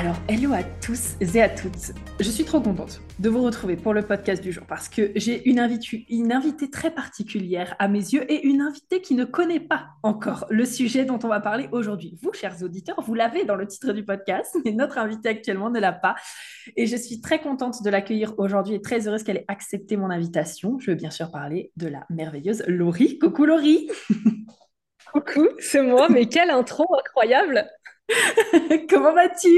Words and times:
Alors, 0.00 0.16
hello 0.28 0.54
à 0.54 0.62
tous 0.62 1.16
et 1.20 1.42
à 1.42 1.50
toutes. 1.50 1.92
Je 2.20 2.30
suis 2.30 2.46
trop 2.46 2.58
contente 2.58 3.02
de 3.18 3.28
vous 3.28 3.42
retrouver 3.42 3.76
pour 3.76 3.92
le 3.92 4.00
podcast 4.00 4.42
du 4.42 4.50
jour 4.50 4.64
parce 4.66 4.88
que 4.88 5.12
j'ai 5.14 5.46
une, 5.46 5.60
invitée 5.60 6.70
très 6.70 6.90
particulière 6.90 7.76
à 7.78 7.86
mes 7.86 7.98
yeux 7.98 8.24
et 8.32 8.46
une 8.46 8.62
invitée 8.62 9.02
qui 9.02 9.12
ne 9.12 9.26
connaît 9.26 9.60
pas 9.60 9.88
encore 10.02 10.46
le 10.48 10.64
sujet 10.64 11.04
dont 11.04 11.18
on 11.22 11.28
va 11.28 11.40
parler 11.40 11.68
aujourd'hui. 11.72 12.16
Vous, 12.22 12.32
chers 12.32 12.62
auditeurs, 12.62 13.02
vous 13.02 13.12
l'avez 13.12 13.44
dans 13.44 13.56
le 13.56 13.66
titre 13.66 13.92
du 13.92 14.02
podcast, 14.02 14.56
mais 14.64 14.72
notre 14.72 14.96
invitée 14.96 15.28
actuellement 15.28 15.68
ne 15.68 15.78
l'a 15.78 15.92
pas. 15.92 16.14
Et 16.76 16.86
je 16.86 16.96
suis 16.96 17.20
très 17.20 17.38
contente 17.38 17.82
de 17.82 17.90
l'accueillir 17.90 18.32
aujourd'hui 18.38 18.76
et 18.76 18.80
très 18.80 19.06
heureuse 19.06 19.22
qu'elle 19.22 19.36
ait 19.36 19.44
accepté 19.48 19.98
mon 19.98 20.08
invitation. 20.08 20.78
Je 20.78 20.92
veux 20.92 20.96
bien 20.96 21.10
sûr 21.10 21.30
parler 21.30 21.72
de 21.76 21.88
la 21.88 22.06
merveilleuse 22.08 22.64
Laurie. 22.68 23.18
Coucou 23.18 23.44
Laurie 23.44 23.90
Coucou, 25.12 25.46
c'est 25.58 25.82
moi, 25.82 26.08
mais 26.08 26.24
quelle 26.24 26.48
intro 26.48 26.86
incroyable 26.98 27.68
Comment 28.88 29.12
vas-tu? 29.14 29.48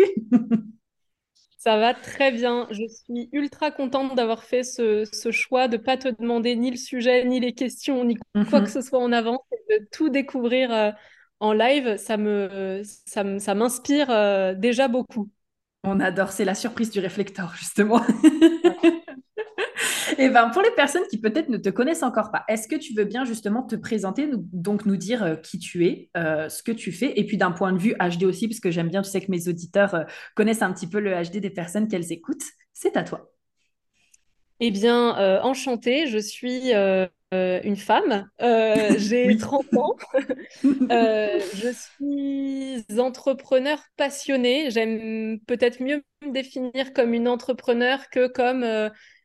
Ça 1.58 1.76
va 1.76 1.94
très 1.94 2.32
bien. 2.32 2.66
Je 2.70 2.82
suis 2.88 3.28
ultra 3.32 3.70
contente 3.70 4.16
d'avoir 4.16 4.42
fait 4.42 4.64
ce, 4.64 5.06
choix 5.30 5.68
de 5.68 5.76
ne 5.76 5.82
pas 5.82 5.96
te 5.96 6.08
demander 6.08 6.56
ni 6.56 6.72
le 6.72 6.76
sujet, 6.76 7.24
ni 7.24 7.38
les 7.38 7.52
questions, 7.52 8.04
ni 8.04 8.16
quoi 8.16 8.60
mhm. 8.60 8.64
que 8.64 8.70
ce 8.70 8.80
soit 8.80 8.98
en 8.98 9.12
avance, 9.12 9.40
de 9.70 9.86
tout 9.92 10.08
découvrir 10.08 10.72
euh, 10.72 10.90
en 11.38 11.52
live. 11.52 11.96
Ça 11.98 12.16
me, 12.16 12.82
ça, 12.84 13.54
m'inspire 13.54 14.10
euh, 14.10 14.54
déjà 14.54 14.88
beaucoup. 14.88 15.30
On 15.84 16.00
adore, 16.00 16.32
c'est 16.32 16.44
la 16.44 16.54
surprise 16.54 16.90
du 16.90 16.98
réflecteur, 16.98 17.54
justement. 17.54 18.00
Et 20.22 20.26
eh 20.26 20.28
ben 20.28 20.50
pour 20.50 20.62
les 20.62 20.70
personnes 20.70 21.02
qui 21.10 21.18
peut-être 21.18 21.48
ne 21.48 21.56
te 21.56 21.68
connaissent 21.68 22.04
encore 22.04 22.30
pas, 22.30 22.44
est-ce 22.46 22.68
que 22.68 22.76
tu 22.76 22.94
veux 22.94 23.02
bien 23.02 23.24
justement 23.24 23.64
te 23.64 23.74
présenter, 23.74 24.30
donc 24.52 24.86
nous 24.86 24.96
dire 24.96 25.24
euh, 25.24 25.34
qui 25.34 25.58
tu 25.58 25.84
es, 25.84 26.10
euh, 26.16 26.48
ce 26.48 26.62
que 26.62 26.70
tu 26.70 26.92
fais, 26.92 27.18
et 27.18 27.26
puis 27.26 27.36
d'un 27.36 27.50
point 27.50 27.72
de 27.72 27.78
vue 27.78 27.96
HD 27.98 28.22
aussi, 28.22 28.46
parce 28.46 28.60
que 28.60 28.70
j'aime 28.70 28.88
bien, 28.88 29.02
tu 29.02 29.10
sais 29.10 29.20
que 29.20 29.32
mes 29.32 29.48
auditeurs 29.48 29.96
euh, 29.96 30.04
connaissent 30.36 30.62
un 30.62 30.72
petit 30.72 30.86
peu 30.86 31.00
le 31.00 31.10
HD 31.10 31.38
des 31.38 31.50
personnes 31.50 31.88
qu'elles 31.88 32.12
écoutent. 32.12 32.44
C'est 32.72 32.96
à 32.96 33.02
toi. 33.02 33.32
Eh 34.60 34.70
bien, 34.70 35.40
enchantée, 35.42 36.06
je 36.06 36.18
suis 36.18 36.72
une 36.72 37.76
femme, 37.76 38.30
j'ai 38.98 39.36
30 39.36 39.74
ans, 39.76 39.96
je 40.62 41.72
suis 41.74 43.00
entrepreneur 43.00 43.82
passionnée, 43.96 44.70
j'aime 44.70 45.40
peut-être 45.48 45.82
mieux 45.82 46.04
me 46.24 46.30
définir 46.30 46.92
comme 46.92 47.12
une 47.12 47.26
entrepreneur 47.26 48.08
que 48.10 48.28
comme 48.28 48.64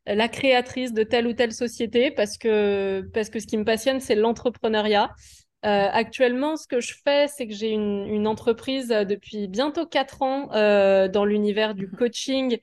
la 0.07 0.27
créatrice 0.29 0.93
de 0.93 1.03
telle 1.03 1.27
ou 1.27 1.33
telle 1.33 1.53
société 1.53 2.11
parce 2.11 2.37
que, 2.37 3.07
parce 3.13 3.29
que 3.29 3.39
ce 3.39 3.47
qui 3.47 3.57
me 3.57 3.65
passionne, 3.65 3.99
c'est 3.99 4.15
l'entrepreneuriat. 4.15 5.11
Euh, 5.65 5.89
actuellement, 5.91 6.55
ce 6.55 6.67
que 6.67 6.79
je 6.79 6.93
fais, 7.03 7.27
c'est 7.27 7.47
que 7.47 7.53
j'ai 7.53 7.71
une, 7.71 8.27
entreprise 8.27 8.89
depuis 8.89 9.47
bientôt 9.47 9.85
quatre 9.85 10.21
ans 10.21 10.49
euh, 10.53 11.07
dans 11.07 11.25
l'univers 11.25 11.73
du 11.73 11.87
mhm. 11.87 11.95
coaching 11.97 12.57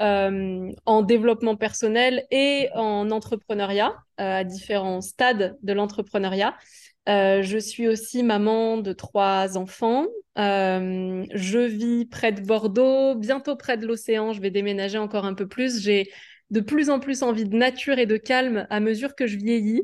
euh, 0.00 0.70
en 0.86 1.02
développement 1.02 1.56
personnel 1.56 2.24
et 2.30 2.68
en 2.74 3.10
entrepreneuriat 3.10 3.94
à 4.16 4.44
différents 4.44 5.00
stades 5.00 5.56
de 5.62 5.72
l'entrepreneuriat. 5.72 6.56
je 7.06 7.58
suis 7.58 7.86
aussi 7.86 8.22
maman 8.22 8.78
de 8.78 8.92
trois 8.92 9.58
enfants. 9.58 10.06
je 10.36 11.66
vis 11.66 12.06
près 12.06 12.32
de 12.32 12.40
Bordeaux, 12.40 13.14
bientôt 13.14 13.56
près 13.56 13.76
de 13.76 13.86
l'océan. 13.86 14.32
Je 14.32 14.40
vais 14.40 14.50
déménager 14.50 14.98
encore 14.98 15.26
un 15.26 15.34
peu 15.34 15.46
plus. 15.46 15.80
J'ai 15.82 16.10
de 16.50 16.60
plus 16.60 16.90
en 16.90 17.00
plus 17.00 17.22
envie 17.22 17.44
de 17.44 17.56
nature 17.56 17.98
et 17.98 18.06
de 18.06 18.16
calme 18.16 18.66
à 18.70 18.80
mesure 18.80 19.14
que 19.14 19.26
je 19.26 19.36
vieillis. 19.36 19.82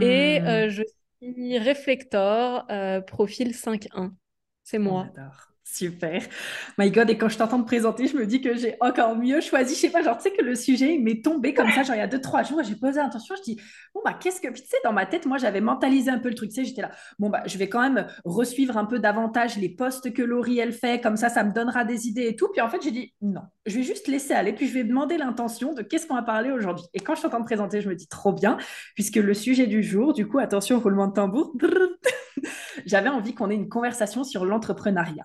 Et 0.00 0.40
hmm. 0.40 0.46
euh, 0.46 0.68
je 0.70 0.82
suis 1.20 1.58
réflector, 1.58 2.66
euh, 2.70 3.00
profil 3.00 3.52
5.1. 3.52 4.12
C'est 4.62 4.78
moi. 4.78 5.08
Super. 5.74 6.22
My 6.78 6.88
God, 6.88 7.10
et 7.10 7.18
quand 7.18 7.28
je 7.28 7.36
t'entends 7.36 7.60
te 7.60 7.66
présenter, 7.66 8.06
je 8.06 8.16
me 8.16 8.26
dis 8.26 8.40
que 8.40 8.54
j'ai 8.54 8.76
encore 8.80 9.16
mieux 9.16 9.40
choisi. 9.40 9.74
Je 9.74 9.80
sais 9.80 9.90
pas, 9.90 10.02
genre, 10.02 10.16
tu 10.16 10.22
sais 10.22 10.30
que 10.30 10.44
le 10.44 10.54
sujet, 10.54 10.98
m'est 10.98 11.20
tombé 11.20 11.52
comme 11.52 11.68
ça, 11.72 11.82
genre, 11.82 11.96
il 11.96 11.98
y 11.98 12.02
a 12.02 12.06
deux, 12.06 12.20
trois 12.20 12.44
jours, 12.44 12.62
j'ai 12.62 12.76
posé 12.76 13.00
attention, 13.00 13.34
je 13.36 13.42
dis, 13.42 13.60
bon, 13.92 14.00
bah, 14.04 14.14
qu'est-ce 14.14 14.40
que. 14.40 14.46
tu 14.46 14.62
sais, 14.64 14.76
dans 14.84 14.92
ma 14.92 15.04
tête, 15.04 15.26
moi, 15.26 15.36
j'avais 15.36 15.60
mentalisé 15.60 16.12
un 16.12 16.20
peu 16.20 16.28
le 16.28 16.36
truc, 16.36 16.50
tu 16.50 16.54
sais, 16.54 16.64
j'étais 16.64 16.82
là, 16.82 16.92
bon, 17.18 17.28
bah, 17.28 17.42
je 17.46 17.58
vais 17.58 17.68
quand 17.68 17.80
même 17.80 18.06
resuivre 18.24 18.76
un 18.76 18.84
peu 18.84 19.00
davantage 19.00 19.56
les 19.56 19.68
posts 19.68 20.12
que 20.12 20.22
Laurie, 20.22 20.60
elle 20.60 20.72
fait, 20.72 21.00
comme 21.00 21.16
ça, 21.16 21.28
ça 21.28 21.42
me 21.42 21.52
donnera 21.52 21.84
des 21.84 22.06
idées 22.06 22.28
et 22.28 22.36
tout. 22.36 22.46
Puis 22.52 22.60
en 22.60 22.68
fait, 22.68 22.80
j'ai 22.80 22.92
dit, 22.92 23.12
non, 23.20 23.42
je 23.66 23.74
vais 23.74 23.82
juste 23.82 24.06
laisser 24.06 24.32
aller, 24.32 24.52
puis 24.52 24.68
je 24.68 24.74
vais 24.74 24.84
demander 24.84 25.16
l'intention 25.16 25.74
de 25.74 25.82
qu'est-ce 25.82 26.06
qu'on 26.06 26.14
va 26.14 26.22
parler 26.22 26.52
aujourd'hui. 26.52 26.86
Et 26.94 27.00
quand 27.00 27.16
je 27.16 27.22
t'entends 27.22 27.40
te 27.40 27.46
présenter, 27.46 27.80
je 27.80 27.88
me 27.88 27.96
dis, 27.96 28.06
trop 28.06 28.32
bien, 28.32 28.58
puisque 28.94 29.16
le 29.16 29.34
sujet 29.34 29.66
du 29.66 29.82
jour, 29.82 30.12
du 30.12 30.28
coup, 30.28 30.38
attention, 30.38 30.78
roulement 30.78 31.08
de 31.08 31.14
tambour, 31.14 31.52
j'avais 32.86 33.08
envie 33.08 33.34
qu'on 33.34 33.50
ait 33.50 33.56
une 33.56 33.68
conversation 33.68 34.22
sur 34.22 34.44
l'entrepreneuriat. 34.44 35.24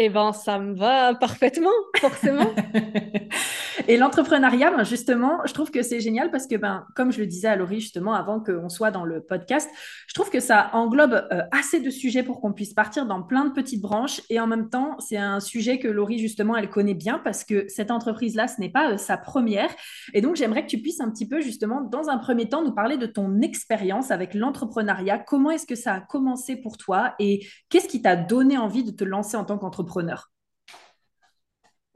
Eh 0.00 0.10
ben, 0.10 0.32
ça 0.32 0.60
me 0.60 0.76
va 0.76 1.16
parfaitement, 1.16 1.74
forcément. 1.96 2.46
Et 3.88 3.96
l'entrepreneuriat, 3.96 4.70
ben, 4.70 4.84
justement, 4.84 5.40
je 5.44 5.52
trouve 5.52 5.72
que 5.72 5.82
c'est 5.82 5.98
génial 5.98 6.30
parce 6.30 6.46
que, 6.46 6.54
ben, 6.54 6.86
comme 6.94 7.10
je 7.10 7.18
le 7.18 7.26
disais 7.26 7.48
à 7.48 7.56
Laurie 7.56 7.80
justement 7.80 8.14
avant 8.14 8.38
qu'on 8.38 8.68
soit 8.68 8.92
dans 8.92 9.04
le 9.04 9.20
podcast, 9.20 9.68
je 10.06 10.14
trouve 10.14 10.30
que 10.30 10.38
ça 10.38 10.70
englobe 10.72 11.26
euh, 11.32 11.42
assez 11.50 11.80
de 11.80 11.90
sujets 11.90 12.22
pour 12.22 12.40
qu'on 12.40 12.52
puisse 12.52 12.74
partir 12.74 13.06
dans 13.06 13.24
plein 13.24 13.44
de 13.44 13.50
petites 13.50 13.80
branches. 13.80 14.20
Et 14.30 14.38
en 14.38 14.46
même 14.46 14.68
temps, 14.68 14.96
c'est 15.00 15.16
un 15.16 15.40
sujet 15.40 15.80
que 15.80 15.88
Laurie, 15.88 16.20
justement, 16.20 16.56
elle 16.56 16.70
connaît 16.70 16.94
bien 16.94 17.18
parce 17.18 17.42
que 17.42 17.66
cette 17.66 17.90
entreprise-là, 17.90 18.46
ce 18.46 18.60
n'est 18.60 18.70
pas 18.70 18.92
euh, 18.92 18.98
sa 18.98 19.16
première. 19.16 19.70
Et 20.14 20.20
donc, 20.20 20.36
j'aimerais 20.36 20.62
que 20.62 20.70
tu 20.70 20.78
puisses 20.78 21.00
un 21.00 21.10
petit 21.10 21.26
peu, 21.26 21.40
justement, 21.40 21.80
dans 21.80 22.08
un 22.08 22.18
premier 22.18 22.48
temps, 22.48 22.62
nous 22.62 22.74
parler 22.74 22.98
de 22.98 23.06
ton 23.06 23.40
expérience 23.40 24.12
avec 24.12 24.34
l'entrepreneuriat. 24.34 25.18
Comment 25.18 25.50
est-ce 25.50 25.66
que 25.66 25.74
ça 25.74 25.94
a 25.94 26.00
commencé 26.00 26.54
pour 26.54 26.76
toi 26.76 27.14
et 27.18 27.44
qu'est-ce 27.68 27.88
qui 27.88 28.00
t'a 28.00 28.14
donné 28.14 28.58
envie 28.58 28.84
de 28.84 28.92
te 28.92 29.02
lancer 29.02 29.36
en 29.36 29.44
tant 29.44 29.58
qu'entrepreneur? 29.58 29.87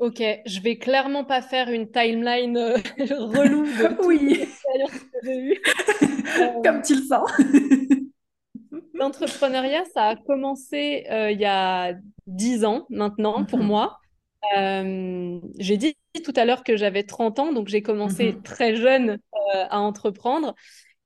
Ok, 0.02 0.20
je 0.46 0.60
vais 0.60 0.78
clairement 0.78 1.24
pas 1.24 1.42
faire 1.42 1.68
une 1.68 1.88
timeline 1.88 2.56
euh, 2.56 2.76
relou 2.98 3.62
de 3.64 4.02
oui. 4.04 4.48
Euh, 5.28 6.60
Comme 6.64 6.82
tu 6.82 6.96
le 6.96 7.02
sens. 7.02 7.30
L'entrepreneuriat, 8.94 9.84
ça 9.94 10.08
a 10.08 10.16
commencé 10.16 11.06
euh, 11.08 11.30
il 11.30 11.40
y 11.40 11.44
a 11.44 11.94
dix 12.26 12.64
ans 12.64 12.84
maintenant 12.90 13.44
pour 13.44 13.60
mhm. 13.60 13.66
moi. 13.66 13.98
j'ai 14.52 15.76
dit 15.76 15.96
tout 16.24 16.32
à 16.34 16.46
l'heure 16.46 16.64
que 16.64 16.76
j'avais 16.76 17.04
30 17.04 17.38
ans, 17.38 17.52
donc 17.52 17.68
j'ai 17.68 17.82
commencé 17.82 18.32
mhm. 18.32 18.42
très 18.42 18.74
jeune 18.74 19.18
à 19.52 19.78
entreprendre. 19.78 20.56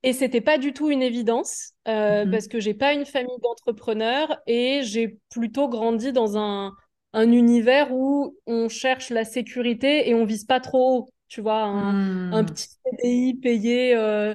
Et 0.01 0.13
c'était 0.13 0.41
pas 0.41 0.57
du 0.57 0.73
tout 0.73 0.89
une 0.89 1.03
évidence 1.03 1.73
mhm. 1.87 2.31
parce 2.31 2.47
que 2.47 2.59
j'ai 2.59 2.73
pas 2.73 2.93
une 2.93 3.05
famille 3.05 3.39
d'entrepreneurs 3.41 4.37
et 4.47 4.81
j'ai 4.83 5.17
plutôt 5.29 5.69
grandi 5.69 6.11
dans 6.11 6.37
un, 6.37 6.73
un 7.13 7.31
univers 7.31 7.91
où 7.91 8.35
on 8.45 8.69
cherche 8.69 9.09
la 9.09 9.25
sécurité 9.25 10.09
et 10.09 10.13
on 10.13 10.25
vise 10.25 10.45
pas 10.45 10.59
trop 10.59 10.97
haut. 10.97 11.09
Tu 11.29 11.41
vois, 11.41 11.63
un, 11.63 12.41
hmm. 12.41 12.45
petit 12.45 12.69
CDI 12.85 13.33
payé 13.33 13.93
euh, 13.95 14.33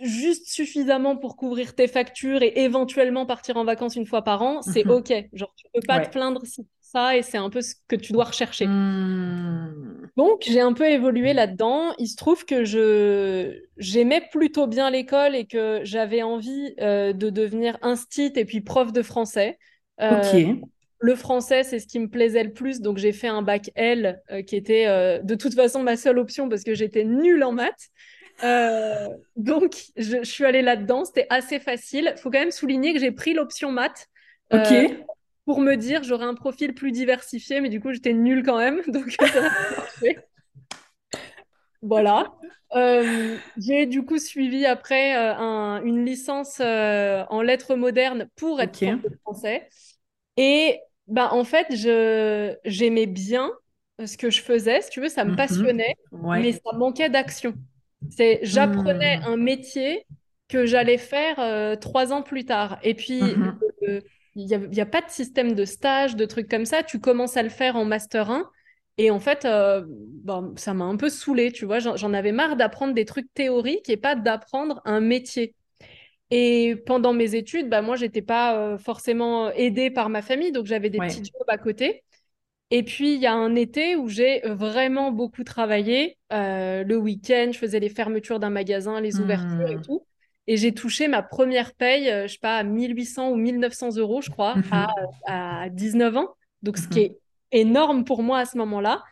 juste 0.00 0.48
suffisamment 0.48 1.16
pour 1.16 1.36
couvrir 1.36 1.74
tes 1.74 1.88
factures 1.88 2.42
et 2.42 2.52
éventuellement 2.56 3.24
partir 3.24 3.56
en 3.56 3.64
vacances 3.64 3.96
une 3.96 4.06
fois 4.06 4.22
par 4.22 4.42
an, 4.42 4.60
c'est 4.60 4.84
mhm. 4.84 4.90
OK. 4.90 5.12
Genre, 5.32 5.54
tu 5.56 5.66
peux 5.72 5.80
pas 5.86 6.00
te 6.00 6.10
plaindre 6.10 6.44
si 6.44 6.66
ça 6.86 7.16
et 7.16 7.22
c'est 7.22 7.38
un 7.38 7.50
peu 7.50 7.60
ce 7.60 7.74
que 7.88 7.96
tu 7.96 8.12
dois 8.12 8.24
rechercher. 8.24 8.66
Hmm. 8.66 10.08
Donc, 10.16 10.44
j'ai 10.46 10.60
un 10.60 10.72
peu 10.72 10.86
évolué 10.86 11.34
là-dedans. 11.34 11.92
Il 11.98 12.06
se 12.06 12.16
trouve 12.16 12.44
que 12.44 12.64
je 12.64 13.60
j'aimais 13.76 14.22
plutôt 14.30 14.66
bien 14.66 14.90
l'école 14.90 15.34
et 15.34 15.46
que 15.46 15.80
j'avais 15.84 16.22
envie 16.22 16.74
euh, 16.80 17.12
de 17.12 17.28
devenir 17.28 17.76
instit 17.82 18.32
et 18.34 18.44
puis 18.44 18.60
prof 18.60 18.92
de 18.92 19.02
français. 19.02 19.58
Euh, 20.00 20.18
ok 20.18 20.68
le 20.98 21.14
français, 21.14 21.62
c'est 21.62 21.78
ce 21.78 21.86
qui 21.86 21.98
me 21.98 22.08
plaisait 22.08 22.42
le 22.42 22.52
plus, 22.52 22.80
donc 22.80 22.96
j'ai 22.96 23.12
fait 23.12 23.28
un 23.28 23.42
bac 23.42 23.70
L, 23.74 24.22
euh, 24.30 24.42
qui 24.42 24.56
était 24.56 24.86
euh, 24.86 25.18
de 25.18 25.34
toute 25.34 25.54
façon 25.54 25.82
ma 25.82 25.96
seule 25.96 26.18
option 26.18 26.48
parce 26.48 26.64
que 26.64 26.74
j'étais 26.74 27.04
nulle 27.04 27.44
en 27.44 27.52
maths. 27.52 27.90
Donc 29.36 29.76
je, 29.96 30.22
suis 30.24 30.44
allée 30.44 30.62
là-dedans, 30.62 31.04
c'était 31.04 31.26
assez 31.30 31.60
facile. 31.60 32.14
Il 32.16 32.20
faut 32.20 32.30
quand 32.30 32.38
même 32.38 32.50
souligner 32.50 32.94
que 32.94 32.98
j'ai 32.98 33.12
pris 33.12 33.34
l'option 33.34 33.70
maths. 33.70 34.08
Pour 35.46 35.60
me 35.60 35.76
dire, 35.76 36.04
j'aurais 36.04 36.26
un 36.26 36.34
profil 36.34 36.74
plus 36.74 36.92
diversifié, 36.92 37.60
mais 37.62 37.70
du 37.70 37.80
coup, 37.80 37.92
j'étais 37.92 38.12
nulle 38.12 38.42
quand 38.44 38.58
même. 38.58 38.82
Donc, 38.88 39.16
voilà. 41.82 42.32
j'ai 43.56 43.86
du 43.86 44.04
coup 44.04 44.18
suivi 44.18 44.66
après 44.66 45.14
une 45.14 46.04
licence 46.04 46.60
en 46.60 47.42
lettres 47.42 47.74
modernes 47.76 48.28
pour 48.36 48.60
être 48.60 48.78
prof 48.80 49.02
de 49.02 49.10
français. 49.22 49.68
Et 50.36 50.80
bah, 51.08 51.30
en 51.32 51.44
fait, 51.44 51.66
je 51.76 52.56
j'aimais 52.64 53.06
bien 53.06 53.52
ce 54.04 54.16
que 54.16 54.30
je 54.30 54.42
faisais, 54.42 54.82
si 54.82 54.90
tu 54.90 55.00
veux, 55.00 55.08
ça 55.08 55.24
me 55.24 55.32
Mhm. 55.32 55.36
passionnait, 55.36 55.94
mais 56.34 56.52
Ouais. 56.52 56.52
ça 56.52 56.72
manquait 56.76 57.10
d'action. 57.10 57.54
C'est, 58.10 58.40
j'apprenais 58.42 59.18
Hmm. 59.18 59.24
un 59.24 59.36
métier 59.36 60.06
que 60.48 60.66
j'allais 60.66 60.98
faire 60.98 61.38
euh, 61.40 61.76
trois 61.76 62.12
ans 62.12 62.22
plus 62.22 62.44
tard. 62.44 62.78
Et 62.82 62.94
puis, 62.94 63.36
Mhm. 63.36 63.58
le- 63.82 64.02
il 64.36 64.46
n'y 64.46 64.54
a, 64.54 64.58
il 64.58 64.74
y 64.76 64.80
a 64.82 64.86
pas 64.86 65.02
de 65.02 65.10
système 65.10 65.54
de 65.54 65.64
stage, 65.66 66.16
de 66.16 66.26
trucs 66.26 66.48
comme 66.50 66.66
ça. 66.66 66.82
Tu 66.84 67.00
commences 67.00 67.36
à 67.38 67.42
le 67.44 67.50
faire 67.50 67.76
en 67.76 67.84
master 67.86 68.30
1. 68.30 68.50
Et 68.98 69.10
en 69.10 69.20
fait, 69.20 69.44
euh, 69.46 69.84
bon, 69.88 70.54
ça 70.56 70.74
m'a 70.74 70.84
un 70.86 70.96
peu 70.96 71.10
saoulée, 71.10 71.52
tu 71.52 71.66
vois. 71.66 71.80
J'en 71.80 72.14
avais 72.14 72.32
marre 72.32 72.56
d'apprendre 72.56 72.94
des 72.94 73.04
trucs 73.06 73.32
théoriques 73.34 73.88
et 73.90 73.96
pas 73.98 74.16
d'apprendre 74.16 74.80
un 74.86 75.00
métier. 75.00 75.54
Et 76.30 76.76
pendant 76.86 77.12
mes 77.12 77.34
études, 77.36 77.68
bah, 77.68 77.82
moi, 77.82 77.96
j'étais 77.96 78.22
pas 78.22 78.58
euh, 78.58 78.78
forcément 78.78 79.50
aidée 79.52 79.90
par 79.90 80.08
ma 80.10 80.22
famille, 80.22 80.52
donc 80.52 80.66
j'avais 80.66 80.90
des 80.90 81.00
petits 81.00 81.22
jobs 81.24 81.44
à 81.48 81.58
côté. 81.58 82.04
Et 82.70 82.82
puis, 82.84 83.14
il 83.14 83.20
y 83.20 83.26
a 83.26 83.34
un 83.34 83.54
été 83.54 83.96
où 83.96 84.08
j'ai 84.08 84.40
vraiment 84.44 85.12
beaucoup 85.12 85.44
travaillé. 85.44 86.18
Euh, 86.32 86.84
le 86.84 86.96
week-end, 86.96 87.50
je 87.52 87.58
faisais 87.58 87.80
les 87.80 87.88
fermetures 87.90 88.40
d'un 88.40 88.50
magasin, 88.50 89.00
les 89.00 89.20
ouvertures 89.20 89.70
et 89.70 89.78
Hmm. 89.78 89.84
tout. 89.84 90.06
Et 90.48 90.56
j'ai 90.56 90.72
touché 90.72 91.08
ma 91.08 91.22
première 91.22 91.74
paye, 91.74 92.08
euh, 92.10 92.26
je 92.26 92.34
sais 92.34 92.38
pas, 92.40 92.56
à 92.58 92.62
1800 92.62 93.30
ou 93.30 93.36
1900 93.36 93.96
euros, 93.96 94.20
je 94.20 94.30
crois, 94.30 94.54
à, 94.70 94.86
Mhm. 94.86 94.86
à 95.26 95.68
19 95.70 96.16
ans. 96.16 96.28
Donc, 96.62 96.78
ce 96.78 96.86
qui 96.88 97.00
Mhm. 97.00 97.04
est 97.04 97.18
énorme 97.52 98.04
pour 98.04 98.22
moi 98.22 98.38
à 98.38 98.44
ce 98.44 98.56
moment-là. 98.58 99.02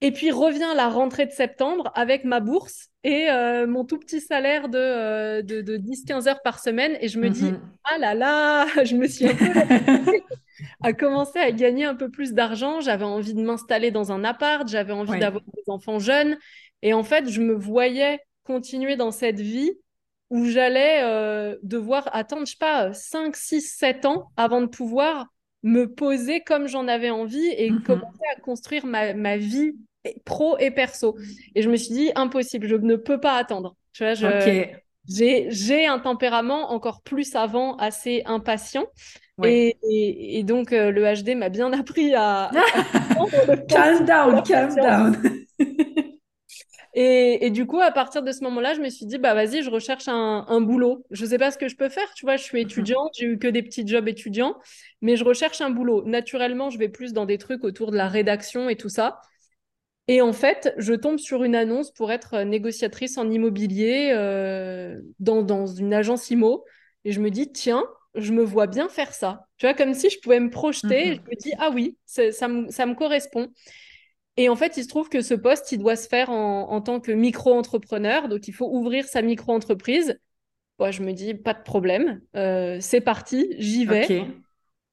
Et 0.00 0.12
puis 0.12 0.30
revient 0.30 0.72
la 0.76 0.88
rentrée 0.88 1.26
de 1.26 1.32
septembre 1.32 1.90
avec 1.96 2.22
ma 2.22 2.38
bourse 2.38 2.86
et 3.02 3.28
euh, 3.30 3.66
mon 3.66 3.84
tout 3.84 3.98
petit 3.98 4.20
salaire 4.20 4.68
de, 4.68 4.78
euh, 4.78 5.42
de, 5.42 5.60
de 5.60 5.76
10-15 5.76 6.28
heures 6.28 6.40
par 6.42 6.60
semaine. 6.60 6.96
Et 7.00 7.08
je 7.08 7.18
me 7.18 7.28
dis, 7.30 7.50
Mhm. 7.50 7.60
ah 7.82 7.98
là 7.98 8.14
là, 8.14 8.66
je 8.86 8.94
me 8.94 9.08
suis 9.08 9.26
un 9.26 9.34
peu 9.34 9.44
à 10.82 10.92
commencer 10.92 11.40
à 11.40 11.50
gagner 11.50 11.84
un 11.84 11.96
peu 11.96 12.10
plus 12.10 12.32
d'argent. 12.32 12.80
J'avais 12.80 13.04
envie 13.04 13.34
de 13.34 13.42
m'installer 13.42 13.90
dans 13.90 14.12
un 14.12 14.22
appart, 14.24 14.68
j'avais 14.68 14.92
envie 14.92 15.10
Ouais. 15.12 15.18
d'avoir 15.18 15.42
des 15.54 15.62
enfants 15.68 15.98
jeunes. 15.98 16.38
Et 16.82 16.92
en 16.92 17.02
fait, 17.02 17.28
je 17.28 17.40
me 17.40 17.54
voyais 17.54 18.20
continuer 18.44 18.94
dans 18.96 19.10
cette 19.10 19.40
vie 19.40 19.72
où 20.30 20.44
j'allais 20.46 21.02
euh, 21.02 21.56
devoir 21.62 22.08
attendre, 22.14 22.46
je 22.46 22.52
sais 22.52 22.56
pas, 22.58 22.92
5, 22.92 23.36
6, 23.36 23.62
7 23.62 24.04
ans 24.06 24.30
avant 24.36 24.60
de 24.60 24.66
pouvoir 24.66 25.26
me 25.62 25.86
poser 25.92 26.40
comme 26.42 26.68
j'en 26.68 26.86
avais 26.88 27.10
envie 27.10 27.46
et 27.48 27.74
Mhm. 27.74 27.82
commencer 27.82 28.22
à 28.36 28.40
construire 28.40 28.86
ma, 28.86 29.14
ma 29.14 29.36
vie 29.36 29.72
pro 30.24 30.56
et 30.58 30.70
perso. 30.70 31.16
Et 31.54 31.62
je 31.62 31.70
me 31.70 31.76
suis 31.76 31.94
dit, 31.94 32.10
impossible, 32.14 32.66
je 32.68 32.76
ne 32.76 32.96
peux 32.96 33.20
pas 33.20 33.34
attendre. 33.36 33.76
Tu 33.92 34.04
vois, 34.04 34.14
je, 34.14 34.64
j'ai, 35.08 35.50
j'ai 35.50 35.86
un 35.86 35.98
tempérament 35.98 36.70
encore 36.72 37.02
plus 37.02 37.34
avant 37.34 37.76
assez 37.76 38.22
impatient. 38.26 38.86
Ouais. 39.38 39.58
Et, 39.66 39.78
et, 39.82 40.38
et 40.38 40.42
donc, 40.44 40.72
euh, 40.72 40.90
le 40.90 41.02
HD 41.04 41.34
m'a 41.34 41.48
bien 41.48 41.72
appris 41.72 42.14
à, 42.14 42.56
à 42.72 42.82
Calm 43.68 44.04
down, 44.06 44.42
calm 44.42 44.80
down. 44.80 45.46
Et, 47.00 47.46
et 47.46 47.50
du 47.50 47.64
coup, 47.66 47.80
à 47.80 47.92
partir 47.92 48.22
de 48.24 48.32
ce 48.32 48.42
moment-là, 48.44 48.74
je 48.74 48.80
me 48.80 48.88
suis 48.90 49.06
dit, 49.06 49.18
bah 49.18 49.32
vas-y, 49.34 49.62
je 49.62 49.70
recherche 49.70 50.08
un, 50.08 50.44
un 50.48 50.60
boulot. 50.60 51.04
Je 51.12 51.24
sais 51.26 51.38
pas 51.38 51.52
ce 51.52 51.58
que 51.58 51.68
je 51.68 51.76
peux 51.76 51.88
faire, 51.88 52.12
tu 52.14 52.24
vois, 52.26 52.36
je 52.36 52.42
suis 52.42 52.60
Mhm. 52.62 52.98
étudiante, 53.00 53.12
j'ai 53.16 53.26
eu 53.26 53.38
que 53.38 53.46
des 53.46 53.62
petits 53.62 53.86
jobs 53.86 54.08
étudiants, 54.08 54.56
mais 55.00 55.16
je 55.16 55.22
recherche 55.24 55.60
un 55.60 55.70
boulot. 55.70 56.02
Naturellement, 56.04 56.70
je 56.70 56.78
vais 56.78 56.88
plus 56.88 57.12
dans 57.12 57.24
des 57.26 57.38
trucs 57.38 57.62
autour 57.62 57.92
de 57.92 57.96
la 57.96 58.08
rédaction 58.08 58.68
et 58.68 58.76
tout 58.76 58.88
ça. 58.88 59.20
Et 60.08 60.22
en 60.22 60.32
fait, 60.32 60.74
je 60.78 60.94
tombe 60.94 61.18
sur 61.18 61.44
une 61.44 61.54
annonce 61.56 61.92
pour 61.92 62.12
être 62.12 62.40
négociatrice 62.42 63.18
en 63.18 63.30
immobilier 63.30 64.12
euh, 64.14 65.00
dans, 65.20 65.42
dans 65.42 65.66
une 65.66 65.94
agence 65.94 66.30
IMO. 66.30 66.64
Et 67.04 67.12
je 67.12 67.20
me 67.20 67.30
dis, 67.30 67.52
tiens, 67.52 67.84
je 68.14 68.32
me 68.32 68.42
vois 68.42 68.66
bien 68.66 68.88
faire 68.88 69.14
ça. 69.14 69.46
Tu 69.58 69.66
vois, 69.66 69.74
comme 69.74 69.94
si 69.94 70.10
je 70.10 70.18
pouvais 70.20 70.40
me 70.40 70.50
projeter. 70.50 71.10
Et 71.12 71.14
je 71.16 71.20
Mhm. 71.20 71.28
me 71.30 71.36
dis, 71.36 71.52
ah 71.58 71.70
oui, 71.74 71.98
ça 72.06 72.48
me, 72.48 72.70
ça 72.70 72.86
me 72.86 72.94
correspond. 72.94 73.52
Et 74.38 74.48
en 74.48 74.56
fait, 74.56 74.78
il 74.78 74.84
se 74.84 74.88
trouve 74.88 75.10
que 75.10 75.20
ce 75.20 75.34
poste, 75.34 75.72
il 75.72 75.78
doit 75.80 75.96
se 75.96 76.08
faire 76.08 76.30
en, 76.30 76.70
en 76.70 76.80
tant 76.80 77.00
que 77.00 77.12
micro-entrepreneur. 77.12 78.28
Donc, 78.28 78.48
il 78.48 78.52
faut 78.54 78.70
ouvrir 78.72 79.06
sa 79.06 79.20
micro-entreprise. 79.20 80.18
Moi, 80.78 80.92
je 80.92 81.02
me 81.02 81.12
dis, 81.12 81.34
pas 81.34 81.54
de 81.54 81.62
problème. 81.62 82.22
Euh, 82.36 82.78
c'est 82.80 83.00
parti, 83.02 83.54
j'y 83.58 83.84
vais. 83.84 84.16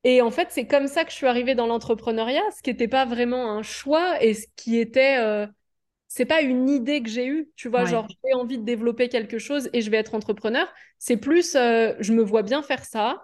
Et 0.04 0.22
en 0.22 0.32
fait, 0.32 0.50
c'est 0.52 0.68
comme 0.68 0.88
ça 0.88 1.06
que 1.06 1.12
je 1.12 1.16
suis 1.16 1.28
arrivée 1.28 1.56
dans 1.56 1.68
l'entrepreneuriat, 1.68 2.44
ce 2.56 2.62
qui 2.64 2.72
n'était 2.72 2.88
pas 2.88 3.06
vraiment 3.06 3.52
un 3.52 3.64
choix 3.64 4.22
et 4.24 4.34
ce 4.36 4.48
qui 4.56 4.78
était, 4.80 5.18
euh, 5.20 5.48
c'est 6.08 6.26
pas 6.26 6.42
une 6.42 6.70
idée 6.70 7.04
que 7.04 7.10
j'ai 7.10 7.28
eue, 7.28 7.50
tu 7.56 7.70
vois, 7.70 7.84
Ouais. 7.84 7.90
genre 7.92 8.08
j'ai 8.24 8.34
envie 8.36 8.58
de 8.60 8.64
développer 8.66 9.10
quelque 9.10 9.40
chose 9.40 9.70
et 9.74 9.82
je 9.82 9.92
vais 9.92 9.98
être 9.98 10.16
entrepreneur. 10.16 10.68
C'est 11.00 11.18
plus, 11.18 11.56
euh, 11.56 11.94
je 12.00 12.14
me 12.14 12.24
vois 12.24 12.44
bien 12.44 12.64
faire 12.64 12.86
ça. 12.86 13.24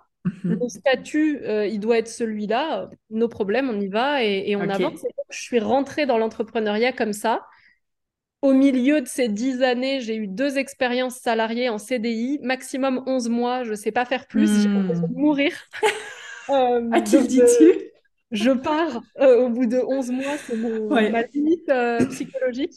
Le 0.49 0.67
Mhm. 0.67 0.69
statut, 0.69 1.39
euh, 1.45 1.65
il 1.67 1.79
doit 1.79 1.97
être 1.99 2.07
celui-là. 2.09 2.89
Nos 3.09 3.29
problèmes, 3.29 3.69
on 3.69 3.79
y 3.79 3.87
va 3.87 4.23
et, 4.23 4.43
et 4.51 4.55
on 4.55 4.69
avance. 4.69 5.03
Et 5.03 5.07
donc, 5.17 5.25
je 5.31 5.39
suis 5.41 5.59
rentrée 5.59 6.05
dans 6.05 6.17
l'entrepreneuriat 6.17 6.93
comme 6.93 7.13
ça. 7.13 7.45
Au 8.41 8.53
milieu 8.53 9.01
de 9.01 9.07
ces 9.07 9.27
dix 9.29 9.61
années, 9.63 10.01
j'ai 10.01 10.15
eu 10.15 10.27
deux 10.27 10.57
expériences 10.57 11.17
salariées 11.19 11.69
en 11.69 11.77
CDI, 11.77 12.39
maximum 12.43 13.03
11 13.07 13.29
mois. 13.29 13.63
Je 13.63 13.73
sais 13.75 13.91
pas 13.91 14.05
faire 14.05 14.27
plus. 14.27 14.61
J'ai 14.61 14.69
l'impression 14.75 15.07
de 15.09 15.15
Hmm. 15.15 15.21
mourir. 15.21 15.53
Euh, 16.49 16.81
À 16.91 17.01
qui 17.01 17.17
je, 17.17 17.27
dis-tu? 17.27 17.91
je 18.31 18.51
pars 18.51 19.03
euh, 19.19 19.45
au 19.45 19.49
bout 19.49 19.65
de 19.65 19.77
11 19.79 20.11
mois, 20.11 20.37
c'est 20.37 20.55
mon, 20.55 21.05
ma 21.07 21.23
limite 21.23 21.67
euh, 21.69 22.05
psychologique. 22.07 22.73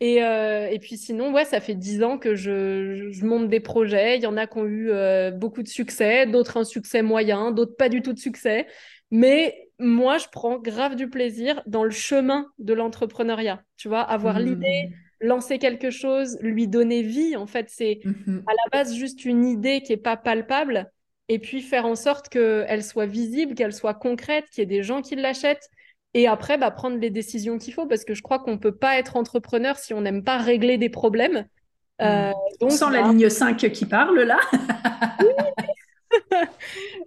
Et, 0.00 0.22
euh, 0.24 0.68
et 0.70 0.78
puis 0.78 0.96
sinon, 0.96 1.32
ouais, 1.32 1.44
ça 1.44 1.60
fait 1.60 1.74
10 1.74 2.02
ans 2.02 2.16
que 2.18 2.34
je, 2.34 3.10
je 3.10 3.24
monte 3.26 3.48
des 3.50 3.60
projets. 3.60 4.16
Il 4.16 4.22
y 4.22 4.26
en 4.26 4.36
a 4.38 4.46
qui 4.46 4.56
ont 4.58 4.64
eu 4.66 4.90
euh, 4.90 5.30
beaucoup 5.30 5.62
de 5.62 5.68
succès, 5.68 6.26
d'autres 6.26 6.56
un 6.56 6.64
succès 6.64 7.02
moyen, 7.02 7.50
d'autres 7.50 7.76
pas 7.76 7.90
du 7.90 8.00
tout 8.00 8.14
de 8.14 8.18
succès. 8.18 8.66
Mais 9.10 9.68
moi, 9.78 10.16
je 10.18 10.26
prends 10.32 10.58
grave 10.58 10.96
du 10.96 11.10
plaisir 11.10 11.62
dans 11.66 11.84
le 11.84 11.90
chemin 11.90 12.46
de 12.58 12.72
l'entrepreneuriat. 12.72 13.62
Tu 13.76 13.88
vois, 13.88 14.00
avoir 14.00 14.40
l'idée, 14.40 14.88
Hmm. 14.88 14.94
lancer 15.20 15.58
quelque 15.58 15.90
chose, 15.90 16.38
lui 16.40 16.66
donner 16.66 17.02
vie. 17.02 17.36
En 17.36 17.46
fait, 17.46 17.66
c'est 17.68 18.00
Mhm. 18.04 18.46
à 18.46 18.52
la 18.52 18.78
base 18.78 18.94
juste 18.94 19.24
une 19.26 19.44
idée 19.44 19.82
qui 19.82 19.92
est 19.92 19.96
pas 19.98 20.16
palpable 20.16 20.90
et 21.28 21.38
puis 21.38 21.60
faire 21.60 21.84
en 21.86 21.94
sorte 21.94 22.28
qu'elle 22.30 22.82
soit 22.82 23.06
visible, 23.06 23.54
qu'elle 23.54 23.72
soit 23.74 23.94
concrète, 23.94 24.46
qu'il 24.50 24.62
y 24.62 24.64
ait 24.64 24.66
des 24.66 24.82
gens 24.82 25.02
qui 25.02 25.14
l'achètent. 25.16 25.68
Et 26.14 26.26
après, 26.26 26.58
bah, 26.58 26.70
prendre 26.70 26.98
les 26.98 27.10
décisions 27.10 27.58
qu'il 27.58 27.72
faut, 27.72 27.86
parce 27.86 28.04
que 28.04 28.14
je 28.14 28.22
crois 28.22 28.38
qu'on 28.38 28.52
ne 28.52 28.58
peut 28.58 28.76
pas 28.76 28.98
être 28.98 29.16
entrepreneur 29.16 29.76
si 29.78 29.94
on 29.94 30.00
n'aime 30.00 30.24
pas 30.24 30.38
régler 30.38 30.78
des 30.78 30.90
problèmes. 30.90 31.46
Euh, 32.02 32.32
Hmm. 32.32 32.34
On 32.60 32.70
sent 32.70 32.90
la 32.92 33.02
bah, 33.02 33.08
ligne 33.08 33.28
5 33.28 33.56
qui 33.72 33.86
parle 33.86 34.20
là. 34.20 34.38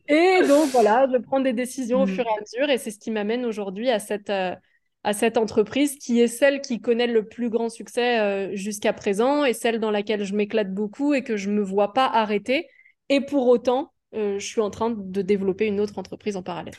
et 0.08 0.42
donc, 0.48 0.70
voilà, 0.72 1.08
je 1.12 1.18
prends 1.18 1.40
des 1.40 1.54
décisions 1.54 2.04
au 2.04 2.08
fur 2.08 2.24
Hmm. 2.24 2.28
et 2.28 2.38
à 2.38 2.42
mesure, 2.42 2.70
et 2.70 2.78
c'est 2.78 2.92
ce 2.92 3.00
qui 3.00 3.12
m'amène 3.12 3.46
aujourd'hui 3.46 3.90
à 3.90 4.00
cette, 4.00 4.30
euh, 4.30 4.56
à 5.04 5.14
cette 5.14 5.38
entreprise 5.38 5.98
qui 5.98 6.22
est 6.22 6.28
celle 6.28 6.62
qui 6.62 6.80
connaît 6.80 7.08
le 7.08 7.28
plus 7.28 7.50
grand 7.50 7.70
succès 7.70 8.20
euh, 8.20 8.56
jusqu'à 8.56 8.94
présent, 8.94 9.46
et 9.46 9.54
celle 9.54 9.80
dans 9.80 9.92
laquelle 9.92 10.24
je 10.24 10.34
m'éclate 10.36 10.74
beaucoup 10.74 11.14
et 11.14 11.24
que 11.24 11.38
je 11.38 11.50
ne 11.50 11.56
me 11.56 11.64
vois 11.64 11.94
pas 11.94 12.06
arrêter. 12.06 12.68
Et 13.10 13.22
pour 13.22 13.48
autant, 13.48 13.92
euh, 14.16 14.40
je 14.40 14.46
suis 14.46 14.62
en 14.62 14.70
train 14.70 14.92
de 14.92 15.22
développer 15.22 15.66
une 15.66 15.80
autre 15.80 15.98
entreprise 16.00 16.38
en 16.38 16.44
parallèle. 16.44 16.76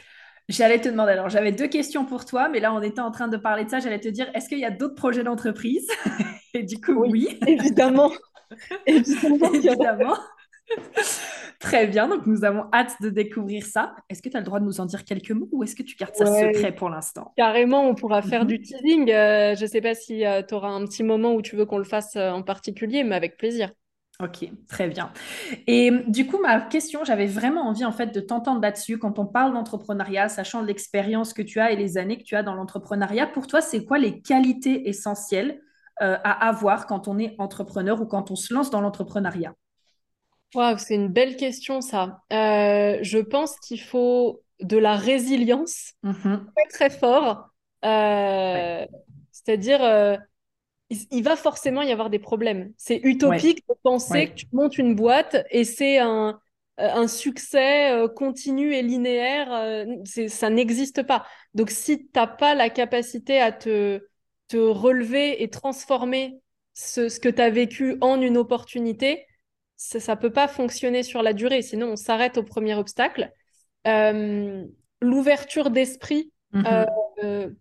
J'allais 0.49 0.81
te 0.81 0.89
demander, 0.89 1.13
alors 1.13 1.31
j'avais 1.31 1.53
deux 1.53 1.69
questions 1.69 2.05
pour 2.05 2.25
toi, 2.27 2.49
mais 2.51 2.61
là 2.61 2.73
on 2.75 2.83
était 2.83 3.01
en 3.01 3.11
train 3.11 3.29
de 3.29 3.37
parler 3.39 3.65
de 3.65 3.71
ça, 3.71 3.81
j'allais 3.81 4.01
te 4.01 4.09
dire, 4.09 4.31
est-ce 4.35 4.49
qu'il 4.49 4.59
y 4.59 4.65
a 4.65 4.71
d'autres 4.71 4.95
projets 4.95 5.25
d'entreprise? 5.25 5.87
Et 6.55 6.63
du 6.63 6.81
coup, 6.81 6.93
Oui, 6.93 7.11
oui, 7.13 7.39
évidemment. 7.47 8.13
Évidemment. 8.87 10.17
Très 11.61 11.87
bien, 11.87 12.09
donc 12.09 12.27
nous 12.27 12.45
avons 12.45 12.65
hâte 12.73 12.95
de 13.01 13.09
découvrir 13.11 13.65
ça. 13.65 13.95
Est-ce 14.09 14.23
que 14.23 14.29
tu 14.29 14.37
as 14.37 14.41
le 14.41 14.47
droit 14.47 14.61
de 14.61 14.65
nous 14.65 14.81
en 14.81 14.87
dire 14.87 15.05
quelques 15.05 15.31
mots 15.31 15.49
ou 15.53 15.63
est-ce 15.65 15.75
que 15.75 15.83
tu 15.83 15.97
gardes 15.97 16.15
ça 16.15 16.25
Ouais, 16.25 16.53
secret 16.53 16.75
pour 16.75 16.91
l'instant? 16.91 17.33
carrément, 17.37 17.89
on 17.89 17.95
pourra 17.95 18.23
faire 18.23 18.47
du 18.47 18.59
Mhm. 18.59 18.63
teasing. 18.63 19.11
Euh, 19.11 19.55
je 19.57 19.63
ne 19.63 19.67
sais 19.69 19.81
pas 19.81 19.95
si 19.95 20.23
tu 20.49 20.55
auras 20.55 20.69
un 20.69 20.85
petit 20.85 21.03
moment 21.03 21.35
où 21.35 21.43
tu 21.43 21.57
veux 21.57 21.67
qu'on 21.67 21.79
le 21.79 21.85
fasse 21.85 22.17
euh, 22.17 22.31
en 22.31 22.43
particulier, 22.43 23.03
mais 23.03 23.17
avec 23.17 23.37
plaisir. 23.37 23.73
Ok, 24.23 24.49
très 24.69 24.87
bien. 24.89 25.13
Et 25.67 25.91
du 26.09 26.27
coup, 26.27 26.39
ma 26.41 26.61
question, 26.61 27.05
j'avais 27.05 27.27
vraiment 27.27 27.63
envie 27.69 27.85
en 27.85 27.93
fait 27.93 28.09
de 28.15 28.21
t'entendre 28.21 28.61
là-dessus. 28.61 28.99
Quand 28.99 29.19
on 29.19 29.27
parle 29.27 29.55
d'entrepreneuriat, 29.55 30.29
sachant 30.29 30.63
l'expérience 30.63 31.33
que 31.33 31.43
tu 31.43 31.61
as 31.61 31.73
et 31.73 31.77
les 31.77 31.99
années 31.99 32.19
que 32.19 32.25
tu 32.25 32.37
as 32.37 32.43
dans 32.45 32.55
l'entrepreneuriat, 32.55 33.27
pour 33.29 33.47
toi, 33.49 33.61
c'est 33.61 33.85
quoi 33.85 33.99
les 33.99 34.21
qualités 34.23 34.89
essentielles 34.89 35.61
euh, 36.03 36.17
à 36.25 36.49
avoir 36.49 36.87
quand 36.87 37.09
on 37.09 37.19
est 37.19 37.35
entrepreneur 37.39 38.01
ou 38.03 38.07
quand 38.07 38.31
on 38.33 38.37
se 38.37 38.55
lance 38.55 38.71
dans 38.71 38.81
l'entrepreneuriat? 38.81 39.55
Waouh, 40.55 40.79
c'est 40.79 40.95
une 40.95 41.09
belle 41.09 41.37
question, 41.37 41.81
ça. 41.81 42.23
Euh, 42.33 42.99
je 43.03 43.19
pense 43.19 43.59
qu'il 43.61 43.81
faut 43.81 44.43
de 44.61 44.77
la 44.79 44.97
résilience 44.97 45.93
Mhm. 46.03 46.55
très, 46.57 46.89
très 46.89 46.91
fort. 46.99 47.51
Ouais, 48.55 48.65
Euh, 48.65 48.87
c'est-à-dire, 49.33 49.83
il, 50.91 51.23
va 51.23 51.37
forcément 51.37 51.83
y 51.83 51.93
avoir 51.93 52.11
des 52.11 52.19
problèmes. 52.19 52.73
C'est 52.77 53.03
ouais, 53.03 53.11
utopique 53.11 53.65
de 53.69 53.75
penser 53.83 54.29
que 54.29 54.35
tu 54.35 54.47
montes 54.53 54.79
une 54.79 54.95
boîte 54.95 55.45
et 55.51 55.65
c'est 55.65 55.99
un, 55.99 56.41
euh, 56.81 56.91
un 56.93 57.09
succès 57.09 57.93
euh, 57.93 58.09
continu 58.09 58.75
et 58.75 58.83
linéaire. 58.83 59.53
euh, 59.53 59.85
ça 60.29 60.51
n'existe 60.51 61.03
pas. 61.03 61.27
Donc, 61.55 61.71
si 61.71 61.99
tu 61.99 62.11
n'as 62.15 62.27
pas 62.27 62.55
la 62.55 62.71
capacité 62.71 63.41
à 63.41 63.53
te, 63.53 64.07
te 64.49 64.57
relever 64.57 65.43
et 65.43 65.49
transformer 65.49 66.41
ce, 66.75 67.09
ce 67.09 67.21
que 67.21 67.29
tu 67.29 67.41
as 67.41 67.51
vécu 67.51 67.97
en 68.01 68.21
une 68.21 68.37
opportunité, 68.37 69.27
ça 69.77 70.15
ne 70.15 70.21
peut 70.21 70.33
pas 70.33 70.49
fonctionner 70.49 71.03
sur 71.03 71.23
la 71.23 71.33
durée. 71.33 71.63
Sinon, 71.63 71.93
on 71.93 71.97
s'arrête 71.97 72.39
au 72.39 72.43
premier 72.43 72.75
obstacle. 72.75 73.33
Euh, 73.87 74.65
l'ouverture 75.01 75.71
d'esprit 75.71 76.33
mm-hmm. 76.55 77.55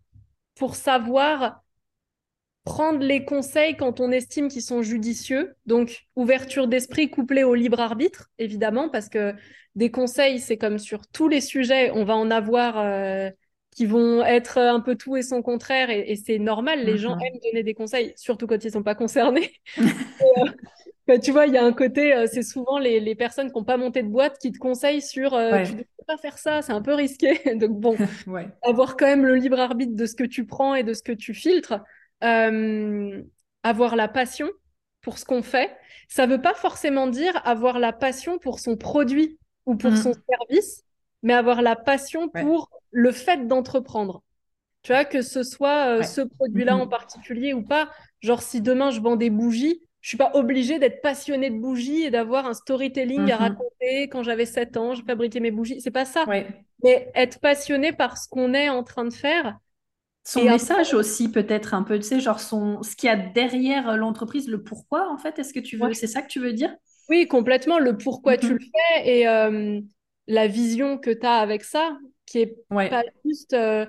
pour 0.56 0.75
savoir 0.75 1.62
prendre 2.63 3.00
les 3.00 3.25
conseils 3.25 3.75
quand 3.75 4.00
on 4.00 4.12
estime 4.12 4.48
qu'ils 4.48 4.62
sont 4.62 4.82
judicieux. 4.82 5.55
Donc, 5.65 6.05
ouverture 6.15 6.67
d'esprit 6.67 7.10
couplée 7.10 7.43
au 7.43 7.55
libre 7.55 7.79
arbitre, 7.79 8.29
évidemment, 8.39 8.89
parce 8.89 9.10
que 9.10 9.34
des 9.75 9.91
conseils, 9.91 10.39
c'est 10.39 10.58
comme 10.58 10.77
sur 10.77 11.08
tous 11.08 11.27
les 11.27 11.41
sujets, 11.41 11.91
on 11.91 12.05
va 12.05 12.15
en 12.15 12.32
avoir 12.32 12.79
euh, 12.79 13.29
qui 13.75 13.86
vont 13.86 14.24
être 14.24 14.60
un 14.60 14.79
peu 14.79 14.96
tout 14.96 15.17
et 15.17 15.24
son 15.24 15.41
contraire, 15.41 15.89
et, 15.89 16.15
c'est 16.15 16.39
normal, 16.39 16.86
les 16.86 16.98
gens 16.98 17.15
mhm. 17.15 17.22
aiment 17.24 17.39
donner 17.43 17.63
des 17.63 17.74
conseils, 17.74 18.13
surtout 18.15 18.48
quand 18.48 18.63
ils 18.63 18.67
ne 18.67 18.74
sont 18.74 18.84
pas 18.84 18.96
concernés. 18.96 19.51
Euh, 20.38 20.50
bah, 21.05 21.20
tu 21.20 21.32
vois, 21.32 21.48
il 21.48 21.53
y 21.53 21.58
a 21.58 21.65
un 21.65 21.74
côté, 21.74 22.13
euh, 22.13 22.27
c'est 22.32 22.43
souvent 22.43 22.79
les, 22.79 23.15
personnes 23.15 23.51
qui 23.51 23.58
n'ont 23.58 23.65
pas 23.65 23.75
monté 23.75 24.03
de 24.03 24.08
boîte 24.08 24.38
qui 24.38 24.53
te 24.53 24.58
conseillent 24.58 25.01
sur 25.01 25.32
tu 25.32 25.36
ne 25.74 25.84
peux 25.84 26.05
pas 26.08 26.17
faire 26.17 26.38
ça, 26.38 26.62
c'est 26.62 26.72
un 26.72 26.82
peu 26.82 26.93
risqué. 26.93 27.41
Donc 27.55 27.77
bon, 27.77 27.98
avoir 28.62 28.96
quand 28.96 29.05
même 29.05 29.25
le 29.25 29.36
libre 29.36 29.60
arbitre 29.60 29.98
de 29.98 30.05
ce 30.05 30.15
que 30.15 30.24
tu 30.24 30.46
prends 30.46 30.75
et 30.75 30.84
de 30.84 30.93
ce 30.93 31.03
que 31.03 31.12
tu 31.12 31.34
filtres. 31.34 31.74
Euh, 32.24 33.22
avoir 33.63 33.96
la 33.96 34.08
passion 34.08 34.50
pour 35.01 35.18
ce 35.18 35.25
qu'on 35.25 35.42
fait. 35.42 35.75
Ça 36.08 36.27
ne 36.27 36.36
veut 36.36 36.42
pas 36.42 36.53
forcément 36.53 37.08
dire 37.08 37.42
avoir 37.46 37.80
la 37.80 37.94
passion 37.94 38.38
pour 38.39 38.60
son 38.60 38.77
produit 38.77 39.39
ou 39.65 39.75
pour 39.75 39.96
son 39.96 40.12
mm. 40.12 40.22
service, 40.30 40.84
mais 41.22 41.34
avoir 41.34 41.62
la 41.62 41.75
passion 41.75 42.30
pour 42.30 42.70
le 42.92 43.12
fait 43.12 43.48
d'entreprendre. 43.48 44.22
Tu 44.84 44.92
vois, 44.92 45.06
que 45.06 45.22
ce 45.22 45.44
soit 45.44 45.88
euh, 45.88 46.03
ce 46.03 46.22
produit-là 46.22 46.75
en 46.75 46.86
mm-hmm. 46.86 46.89
particulier 46.89 47.53
ou 47.53 47.63
pas. 47.63 47.89
Genre, 48.22 48.42
si 48.42 48.62
demain 48.62 48.92
je 48.92 49.00
vends 49.00 49.15
des 49.15 49.30
bougies, 49.30 49.82
je 50.01 50.10
suis 50.10 50.18
pas 50.18 50.32
obligée 50.34 50.80
d'être 50.80 51.01
passionnée 51.01 51.50
de 51.50 51.58
bougies 51.58 52.03
et 52.03 52.12
d'avoir 52.12 52.46
un 52.46 52.53
storytelling 52.53 53.32
à 53.32 53.36
mm-hmm. 53.36 53.39
raconter. 53.39 54.10
Quand 54.10 54.24
j'avais 54.24 54.46
7 54.46 54.75
ans, 54.75 54.94
j'ai 54.94 55.03
fabriqué 55.03 55.39
mes 55.39 55.51
bougies. 55.51 55.80
C'est 55.80 55.92
pas 55.92 56.06
ça. 56.06 56.25
Mais 56.84 57.12
être 57.15 57.39
passionné 57.39 57.94
par 57.94 58.18
ce 58.18 58.27
qu'on 58.27 58.53
est 58.53 58.68
en 58.68 58.84
train 58.84 59.06
de 59.06 59.13
faire, 59.13 59.58
son 60.24 60.44
message 60.46 60.94
aussi, 60.94 61.30
peut-être 61.30 61.74
un 61.74 61.84
peu, 61.84 61.98
tu 61.98 62.06
sais, 62.06 62.20
genre 62.20 62.39
son, 62.39 62.82
ce 62.82 62.96
qu'il 62.96 63.08
y 63.08 63.10
a 63.12 63.18
derrière 63.18 63.98
l'entreprise, 63.98 64.48
le 64.48 64.63
pourquoi, 64.63 65.12
en 65.12 65.18
fait, 65.18 65.38
est-ce 65.39 65.53
que 65.53 65.60
tu 65.60 65.77
veux, 65.77 65.94
c'est 65.94 66.08
ça 66.08 66.22
que 66.22 66.27
tu 66.27 66.39
veux 66.39 66.53
dire? 66.53 66.74
Oui, 67.10 67.27
complètement, 67.27 67.80
le 67.80 67.98
pourquoi 67.98 68.38
tu 68.38 68.48
mhm. 68.48 68.53
le 68.53 68.60
fais 68.60 69.10
et 69.10 69.27
euh, 69.27 69.82
la 70.27 70.48
vision 70.48 70.98
que 70.98 71.12
tu 71.12 71.25
as 71.25 71.36
avec 71.36 71.63
ça, 71.63 71.98
qui 72.25 72.39
est 72.39 72.56
pas 72.70 73.03
juste, 73.25 73.53
euh, 73.53 73.86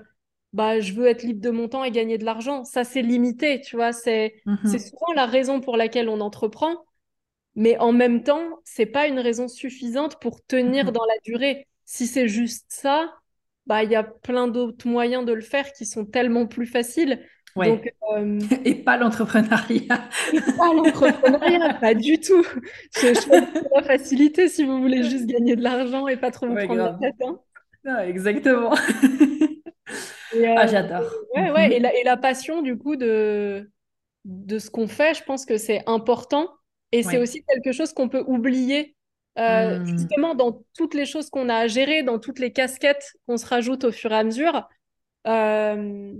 bah, 0.53 0.81
je 0.81 0.93
veux 0.93 1.07
être 1.07 1.23
libre 1.23 1.41
de 1.41 1.50
mon 1.50 1.69
temps 1.69 1.85
et 1.85 1.93
gagner 1.93 2.19
de 2.19 2.25
l'argent. 2.25 2.64
Ça, 2.64 2.83
c'est 2.83 3.03
limité, 3.03 3.61
tu 3.61 3.76
vois, 3.76 3.93
c'est 3.93 4.35
mhm. 4.47 4.59
c'est 4.64 4.81
souvent 4.81 5.12
la 5.14 5.26
raison 5.26 5.61
pour 5.61 5.76
laquelle 5.76 6.09
on 6.09 6.21
entreprend, 6.21 6.85
mais 7.55 7.79
en 7.79 7.93
même 7.93 8.25
temps, 8.25 8.61
c'est 8.64 8.87
pas 8.87 9.07
une 9.07 9.21
raison 9.21 9.47
suffisante 9.47 10.21
pour 10.21 10.45
tenir 10.45 10.87
mhm. 10.87 10.93
dans 10.93 11.05
la 11.05 11.19
durée. 11.25 11.69
Si 11.85 12.07
c'est 12.07 12.29
juste 12.29 12.67
ça, 12.69 13.14
bah, 13.66 13.83
il 13.83 13.90
y 13.90 13.97
a 13.97 14.02
plein 14.02 14.49
d'autres 14.49 14.87
moyens 14.87 15.25
de 15.25 15.33
le 15.33 15.40
faire 15.40 15.73
qui 15.73 15.87
sont 15.87 16.04
tellement 16.04 16.47
plus 16.47 16.66
faciles. 16.66 17.21
Donc, 17.56 17.92
euh, 18.16 18.38
Et 18.64 18.75
pas 18.75 18.97
l'entrepreneuriat. 18.97 20.09
pas 20.56 20.75
l'entrepreneuriat, 20.75 21.75
pas 21.80 21.94
du 21.94 22.18
tout. 22.18 22.44
Je, 22.97 23.14
je 23.14 23.75
la 23.75 23.83
facilité 23.83 24.49
si 24.49 24.64
vous 24.64 24.80
voulez 24.80 25.04
juste 25.04 25.26
gagner 25.26 25.54
de 25.56 25.62
l'argent 25.62 26.09
et 26.09 26.16
pas 26.16 26.30
trop 26.30 26.47
vous 26.47 26.56
prendre 26.56 26.75
la 26.75 26.99
tête. 27.00 27.14
Hein. 27.87 27.99
exactement. 28.00 28.75
Euh, 30.35 30.54
ah, 30.56 30.66
j'adore. 30.66 31.09
Ouais, 31.37 31.50
ouais. 31.52 31.76
Et 31.76 31.78
la, 31.78 31.94
et 31.94 32.02
la, 32.02 32.16
passion, 32.16 32.61
du 32.61 32.76
coup, 32.76 32.97
de, 32.97 33.71
de 34.25 34.59
ce 34.59 34.68
qu'on 34.68 34.88
fait, 34.88 35.14
je 35.14 35.23
pense 35.23 35.47
que 35.47 35.59
c'est 35.59 35.83
important. 35.87 36.49
Et 36.90 37.02
c'est 37.02 37.18
aussi 37.18 37.44
quelque 37.44 37.73
chose 37.73 37.92
qu'on 37.92 38.09
peut 38.09 38.25
oublier 38.26 38.97
euh, 39.38 39.81
hmm. 39.81 39.87
Justement, 39.87 40.35
dans 40.35 40.62
toutes 40.76 40.95
les 40.95 41.07
choses 41.07 41.31
qu'on 41.31 41.49
a 41.49 41.57
à 41.57 41.67
gérer, 41.67 42.03
dans 42.03 42.19
toutes 42.19 42.38
les 42.38 42.53
casquettes 42.53 43.12
qu'on 43.26 43.37
se 43.37 43.47
rajoute 43.47 43.85
au 43.85 43.93
fur 43.93 44.12
et 44.12 44.17
à 44.17 44.25
mesure, 44.25 44.69
euh, 45.26 46.12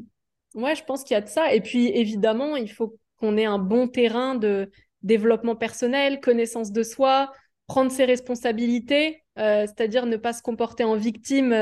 ouais, 0.55 0.75
je 0.75 0.85
pense 0.85 1.05
qu'il 1.05 1.15
y 1.15 1.19
a 1.19 1.21
de 1.21 1.29
ça. 1.29 1.55
Et 1.55 1.61
puis, 1.61 1.89
évidemment, 1.89 2.57
il 2.57 2.71
faut 2.71 2.97
qu'on 3.19 3.37
ait 3.37 3.45
un 3.45 3.59
bon 3.59 3.89
terrain 3.89 4.35
de 4.35 4.71
développement 5.03 5.55
personnel, 5.55 6.21
connaissance 6.21 6.73
de 6.73 6.83
soi, 6.83 7.33
prendre 7.67 7.91
ses 7.91 8.05
responsabilités, 8.05 9.23
euh, 9.39 9.67
c'est-à-dire 9.67 10.07
ne 10.07 10.17
pas 10.17 10.33
se 10.33 10.43
comporter 10.43 10.85
en 10.85 10.97
victime 10.97 11.55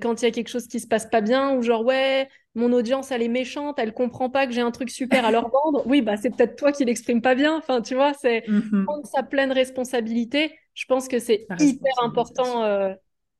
quand 0.00 0.22
il 0.22 0.24
y 0.24 0.28
a 0.28 0.30
quelque 0.30 0.48
chose 0.48 0.68
qui 0.68 0.78
se 0.78 0.86
passe 0.86 1.06
pas 1.06 1.20
bien, 1.20 1.56
ou 1.56 1.62
genre, 1.62 1.84
ouais, 1.84 2.28
mon 2.54 2.72
audience, 2.72 3.10
elle 3.10 3.22
est 3.22 3.28
méchante, 3.28 3.78
elle 3.78 3.92
comprend 3.92 4.30
pas 4.30 4.46
que 4.46 4.52
j'ai 4.52 4.60
un 4.60 4.70
truc 4.70 4.90
super 4.90 5.24
à 5.24 5.32
leur 5.32 5.50
vendre. 5.64 5.82
Oui, 5.86 6.02
bah, 6.02 6.16
c'est 6.16 6.30
peut-être 6.30 6.56
toi 6.56 6.70
qui 6.70 6.84
l'exprime 6.84 7.20
pas 7.20 7.34
bien. 7.34 7.56
Enfin, 7.56 7.82
tu 7.82 7.94
vois, 7.94 8.14
c'est 8.14 8.40
mm-hmm. 8.46 8.84
prendre 8.84 9.06
sa 9.06 9.24
pleine 9.24 9.50
responsabilité 9.50 10.56
je 10.74 10.84
pense 10.86 11.08
que 11.08 11.18
c'est 11.18 11.46
hyper 11.58 11.92
important 12.02 12.64
euh, 12.64 12.94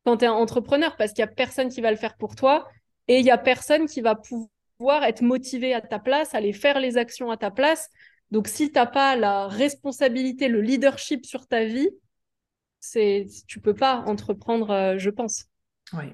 quand 0.05 0.17
tu 0.17 0.25
es 0.25 0.27
un 0.27 0.33
entrepreneur 0.33 0.95
parce 0.97 1.13
qu'il 1.13 1.23
n'y 1.23 1.29
a 1.29 1.33
personne 1.33 1.69
qui 1.69 1.81
va 1.81 1.91
le 1.91 1.97
faire 1.97 2.15
pour 2.17 2.35
toi 2.35 2.67
et 3.07 3.19
il 3.19 3.23
n'y 3.23 3.31
a 3.31 3.37
personne 3.37 3.87
qui 3.87 4.01
va 4.01 4.15
pouvoir 4.15 5.03
être 5.03 5.21
motivé 5.21 5.73
à 5.73 5.81
ta 5.81 5.99
place, 5.99 6.35
aller 6.35 6.53
faire 6.53 6.79
les 6.79 6.97
actions 6.97 7.31
à 7.31 7.37
ta 7.37 7.51
place. 7.51 7.89
Donc, 8.31 8.47
si 8.47 8.71
tu 8.71 8.75
n'as 8.75 8.85
pas 8.85 9.15
la 9.15 9.47
responsabilité, 9.47 10.47
le 10.47 10.61
leadership 10.61 11.25
sur 11.25 11.47
ta 11.47 11.65
vie, 11.65 11.89
c'est 12.79 13.27
tu 13.47 13.59
peux 13.59 13.73
pas 13.73 14.03
entreprendre, 14.07 14.71
euh, 14.71 14.97
je 14.97 15.09
pense. 15.09 15.45
Oui. 15.93 16.05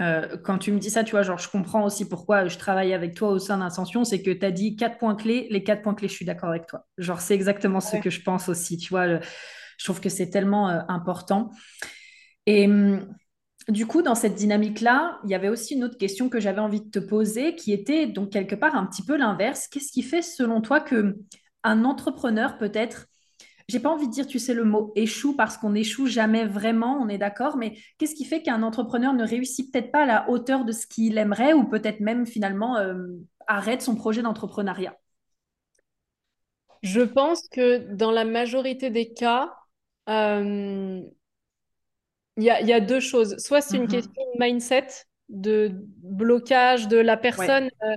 Euh, 0.00 0.36
quand 0.44 0.58
tu 0.58 0.72
me 0.72 0.78
dis 0.78 0.90
ça, 0.90 1.04
tu 1.04 1.12
vois, 1.12 1.22
genre, 1.22 1.38
je 1.38 1.48
comprends 1.48 1.84
aussi 1.84 2.06
pourquoi 2.06 2.48
je 2.48 2.58
travaille 2.58 2.92
avec 2.92 3.14
toi 3.14 3.30
au 3.30 3.38
sein 3.38 3.58
d'Ascension, 3.58 4.04
c'est 4.04 4.20
que 4.20 4.30
tu 4.30 4.44
as 4.44 4.50
dit 4.50 4.76
quatre 4.76 4.98
points 4.98 5.14
clés. 5.14 5.46
Les 5.50 5.62
quatre 5.62 5.82
points 5.82 5.94
clés, 5.94 6.08
je 6.08 6.14
suis 6.14 6.26
d'accord 6.26 6.50
avec 6.50 6.66
toi. 6.66 6.86
Genre, 6.98 7.20
c'est 7.20 7.34
exactement 7.34 7.80
ce 7.80 7.96
que 7.96 8.10
je 8.10 8.20
pense 8.20 8.48
aussi. 8.48 8.76
Tu 8.76 8.90
vois, 8.90 9.20
je 9.78 9.84
trouve 9.84 10.00
que 10.00 10.08
c'est 10.08 10.30
tellement 10.30 10.68
euh, 10.68 10.80
important. 10.88 11.50
Et 12.46 12.66
hum, 12.66 13.12
du 13.68 13.86
coup, 13.86 14.02
dans 14.02 14.14
cette 14.14 14.34
dynamique-là, 14.34 15.18
il 15.24 15.30
y 15.30 15.34
avait 15.34 15.48
aussi 15.48 15.74
une 15.74 15.84
autre 15.84 15.98
question 15.98 16.28
que 16.28 16.38
j'avais 16.40 16.60
envie 16.60 16.80
de 16.82 16.90
te 16.90 16.98
poser, 16.98 17.56
qui 17.56 17.72
était 17.72 18.06
donc 18.06 18.30
quelque 18.30 18.54
part 18.54 18.76
un 18.76 18.86
petit 18.86 19.02
peu 19.02 19.16
l'inverse. 19.16 19.66
Qu'est-ce 19.68 19.90
qui 19.90 20.02
fait, 20.02 20.22
selon 20.22 20.60
toi, 20.60 20.80
que 20.80 21.16
un 21.64 21.84
entrepreneur 21.84 22.58
peut-être 22.58 23.06
j'ai 23.68 23.80
pas 23.80 23.90
envie 23.90 24.06
de 24.06 24.12
dire, 24.12 24.26
tu 24.26 24.38
sais, 24.38 24.54
le 24.54 24.64
mot 24.64 24.92
échoue 24.94 25.34
parce 25.34 25.56
qu'on 25.58 25.74
échoue 25.74 26.06
jamais 26.06 26.46
vraiment, 26.46 26.98
on 27.00 27.08
est 27.08 27.18
d'accord, 27.18 27.56
mais 27.56 27.76
qu'est-ce 27.98 28.14
qui 28.14 28.24
fait 28.24 28.42
qu'un 28.42 28.62
entrepreneur 28.62 29.12
ne 29.12 29.26
réussit 29.26 29.72
peut-être 29.72 29.90
pas 29.90 30.02
à 30.02 30.06
la 30.06 30.30
hauteur 30.30 30.64
de 30.64 30.70
ce 30.72 30.86
qu'il 30.86 31.18
aimerait 31.18 31.52
ou 31.52 31.64
peut-être 31.64 32.00
même 32.00 32.26
finalement 32.26 32.76
euh, 32.76 33.08
arrête 33.48 33.82
son 33.82 33.96
projet 33.96 34.22
d'entrepreneuriat? 34.22 34.96
Je 36.82 37.00
pense 37.00 37.48
que 37.48 37.92
dans 37.92 38.12
la 38.12 38.24
majorité 38.24 38.90
des 38.90 39.12
cas, 39.12 39.52
euh, 40.08 41.02
il 42.36 42.44
y, 42.44 42.50
a, 42.50 42.80
deux 42.80 43.00
choses. 43.00 43.36
Soit 43.38 43.62
c'est 43.62 43.76
une 43.76 43.84
mhm. 43.84 43.88
question 43.88 44.22
de 44.34 44.44
mindset, 44.44 44.88
de 45.30 45.70
blocage 45.72 46.86
de 46.86 46.98
la 46.98 47.16
personne 47.16 47.70
euh, 47.82 47.96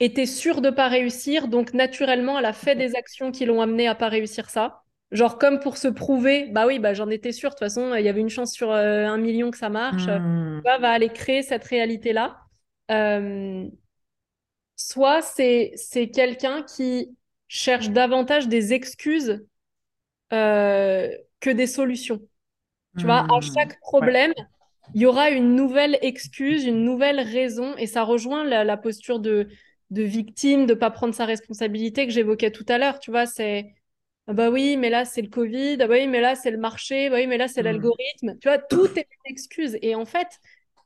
était 0.00 0.26
sûre 0.26 0.62
de 0.62 0.70
pas 0.70 0.88
réussir, 0.88 1.48
donc 1.48 1.74
naturellement 1.74 2.38
elle 2.38 2.46
a 2.46 2.54
fait 2.54 2.76
des 2.76 2.96
actions 2.96 3.30
qui 3.30 3.44
l'ont 3.44 3.60
amené 3.60 3.86
à 3.86 3.94
pas 3.94 4.08
réussir 4.08 4.48
ça. 4.48 4.80
Genre 5.12 5.38
comme 5.38 5.60
pour 5.60 5.76
se 5.76 5.86
prouver, 5.86 6.48
bah 6.50 6.66
oui, 6.66 6.78
bah 6.78 6.94
j'en 6.94 7.10
étais 7.10 7.30
sûre. 7.30 7.50
De 7.50 7.54
toute 7.54 7.60
façon, 7.60 7.94
il 7.94 8.04
y 8.04 8.08
avait 8.08 8.22
une 8.22 8.30
chance 8.30 8.52
sur 8.52 8.72
euh, 8.72 9.04
un 9.04 9.18
million 9.18 9.50
que 9.50 9.58
ça 9.58 9.68
marche. 9.68 10.06
Hmm. 10.06 10.62
va 10.64 10.90
aller 10.90 11.10
créer 11.10 11.42
cette 11.42 11.64
réalité-là. 11.64 12.38
soit 14.76 15.22
c'est 15.22 15.72
c'est 15.76 16.08
quelqu'un 16.08 16.62
qui 16.62 17.14
cherche 17.48 17.90
davantage 17.90 18.48
des 18.48 18.72
excuses 18.72 19.44
que 21.44 21.50
des 21.50 21.66
solutions. 21.66 22.20
Tu 22.96 23.04
vois, 23.04 23.26
à 23.30 23.38
hmm. 23.38 23.42
chaque 23.42 23.78
problème, 23.80 24.32
il 24.94 25.02
y 25.02 25.06
aura 25.06 25.30
une 25.30 25.54
nouvelle 25.54 25.98
excuse, 26.00 26.64
une 26.64 26.84
nouvelle 26.84 27.20
raison, 27.20 27.76
et 27.76 27.86
ça 27.86 28.02
rejoint 28.02 28.44
la, 28.44 28.76
posture 28.78 29.20
de, 29.20 29.48
de 29.90 30.02
victime, 30.02 30.64
de 30.64 30.74
pas 30.74 30.90
prendre 30.90 31.12
sa 31.12 31.26
responsabilité 31.26 32.06
que 32.06 32.12
j'évoquais 32.12 32.50
tout 32.50 32.64
à 32.68 32.78
l'heure. 32.78 32.98
Tu 32.98 33.10
vois, 33.10 33.26
c'est 33.26 33.74
ah 34.26 34.32
bah 34.32 34.48
oui, 34.48 34.78
mais 34.78 34.88
là 34.88 35.04
c'est 35.04 35.20
le 35.20 35.28
Covid, 35.28 35.76
ah 35.80 35.86
bah 35.86 35.96
oui, 35.98 36.06
mais 36.06 36.22
là 36.22 36.34
c'est 36.34 36.50
le 36.50 36.56
marché, 36.56 37.10
bah 37.10 37.16
oui, 37.16 37.26
mais 37.26 37.36
là 37.36 37.46
c'est 37.46 37.60
hmm. 37.60 37.66
l'algorithme. 37.66 38.38
Tu 38.40 38.48
vois, 38.48 38.58
tout 38.58 38.86
est 38.96 39.06
une 39.10 39.30
excuse. 39.30 39.76
Et 39.82 39.94
en 39.94 40.06
fait, 40.06 40.28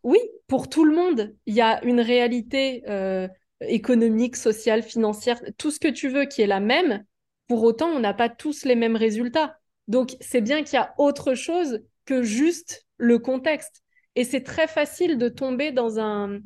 oui, 0.03 0.19
pour 0.49 0.69
tout 0.69 0.85
le 0.85 0.95
monde, 0.95 1.37
il 1.47 1.55
y 1.55 1.61
a 1.61 1.85
une 1.85 2.01
réalité 2.01 2.83
euh, 2.89 3.29
économique, 3.61 4.35
sociale, 4.35 4.83
financière, 4.83 5.41
tout 5.57 5.71
ce 5.71 5.79
que 5.79 5.89
tu 5.89 6.09
veux 6.09 6.25
qui 6.25 6.43
est 6.43 6.49
la 6.49 6.61
même. 6.61 7.05
Pour 7.47 7.63
autant, 7.63 7.89
on 7.89 8.01
n'a 8.01 8.15
pas 8.15 8.29
tous 8.29 8.65
les 8.65 8.75
mêmes 8.75 8.97
résultats. 8.97 9.58
Donc, 9.89 10.17
c'est 10.21 10.43
bien 10.43 10.63
qu'il 10.63 10.75
y 10.75 10.83
a 10.83 10.95
autre 10.99 11.35
chose 11.35 11.81
que 12.05 12.23
juste 12.23 12.87
le 12.99 13.19
contexte. 13.19 13.83
Et 14.15 14.25
c'est 14.25 14.43
très 14.43 14.67
facile 14.67 15.19
de 15.19 15.29
tomber 15.29 15.73
dans 15.73 15.99
un, 15.99 16.41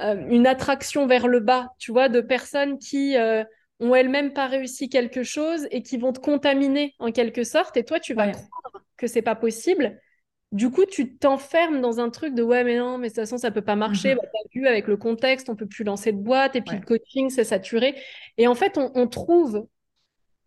euh, 0.00 0.26
une 0.28 0.46
attraction 0.46 1.06
vers 1.06 1.28
le 1.28 1.40
bas, 1.40 1.68
tu 1.78 1.92
vois, 1.92 2.08
de 2.08 2.20
personnes 2.20 2.78
qui 2.78 3.16
euh, 3.16 3.44
ont 3.80 3.94
elles-mêmes 3.94 4.32
pas 4.32 4.46
réussi 4.46 4.88
quelque 4.88 5.22
chose 5.22 5.66
et 5.70 5.82
qui 5.82 5.98
vont 5.98 6.12
te 6.12 6.20
contaminer 6.20 6.94
en 6.98 7.12
quelque 7.12 7.44
sorte. 7.44 7.76
Et 7.76 7.84
toi, 7.84 8.00
tu 8.00 8.14
vas 8.14 8.30
croire 8.30 8.82
que 8.96 9.06
c'est 9.06 9.22
pas 9.22 9.34
possible. 9.34 10.00
Du 10.52 10.70
coup, 10.70 10.84
tu 10.86 11.16
t'enfermes 11.16 11.80
dans 11.80 12.00
un 12.00 12.10
truc 12.10 12.34
de 12.34 12.42
ouais, 12.42 12.64
mais 12.64 12.78
non, 12.78 12.96
mais 12.96 13.08
de 13.08 13.12
toute 13.12 13.22
façon, 13.22 13.38
ça 13.38 13.50
peut 13.50 13.62
pas 13.62 13.76
marcher. 13.76 14.14
Mm 14.14 14.18
vu, 14.54 14.68
avec 14.68 14.86
le 14.86 14.96
contexte, 14.96 15.48
on 15.48 15.56
peut 15.56 15.66
plus 15.66 15.82
lancer 15.82 16.12
de 16.12 16.18
boîte 16.18 16.54
et 16.54 16.60
puis 16.60 16.76
le 16.76 16.84
coaching, 16.84 17.28
c'est 17.28 17.42
saturé. 17.42 17.96
Et 18.38 18.46
en 18.46 18.54
fait, 18.54 18.78
on 18.78 19.08
trouve 19.08 19.66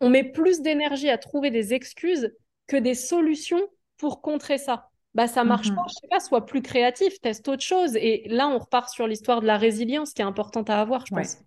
on 0.00 0.10
met 0.10 0.24
plus 0.24 0.60
d'énergie 0.60 1.08
à 1.08 1.18
trouver 1.18 1.50
des 1.50 1.74
excuses 1.74 2.32
que 2.66 2.76
des 2.76 2.94
solutions 2.94 3.60
pour 3.96 4.22
contrer 4.22 4.58
ça. 4.58 4.90
bah 5.14 5.26
ça 5.26 5.42
marche 5.42 5.74
pas, 5.74 5.82
mhm. 5.82 5.88
je 5.88 5.94
sais 5.94 6.08
pas, 6.08 6.20
sois 6.20 6.46
plus 6.46 6.62
créatif, 6.62 7.20
teste 7.20 7.48
autre 7.48 7.62
chose. 7.62 7.96
Et 7.96 8.24
là, 8.28 8.48
on 8.48 8.58
repart 8.58 8.88
sur 8.88 9.06
l'histoire 9.06 9.40
de 9.40 9.46
la 9.46 9.56
résilience 9.56 10.12
qui 10.12 10.22
est 10.22 10.26
importante 10.26 10.70
à 10.70 10.80
avoir, 10.80 11.04
je 11.06 11.14
pense. 11.14 11.38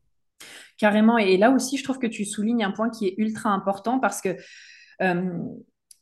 Carrément. 0.78 1.18
Et 1.18 1.38
là 1.38 1.52
aussi, 1.52 1.78
je 1.78 1.84
trouve 1.84 2.00
que 2.00 2.08
tu 2.08 2.26
soulignes 2.26 2.64
un 2.64 2.72
point 2.72 2.90
qui 2.90 3.08
est 3.08 3.16
ultra 3.18 3.52
important 3.52 4.00
parce 4.00 4.20
que 4.20 4.36
euh, 5.02 5.32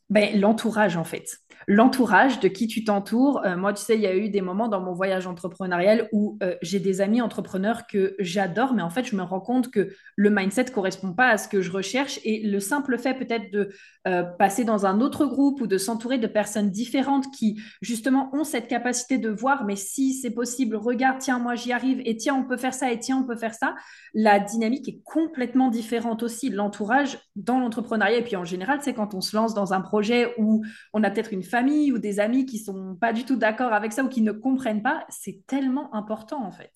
ben, 0.10 0.39
l'entourage, 0.39 0.98
en 0.98 1.03
fait 1.03 1.38
l'entourage, 1.68 2.39
de 2.39 2.48
qui 2.48 2.68
tu 2.68 2.84
t'entoures. 2.84 3.42
Euh, 3.46 3.58
moi, 3.58 3.74
tu 3.74 3.84
sais, 3.84 3.96
il 3.96 4.01
y 4.01 4.08
a 4.08 4.16
eu 4.16 4.30
des 4.30 4.42
moments 4.42 4.68
dans 4.68 4.82
mon 4.82 4.94
voyage 4.94 5.28
entrepreneurial 5.28 6.08
où 6.12 6.38
euh, 6.44 6.56
j'ai 6.62 6.80
des 6.80 7.01
amis 7.01 7.22
entrepreneurs 7.22 7.88
que 7.88 8.16
j'adore, 8.20 8.74
mais 8.74 8.82
en 8.82 8.89
fait, 8.89 9.06
je 9.06 9.16
me 9.16 9.24
rends 9.24 9.39
compte 9.39 9.72
que 9.72 9.89
le 10.16 10.30
mindset 10.30 10.66
correspond 10.66 11.13
pas 11.13 11.28
à 11.28 11.38
ce 11.38 11.48
que 11.48 11.62
je 11.62 11.72
recherche. 11.72 12.20
Et 12.24 12.48
le 12.48 12.60
simple 12.60 12.98
fait 12.98 13.13
peut-être 13.13 13.51
de 13.51 13.70
euh, 14.08 14.24
passer 14.24 14.63
dans 14.63 14.86
un 14.86 15.01
autre 15.01 15.25
groupe 15.25 15.62
ou 15.62 15.68
de 15.68 15.78
s'entourer 15.78 16.18
de 16.18 16.28
personnes 16.28 16.72
différentes 16.72 17.25
qui, 17.32 17.62
justement, 17.82 18.30
ont 18.34 18.44
cette 18.44 18.68
capacité 18.68 19.18
de 19.18 19.30
voir, 19.30 19.66
mais 19.66 19.75
si 19.75 20.13
c'est 20.13 20.32
possible, 20.32 20.75
regarde, 20.75 21.18
tiens, 21.20 21.39
moi, 21.39 21.56
j'y 21.56 21.72
arrive, 21.72 22.01
et 22.06 22.16
tiens, 22.16 22.36
on 22.36 22.44
peut 22.44 22.58
faire 22.58 22.74
ça, 22.74 22.92
et 22.92 23.00
tiens, 23.00 23.18
on 23.18 23.28
peut 23.28 23.36
faire 23.36 23.54
ça. 23.54 23.75
La 24.13 24.39
dynamique 24.39 24.88
est 24.88 25.01
complètement 25.04 25.70
différente 25.70 26.24
aussi. 26.24 26.50
L'entourage 26.50 27.20
dans 27.36 27.60
l'entrepreneuriat, 27.60 28.18
et 28.18 28.24
puis 28.24 28.36
en 28.36 28.46
général, 28.46 28.80
c'est 28.82 28.94
quand 28.94 29.13
on 29.13 29.22
se 29.22 29.36
lance 29.36 29.54
dans 29.54 29.74
un 29.74 29.82
projet 29.82 30.34
où 30.38 30.63
on 30.94 31.04
a 31.04 31.10
peut-être 31.10 31.34
une 31.34 31.44
famille 31.50 31.91
ou 31.91 31.98
des 31.98 32.20
amis 32.20 32.46
qui 32.46 32.60
sont 32.60 32.96
pas 32.96 33.13
du 33.13 33.25
tout 33.25 33.36
d'accord 33.36 33.74
avec 33.74 33.91
ça 33.91 34.03
ou 34.03 34.10
qui 34.10 34.22
ne 34.22 34.32
comprennent 34.32 34.84
pas, 34.84 35.06
c'est 35.10 35.46
tellement 35.48 35.94
important 35.94 36.44
en 36.44 36.51
fait. 36.51 36.72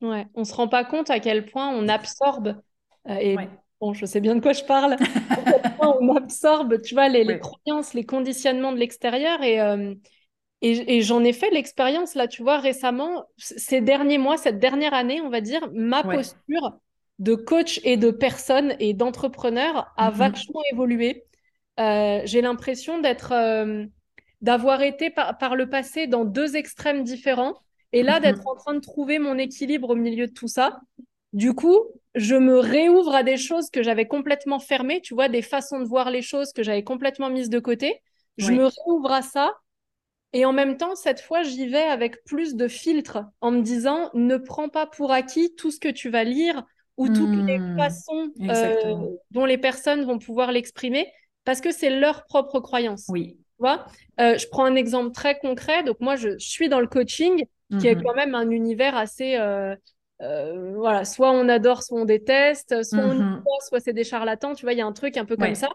Ouais, 0.00 0.26
on 0.34 0.44
se 0.44 0.54
rend 0.54 0.68
pas 0.68 0.84
compte 0.84 1.10
à 1.10 1.18
quel 1.18 1.46
point 1.46 1.68
on 1.68 1.88
absorbe 1.88 2.60
euh, 3.08 3.14
et 3.14 3.36
bon, 3.80 3.94
je 3.94 4.06
sais 4.06 4.20
bien 4.20 4.34
de 4.36 4.40
quoi 4.40 4.52
je 4.52 4.64
parle. 4.64 4.96
on 5.80 6.14
absorbe, 6.16 6.80
tu 6.82 6.94
vois, 6.94 7.08
les, 7.08 7.38
croyances, 7.38 7.94
les 7.94 8.04
conditionnements 8.04 8.72
de 8.72 8.78
l'extérieur 8.78 9.42
et 9.42 9.60
euh, 9.60 9.94
et, 10.60 11.02
j'en 11.02 11.22
ai 11.22 11.32
fait 11.32 11.50
l'expérience 11.50 12.16
là, 12.16 12.26
tu 12.26 12.42
vois, 12.42 12.58
récemment, 12.58 13.26
ces 13.36 13.80
derniers 13.80 14.18
mois, 14.18 14.36
cette 14.36 14.58
dernière 14.58 14.92
année, 14.92 15.20
on 15.20 15.30
va 15.30 15.40
dire, 15.40 15.68
ma 15.72 16.02
posture 16.02 16.80
de 17.20 17.36
coach 17.36 17.80
et 17.84 17.96
de 17.96 18.10
personne 18.10 18.74
et 18.80 18.92
d'entrepreneur 18.92 19.92
a 19.96 20.10
mm-hmm. 20.10 20.14
vachement 20.14 20.60
évolué. 20.72 21.24
Euh, 21.78 22.22
j'ai 22.24 22.40
l'impression 22.40 23.00
d'être 23.00 23.32
d'avoir 24.40 24.82
été 24.82 25.10
par, 25.10 25.56
le 25.56 25.68
passé 25.68 26.06
dans 26.06 26.24
deux 26.24 26.56
extrêmes 26.56 27.02
différents 27.02 27.54
et 27.92 28.02
là 28.02 28.20
d'être 28.20 28.42
mhm. 28.42 28.48
en 28.48 28.54
train 28.56 28.74
de 28.74 28.80
trouver 28.80 29.18
mon 29.18 29.36
équilibre 29.38 29.90
au 29.90 29.96
milieu 29.96 30.26
de 30.26 30.32
tout 30.32 30.48
ça. 30.48 30.80
Du 31.32 31.54
coup, 31.54 31.78
je 32.14 32.36
me 32.36 32.58
réouvre 32.58 33.14
à 33.14 33.22
des 33.22 33.36
choses 33.36 33.70
que 33.70 33.82
j'avais 33.82 34.06
complètement 34.06 34.58
fermées, 34.58 35.00
tu 35.00 35.14
vois, 35.14 35.28
des 35.28 35.42
façons 35.42 35.80
de 35.80 35.84
voir 35.84 36.10
les 36.10 36.22
choses 36.22 36.52
que 36.52 36.62
j'avais 36.62 36.84
complètement 36.84 37.30
mises 37.30 37.50
de 37.50 37.58
côté. 37.58 38.00
Je 38.38 38.52
me 38.52 38.66
réouvre 38.66 39.10
à 39.10 39.22
ça 39.22 39.52
et 40.32 40.44
en 40.44 40.52
même 40.52 40.76
temps, 40.76 40.94
cette 40.94 41.20
fois, 41.20 41.42
j'y 41.42 41.66
vais 41.66 41.82
avec 41.82 42.22
plus 42.24 42.54
de 42.54 42.68
filtres 42.68 43.18
en 43.40 43.50
me 43.50 43.62
disant 43.62 44.10
ne 44.14 44.36
prends 44.36 44.68
pas 44.68 44.86
pour 44.86 45.10
acquis 45.10 45.54
tout 45.56 45.70
ce 45.70 45.80
que 45.80 45.88
tu 45.88 46.10
vas 46.10 46.24
lire 46.24 46.64
ou 46.96 47.08
toutes 47.08 47.46
les 47.46 47.58
hmm. 47.58 47.76
façons 47.76 48.28
euh, 48.42 49.06
dont 49.30 49.44
les 49.44 49.58
personnes 49.58 50.04
vont 50.04 50.18
pouvoir 50.18 50.52
l'exprimer 50.52 51.10
parce 51.44 51.60
que 51.60 51.72
c'est 51.72 51.90
leur 51.90 52.26
propre 52.26 52.60
croyance. 52.60 53.06
Oui. 53.08 53.38
Euh, 53.62 54.38
je 54.38 54.46
prends 54.48 54.64
un 54.64 54.74
exemple 54.74 55.12
très 55.12 55.38
concret. 55.38 55.82
Donc, 55.82 56.00
moi, 56.00 56.16
je, 56.16 56.38
suis 56.38 56.68
dans 56.68 56.80
le 56.80 56.86
coaching, 56.86 57.44
qui 57.78 57.86
est 57.86 57.94
mhm. 57.94 58.02
quand 58.02 58.14
même 58.14 58.34
un 58.34 58.50
univers 58.50 58.96
assez. 58.96 59.36
Euh, 59.36 59.74
euh, 60.20 60.72
voilà, 60.74 61.04
soit 61.04 61.30
on 61.30 61.48
adore, 61.48 61.82
soit 61.82 62.00
on 62.00 62.04
déteste, 62.04 62.82
soit 62.82 62.98
on 62.98 63.14
mhm. 63.14 63.42
soit 63.68 63.80
c'est 63.80 63.92
des 63.92 64.04
charlatans. 64.04 64.54
Tu 64.54 64.64
vois, 64.64 64.72
il 64.72 64.78
y 64.78 64.82
a 64.82 64.86
un 64.86 64.92
truc 64.92 65.16
un 65.16 65.24
peu 65.24 65.36
comme 65.36 65.54
ça. 65.54 65.68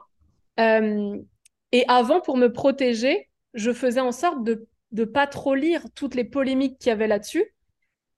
et 0.57 1.85
avant, 1.87 2.21
pour 2.21 2.37
me 2.37 2.51
protéger, 2.51 3.29
je 3.53 3.71
faisais 3.71 4.01
en 4.01 4.11
sorte 4.11 4.43
de 4.43 4.67
ne 4.91 5.05
pas 5.05 5.27
trop 5.27 5.55
lire 5.55 5.85
toutes 5.95 6.15
les 6.15 6.23
polémiques 6.23 6.77
qu'il 6.77 6.89
y 6.89 6.91
avait 6.91 7.07
là-dessus. 7.07 7.53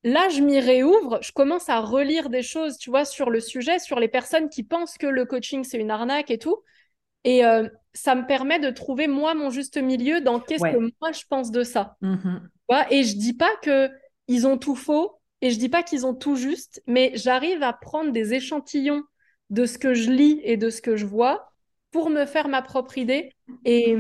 Là, 0.04 0.30
je 0.30 0.42
m'y 0.42 0.60
réouvre, 0.60 1.18
je 1.24 1.32
commence 1.32 1.68
à 1.68 1.80
relire 1.80 2.30
des 2.30 2.44
choses, 2.44 2.78
tu 2.78 2.92
vois, 2.92 3.06
sur 3.06 3.32
le 3.32 3.40
sujet, 3.40 3.80
sur 3.80 4.00
les 4.00 4.08
personnes 4.08 4.50
qui 4.50 4.62
pensent 4.62 5.00
que 5.00 5.08
le 5.08 5.26
coaching, 5.26 5.64
c'est 5.64 5.80
une 5.80 5.90
arnaque 5.90 6.30
et 6.30 6.38
tout. 6.38 6.62
Et 7.24 7.44
euh, 7.44 7.68
ça 7.96 8.14
me 8.14 8.28
permet 8.28 8.60
de 8.60 8.70
trouver 8.70 9.08
moi 9.08 9.34
mon 9.34 9.50
juste 9.50 9.78
milieu 9.78 10.22
dans 10.22 10.40
qu'est-ce 10.40 10.64
que 10.64 10.78
moi 10.78 11.12
je 11.12 11.24
pense 11.28 11.50
de 11.50 11.64
ça. 11.64 11.96
Mm-hmm. 12.02 12.88
Et 12.92 13.04
je 13.04 13.16
dis 13.16 13.34
pas 13.34 13.56
que 13.62 13.90
ils 14.28 14.46
ont 14.46 14.58
tout 14.58 14.76
faux 14.76 15.20
et 15.42 15.50
je 15.50 15.58
dis 15.58 15.70
pas 15.70 15.84
qu'ils 15.84 16.06
ont 16.06 16.14
tout 16.14 16.36
juste, 16.36 16.82
mais 16.88 17.12
j'arrive 17.16 17.64
à 17.64 17.74
prendre 17.74 18.12
des 18.12 18.34
échantillons 18.34 19.04
de 19.50 19.66
ce 19.66 19.78
que 19.78 19.94
je 19.94 20.12
lis 20.12 20.40
et 20.44 20.58
de 20.58 20.70
ce 20.70 20.82
que 20.82 20.96
je 20.96 21.06
vois 21.06 21.52
pour 21.92 22.10
me 22.10 22.26
faire 22.26 22.48
ma 22.48 22.62
propre 22.62 22.98
idée. 22.98 23.32
Et, 23.64 23.96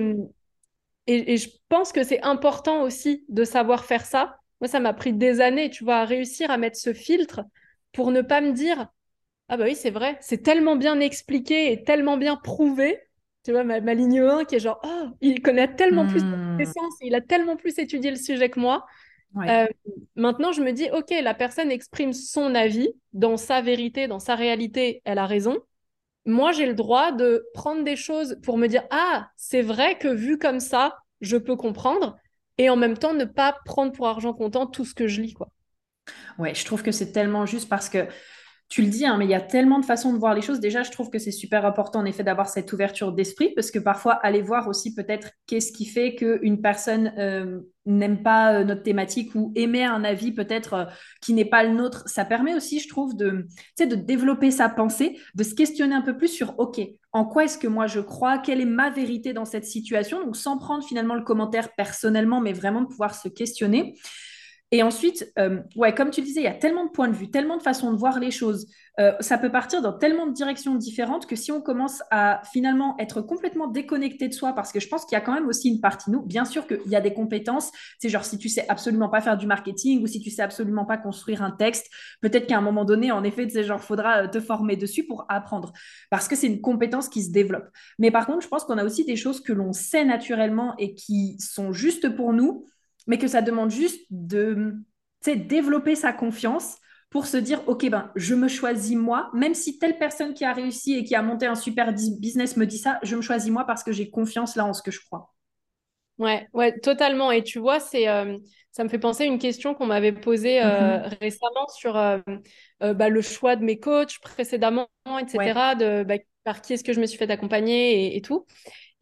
et, 1.08 1.38
je 1.38 1.49
pense 1.69 1.91
que 1.91 2.03
c'est 2.03 2.21
important 2.23 2.81
aussi 2.81 3.25
de 3.29 3.43
savoir 3.43 3.86
faire 3.86 4.05
ça. 4.05 4.38
Moi, 4.60 4.67
ça 4.67 4.79
m'a 4.79 4.93
pris 4.93 5.13
des 5.13 5.39
années, 5.39 5.69
tu 5.69 5.84
vois, 5.84 5.97
à 5.97 6.05
réussir 6.05 6.49
à 6.49 6.58
mettre 6.58 6.77
ce 6.77 6.93
filtre 6.93 7.41
pour 7.91 8.12
ne 8.12 8.21
pas 8.21 8.41
me 8.41 8.53
dire 8.53 8.88
ah 9.47 9.58
bah 9.58 9.65
oui, 9.65 9.75
c'est 9.75 9.91
vrai, 9.91 10.17
c'est 10.21 10.41
tellement 10.41 10.75
bien 10.75 10.99
expliqué 10.99 11.71
et 11.71 11.84
tellement 11.84 12.17
bien 12.17 12.36
prouvé 12.36 12.99
tu 13.45 13.51
vois, 13.51 13.63
ma, 13.63 13.93
ligne 13.93 14.21
1 14.21 14.45
qui 14.45 14.55
est 14.55 14.60
genre, 14.60 14.81
oh, 14.84 15.08
il 15.21 15.41
connaît 15.43 15.75
tellement 15.75 16.08
plus 16.08 16.23
de 16.23 16.27
hmm. 16.27 16.58
connaissances, 16.58 16.95
il 17.01 17.13
a 17.13 17.21
tellement 17.21 17.55
plus 17.55 17.77
étudié 17.77 18.10
le 18.10 18.17
sujet 18.17 18.49
que 18.49 18.60
moi. 18.60 18.86
Euh, 19.38 19.67
maintenant, 20.15 20.51
je 20.51 20.62
me 20.62 20.71
dis, 20.71 20.89
OK, 20.91 21.13
la 21.21 21.34
personne 21.34 21.69
exprime 21.69 22.13
son 22.13 22.55
avis 22.55 22.89
dans 23.13 23.38
sa 23.38 23.62
vérité, 23.62 24.08
dans 24.08 24.19
sa 24.19 24.36
réalité, 24.36 25.01
elle 25.05 25.19
a 25.19 25.25
raison. 25.25 25.60
Moi, 26.25 26.53
j'ai 26.53 26.65
le 26.65 26.73
droit 26.73 27.12
de 27.12 27.45
prendre 27.53 27.84
des 27.84 27.95
choses 27.95 28.39
pour 28.41 28.58
me 28.58 28.67
dire, 28.67 28.84
ah, 28.89 29.27
c'est 29.36 29.62
vrai 29.62 29.97
que 29.99 30.08
vu 30.08 30.39
comme 30.39 30.60
ça, 30.60 30.97
je 31.21 31.38
peux 31.38 31.55
comprendre. 31.55 32.17
Et 32.58 32.69
en 32.69 32.77
même 32.77 32.97
temps, 32.97 33.13
ne 33.13 33.25
pas 33.25 33.55
prendre 33.65 33.91
pour 33.91 34.08
argent 34.08 34.34
comptant 34.34 34.65
tout 34.65 34.86
ce 34.86 34.95
que 34.95 35.08
je 35.08 35.21
lis, 35.21 35.34
quoi. 35.34 35.51
Ouais, 36.39 36.55
je 36.55 36.65
trouve 36.65 36.81
que 36.81 36.91
c'est 36.91 37.12
tellement 37.12 37.45
juste 37.45 37.69
parce 37.69 37.89
que 37.89 38.08
tu 38.67 38.82
le 38.82 38.88
dis, 38.88 39.06
hein, 39.06 39.15
mais 39.17 39.25
il 39.25 39.32
y 39.32 39.36
a 39.36 39.41
tellement 39.41 39.80
de 39.80 39.86
façons 39.86 40.12
de 40.12 40.17
voir 40.17 40.34
les 40.34 40.41
choses. 40.41 40.60
Déjà, 40.60 40.82
je 40.82 40.89
trouve 40.89 41.12
que 41.12 41.19
c'est 41.19 41.32
super 41.32 41.65
important, 41.65 41.99
en 41.99 42.06
effet, 42.06 42.23
d'avoir 42.23 42.49
cette 42.49 42.71
ouverture 42.73 43.12
d'esprit, 43.12 43.54
parce 43.56 43.69
que 43.69 43.78
parfois, 43.78 44.13
aller 44.13 44.41
voir 44.41 44.67
aussi 44.67 44.95
peut-être 44.95 45.30
qu'est-ce 45.45 45.71
qui 45.71 45.86
fait 45.86 46.15
qu'une 46.15 46.62
personne 46.62 47.13
euh, 47.19 47.60
n'aime 47.86 48.23
pas 48.23 48.54
euh, 48.54 48.63
notre 48.63 48.82
thématique 48.82 49.36
ou 49.36 49.51
émet 49.56 49.84
un 49.84 50.04
avis 50.04 50.32
peut-être 50.32 50.73
euh, 50.73 50.86
qui 51.21 51.34
n'est 51.34 51.45
pas 51.45 51.63
le 51.63 51.75
nôtre, 51.75 52.04
ça 52.08 52.25
permet 52.25 52.56
aussi, 52.56 52.80
je 52.80 52.89
trouve, 52.89 53.15
de, 53.15 53.45
de 53.80 53.95
développer 53.95 54.49
sa 54.49 54.67
pensée, 54.67 55.19
de 55.36 55.43
se 55.43 55.54
questionner 55.54 55.93
un 55.93 56.01
peu 56.01 56.17
plus 56.17 56.30
sur, 56.30 56.58
OK, 56.58 56.82
en 57.13 57.25
quoi 57.25 57.45
est-ce 57.45 57.60
que 57.60 57.67
moi 57.67 57.86
je 57.86 57.99
crois, 57.99 58.39
quelle 58.39 58.62
est 58.62 58.65
ma 58.65 58.89
vérité 58.89 59.32
dans 59.32 59.45
cette 59.45 59.65
situation, 59.65 60.25
donc 60.25 60.36
sans 60.36 60.58
prendre 60.58 60.84
finalement 60.84 61.15
le 61.15 61.23
commentaire 61.23 61.69
personnellement, 61.75 62.41
mais 62.41 62.51
vraiment 62.51 62.82
de 62.82 62.88
pouvoir 62.88 63.13
se 63.13 63.30
questionner. 63.30 63.95
Et 64.71 64.82
ensuite, 64.82 65.32
euh, 65.38 65.62
ouais, 65.75 65.93
comme 65.93 66.10
tu 66.10 66.21
disais, 66.21 66.41
il 66.41 66.45
y 66.45 66.47
a 66.47 66.54
tellement 66.54 66.86
de 66.86 66.89
points 66.89 67.08
de 67.08 67.13
vue, 67.13 67.30
tellement 67.30 67.58
de 67.58 67.62
façons 67.62 67.91
de 67.91 67.97
voir 67.97 68.19
les 68.19 68.32
choses. 68.32 68.65
Euh, 68.99 69.13
ça 69.19 69.38
peut 69.38 69.51
partir 69.51 69.82
dans 69.82 69.93
tellement 69.93 70.25
de 70.25 70.34
directions 70.34 70.73
différentes 70.73 71.28
que 71.28 71.36
si 71.36 71.51
on 71.51 71.62
commence 71.62 72.01
à 72.10 72.41
finalement 72.51 72.95
être 72.97 73.21
complètement 73.21 73.67
déconnecté 73.67 74.28
de 74.28 74.34
soi, 74.34 74.54
parce 74.54 74.71
que 74.71 74.80
je 74.80 74.88
pense 74.88 75.06
qu'il 75.06 75.15
y 75.15 75.17
a 75.17 75.21
quand 75.21 75.34
même 75.34 75.47
aussi 75.47 75.69
une 75.69 75.82
partie 75.82 76.10
nous, 76.10 76.21
bien 76.23 76.45
sûr 76.45 76.65
qu'il 76.65 76.88
y 76.88 76.95
a 76.95 77.01
des 77.01 77.13
compétences. 77.13 77.71
C'est 77.99 78.10
genre 78.10 78.25
si 78.25 78.39
tu 78.39 78.49
sais 78.49 78.67
absolument 78.67 79.08
pas 79.08 79.21
faire 79.21 79.38
du 79.38 79.45
marketing 79.45 80.01
ou 80.01 80.08
si 80.08 80.19
tu 80.19 80.32
sais 80.32 80.41
absolument 80.41 80.86
pas 80.86 80.97
construire 80.97 81.43
un 81.43 81.51
texte, 81.51 81.88
peut-être 82.21 82.47
qu'à 82.47 82.58
un 82.58 82.62
moment 82.62 82.86
donné, 82.86 83.12
en 83.12 83.23
effet, 83.23 83.47
c'est 83.49 83.63
genre 83.63 83.82
faudra 83.82 84.23
euh, 84.23 84.28
te 84.28 84.39
former 84.39 84.78
dessus 84.78 85.04
pour 85.06 85.25
apprendre, 85.30 85.73
parce 86.10 86.28
que 86.28 86.36
c'est 86.36 86.47
une 86.47 86.62
compétence 86.62 87.08
qui 87.08 87.21
se 87.21 87.32
développe. 87.32 87.69
Mais 87.99 88.10
par 88.10 88.25
contre, 88.25 88.41
je 88.41 88.47
pense 88.47 88.63
qu'on 88.63 88.80
a 88.80 88.84
aussi 88.84 89.06
des 89.06 89.15
choses 89.15 89.41
que 89.41 89.54
l'on 89.54 89.73
sait 89.73 90.06
naturellement 90.06 90.73
et 90.80 90.95
qui 90.95 91.38
sont 91.39 91.71
justes 91.71 92.10
pour 92.10 92.34
nous 92.34 92.65
mais 93.08 93.18
que 93.18 93.28
ça 93.28 93.41
demande 93.41 93.72
juste 93.72 94.02
de 94.10 94.76
développer 95.26 95.96
sa 95.96 96.13
confiance 96.13 96.78
pour 97.10 97.28
se 97.28 97.38
dire, 97.38 97.62
OK, 97.68 97.89
ben, 97.89 98.12
je 98.15 98.36
me 98.36 98.48
choisis 98.48 98.96
moi, 98.96 99.30
même 99.34 99.54
si 99.54 99.80
telle 99.80 99.98
personne 99.98 100.34
qui 100.34 100.44
a 100.44 100.54
réussi 100.54 100.96
et 100.96 101.04
qui 101.04 101.15
a 101.15 101.22
monté 101.22 101.46
un 101.46 101.56
super 101.56 101.94
business 101.94 102.58
me 102.58 102.65
dit 102.65 102.78
ça, 102.78 103.00
je 103.04 103.15
me 103.15 103.22
choisis 103.22 103.52
moi 103.52 103.63
parce 103.65 103.84
que 103.84 103.91
j'ai 103.91 104.10
confiance 104.10 104.56
là 104.56 104.65
en 104.65 104.74
ce 104.74 104.82
que 104.82 104.91
je 104.91 105.00
crois. 105.06 105.34
Ouais, 106.18 106.48
ouais, 106.54 106.78
totalement. 106.80 107.32
Et 107.32 107.44
tu 107.44 107.60
vois, 107.60 107.80
c'est, 107.80 108.08
euh, 108.08 108.38
ça 108.72 108.84
me 108.84 108.89
fait 108.89 109.00
penser 109.00 109.24
à 109.24 109.28
une 109.28 109.39
question 109.39 109.74
qu'on 109.74 109.86
m'avait 109.86 110.13
posée 110.13 110.62
euh, 110.62 110.98
mm-hmm. 111.00 111.18
récemment 111.22 111.68
sur 111.70 111.98
euh, 111.98 112.20
bah, 112.82 113.10
le 113.10 113.22
choix 113.22 113.56
de 113.56 113.63
mes 113.63 113.80
coachs 113.80 114.20
précédemment, 114.20 114.88
etc., 115.20 115.76
de 115.76 116.04
bah, 116.04 116.15
par 116.44 116.62
qui 116.62 116.74
est-ce 116.74 116.84
que 116.84 116.94
je 116.94 117.00
me 117.00 117.06
suis 117.06 117.18
fait 117.18 117.30
accompagner 117.32 118.15
et 118.15 118.22
tout. 118.22 118.46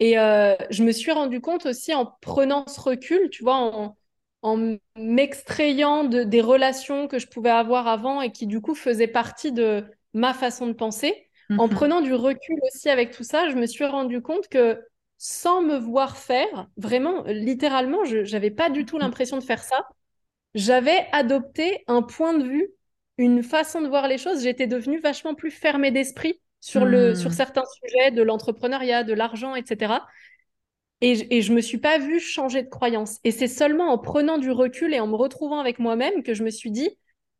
Et 0.04 0.18
euh, 0.18 0.54
je 0.70 0.84
me 0.84 0.92
suis 0.92 1.14
rendu 1.14 1.40
compte 1.40 1.66
aussi 1.66 1.94
en 1.94 2.06
prenant 2.20 2.68
ce 2.68 2.78
recul, 2.82 3.30
tu 3.30 3.42
vois, 3.42 3.56
en, 3.56 3.96
en 4.42 4.76
m'extrayant 4.98 6.04
de, 6.04 6.24
des 6.24 6.42
relations 6.42 7.08
que 7.08 7.20
je 7.20 7.28
pouvais 7.28 7.50
avoir 7.50 7.88
avant 7.88 8.22
et 8.22 8.30
qui 8.34 8.46
du 8.46 8.60
coup 8.60 8.76
faisaient 8.76 9.08
partie 9.08 9.54
de 9.54 9.86
ma 10.14 10.34
façon 10.34 10.68
de 10.68 10.74
penser. 10.74 11.30
En 11.58 11.70
mhm. 11.70 11.74
prenant 11.74 12.02
du 12.02 12.14
recul 12.14 12.58
aussi 12.68 12.90
avec 12.90 13.12
tout 13.12 13.24
ça, 13.24 13.48
je 13.50 13.56
me 13.56 13.66
suis 13.66 13.86
rendu 13.86 14.22
compte 14.22 14.50
que 14.50 14.78
sans 15.18 15.62
me 15.62 15.78
voir 15.78 16.18
faire, 16.18 16.68
vraiment, 16.76 17.24
littéralement, 17.28 18.04
je 18.04 18.30
n'avais 18.30 18.52
pas 18.52 18.70
du 18.70 18.84
tout 18.86 18.98
l'impression 18.98 19.38
de 19.38 19.44
faire 19.44 19.64
ça. 19.64 19.88
J'avais 20.54 21.08
adopté 21.14 21.86
un 21.88 22.02
point 22.02 22.38
de 22.38 22.44
vue, 22.44 22.74
une 23.18 23.42
façon 23.42 23.80
de 23.80 23.88
voir 23.88 24.10
les 24.10 24.18
choses. 24.18 24.44
J'étais 24.44 24.68
devenue 24.68 25.00
vachement 25.00 25.34
plus 25.34 25.52
fermée 25.52 25.92
d'esprit 25.92 26.42
sur, 26.64 26.86
le, 26.86 27.14
sur 27.14 27.30
hmm. 27.30 27.34
certains 27.34 27.64
sujets 27.66 28.12
de 28.12 28.24
l'entrepreneuriat, 28.24 29.04
de 29.04 29.12
l'argent, 29.12 29.54
etc. 29.54 29.96
Et, 31.02 31.36
et 31.38 31.42
je 31.42 31.52
me 31.52 31.60
suis 31.60 31.78
pas 31.78 32.00
vue 32.00 32.22
changer 32.22 32.64
de 32.64 32.70
croyance. 32.70 33.20
Et 33.26 33.32
c'est 33.32 33.50
seulement 33.50 33.92
en 33.92 33.98
prenant 33.98 34.38
du 34.38 34.50
recul 34.50 34.94
et 34.94 35.02
en 35.02 35.08
me 35.08 35.16
retrouvant 35.16 35.60
avec 35.60 35.78
moi-même 35.80 36.24
que 36.24 36.34
je 36.34 36.42
me 36.42 36.50
suis 36.50 36.72
dit, 36.72 36.90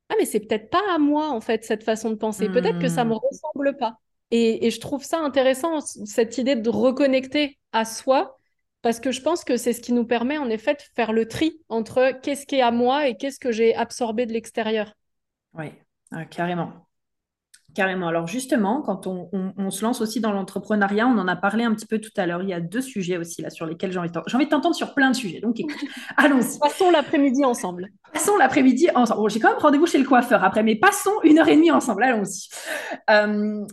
ah 0.10 0.16
mais 0.20 0.26
c'est 0.26 0.42
peut-être 0.42 0.70
pas 0.70 0.84
à 0.94 0.98
moi 0.98 1.30
en 1.30 1.40
fait 1.40 1.64
cette 1.64 1.84
façon 1.84 2.10
de 2.10 2.16
penser. 2.16 2.50
Peut-être 2.50 2.80
que 2.80 2.90
ça 2.90 3.06
me 3.06 3.14
hmm. 3.14 3.20
ressemble 3.32 3.78
pas. 3.78 3.98
Et, 4.32 4.68
et, 4.68 4.72
je 4.72 4.82
trouve 4.82 5.04
ça 5.06 5.20
intéressant 5.20 5.80
cette 5.80 6.38
idée 6.38 6.58
de 6.58 6.70
reconnecter 6.70 7.58
à 7.72 7.86
soi 7.86 8.38
parce 8.82 9.00
que 9.00 9.12
je 9.12 9.22
pense 9.22 9.46
que 9.46 9.56
c'est 9.56 9.72
ce 9.72 9.80
qui 9.80 9.94
nous 9.94 10.06
permet 10.06 10.38
en 10.38 10.50
effet 10.50 10.74
de 10.74 10.82
faire 10.96 11.14
le 11.14 11.30
tri 11.30 11.62
entre 11.70 12.12
qu'est-ce 12.22 12.46
qui 12.46 12.56
est 12.56 12.62
à 12.62 12.72
moi 12.72 13.08
et 13.08 13.16
qu'est-ce 13.16 13.40
que 13.40 13.54
j'ai 13.54 13.74
absorbé 13.74 14.26
de 14.26 14.34
l'extérieur. 14.34 14.94
Oui, 15.54 15.72
carrément. 16.30 16.74
Carrément. 17.74 18.08
Alors 18.08 18.28
justement, 18.28 18.82
quand 18.84 19.08
on, 19.08 19.72
se 19.72 19.84
lance 19.84 20.00
aussi 20.02 20.20
dans 20.20 20.32
l'entrepreneuriat, 20.32 21.08
on 21.08 21.18
en 21.18 21.28
a 21.28 21.36
parlé 21.36 21.64
un 21.64 21.74
petit 21.74 21.88
peu 21.88 22.00
tout 22.00 22.12
à 22.18 22.28
l'heure. 22.28 22.44
Il 22.44 22.50
y 22.50 22.54
a 22.54 22.60
deux 22.60 22.82
sujets 22.82 23.18
aussi 23.18 23.42
là 23.42 23.50
sur 23.50 23.66
lesquels 23.66 23.92
j'ai 23.92 23.98
envie 23.98 24.10
de 24.12 24.50
t'entendre 24.50 24.76
sur 24.76 24.94
plein 24.94 25.10
de 25.10 25.16
sujets. 25.16 25.40
Donc 25.40 25.60
écoute, 25.60 25.76
allons-y. 26.18 26.60
Passons 26.60 26.92
l'après-midi 26.92 27.44
ensemble. 27.44 27.90
Passons 28.12 28.38
l'après-midi 28.38 28.90
ensemble. 28.94 29.30
j'ai 29.32 29.40
quand 29.40 29.50
même 29.50 29.60
rendez-vous 29.60 29.88
chez 29.88 29.98
le 29.98 30.06
coiffeur 30.06 30.44
après, 30.44 30.62
mais 30.62 30.76
passons 30.76 31.14
une 31.24 31.40
heure 31.40 31.48
et 31.48 31.56
demie 31.56 31.72
ensemble. 31.72 32.04
Allons-y. 32.04 32.48
Euh, 33.10 33.66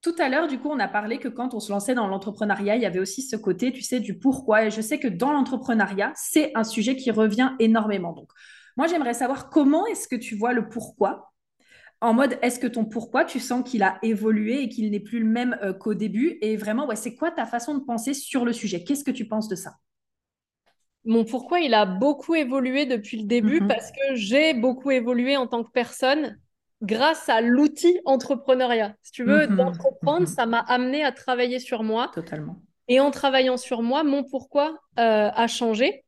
tout 0.00 0.14
à 0.18 0.28
l'heure, 0.28 0.48
du 0.48 0.58
coup, 0.58 0.68
on 0.70 0.80
a 0.80 0.88
parlé 0.88 1.18
que 1.18 1.28
quand 1.28 1.54
on 1.54 1.60
se 1.60 1.70
lançait 1.70 1.94
dans 1.94 2.08
l'entrepreneuriat, 2.08 2.76
il 2.76 2.82
y 2.82 2.86
avait 2.86 2.98
aussi 2.98 3.22
ce 3.22 3.36
côté, 3.36 3.72
tu 3.72 3.82
sais, 3.82 4.00
du 4.00 4.18
pourquoi. 4.18 4.64
Et 4.64 4.70
je 4.70 4.80
sais 4.80 4.98
que 4.98 5.06
dans 5.06 5.32
l'entrepreneuriat, 5.32 6.12
c'est 6.16 6.50
un 6.54 6.64
sujet 6.64 6.96
qui 6.96 7.10
revient 7.10 7.52
énormément. 7.60 8.12
Donc, 8.12 8.30
moi, 8.76 8.86
j'aimerais 8.86 9.14
savoir 9.14 9.50
comment 9.50 9.86
est-ce 9.86 10.08
que 10.08 10.16
tu 10.16 10.34
vois 10.34 10.54
le 10.54 10.68
pourquoi 10.68 11.31
en 12.02 12.14
mode, 12.14 12.36
est-ce 12.42 12.58
que 12.58 12.66
ton 12.66 12.84
pourquoi, 12.84 13.24
tu 13.24 13.38
sens 13.38 13.62
qu'il 13.68 13.84
a 13.84 13.98
évolué 14.02 14.62
et 14.62 14.68
qu'il 14.68 14.90
n'est 14.90 15.00
plus 15.00 15.20
le 15.20 15.24
même 15.24 15.56
euh, 15.62 15.72
qu'au 15.72 15.94
début? 15.94 16.36
Et 16.42 16.56
vraiment, 16.56 16.86
ouais, 16.88 16.96
c'est 16.96 17.14
quoi 17.14 17.30
ta 17.30 17.46
façon 17.46 17.78
de 17.78 17.84
penser 17.84 18.12
sur 18.12 18.44
le 18.44 18.52
sujet? 18.52 18.82
Qu'est-ce 18.82 19.04
que 19.04 19.12
tu 19.12 19.28
penses 19.28 19.48
de 19.48 19.54
ça? 19.54 19.76
Mon 21.04 21.24
pourquoi, 21.24 21.60
il 21.60 21.74
a 21.74 21.86
beaucoup 21.86 22.34
évolué 22.34 22.86
depuis 22.86 23.20
le 23.20 23.26
début 23.28 23.60
mhm. 23.60 23.68
parce 23.68 23.92
que 23.92 24.14
j'ai 24.14 24.52
beaucoup 24.52 24.90
évolué 24.90 25.36
en 25.36 25.46
tant 25.46 25.62
que 25.62 25.70
personne 25.70 26.40
grâce 26.82 27.28
à 27.28 27.40
l'outil 27.40 28.00
entrepreneuriat. 28.04 28.96
Si 29.02 29.12
tu 29.12 29.22
veux, 29.22 29.46
d'entreprendre, 29.46 30.22
mhm. 30.22 30.26
ça 30.26 30.44
m'a 30.44 30.58
amené 30.58 31.04
à 31.04 31.12
travailler 31.12 31.60
sur 31.60 31.84
moi. 31.84 32.10
Totalement. 32.12 32.60
Et 32.88 32.98
en 32.98 33.12
travaillant 33.12 33.56
sur 33.56 33.80
moi, 33.82 34.02
mon 34.02 34.24
pourquoi 34.24 34.80
euh, 34.98 35.30
a 35.32 35.46
changé. 35.46 36.04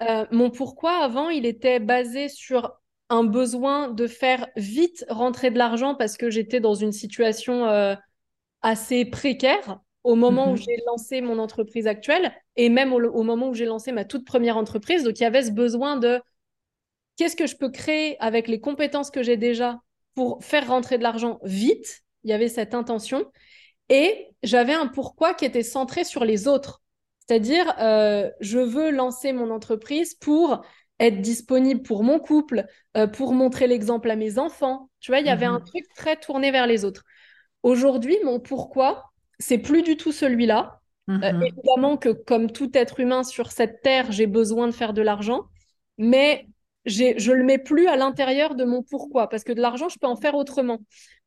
Euh, 0.00 0.24
mon 0.30 0.50
pourquoi 0.50 1.04
avant, 1.04 1.28
il 1.28 1.44
était 1.44 1.80
basé 1.80 2.30
sur 2.30 2.72
un 3.10 3.24
besoin 3.24 3.88
de 3.88 4.06
faire 4.06 4.48
vite 4.56 5.04
rentrer 5.08 5.50
de 5.50 5.58
l'argent 5.58 5.94
parce 5.94 6.16
que 6.16 6.30
j'étais 6.30 6.60
dans 6.60 6.74
une 6.74 6.92
situation 6.92 7.66
euh, 7.66 7.94
assez 8.62 9.04
précaire 9.04 9.80
au 10.04 10.14
moment 10.16 10.48
où 10.48 10.52
mhm. 10.52 10.58
j'ai 10.58 10.76
lancé 10.86 11.20
mon 11.20 11.38
entreprise 11.38 11.86
actuelle 11.86 12.32
et 12.56 12.68
même 12.68 12.92
au, 12.92 13.22
moment 13.22 13.48
où 13.48 13.54
j'ai 13.54 13.64
lancé 13.64 13.90
ma 13.92 14.04
toute 14.04 14.26
première 14.26 14.56
entreprise. 14.56 15.02
Donc, 15.02 15.18
il 15.18 15.22
y 15.22 15.26
avait 15.26 15.42
ce 15.42 15.50
besoin 15.50 15.96
de 15.96 16.20
qu'est-ce 17.16 17.36
que 17.36 17.46
je 17.46 17.56
peux 17.56 17.70
créer 17.70 18.16
avec 18.20 18.48
les 18.48 18.60
compétences 18.60 19.10
que 19.10 19.22
j'ai 19.22 19.36
déjà 19.36 19.80
pour 20.14 20.44
faire 20.44 20.68
rentrer 20.68 20.98
de 20.98 21.02
l'argent 21.02 21.40
vite. 21.42 22.02
Il 22.22 22.30
y 22.30 22.32
avait 22.32 22.48
cette 22.48 22.74
intention. 22.74 23.24
Et 23.88 24.28
j'avais 24.42 24.74
un 24.74 24.86
pourquoi 24.86 25.34
qui 25.34 25.44
était 25.44 25.62
centré 25.62 26.04
sur 26.04 26.24
les 26.24 26.48
autres. 26.48 26.82
C'est-à-dire, 27.26 27.72
euh, 27.78 28.30
je 28.40 28.58
veux 28.58 28.90
lancer 28.90 29.32
mon 29.32 29.50
entreprise 29.50 30.14
pour 30.14 30.62
être 31.00 31.20
disponible 31.20 31.82
pour 31.82 32.04
mon 32.04 32.18
couple, 32.18 32.64
euh, 32.96 33.06
pour 33.06 33.32
montrer 33.32 33.66
l'exemple 33.66 34.10
à 34.10 34.16
mes 34.16 34.38
enfants. 34.38 34.90
Tu 35.00 35.10
vois, 35.10 35.20
il 35.20 35.26
y 35.26 35.30
avait 35.30 35.46
un 35.46 35.58
mhm. 35.58 35.64
truc 35.64 35.84
très 35.96 36.16
tourné 36.16 36.50
vers 36.50 36.66
les 36.66 36.84
autres. 36.84 37.04
Aujourd'hui, 37.62 38.16
mon 38.24 38.40
pourquoi, 38.40 39.04
c'est 39.38 39.58
plus 39.58 39.82
du 39.82 39.96
tout 39.96 40.12
celui-là. 40.12 40.80
Euh, 41.10 41.32
mhm. 41.32 41.42
évidemment 41.42 41.96
que 41.98 42.08
comme 42.08 42.50
tout 42.50 42.70
être 42.74 43.00
humain 43.00 43.24
sur 43.24 43.52
cette 43.52 43.82
terre, 43.82 44.10
j'ai 44.10 44.26
besoin 44.26 44.66
de 44.66 44.72
faire 44.72 44.94
de 44.94 45.02
l'argent, 45.02 45.42
mais 45.98 46.46
je 46.86 47.32
le 47.32 47.44
mets 47.44 47.58
plus 47.58 47.86
à 47.88 47.96
l'intérieur 47.96 48.54
de 48.54 48.64
mon 48.64 48.82
pourquoi, 48.82 49.28
parce 49.28 49.44
que 49.44 49.52
de 49.52 49.60
l'argent, 49.60 49.88
je 49.88 49.98
peux 49.98 50.06
en 50.06 50.16
faire 50.16 50.34
autrement. 50.34 50.78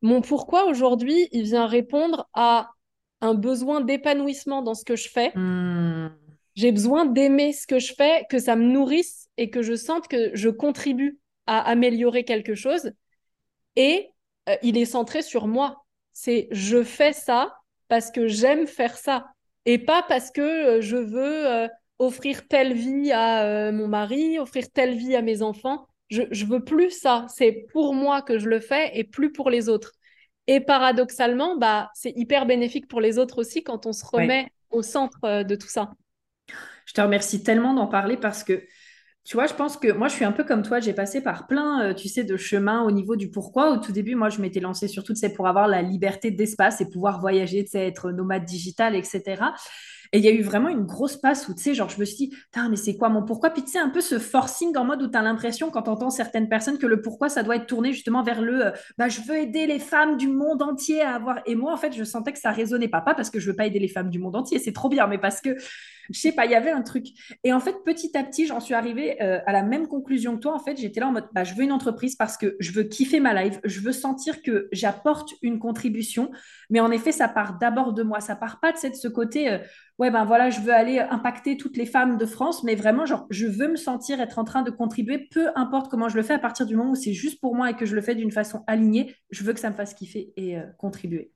Mon 0.02 0.22
pourquoi 0.22 0.66
aujourd'hui, 0.66 1.28
il 1.32 1.44
vient 1.44 1.68
répondre 1.68 2.28
à 2.34 2.70
un 3.22 3.34
besoin 3.34 3.82
d'épanouissement 3.82 4.62
dans 4.62 4.76
ce 4.76 4.86
que 4.86 4.96
je 4.96 5.10
fais. 5.10 5.32
Hmm. 5.36 6.10
J'ai 6.58 6.72
besoin 6.72 7.06
d'aimer 7.06 7.54
ce 7.54 7.68
que 7.68 7.78
je 7.78 7.94
fais, 7.94 8.26
que 8.32 8.40
ça 8.40 8.56
me 8.56 8.64
nourrisse 8.66 9.30
et 9.38 9.52
que 9.52 9.62
je 9.62 9.76
sente 9.76 10.08
que 10.08 10.32
je 10.34 10.50
contribue 10.50 11.20
à 11.46 11.60
améliorer 11.60 12.24
quelque 12.24 12.56
chose. 12.56 12.94
Et 13.76 14.10
euh, 14.50 14.56
il 14.64 14.76
est 14.76 14.86
centré 14.86 15.22
sur 15.22 15.46
moi. 15.46 15.86
C'est 16.14 16.48
je 16.50 16.82
fais 16.82 17.14
ça 17.14 17.56
parce 17.90 18.10
que 18.10 18.28
j'aime 18.28 18.66
faire 18.66 18.98
ça 18.98 19.28
et 19.66 19.78
pas 19.78 20.04
parce 20.10 20.32
que 20.32 20.42
euh, 20.42 20.82
je 20.82 20.98
veux 20.98 21.48
euh, 21.48 21.68
offrir 22.00 22.48
telle 22.48 22.74
vie 22.74 23.12
à 23.12 23.72
mon 23.72 23.88
mari, 23.88 24.40
offrir 24.40 24.72
telle 24.72 24.96
vie 24.96 25.16
à 25.16 25.22
mes 25.22 25.44
enfants. 25.44 25.86
Je, 26.10 26.24
je 26.32 26.46
veux 26.48 26.64
plus 26.64 26.90
ça. 26.90 27.28
C'est 27.30 27.68
pour 27.72 27.94
moi 27.94 28.24
que 28.24 28.40
je 28.40 28.50
le 28.50 28.62
fais 28.62 28.98
et 28.98 29.04
plus 29.04 29.32
pour 29.32 29.52
les 29.52 29.70
autres. 29.70 29.92
Et 30.48 30.60
paradoxalement, 30.60 31.56
bah, 31.56 31.92
c'est 31.94 32.14
hyper 32.16 32.48
bénéfique 32.48 32.88
pour 32.88 33.00
les 33.00 33.20
autres 33.20 33.42
aussi 33.42 33.62
quand 33.62 33.86
on 33.86 33.94
se 33.94 34.04
remet 34.04 34.48
au 34.72 34.82
centre 34.82 35.44
de 35.44 35.56
tout 35.56 35.68
ça. 35.68 35.92
Je 36.88 36.94
te 36.94 37.02
remercie 37.02 37.44
tellement 37.44 37.76
d'en 37.76 37.88
parler 37.88 38.18
parce 38.18 38.44
que 38.44 38.64
tu 39.28 39.36
vois, 39.36 39.46
je 39.46 39.54
pense 39.54 39.76
que 39.76 39.92
moi, 39.92 40.08
je 40.08 40.14
suis 40.14 40.24
un 40.24 40.32
peu 40.32 40.46
comme 40.46 40.62
toi. 40.62 40.80
J'ai 40.80 40.94
passé 40.94 41.20
par 41.20 41.48
plein, 41.48 41.82
euh, 41.84 41.94
tu 41.94 42.08
sais, 42.08 42.24
de 42.24 42.38
chemins 42.38 42.84
au 42.84 42.92
niveau 42.92 43.18
du 43.18 43.30
pourquoi. 43.30 43.72
Au 43.72 43.78
tout 43.78 43.92
début, 43.92 44.16
moi, 44.16 44.30
je 44.30 44.40
m'étais 44.40 44.62
lancée 44.62 44.88
surtout, 44.88 45.12
tu 45.14 45.20
sais, 45.20 45.34
pour 45.34 45.48
avoir 45.48 45.68
la 45.68 45.82
liberté 45.82 46.32
d'espace 46.32 46.80
et 46.80 46.90
pouvoir 46.90 47.20
voyager, 47.20 47.66
tu 47.66 47.72
sais, 47.72 47.86
être 47.86 48.12
nomade 48.12 48.46
digital, 48.46 48.96
etc. 48.96 49.54
Et 50.14 50.20
il 50.20 50.24
y 50.24 50.30
a 50.30 50.32
eu 50.32 50.44
vraiment 50.44 50.70
une 50.70 50.86
grosse 50.86 51.18
passe 51.18 51.50
où, 51.50 51.54
tu 51.54 51.62
sais, 51.62 51.74
genre, 51.74 51.90
je 51.90 52.00
me 52.00 52.06
suis 52.06 52.30
dit, 52.30 52.36
mais 52.70 52.78
c'est 52.78 52.96
quoi 52.96 53.10
mon 53.10 53.22
pourquoi? 53.22 53.50
Puis, 53.50 53.64
tu 53.66 53.72
sais, 53.72 53.80
un 53.80 53.90
peu 53.90 54.00
ce 54.00 54.18
forcing 54.18 54.78
en 54.78 54.86
mode 54.86 55.02
où 55.02 55.10
tu 55.10 55.18
as 55.18 55.22
l'impression, 55.22 55.72
quand 55.72 55.82
tu 55.82 55.90
entends 55.90 56.10
certaines 56.10 56.48
personnes, 56.48 56.78
que 56.78 56.88
le 56.88 57.02
pourquoi, 57.02 57.28
ça 57.28 57.44
doit 57.44 57.58
être 57.58 57.68
tourné 57.68 57.92
justement 57.92 58.24
vers 58.24 58.42
le, 58.42 58.68
euh, 58.68 58.72
bah, 58.98 59.10
je 59.10 59.20
veux 59.28 59.36
aider 59.38 59.68
les 59.68 59.80
femmes 59.80 60.16
du 60.16 60.30
monde 60.30 60.62
entier 60.62 61.02
à 61.02 61.16
avoir. 61.16 61.40
Et 61.46 61.56
moi, 61.56 61.74
en 61.74 61.78
fait, 61.78 61.92
je 61.92 62.06
sentais 62.06 62.32
que 62.32 62.40
ça 62.40 62.52
résonnait 62.52 62.88
pas. 62.88 63.02
Pas 63.02 63.14
parce 63.14 63.30
que 63.30 63.42
je 63.42 63.48
veux 63.52 63.58
pas 63.58 63.66
aider 63.66 63.80
les 63.80 63.90
femmes 63.90 64.10
du 64.10 64.20
monde 64.20 64.38
entier, 64.38 64.60
c'est 64.60 64.72
trop 64.72 64.88
bien, 64.88 65.06
mais 65.08 65.18
parce 65.18 65.42
que 65.42 65.50
je 66.12 66.20
sais 66.20 66.32
pas, 66.32 66.46
il 66.46 66.52
y 66.52 66.56
avait 66.56 66.72
un 66.72 66.82
truc. 66.82 67.08
Et 67.44 67.54
en 67.54 67.60
fait, 67.60 67.76
petit 67.86 68.18
à 68.18 68.24
petit, 68.24 68.46
j'en 68.46 68.60
suis 68.60 68.74
arrivée 68.74 69.22
euh, 69.22 69.40
à 69.46 69.52
la 69.52 69.64
même 69.64 69.88
conclusion 69.88 70.36
que 70.36 70.42
toi. 70.42 70.54
En 70.54 70.60
fait, 70.60 70.78
j'étais 70.78 71.00
là 71.00 71.08
en 71.08 71.12
mode, 71.12 71.28
bah, 71.34 71.44
je 71.44 71.54
veux 71.56 71.64
une 71.64 71.72
entreprise 71.72 72.16
parce 72.16 72.38
que 72.38 72.56
je 72.60 72.72
veux 72.72 72.84
kiffer 72.84 73.20
ma 73.20 73.44
life, 73.44 73.60
je 73.64 73.80
veux 73.80 73.92
sentir 73.92 74.42
que 74.42 74.68
j'apporte 74.72 75.34
une 75.42 75.60
contribution. 75.60 76.32
Mais 76.70 76.80
en 76.80 76.92
effet, 76.92 77.12
ça 77.12 77.28
part 77.28 77.58
d'abord 77.60 77.94
de 77.94 78.04
moi. 78.04 78.20
Ça 78.20 78.36
part 78.36 78.60
pas 78.60 78.72
de 78.72 78.78
ce 78.78 79.08
côté, 79.08 79.50
euh, 79.50 79.58
ouais, 80.00 80.12
ben 80.12 80.26
voilà, 80.26 80.50
je 80.50 80.62
veux 80.62 80.74
aller 80.74 81.00
impacter 81.00 81.58
toutes 81.58 81.78
les 81.78 81.86
femmes 81.86 82.18
de 82.18 82.26
France, 82.26 82.64
mais 82.64 82.76
vraiment, 82.76 83.06
je 83.30 83.48
veux 83.48 83.68
me 83.68 83.76
sentir 83.76 84.22
être 84.22 84.40
en 84.40 84.44
train 84.44 84.62
de 84.62 84.72
contribuer, 84.72 85.28
peu 85.32 85.50
importe 85.56 85.90
comment 85.90 86.10
je 86.10 86.16
le 86.16 86.24
fais, 86.24 86.34
à 86.34 86.40
partir 86.40 86.66
du 86.66 86.76
moment 86.76 86.92
où 86.92 86.96
c'est 86.96 87.14
juste 87.14 87.40
pour 87.42 87.56
moi 87.56 87.72
et 87.72 87.76
que 87.76 87.86
je 87.86 87.96
le 87.96 88.02
fais 88.02 88.16
d'une 88.16 88.32
façon 88.32 88.64
alignée, 88.68 89.16
je 89.32 89.44
veux 89.44 89.54
que 89.54 89.60
ça 89.60 89.70
me 89.70 89.76
fasse 89.76 89.94
kiffer 89.94 90.34
et 90.36 90.58
euh, 90.58 90.64
contribuer. 90.78 91.32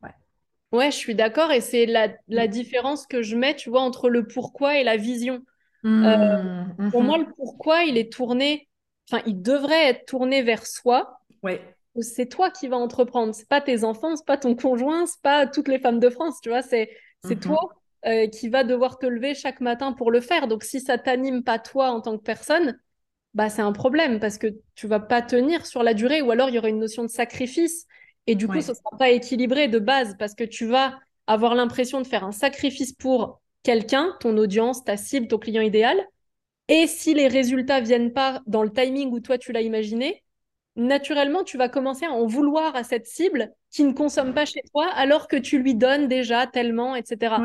Ouais, 0.72 0.92
je 0.92 0.96
suis 0.96 1.16
d'accord. 1.16 1.52
Et 1.52 1.62
c'est 1.62 1.86
la, 1.86 2.10
la, 2.28 2.48
différence 2.48 3.06
que 3.06 3.22
je 3.22 3.36
mets, 3.36 3.56
tu 3.56 3.70
vois, 3.70 3.82
entre 3.82 4.10
le 4.10 4.26
pourquoi 4.26 4.78
et 4.78 4.84
la 4.84 4.98
vision. 4.98 5.42
Mmh, 5.84 6.06
euh, 6.06 6.90
pour 6.92 7.04
moi, 7.04 7.18
mmh. 7.18 7.22
le 7.22 7.34
pourquoi, 7.36 7.84
il 7.84 7.98
est 7.98 8.12
tourné, 8.12 8.70
enfin, 9.10 9.22
il 9.26 9.42
devrait 9.42 9.90
être 9.90 10.06
tourné 10.06 10.44
vers 10.44 10.66
soi. 10.66 11.20
Ouais. 11.44 11.62
C'est 12.00 12.28
toi 12.28 12.50
qui 12.50 12.70
vas 12.70 12.78
entreprendre. 12.78 13.36
C'est 13.36 13.50
pas 13.50 13.60
tes 13.60 13.84
enfants, 13.84 14.16
c'est 14.16 14.26
pas 14.26 14.38
ton 14.38 14.56
conjoint, 14.56 15.06
c'est 15.06 15.22
pas 15.22 15.46
toutes 15.46 15.68
les 15.68 15.80
femmes 15.80 16.00
de 16.00 16.10
France, 16.10 16.40
tu 16.42 16.50
vois. 16.50 16.62
C'est 16.62 16.90
c'est 17.26 17.36
mmh 17.36 17.40
toi 17.40 17.70
euh, 18.06 18.28
qui 18.28 18.50
va 18.50 18.64
devoir 18.64 18.98
te 18.98 19.06
lever 19.06 19.36
chaque 19.36 19.60
matin 19.60 19.92
pour 19.92 20.10
le 20.10 20.22
faire. 20.22 20.48
Donc, 20.48 20.64
si 20.64 20.80
ça 20.80 20.98
t'anime 20.98 21.44
pas 21.44 21.60
toi 21.60 21.92
en 21.92 22.02
tant 22.02 22.18
que 22.18 22.24
personne, 22.24 22.80
bah 23.34 23.50
c'est 23.50 23.62
un 23.62 23.72
problème 23.72 24.20
parce 24.20 24.38
que 24.38 24.48
tu 24.76 24.88
vas 24.88 25.00
pas 25.00 25.22
tenir 25.22 25.66
sur 25.66 25.84
la 25.84 25.94
durée 25.94 26.22
ou 26.22 26.32
alors 26.32 26.50
il 26.50 26.56
y 26.56 26.58
aura 26.58 26.70
une 26.70 26.80
notion 26.80 27.04
de 27.04 27.10
sacrifice 27.10 27.86
et 28.28 28.36
du 28.36 28.48
coup, 28.48 28.62
ce 28.62 28.72
ne 28.72 28.76
sera 28.76 28.98
pas 28.98 29.10
équilibré 29.10 29.68
de 29.68 29.80
base 29.80 30.16
parce 30.18 30.36
que 30.36 30.44
tu 30.44 30.66
vas 30.66 31.00
avoir 31.28 31.56
l'impression 31.56 32.02
de 32.02 32.08
faire 32.08 32.24
un 32.24 32.32
sacrifice 32.32 32.94
pour 32.94 33.42
quelqu'un, 33.64 34.16
ton 34.20 34.38
audience, 34.38 34.84
ta 34.84 34.98
cible, 34.98 35.28
ton 35.28 35.38
client 35.38 35.62
idéal. 35.62 35.98
Et 36.68 36.88
si 36.88 37.14
les 37.14 37.28
résultats 37.28 37.82
viennent 37.82 38.14
pas 38.14 38.42
dans 38.48 38.64
le 38.64 38.72
timing 38.72 39.12
où 39.12 39.20
toi 39.20 39.38
tu 39.38 39.52
l'as 39.52 39.62
imaginé, 39.62 40.24
naturellement, 40.76 41.44
tu 41.44 41.58
vas 41.58 41.70
commencer 41.70 42.06
à 42.06 42.12
en 42.12 42.26
vouloir 42.26 42.76
à 42.76 42.84
cette 42.84 43.08
cible 43.08 43.52
qui 43.72 43.84
ne 43.84 43.94
consomme 43.94 44.34
pas 44.34 44.46
chez 44.46 44.62
toi 44.74 44.88
alors 44.94 45.28
que 45.28 45.36
tu 45.36 45.60
lui 45.60 45.76
donnes 45.76 46.08
déjà 46.08 46.48
tellement, 46.48 46.96
etc. 46.96 47.36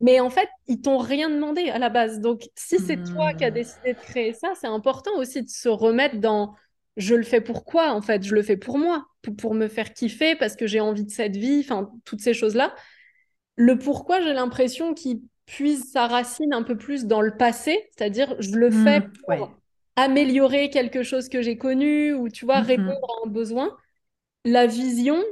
Mais 0.00 0.18
en 0.20 0.30
fait, 0.30 0.48
ils 0.66 0.80
t'ont 0.80 0.98
rien 0.98 1.30
demandé 1.30 1.70
à 1.70 1.78
la 1.78 1.88
base. 1.88 2.20
Donc, 2.20 2.48
si 2.56 2.78
c'est 2.78 3.02
toi 3.04 3.34
qui 3.34 3.44
as 3.44 3.50
hmm. 3.50 3.54
décidé 3.54 3.94
de 3.94 3.98
créer 3.98 4.32
ça, 4.32 4.52
c'est 4.60 4.66
important 4.66 5.12
aussi 5.16 5.42
de 5.42 5.48
se 5.48 5.68
remettre 5.68 6.18
dans 6.18 6.54
je 6.96 7.14
le 7.14 7.22
fais 7.22 7.40
pour 7.40 7.64
quoi 7.64 7.92
en 7.92 8.02
fait? 8.02 8.22
Je 8.22 8.34
le 8.34 8.42
fais 8.42 8.56
pour 8.56 8.78
moi, 8.78 9.06
pour, 9.38 9.54
me 9.54 9.68
faire 9.68 9.92
kiffer, 9.92 10.36
parce 10.36 10.56
que 10.56 10.66
j'ai 10.66 10.80
envie 10.80 11.04
de 11.04 11.10
cette 11.10 11.36
vie, 11.36 11.60
enfin, 11.60 11.90
toutes 12.04 12.20
ces 12.20 12.34
choses-là. 12.34 12.74
Le 13.56 13.78
pourquoi, 13.78 14.20
j'ai 14.20 14.32
l'impression 14.32 14.94
qu'il 14.94 15.22
puise 15.46 15.90
sa 15.90 16.06
racine 16.06 16.52
un 16.52 16.62
peu 16.62 16.76
plus 16.76 17.06
dans 17.06 17.20
le 17.20 17.36
passé, 17.36 17.88
c'est-à-dire 17.96 18.34
je 18.38 18.56
le 18.56 18.70
fais 18.70 19.00
mmh, 19.00 19.12
pour 19.26 19.58
améliorer 19.96 20.70
quelque 20.70 21.02
chose 21.02 21.28
que 21.28 21.42
j'ai 21.42 21.58
connu 21.58 22.14
ou 22.14 22.28
tu 22.28 22.44
vois, 22.44 22.60
mmh 22.60 22.66
répondre 22.66 22.90
à 22.90 23.26
un 23.26 23.30
besoin. 23.30 23.76
La 24.44 24.66
vision, 24.66 25.22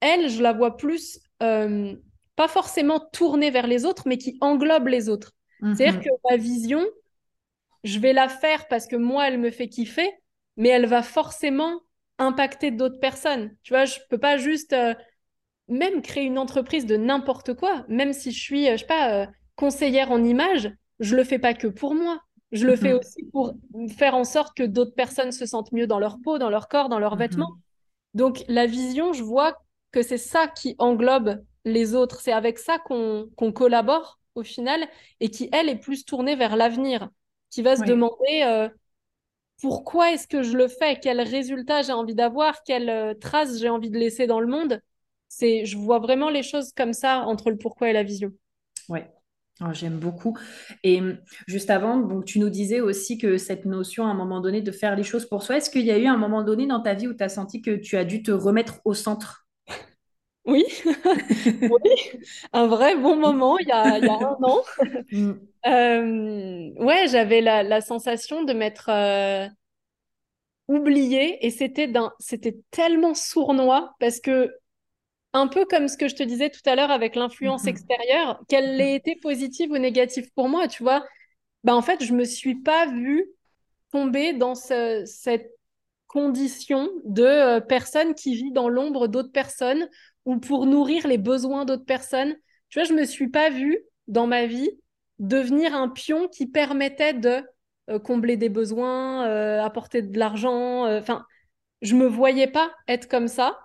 elle, 0.00 0.28
je 0.28 0.42
la 0.42 0.52
vois 0.52 0.76
plus, 0.76 1.20
euh, 1.42 1.94
pas 2.36 2.48
forcément 2.48 3.00
tournée 3.00 3.50
vers 3.50 3.66
les 3.66 3.84
autres, 3.84 4.04
mais 4.06 4.18
qui 4.18 4.36
englobe 4.40 4.88
les 4.88 5.08
autres. 5.08 5.32
C'est-à-dire 5.76 6.00
que 6.00 6.08
ma 6.28 6.36
vision, 6.36 6.84
je 7.84 8.00
vais 8.00 8.12
la 8.12 8.28
faire 8.28 8.66
parce 8.66 8.88
que 8.88 8.96
moi, 8.96 9.28
elle 9.28 9.38
me 9.38 9.52
fait 9.52 9.68
kiffer, 9.68 10.10
mais 10.56 10.68
elle 10.68 10.86
va 10.86 11.02
forcément 11.02 11.80
impacter 12.18 12.70
d'autres 12.70 13.00
personnes. 13.00 13.54
Tu 13.62 13.72
vois, 13.72 13.84
je 13.84 13.98
peux 14.10 14.18
pas 14.18 14.36
juste 14.36 14.72
euh, 14.72 14.94
même 15.68 16.02
créer 16.02 16.24
une 16.24 16.38
entreprise 16.38 16.86
de 16.86 16.96
n'importe 16.96 17.54
quoi, 17.54 17.84
même 17.88 18.12
si 18.12 18.32
je 18.32 18.40
suis, 18.40 18.68
euh, 18.68 18.72
je 18.72 18.78
sais 18.78 18.86
pas, 18.86 19.22
euh, 19.22 19.26
conseillère 19.56 20.10
en 20.10 20.22
image, 20.22 20.72
je 21.00 21.16
le 21.16 21.24
fais 21.24 21.38
pas 21.38 21.54
que 21.54 21.66
pour 21.66 21.94
moi. 21.94 22.20
Je 22.52 22.66
le 22.66 22.76
fais 22.76 22.92
mhm. 22.92 22.98
aussi 22.98 23.24
pour 23.32 23.54
faire 23.96 24.14
en 24.14 24.24
sorte 24.24 24.54
que 24.54 24.62
d'autres 24.62 24.94
personnes 24.94 25.32
se 25.32 25.46
sentent 25.46 25.72
mieux 25.72 25.86
dans 25.86 25.98
leur 25.98 26.18
peau, 26.22 26.36
dans 26.36 26.50
leur 26.50 26.68
corps, 26.68 26.90
dans 26.90 26.98
leurs 26.98 27.14
mhm. 27.14 27.20
vêtements. 27.20 27.54
Donc 28.12 28.44
la 28.46 28.66
vision, 28.66 29.14
je 29.14 29.22
vois 29.22 29.56
que 29.90 30.02
c'est 30.02 30.18
ça 30.18 30.48
qui 30.48 30.74
englobe 30.78 31.42
les 31.64 31.94
autres. 31.94 32.20
C'est 32.20 32.32
avec 32.32 32.58
ça 32.58 32.78
qu'on 32.78 33.52
collabore 33.54 34.20
au 34.34 34.42
final 34.42 34.86
et 35.20 35.30
qui, 35.30 35.48
elle, 35.52 35.70
est 35.70 35.76
plus 35.76 36.04
tournée 36.04 36.36
vers 36.36 36.56
l'avenir, 36.56 37.08
qui 37.48 37.62
va 37.62 37.76
se 37.76 37.84
demander 37.84 38.68
pourquoi 39.62 40.12
est-ce 40.12 40.28
que 40.28 40.42
je 40.42 40.56
le 40.58 40.68
fais? 40.68 40.98
Quel 41.00 41.20
résultat 41.22 41.82
j'ai 41.82 41.92
envie 41.92 42.14
d'avoir? 42.14 42.62
Quelle 42.64 42.90
euh, 42.90 43.14
trace 43.14 43.58
j'ai 43.60 43.70
envie 43.70 43.90
de 43.90 43.98
laisser 43.98 44.26
dans 44.26 44.40
le 44.40 44.48
monde? 44.48 44.80
C'est, 45.28 45.64
Je 45.64 45.78
vois 45.78 46.00
vraiment 46.00 46.30
les 46.30 46.42
choses 46.42 46.72
comme 46.74 46.92
ça 46.92 47.20
entre 47.20 47.50
le 47.50 47.58
pourquoi 47.58 47.90
et 47.90 47.94
la 47.94 48.02
vision. 48.02 48.32
Ouais, 48.88 49.10
oh, 49.60 49.72
J'aime 49.72 49.98
beaucoup. 49.98 50.36
Et 50.82 51.00
hum, 51.00 51.18
juste 51.46 51.70
avant, 51.70 52.22
tu 52.22 52.38
nous 52.40 52.50
disais 52.50 52.80
aussi 52.80 53.18
que 53.18 53.38
cette 53.38 53.64
notion, 53.64 54.06
à 54.06 54.10
un 54.10 54.14
moment 54.14 54.40
donné, 54.40 54.60
de 54.60 54.72
faire 54.72 54.96
les 54.96 55.04
choses 55.04 55.26
pour 55.26 55.42
soi, 55.42 55.58
est-ce 55.58 55.70
qu'il 55.70 55.86
y 55.86 55.90
a 55.90 55.98
eu 55.98 56.06
un 56.06 56.16
moment 56.16 56.42
donné 56.42 56.66
dans 56.66 56.80
ta 56.82 56.94
vie 56.94 57.08
où 57.08 57.14
tu 57.14 57.22
as 57.24 57.28
senti 57.28 57.62
que 57.62 57.76
tu 57.76 57.96
as 57.96 58.04
dû 58.04 58.22
te 58.22 58.30
remettre 58.32 58.80
au 58.84 58.94
centre? 58.94 59.41
Oui, 60.44 60.64
oui, 61.62 62.20
un 62.52 62.66
vrai 62.66 62.96
bon 62.96 63.16
moment, 63.16 63.58
il 63.58 63.68
y 63.68 63.72
a, 63.72 63.98
il 63.98 64.04
y 64.04 64.08
a 64.08 64.14
un 64.14 64.38
an. 64.42 64.62
Hum. 65.12 65.40
Euh, 65.64 66.72
ouais, 66.74 67.06
j'avais 67.06 67.40
la, 67.40 67.80
sensation 67.80 68.42
de 68.42 68.52
m'être 68.52 68.88
euh, 68.88 69.46
oubliée 70.66 71.46
et 71.46 71.50
c'était 71.50 71.86
d'un, 71.86 72.12
c'était 72.18 72.58
tellement 72.72 73.14
sournois 73.14 73.94
parce 74.00 74.18
que 74.18 74.52
un 75.32 75.46
peu 75.46 75.64
comme 75.64 75.86
ce 75.86 75.96
que 75.96 76.08
je 76.08 76.16
te 76.16 76.24
disais 76.24 76.50
tout 76.50 76.60
à 76.66 76.74
l'heure 76.74 76.90
avec 76.90 77.14
l'influence 77.14 77.62
mm-hmm. 77.62 77.68
extérieure, 77.68 78.40
qu'elle 78.48 78.80
ait 78.80 78.96
été 78.96 79.14
positive 79.22 79.70
ou 79.70 79.78
négative 79.78 80.32
pour 80.34 80.48
moi, 80.48 80.66
tu 80.66 80.82
vois, 80.82 81.06
bah 81.62 81.76
en 81.76 81.82
fait 81.82 82.02
je 82.02 82.12
me 82.12 82.24
suis 82.24 82.56
pas 82.56 82.86
vue 82.86 83.24
tomber 83.92 84.32
dans 84.32 84.56
cette 84.56 85.52
condition 86.08 86.90
de 87.04 87.22
euh, 87.22 87.60
personne 87.60 88.14
qui 88.14 88.34
vit 88.34 88.52
dans 88.52 88.68
l'ombre 88.68 89.06
d'autres 89.06 89.32
personnes 89.32 89.88
ou 90.24 90.38
pour 90.38 90.66
nourrir 90.66 91.06
les 91.06 91.18
besoins 91.18 91.64
d'autres 91.64 91.84
personnes. 91.84 92.34
Tu 92.68 92.78
vois, 92.78 92.88
je 92.88 92.94
me 92.94 93.04
suis 93.04 93.28
pas 93.28 93.50
vue 93.50 93.78
dans 94.08 94.26
ma 94.26 94.46
vie 94.46 94.70
devenir 95.18 95.74
un 95.74 95.88
pion 95.88 96.28
qui 96.28 96.46
permettait 96.46 97.14
de 97.14 97.42
euh, 97.90 97.98
combler 97.98 98.36
des 98.36 98.48
besoins, 98.48 99.26
euh, 99.26 99.60
apporter 99.62 100.02
de 100.02 100.18
l'argent. 100.18 100.86
Euh, 100.86 101.00
enfin, 101.00 101.24
je 101.80 101.94
me 101.94 102.06
voyais 102.06 102.46
pas 102.46 102.72
être 102.88 103.08
comme 103.08 103.28
ça. 103.28 103.58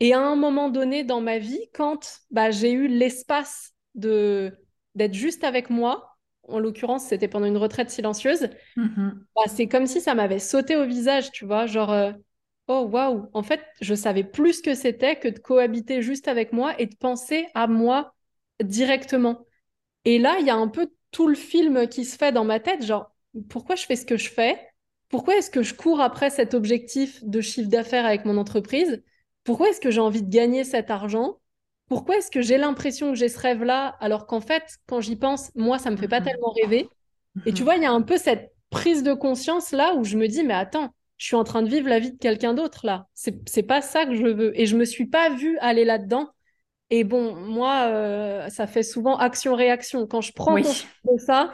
Et 0.00 0.12
à 0.12 0.20
un 0.20 0.36
moment 0.36 0.68
donné 0.68 1.04
dans 1.04 1.20
ma 1.20 1.38
vie, 1.38 1.60
quand 1.74 2.20
bah, 2.30 2.50
j'ai 2.50 2.72
eu 2.72 2.88
l'espace 2.88 3.72
de 3.94 4.52
d'être 4.94 5.14
juste 5.14 5.44
avec 5.44 5.70
moi, 5.70 6.16
en 6.42 6.58
l'occurrence, 6.58 7.04
c'était 7.04 7.28
pendant 7.28 7.46
une 7.46 7.56
retraite 7.56 7.90
silencieuse, 7.90 8.48
mm-hmm. 8.76 9.12
bah, 9.36 9.42
c'est 9.46 9.68
comme 9.68 9.86
si 9.86 10.00
ça 10.00 10.14
m'avait 10.14 10.38
sauté 10.38 10.76
au 10.76 10.86
visage, 10.86 11.30
tu 11.30 11.44
vois, 11.44 11.66
genre, 11.66 11.94
oh 12.68 12.88
waouh, 12.92 13.28
en 13.32 13.42
fait, 13.42 13.60
je 13.80 13.94
savais 13.94 14.24
plus 14.24 14.54
ce 14.54 14.62
que 14.62 14.74
c'était 14.74 15.16
que 15.16 15.28
de 15.28 15.38
cohabiter 15.38 16.02
juste 16.02 16.28
avec 16.28 16.52
moi 16.52 16.78
et 16.78 16.86
de 16.86 16.94
penser 16.94 17.46
à 17.54 17.66
moi 17.66 18.14
directement. 18.62 19.46
Et 20.04 20.18
là, 20.18 20.36
il 20.40 20.46
y 20.46 20.50
a 20.50 20.56
un 20.56 20.68
peu 20.68 20.88
tout 21.10 21.26
le 21.26 21.34
film 21.34 21.88
qui 21.88 22.04
se 22.04 22.16
fait 22.16 22.32
dans 22.32 22.44
ma 22.44 22.60
tête, 22.60 22.84
genre, 22.84 23.10
pourquoi 23.48 23.74
je 23.74 23.84
fais 23.84 23.96
ce 23.96 24.06
que 24.06 24.16
je 24.16 24.30
fais? 24.30 24.58
Pourquoi 25.08 25.36
est-ce 25.36 25.50
que 25.50 25.62
je 25.62 25.74
cours 25.74 26.00
après 26.00 26.30
cet 26.30 26.52
objectif 26.52 27.24
de 27.24 27.40
chiffre 27.40 27.70
d'affaires 27.70 28.04
avec 28.04 28.24
mon 28.26 28.36
entreprise? 28.36 29.02
Pourquoi 29.44 29.70
est-ce 29.70 29.80
que 29.80 29.90
j'ai 29.90 30.00
envie 30.00 30.22
de 30.22 30.28
gagner 30.28 30.64
cet 30.64 30.90
argent? 30.90 31.38
Pourquoi 31.88 32.18
est-ce 32.18 32.30
que 32.30 32.42
j'ai 32.42 32.58
l'impression 32.58 33.10
que 33.10 33.14
j'ai 33.14 33.30
ce 33.30 33.38
rêve-là 33.38 33.96
alors 34.00 34.26
qu'en 34.26 34.40
fait, 34.40 34.64
quand 34.86 35.00
j'y 35.00 35.16
pense, 35.16 35.50
moi, 35.54 35.78
ça 35.78 35.90
me 35.90 35.96
fait 35.96 36.08
pas 36.08 36.20
mhm. 36.20 36.26
tellement 36.26 36.50
rêver? 36.50 36.88
Et 37.46 37.52
tu 37.54 37.62
mhm. 37.62 37.64
vois, 37.64 37.76
il 37.76 37.82
y 37.82 37.86
a 37.86 37.92
un 37.92 38.02
peu 38.02 38.18
cette 38.18 38.52
prise 38.68 39.02
de 39.02 39.14
conscience 39.14 39.72
là 39.72 39.94
où 39.94 40.04
je 40.04 40.18
me 40.18 40.28
dis, 40.28 40.44
mais 40.44 40.52
attends, 40.52 40.92
je 41.18 41.26
suis 41.26 41.36
en 41.36 41.44
train 41.44 41.62
de 41.62 41.68
vivre 41.68 41.88
la 41.88 41.98
vie 41.98 42.12
de 42.12 42.18
quelqu'un 42.18 42.54
d'autre 42.54 42.86
là. 42.86 43.06
C'est 43.14 43.62
pas 43.62 43.82
ça 43.82 44.06
que 44.06 44.14
je 44.14 44.26
veux. 44.26 44.58
Et 44.58 44.66
je 44.66 44.76
me 44.76 44.84
suis 44.84 45.06
pas 45.06 45.30
vue 45.30 45.58
aller 45.58 45.84
là-dedans 45.84 46.30
et 46.90 47.04
bon, 47.04 47.34
moi, 47.34 47.86
euh, 47.88 48.48
ça 48.48 48.66
fait 48.66 48.82
souvent 48.82 49.16
action-réaction. 49.16 50.06
Quand 50.06 50.22
je 50.22 50.32
prends 50.32 50.56
ça, 51.18 51.52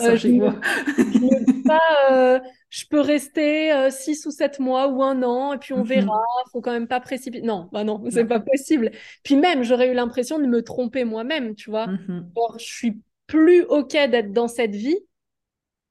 euh, 0.00 0.16
je, 0.16 0.28
me, 0.28 1.44
dis 1.44 1.62
pas, 1.62 1.80
euh, 2.10 2.40
je 2.68 2.84
peux 2.86 3.00
rester 3.00 3.90
six 3.90 4.26
ou 4.26 4.32
sept 4.32 4.58
mois 4.58 4.88
ou 4.88 5.02
un 5.02 5.22
an, 5.22 5.52
et 5.52 5.58
puis 5.58 5.72
on 5.72 5.84
verra. 5.84 6.06
verra. 6.06 6.20
Faut 6.50 6.60
quand 6.60 6.72
même 6.72 6.88
pas 6.88 7.00
précipiter. 7.00 7.46
Non, 7.46 7.68
bah 7.72 7.84
non, 7.84 8.02
c'est 8.10 8.24
pas 8.24 8.40
possible. 8.40 8.90
Puis 9.22 9.36
même, 9.36 9.62
j'aurais 9.62 9.90
eu 9.90 9.94
l'impression 9.94 10.38
de 10.40 10.46
me 10.46 10.62
tromper 10.62 11.04
moi-même, 11.04 11.54
tu 11.54 11.70
vois. 11.70 11.86
Mm 11.86 12.30
je 12.58 12.64
suis 12.64 13.00
plus 13.28 13.62
ok 13.62 13.92
d'être 13.92 14.32
dans 14.32 14.48
cette 14.48 14.74
vie. 14.74 14.98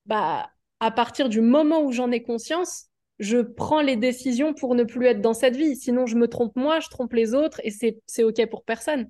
Bah, 0.05 0.49
à 0.79 0.91
partir 0.91 1.29
du 1.29 1.41
moment 1.41 1.81
où 1.81 1.91
j'en 1.91 2.11
ai 2.11 2.23
conscience, 2.23 2.87
je 3.21 3.37
prends 3.37 3.81
les 3.81 3.95
décisions 3.95 4.53
pour 4.53 4.73
ne 4.73 4.83
plus 4.83 5.05
être 5.05 5.21
dans 5.21 5.35
cette 5.35 5.55
vie. 5.55 5.75
Sinon, 5.75 6.07
je 6.07 6.17
me 6.17 6.27
trompe 6.27 6.55
moi, 6.55 6.79
je 6.79 6.89
trompe 6.89 7.13
les 7.13 7.35
autres 7.35 7.61
et 7.63 7.69
c'est 7.69 8.23
OK 8.23 8.49
pour 8.49 8.63
personne. 8.65 9.07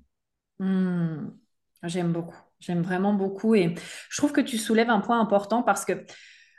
Hmm. 0.58 1.30
J'aime 1.82 2.12
beaucoup. 2.12 2.36
J'aime 2.60 2.82
vraiment 2.82 3.14
beaucoup. 3.14 3.54
Et 3.54 3.74
je 4.10 4.16
trouve 4.18 4.32
que 4.32 4.42
tu 4.42 4.58
soulèves 4.58 4.90
un 4.90 5.00
point 5.00 5.18
important 5.18 5.62
parce 5.62 5.86
que, 5.86 6.04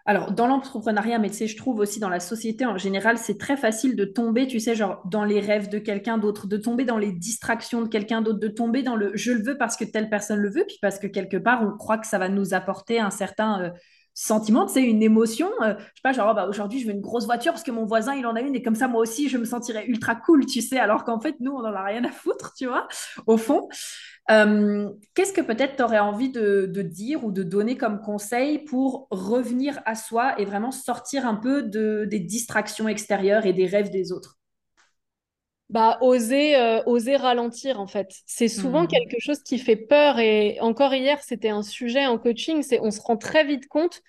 alors, 0.05 0.31
dans 0.31 0.47
l'entrepreneuriat, 0.47 1.19
mais 1.19 1.29
tu 1.29 1.35
sais, 1.35 1.47
je 1.47 1.55
trouve 1.55 1.77
aussi 1.79 1.99
dans 1.99 2.09
la 2.09 2.19
société 2.19 2.65
en 2.65 2.77
général, 2.77 3.19
c'est 3.19 3.37
très 3.37 3.55
facile 3.55 3.95
de 3.95 4.03
tomber, 4.03 4.47
tu 4.47 4.59
sais, 4.59 4.73
genre 4.73 5.03
dans 5.05 5.23
les 5.23 5.39
rêves 5.39 5.69
de 5.69 5.77
quelqu'un 5.77 6.17
d'autre, 6.17 6.47
de 6.47 6.57
tomber 6.57 6.85
dans 6.85 6.97
les 6.97 7.11
distractions 7.11 7.83
de 7.83 7.87
quelqu'un 7.87 8.23
d'autre, 8.23 8.39
de 8.39 8.47
tomber 8.47 8.81
dans 8.81 8.95
le 8.95 9.11
je 9.13 9.31
le 9.31 9.43
veux 9.43 9.57
parce 9.59 9.77
que 9.77 9.85
telle 9.85 10.09
personne 10.09 10.39
le 10.39 10.49
veut, 10.49 10.65
puis 10.67 10.79
parce 10.81 10.97
que 10.97 11.07
quelque 11.07 11.37
part, 11.37 11.61
on 11.63 11.77
croit 11.77 11.99
que 11.99 12.07
ça 12.07 12.17
va 12.17 12.29
nous 12.29 12.55
apporter 12.55 12.99
un 12.99 13.11
certain. 13.11 13.61
Euh, 13.61 13.69
sentiment, 14.13 14.67
c'est 14.67 14.83
une 14.83 15.01
émotion. 15.01 15.49
Euh, 15.61 15.73
je 15.77 15.83
sais 15.83 16.01
pas, 16.03 16.13
genre, 16.13 16.29
oh, 16.31 16.35
bah, 16.35 16.47
aujourd'hui, 16.47 16.79
je 16.79 16.87
veux 16.87 16.93
une 16.93 17.01
grosse 17.01 17.25
voiture 17.25 17.51
parce 17.51 17.63
que 17.63 17.71
mon 17.71 17.85
voisin, 17.85 18.15
il 18.15 18.25
en 18.25 18.35
a 18.35 18.41
une 18.41 18.55
et 18.55 18.61
comme 18.61 18.75
ça, 18.75 18.87
moi 18.87 19.01
aussi, 19.01 19.29
je 19.29 19.37
me 19.37 19.45
sentirais 19.45 19.85
ultra 19.87 20.15
cool, 20.15 20.45
tu 20.45 20.61
sais, 20.61 20.79
alors 20.79 21.03
qu'en 21.03 21.19
fait, 21.19 21.35
nous, 21.39 21.51
on 21.51 21.61
n'en 21.61 21.73
a 21.73 21.83
rien 21.83 22.03
à 22.03 22.11
foutre, 22.11 22.53
tu 22.55 22.67
vois, 22.67 22.87
au 23.25 23.37
fond. 23.37 23.69
Euh, 24.31 24.89
qu'est-ce 25.15 25.33
que 25.33 25.41
peut-être 25.41 25.75
tu 25.75 25.83
aurais 25.83 25.99
envie 25.99 26.29
de, 26.29 26.65
dire 26.81 27.25
ou 27.25 27.31
de 27.31 27.43
donner 27.43 27.77
comme 27.77 27.99
conseil 27.99 28.59
pour 28.59 29.07
revenir 29.11 29.81
à 29.85 29.95
soi 29.95 30.39
et 30.39 30.45
vraiment 30.45 30.71
sortir 30.71 31.25
un 31.25 31.35
peu 31.35 31.63
de, 31.63 32.05
des 32.09 32.19
distractions 32.19 32.87
extérieures 32.87 33.45
et 33.45 33.53
des 33.53 33.65
rêves 33.65 33.89
des 33.89 34.11
autres? 34.11 34.37
Bah, 35.73 35.97
oser, 36.01 36.55
euh, 36.55 36.83
oser 36.85 37.15
ralentir 37.15 37.79
en 37.79 37.87
fait. 37.87 38.11
C'est 38.27 38.47
souvent 38.47 38.83
hmm. 38.83 38.89
quelque 38.89 39.15
chose 39.17 39.41
qui 39.41 39.57
fait 39.57 39.75
peur 39.75 40.19
et 40.19 40.59
encore 40.61 40.93
hier, 40.93 41.19
c'était 41.23 41.49
un 41.49 41.63
sujet 41.63 42.05
en 42.05 42.19
coaching, 42.19 42.61
c'est 42.61 42.79
on 42.79 42.91
se 42.91 43.01
rend 43.01 43.17
très 43.17 43.43
vite 43.43 43.67
compte 43.67 44.03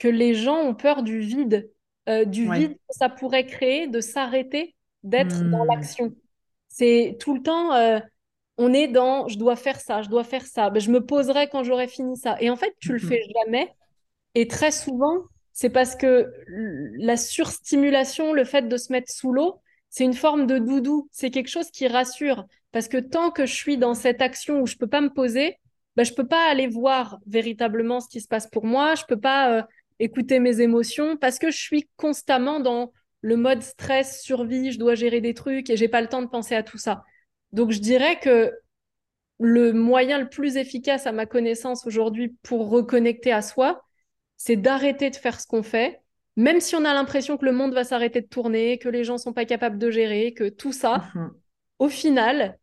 que 0.00 0.08
les 0.08 0.34
gens 0.34 0.56
ont 0.56 0.74
peur 0.74 1.04
du 1.04 1.20
vide, 1.20 1.70
euh, 2.08 2.24
du 2.24 2.52
vide 2.52 2.72
que 2.72 2.94
ça 2.98 3.08
pourrait 3.08 3.46
créer, 3.46 3.86
de 3.86 4.00
s'arrêter, 4.00 4.74
d'être 5.04 5.48
dans 5.48 5.64
hmm. 5.64 5.68
l'action. 5.68 6.12
C'est 6.66 7.16
tout 7.20 7.36
le 7.36 7.42
temps, 7.42 7.72
euh, 7.74 8.00
on 8.58 8.72
est 8.72 8.88
dans 8.88 9.28
je 9.28 9.38
dois 9.38 9.54
faire 9.54 9.78
ça, 9.78 10.02
je 10.02 10.08
dois 10.08 10.24
faire 10.24 10.44
ça, 10.44 10.70
ben, 10.70 10.80
je 10.80 10.90
me 10.90 11.06
poserai 11.06 11.48
quand 11.48 11.62
j'aurai 11.62 11.86
fini 11.86 12.16
ça. 12.16 12.36
Et 12.40 12.50
en 12.50 12.56
fait, 12.56 12.74
tu 12.80 12.90
le 12.90 12.98
hmm. 12.98 13.08
fais 13.08 13.22
jamais. 13.44 13.72
Et 14.34 14.48
très 14.48 14.72
souvent, 14.72 15.18
c'est 15.52 15.70
parce 15.70 15.94
que 15.94 16.32
la 16.98 17.16
surstimulation, 17.16 18.32
le 18.32 18.42
fait 18.42 18.66
de 18.66 18.76
se 18.76 18.92
mettre 18.92 19.12
sous 19.12 19.30
l'eau, 19.30 19.60
c'est 19.96 20.04
une 20.04 20.12
forme 20.12 20.46
de 20.46 20.58
doudou, 20.58 21.08
c'est 21.10 21.30
quelque 21.30 21.48
chose 21.48 21.70
qui 21.70 21.88
rassure. 21.88 22.44
Parce 22.70 22.86
que 22.86 22.98
tant 22.98 23.30
que 23.30 23.46
je 23.46 23.54
suis 23.54 23.78
dans 23.78 23.94
cette 23.94 24.20
action 24.20 24.60
où 24.60 24.66
je 24.66 24.76
peux 24.76 24.86
pas 24.86 25.00
me 25.00 25.08
poser, 25.08 25.56
bah, 25.96 26.02
je 26.02 26.12
peux 26.12 26.26
pas 26.26 26.50
aller 26.50 26.66
voir 26.66 27.18
véritablement 27.26 28.00
ce 28.00 28.08
qui 28.10 28.20
se 28.20 28.28
passe 28.28 28.46
pour 28.46 28.66
moi, 28.66 28.94
je 28.94 29.04
peux 29.08 29.18
pas 29.18 29.56
euh, 29.56 29.62
écouter 29.98 30.38
mes 30.38 30.60
émotions 30.60 31.16
parce 31.16 31.38
que 31.38 31.50
je 31.50 31.56
suis 31.56 31.88
constamment 31.96 32.60
dans 32.60 32.92
le 33.22 33.38
mode 33.38 33.62
stress, 33.62 34.20
survie, 34.20 34.70
je 34.70 34.78
dois 34.78 34.96
gérer 34.96 35.22
des 35.22 35.32
trucs 35.32 35.70
et 35.70 35.78
j'ai 35.78 35.88
pas 35.88 36.02
le 36.02 36.08
temps 36.08 36.20
de 36.20 36.28
penser 36.28 36.54
à 36.54 36.62
tout 36.62 36.76
ça. 36.76 37.02
Donc 37.52 37.70
je 37.70 37.80
dirais 37.80 38.20
que 38.20 38.52
le 39.38 39.72
moyen 39.72 40.18
le 40.18 40.28
plus 40.28 40.58
efficace 40.58 41.06
à 41.06 41.12
ma 41.12 41.24
connaissance 41.24 41.86
aujourd'hui 41.86 42.36
pour 42.42 42.68
reconnecter 42.68 43.32
à 43.32 43.40
soi, 43.40 43.82
c'est 44.36 44.56
d'arrêter 44.56 45.08
de 45.08 45.16
faire 45.16 45.40
ce 45.40 45.46
qu'on 45.46 45.62
fait 45.62 46.02
même 46.36 46.60
si 46.60 46.76
on 46.76 46.84
a 46.84 46.92
l'impression 46.92 47.36
que 47.36 47.44
le 47.44 47.52
monde 47.52 47.72
va 47.72 47.84
s'arrêter 47.84 48.20
de 48.20 48.26
tourner, 48.26 48.78
que 48.78 48.88
les 48.88 49.04
gens 49.04 49.18
sont 49.18 49.32
pas 49.32 49.46
capables 49.46 49.78
de 49.78 49.90
gérer, 49.90 50.34
que 50.34 50.48
tout 50.48 50.72
ça, 50.72 51.04
mhm. 51.14 51.30
au 51.78 51.88
final, 51.88 52.58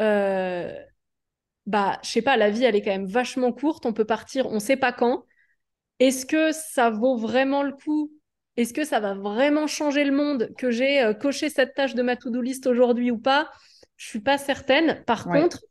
euh, 0.00 0.72
bah, 1.66 1.98
je 2.02 2.10
sais 2.10 2.22
pas, 2.22 2.36
la 2.36 2.50
vie, 2.50 2.64
elle 2.64 2.76
est 2.76 2.82
quand 2.82 2.90
même 2.90 3.06
vachement 3.06 3.52
courte, 3.52 3.86
on 3.86 3.92
peut 3.92 4.04
partir, 4.04 4.46
on 4.46 4.60
sait 4.60 4.76
pas 4.76 4.92
quand. 4.92 5.24
Est-ce 6.00 6.26
que 6.26 6.52
ça 6.52 6.90
vaut 6.90 7.16
vraiment 7.16 7.62
le 7.62 7.72
coup? 7.72 8.12
Est-ce 8.56 8.74
que 8.74 8.84
ça 8.84 9.00
va 9.00 9.14
vraiment 9.14 9.66
changer 9.66 10.04
le 10.04 10.12
monde 10.12 10.50
que 10.58 10.70
j'ai 10.70 11.02
euh, 11.02 11.14
coché 11.14 11.48
cette 11.48 11.74
tâche 11.74 11.94
de 11.94 12.02
ma 12.02 12.16
to-do 12.16 12.40
list 12.40 12.66
aujourd'hui 12.66 13.10
ou 13.10 13.18
pas? 13.18 13.50
Je 13.96 14.06
suis 14.06 14.20
pas 14.20 14.38
certaine. 14.38 15.02
Par 15.06 15.24
contre, 15.24 15.64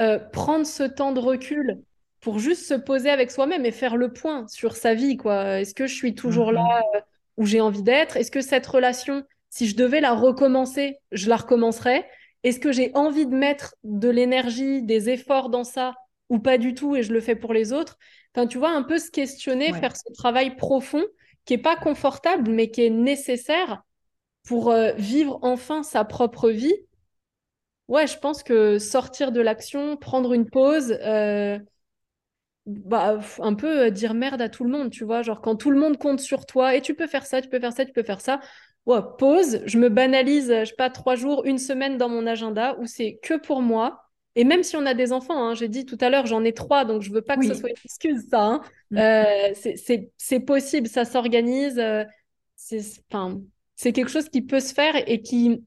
euh, 0.00 0.18
prendre 0.18 0.66
ce 0.66 0.82
temps 0.82 1.12
de 1.12 1.20
recul 1.20 1.80
pour 2.22 2.40
juste 2.40 2.66
se 2.66 2.74
poser 2.74 3.10
avec 3.10 3.32
soi-même 3.32 3.66
et 3.66 3.72
faire 3.72 3.96
le 3.98 4.12
point 4.14 4.48
sur 4.48 4.76
sa 4.76 4.94
vie, 4.94 5.18
quoi. 5.18 5.60
Est-ce 5.60 5.74
que 5.74 5.88
je 5.88 5.94
suis 5.96 6.16
toujours 6.16 6.52
là 6.52 6.60
Mhm. 6.60 6.82
euh, 6.96 7.00
où 7.38 7.46
j'ai 7.46 7.60
envie 7.60 7.84
d'être? 7.84 8.16
Est-ce 8.18 8.32
que 8.32 8.40
cette 8.42 8.66
relation, 8.66 9.24
si 9.50 9.68
je 9.68 9.76
devais 9.76 10.00
la 10.00 10.14
recommencer, 10.14 10.98
je 11.12 11.28
la 11.30 11.36
recommencerais? 11.36 12.08
Est-ce 12.44 12.60
que 12.60 12.72
j'ai 12.72 12.92
envie 12.94 13.26
de 13.26 13.34
mettre 13.36 13.76
de 13.84 14.08
l'énergie, 14.10 14.82
des 14.82 15.10
efforts 15.10 15.50
dans 15.50 15.64
ça 15.64 15.94
ou 16.30 16.38
pas 16.40 16.58
du 16.58 16.74
tout 16.74 16.96
et 16.96 17.04
je 17.04 17.12
le 17.12 17.20
fais 17.20 17.36
pour 17.36 17.54
les 17.54 17.72
autres? 17.74 17.98
Enfin, 18.34 18.46
tu 18.46 18.58
vois, 18.58 18.70
un 18.70 18.82
peu 18.84 18.98
se 18.98 19.10
questionner, 19.10 19.72
Ouais. 19.72 19.80
faire 19.80 19.96
ce 19.96 20.12
travail 20.14 20.56
profond 20.56 21.04
qui 21.44 21.54
est 21.54 21.58
pas 21.58 21.76
confortable, 21.76 22.50
mais 22.52 22.70
qui 22.70 22.84
est 22.84 22.90
nécessaire 22.90 23.82
pour 24.46 24.70
euh, 24.70 24.92
vivre 24.94 25.38
enfin 25.42 25.82
sa 25.84 26.04
propre 26.04 26.50
vie. 26.50 26.74
Ouais, 27.88 28.06
je 28.06 28.18
pense 28.18 28.42
que 28.42 28.78
sortir 28.78 29.32
de 29.32 29.40
l'action, 29.40 29.96
prendre 29.96 30.32
une 30.32 30.48
pause, 30.48 30.92
euh, 31.02 31.58
bah, 32.66 33.18
un 33.40 33.54
peu 33.54 33.86
euh, 33.86 33.90
dire 33.90 34.14
merde 34.14 34.40
à 34.40 34.48
tout 34.48 34.64
le 34.64 34.70
monde, 34.70 34.90
tu 34.90 35.04
vois, 35.04 35.22
genre 35.22 35.40
quand 35.40 35.56
tout 35.56 35.70
le 35.70 35.78
monde 35.78 35.98
compte 35.98 36.20
sur 36.20 36.46
toi 36.46 36.74
et 36.76 36.80
tu 36.80 36.94
peux 36.94 37.06
faire 37.06 37.26
ça, 37.26 37.42
tu 37.42 37.48
peux 37.48 37.60
faire 37.60 37.72
ça, 37.72 37.84
tu 37.84 37.92
peux 37.92 38.02
faire 38.02 38.20
ça. 38.20 38.40
Ouais, 38.86 39.00
pause, 39.18 39.62
je 39.66 39.78
me 39.78 39.88
banalise, 39.88 40.50
euh, 40.50 40.60
je 40.64 40.70
sais 40.70 40.76
pas, 40.76 40.90
trois 40.90 41.14
jours, 41.14 41.44
une 41.44 41.58
semaine 41.58 41.98
dans 41.98 42.08
mon 42.08 42.26
agenda 42.26 42.76
où 42.78 42.86
c'est 42.86 43.18
que 43.22 43.34
pour 43.38 43.62
moi. 43.62 44.02
Et 44.34 44.44
même 44.44 44.62
si 44.62 44.76
on 44.76 44.86
a 44.86 44.94
des 44.94 45.12
enfants, 45.12 45.50
hein, 45.50 45.54
j'ai 45.54 45.68
dit 45.68 45.84
tout 45.84 45.98
à 46.00 46.08
l'heure, 46.08 46.26
j'en 46.26 46.42
ai 46.42 46.52
trois, 46.52 46.84
donc 46.84 47.02
je 47.02 47.12
veux 47.12 47.20
pas 47.20 47.36
que 47.36 47.44
ce 47.44 47.54
soit 47.54 47.68
Oui. 47.68 47.74
une 47.76 47.82
excuse, 47.84 48.28
ça. 48.30 48.42
hein. 48.42 48.62
Mhm. 48.90 48.98
Euh, 48.98 49.52
c'est, 50.16 50.40
possible, 50.40 50.88
ça 50.88 51.04
s'organise. 51.04 51.78
euh, 51.78 52.04
c'est 52.56 53.92
quelque 53.92 54.10
chose 54.10 54.28
qui 54.28 54.42
peut 54.42 54.60
se 54.60 54.72
faire 54.72 54.94
et 55.08 55.20
qui 55.20 55.62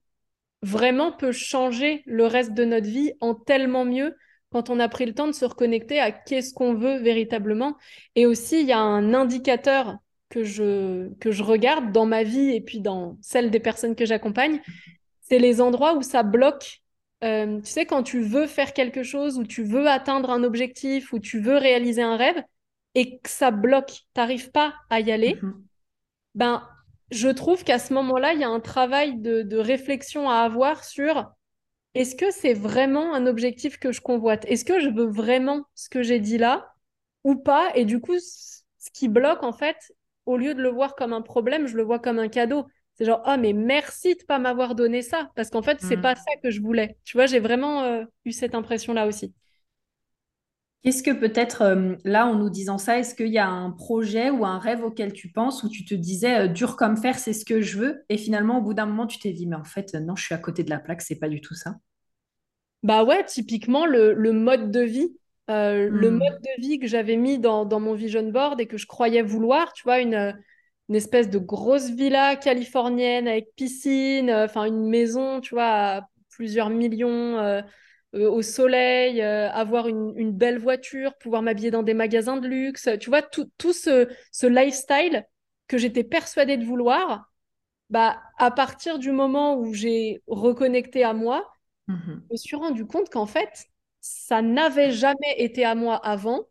vraiment 0.61 1.11
peut 1.11 1.31
changer 1.31 2.01
le 2.05 2.25
reste 2.25 2.53
de 2.53 2.65
notre 2.65 2.87
vie 2.87 3.13
en 3.19 3.35
tellement 3.35 3.85
mieux 3.85 4.15
quand 4.55 4.69
on 4.69 4.79
a 4.79 4.87
pris 4.87 5.05
le 5.05 5.13
temps 5.13 5.27
de 5.27 5.33
se 5.33 5.43
reconnecter 5.43 5.99
à 5.99 6.13
qu'est-ce 6.13 6.53
qu'on 6.53 6.75
veut 6.75 6.95
véritablement. 6.99 7.75
Et 8.15 8.25
aussi, 8.25 8.61
il 8.61 8.67
y 8.67 8.71
a 8.71 8.79
un 8.79 9.13
indicateur 9.13 9.97
que 10.29 10.45
je, 10.45 11.09
que 11.15 11.29
je 11.29 11.43
regarde 11.43 11.91
dans 11.91 12.05
ma 12.05 12.23
vie 12.23 12.51
et 12.55 12.61
puis 12.61 12.79
dans 12.79 13.17
celle 13.19 13.51
des 13.51 13.59
personnes 13.59 13.95
que 13.97 14.05
j'accompagne, 14.05 14.61
c'est 15.19 15.39
les 15.39 15.59
endroits 15.59 15.95
où 15.95 16.01
ça 16.01 16.23
bloque. 16.23 16.79
Euh, 17.25 17.59
tu 17.59 17.69
sais, 17.69 17.85
quand 17.85 18.01
tu 18.01 18.21
veux 18.21 18.47
faire 18.47 18.71
quelque 18.71 19.03
chose, 19.03 19.37
où 19.37 19.43
tu 19.43 19.61
veux 19.65 19.89
atteindre 19.89 20.29
un 20.29 20.45
objectif, 20.45 21.11
où 21.11 21.19
tu 21.19 21.41
veux 21.41 21.57
réaliser 21.57 22.01
un 22.01 22.15
rêve, 22.15 22.41
et 22.93 23.17
que 23.17 23.29
ça 23.29 23.51
bloque, 23.51 24.03
t'arrives 24.13 24.51
pas 24.51 24.73
à 24.89 25.01
y 25.01 25.11
aller, 25.11 25.37
Mhm. 25.41 25.65
ben, 26.33 26.65
je 27.11 27.27
trouve 27.27 27.65
qu'à 27.65 27.77
ce 27.79 27.93
moment-là, 27.93 28.31
il 28.31 28.39
y 28.39 28.45
a 28.45 28.49
un 28.49 28.61
travail 28.61 29.19
de, 29.19 29.41
de 29.41 29.57
réflexion 29.57 30.29
à 30.29 30.37
avoir 30.37 30.85
sur 30.85 31.29
est-ce 31.95 32.15
que 32.15 32.31
c'est 32.31 32.53
vraiment 32.53 33.13
un 33.15 33.27
objectif 33.27 33.79
que 33.79 33.91
je 33.91 34.01
convoite? 34.01 34.45
Est-ce 34.45 34.65
que 34.65 34.79
je 34.79 34.89
veux 34.89 35.05
vraiment 35.07 35.65
ce 35.75 35.89
que 35.89 36.03
j'ai 36.03 36.19
dit 36.19 36.37
là 36.37 36.73
ou 37.23 37.35
pas? 37.35 37.71
Et 37.75 37.85
du 37.85 37.99
coup, 38.01 38.17
ce 38.19 38.91
qui 38.93 39.07
bloque, 39.09 39.43
en 39.43 39.53
fait, 39.53 39.77
au 40.25 40.37
lieu 40.37 40.53
de 40.55 40.61
le 40.61 40.69
voir 40.69 40.95
comme 40.95 41.13
un 41.13 41.21
problème, 41.21 41.67
je 41.67 41.77
le 41.77 41.83
vois 41.83 41.99
comme 41.99 42.19
un 42.19 42.27
cadeau. 42.29 42.65
C'est 42.95 43.05
genre, 43.05 43.21
ah, 43.25 43.37
mais 43.37 43.53
merci 43.53 44.15
de 44.15 44.23
pas 44.23 44.39
m'avoir 44.39 44.75
donné 44.75 45.01
ça, 45.01 45.31
parce 45.35 45.49
qu'en 45.49 45.61
fait, 45.61 45.81
c'est 45.81 45.97
pas 45.97 46.15
Mhm. 46.15 46.15
ça 46.15 46.31
que 46.43 46.51
je 46.51 46.61
voulais. 46.61 46.97
Tu 47.03 47.17
vois, 47.17 47.25
j'ai 47.25 47.39
vraiment 47.39 47.83
euh, 47.83 48.05
eu 48.25 48.31
cette 48.31 48.55
impression-là 48.55 49.07
aussi. 49.07 49.33
Qu'est-ce 50.85 51.03
que 51.03 51.11
peut-être, 51.11 51.63
euh, 51.63 51.95
là, 52.05 52.27
en 52.27 52.35
nous 52.35 52.49
disant 52.49 52.77
ça, 52.77 52.99
est-ce 52.99 53.15
qu'il 53.15 53.27
y 53.29 53.39
a 53.39 53.47
un 53.49 53.71
projet 53.71 54.29
ou 54.29 54.45
un 54.45 54.59
rêve 54.59 54.83
auquel 54.85 55.13
tu 55.13 55.29
penses 55.31 55.63
où 55.63 55.69
tu 55.69 55.83
te 55.83 55.95
disais 55.95 56.41
euh, 56.41 56.47
dur 56.47 56.77
comme 56.77 56.95
fer, 56.95 57.17
c'est 57.19 57.33
ce 57.33 57.43
que 57.43 57.59
je 57.61 57.77
veux, 57.79 58.05
et 58.09 58.17
finalement, 58.17 58.59
au 58.59 58.61
bout 58.61 58.73
d'un 58.75 58.85
moment, 58.85 59.07
tu 59.07 59.19
t'es 59.19 59.33
dit, 59.33 59.47
mais 59.47 59.55
en 59.57 59.63
fait, 59.65 59.95
non, 59.95 60.15
je 60.15 60.23
suis 60.23 60.35
à 60.35 60.37
côté 60.37 60.63
de 60.63 60.69
la 60.69 60.79
plaque, 60.79 61.01
c'est 61.01 61.17
pas 61.19 61.27
du 61.29 61.41
tout 61.41 61.55
ça? 61.55 61.75
Bah 62.83 63.03
ouais, 63.03 63.25
typiquement 63.25 63.85
le, 63.85 64.13
le 64.13 64.31
mode 64.31 64.69
de 64.71 64.81
vie, 64.81 65.17
euh, 65.49 65.89
le 65.89 66.11
mode 66.11 66.19
Hmm. 66.19 66.37
de 66.43 66.61
vie 66.61 66.77
que 66.79 66.87
j'avais 66.87 67.15
mis 67.15 67.39
dans, 67.39 67.65
dans 67.65 67.79
mon 67.79 67.93
vision 67.95 68.23
board 68.29 68.61
et 68.61 68.67
que 68.67 68.77
je 68.77 68.85
croyais 68.85 69.23
vouloir, 69.23 69.73
tu 69.73 69.83
vois, 69.83 69.99
une, 70.01 70.37
une 70.89 70.95
espèce 70.95 71.29
de 71.29 71.39
grosse 71.39 71.89
villa 71.89 72.35
californienne 72.35 73.27
avec 73.27 73.55
piscine, 73.55 74.29
euh, 74.29 74.45
enfin 74.45 74.65
une 74.65 74.87
maison, 74.87 75.41
tu 75.41 75.55
vois, 75.55 75.65
à 75.97 76.09
plusieurs 76.29 76.69
millions 76.69 77.39
euh, 77.39 77.61
euh, 78.15 78.29
au 78.29 78.41
soleil, 78.41 79.21
euh, 79.21 79.49
avoir 79.51 79.87
une, 79.87 80.13
une 80.17 80.31
belle 80.31 80.59
voiture, 80.59 81.15
pouvoir 81.17 81.41
m'habiller 81.41 81.71
dans 81.71 81.83
des 81.83 81.93
magasins 81.93 82.37
de 82.37 82.47
luxe, 82.47 82.89
tu 82.99 83.09
vois, 83.09 83.21
tout, 83.21 83.49
tout 83.57 83.73
ce, 83.73 84.07
ce 84.31 84.47
lifestyle 84.47 85.25
que 85.67 85.77
j'étais 85.77 86.03
persuadée 86.03 86.57
de 86.57 86.65
vouloir, 86.65 87.31
bah, 87.89 88.21
à 88.39 88.51
partir 88.51 88.99
du 88.99 89.11
moment 89.11 89.57
où 89.57 89.73
j'ai 89.73 90.23
reconnecté 90.27 91.03
à 91.03 91.13
moi, 91.13 91.51
Mhm. 91.87 92.29
je 92.29 92.33
me 92.33 92.37
suis 92.37 92.55
rendu 92.55 92.85
compte 92.85 93.09
qu'en 93.09 93.25
fait, 93.25 93.67
ça 94.01 94.41
n'avait 94.41 94.91
jamais 94.91 95.35
été 95.37 95.65
à 95.65 95.75
moi 95.75 95.95
avant 95.97 96.47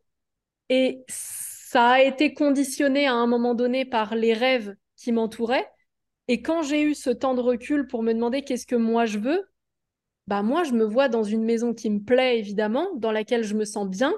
et 0.68 1.04
ça 1.08 1.92
a 1.92 2.02
été 2.02 2.34
conditionné 2.34 3.06
à 3.06 3.14
un 3.14 3.26
moment 3.26 3.54
donné 3.54 3.84
par 3.84 4.14
les 4.14 4.34
rêves 4.34 4.76
qui 4.96 5.12
m'entouraient. 5.12 5.70
Et 6.28 6.42
quand 6.42 6.62
j'ai 6.62 6.82
eu 6.82 6.94
ce 6.94 7.10
temps 7.10 7.34
de 7.34 7.40
recul 7.42 7.86
pour 7.88 8.02
me 8.02 8.14
demander 8.14 8.42
qu'est-ce 8.44 8.66
que 8.66 8.76
moi 8.76 9.06
je 9.06 9.18
veux, 9.18 9.48
bah 10.26 10.42
moi 10.42 10.64
je 10.64 10.72
me 10.72 10.84
vois 10.84 11.08
dans 11.08 11.24
une 11.24 11.44
maison 11.44 11.74
qui 11.74 11.90
me 11.90 12.00
plaît 12.00 12.38
évidemment, 12.38 12.88
dans 12.96 13.12
laquelle 13.12 13.44
je 13.44 13.54
me 13.54 13.64
sens 13.64 13.88
bien, 13.88 14.14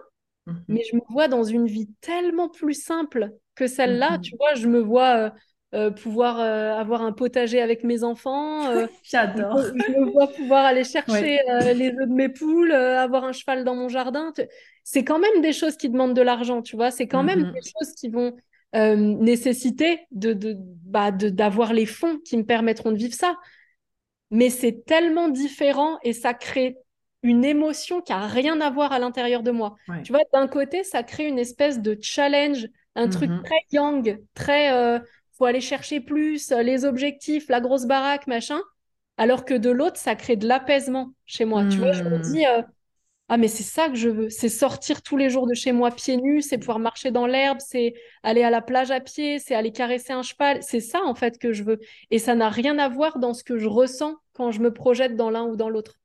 mais 0.69 0.81
Mhm. 0.81 0.87
je 0.91 0.97
me 0.97 1.03
vois 1.11 1.29
dans 1.29 1.45
une 1.45 1.67
vie 1.67 1.89
tellement 2.01 2.49
plus 2.49 2.75
simple 2.75 3.31
que 3.55 3.67
celle-là. 3.67 4.19
Tu 4.23 4.35
Mhm. 4.35 4.39
vois, 4.39 4.55
je 4.55 4.69
me 4.69 4.81
vois 4.81 5.17
euh, 5.17 5.31
euh, 5.75 5.91
pouvoir 5.91 6.41
euh, 6.41 6.75
avoir 6.75 7.03
un 7.03 7.13
potager 7.13 7.61
avec 7.61 7.85
mes 7.85 8.05
enfants. 8.05 8.73
J'adore. 9.03 9.59
je 9.75 9.93
me 9.93 10.11
vois 10.13 10.33
pouvoir 10.33 10.65
aller 10.65 10.85
chercher 10.85 11.39
Ouais. 11.39 11.41
les 11.75 11.91
œufs 11.91 12.09
de 12.09 12.15
mes 12.15 12.29
poules, 12.29 12.73
avoir 12.73 13.25
un 13.25 13.33
cheval 13.33 13.65
dans 13.65 13.75
mon 13.77 13.89
jardin. 13.89 14.33
Tu- 14.35 14.43
C'est 14.85 15.05
quand 15.05 15.19
même 15.19 15.41
des 15.43 15.53
choses 15.53 15.77
qui 15.77 15.89
demandent 15.91 16.15
de 16.17 16.23
l'argent, 16.23 16.63
tu 16.63 16.77
vois. 16.77 16.91
C'est 16.91 17.09
quand 17.09 17.23
même 17.25 17.41
des 17.41 17.45
Mhm. 17.49 17.63
choses 17.79 17.93
qui 17.95 18.09
vont 18.09 18.37
nécessiter 18.75 20.01
de, 20.11 20.33
de, 20.35 20.55
bah, 20.59 21.11
de- 21.11 21.31
d'avoir 21.31 21.73
les 21.73 21.87
fonds 21.87 22.19
qui 22.25 22.37
me 22.37 22.45
permettront 22.45 22.93
de 22.93 22.97
vivre 22.99 23.15
ça 23.15 23.37
mais 24.31 24.51
c'est 24.51 24.85
tellement 24.85 25.29
différent 25.29 25.99
et 26.03 26.13
ça 26.13 26.35
crée 26.35 26.77
une 27.23 27.45
émotion 27.45 28.01
qui 28.03 28.13
a 28.13 28.27
rien 28.27 28.61
à 28.61 28.71
voir 28.71 28.93
à 28.93 28.99
l'intérieur 28.99 29.43
de 29.43 29.51
moi. 29.51 29.77
Ouais. 29.89 30.05
Tu 30.05 30.13
vois, 30.13 30.23
d'un 30.33 30.47
côté, 30.49 30.85
ça 30.85 31.03
crée 31.03 31.27
une 31.27 31.39
espèce 31.39 31.81
de 31.81 31.99
challenge, 32.01 32.69
un 32.95 33.09
truc 33.09 33.33
Mhm. 33.33 33.45
très 33.45 33.59
yang, 33.73 34.19
très 34.35 34.73
euh, 34.73 35.01
faut 35.39 35.45
aller 35.47 35.61
chercher 35.61 36.01
plus, 36.01 36.53
euh, 36.53 36.63
les 36.63 36.85
objectifs, 36.85 37.49
la 37.49 37.61
grosse 37.61 37.87
baraque, 37.87 38.27
machin. 38.27 38.61
Alors 39.19 39.45
que 39.45 39.55
de 39.55 39.71
l'autre, 39.71 39.97
ça 39.99 40.15
crée 40.15 40.37
de 40.37 40.47
l'apaisement 40.47 41.13
chez 41.27 41.45
moi. 41.45 41.67
Tu 41.67 41.81
vois, 41.81 41.93
je 41.93 42.03
me 42.05 42.19
Mhm. 42.19 42.39
dis, 42.39 42.47
euh, 42.47 42.63
ah, 43.29 43.37
mais 43.39 43.49
c'est 43.49 43.63
ça 43.65 43.89
que 43.89 43.97
je 43.97 44.09
veux. 44.09 44.31
C'est 44.31 44.49
sortir 44.49 45.03
tous 45.03 45.17
les 45.17 45.31
jours 45.31 45.47
de 45.49 45.55
chez 45.55 45.73
moi 45.73 45.91
pieds 45.91 46.17
nus, 46.17 46.43
c'est 46.43 46.59
pouvoir 46.59 46.79
marcher 46.79 47.11
dans 47.11 47.27
l'herbe, 47.27 47.59
c'est 47.61 47.95
aller 48.23 48.43
à 48.45 48.51
la 48.51 48.63
plage 48.63 48.91
à 48.93 49.01
pied, 49.01 49.39
c'est 49.41 49.55
aller 49.55 49.73
caresser 49.73 50.13
un 50.13 50.23
cheval. 50.23 50.63
C'est 50.63 50.81
ça, 50.81 51.03
en 51.05 51.15
fait, 51.15 51.39
que 51.39 51.53
je 51.53 51.65
veux. 51.65 51.81
Et 52.11 52.19
ça 52.21 52.35
n'a 52.37 52.49
rien 52.51 52.79
à 52.79 52.89
voir 52.89 53.19
dans 53.19 53.35
ce 53.35 53.43
que 53.45 53.59
je 53.59 53.67
ressens 53.67 54.15
quand 54.33 54.53
je 54.53 54.61
me 54.61 54.73
projette 54.73 55.17
dans 55.17 55.31
l'un 55.31 55.45
ou 55.45 55.57
dans 55.57 55.69
l'autre. 55.71 55.99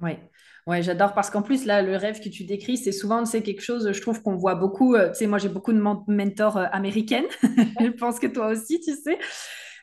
Ouais. 0.00 0.18
Ouais, 0.66 0.82
j'adore 0.82 1.14
parce 1.14 1.30
qu'en 1.30 1.42
plus, 1.42 1.64
là, 1.64 1.82
le 1.82 1.96
rêve 1.96 2.20
que 2.20 2.28
tu 2.28 2.44
décris, 2.44 2.76
c'est 2.76 2.92
souvent, 2.92 3.24
c'est 3.24 3.42
quelque 3.42 3.62
chose, 3.62 3.90
je 3.90 4.00
trouve 4.02 4.22
qu'on 4.22 4.36
voit 4.36 4.54
beaucoup. 4.54 4.94
euh, 4.94 5.08
tu 5.08 5.14
sais, 5.20 5.26
moi, 5.26 5.38
j'ai 5.38 5.48
beaucoup 5.48 5.72
de 5.72 5.80
men- 5.80 6.04
mentors 6.06 6.58
euh, 6.58 6.66
américaines. 6.72 7.24
Je 7.80 7.88
pense 7.90 8.18
que 8.20 8.26
toi 8.26 8.48
aussi, 8.48 8.78
tu 8.80 8.94
sais. 8.94 9.18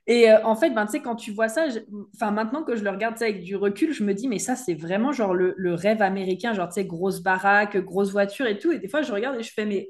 Et 0.08 0.30
euh, 0.32 0.44
en 0.44 0.56
fait, 0.56 0.70
ben, 0.72 0.86
tu 0.86 0.94
sais, 0.94 1.02
quand 1.02 1.15
tu 1.15 1.32
vois 1.32 1.50
ça, 1.50 1.68
enfin, 2.15 2.32
maintenant 2.32 2.63
que 2.63 2.76
je 2.76 2.84
le 2.84 2.91
regarde 2.91 3.22
avec 3.22 3.41
du 3.44 3.56
recul, 3.56 3.91
je 3.94 4.04
me 4.04 4.13
dis, 4.13 4.28
mais 4.28 4.39
ça, 4.39 4.56
c'est 4.56 4.76
vraiment 4.76 5.12
genre 5.12 5.34
le, 5.34 5.54
le 5.58 5.74
rêve 5.74 6.02
américain, 6.02 6.54
genre, 6.54 6.68
tu 6.70 6.76
sais, 6.76 6.86
grosse 6.86 7.22
baraque, 7.22 7.78
grosse 7.78 8.12
voiture 8.12 8.46
et 8.48 8.60
tout. 8.60 8.72
Et 8.72 8.80
des 8.80 8.88
fois, 8.88 9.02
je 9.02 9.12
regarde 9.12 9.39
et 9.39 9.44
je 9.44 9.52
fais, 9.52 9.65
mais 9.65 9.89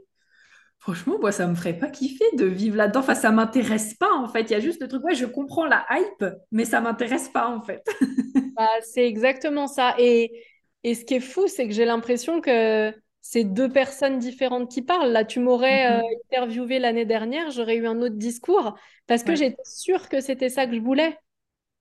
franchement, 0.79 1.17
moi, 1.19 1.31
ça 1.31 1.47
me 1.47 1.55
ferait 1.55 1.77
pas 1.77 1.89
kiffer 1.89 2.25
de 2.37 2.45
vivre 2.45 2.77
là-dedans. 2.77 3.01
Enfin, 3.01 3.15
ça 3.15 3.31
m'intéresse 3.31 3.95
pas, 3.95 4.13
en 4.13 4.27
fait. 4.29 4.43
Il 4.43 4.51
y 4.51 4.55
a 4.55 4.59
juste 4.61 4.81
le 4.81 4.87
truc, 4.87 5.03
ouais, 5.05 5.15
je 5.15 5.25
comprends 5.25 5.65
la 5.67 5.85
hype, 5.91 6.25
mais 6.51 6.65
ça 6.65 6.81
m'intéresse 6.81 7.29
pas, 7.29 7.47
en 7.49 7.61
fait. 7.61 7.83
Bah, 8.55 8.67
c'est 8.83 9.05
exactement 9.07 9.67
ça. 9.67 9.95
Et, 9.99 10.31
et 10.83 10.95
ce 10.95 11.03
qui 11.05 11.15
est 11.15 11.19
fou, 11.19 11.47
c'est 11.47 11.67
que 11.67 11.73
j'ai 11.73 11.85
l'impression 11.85 12.39
que 12.41 12.93
c'est 13.27 13.43
deux 13.43 13.69
personnes 13.69 14.19
différentes 14.19 14.69
qui 14.71 14.81
parlent. 14.83 15.11
Là, 15.11 15.25
tu 15.25 15.39
m'aurais 15.39 15.87
euh, 15.99 16.01
Mhm. 16.01 16.15
interviewé 16.31 16.79
l'année 16.79 17.05
dernière, 17.05 17.49
j'aurais 17.51 17.75
eu 17.77 17.87
un 17.87 18.01
autre 18.01 18.15
discours 18.17 18.75
parce 19.07 19.23
que 19.23 19.35
Ouais. 19.35 19.37
j'étais 19.37 19.57
sûre 19.65 20.09
que 20.09 20.21
c'était 20.21 20.49
ça 20.49 20.67
que 20.67 20.75
je 20.75 20.79
voulais. 20.81 21.17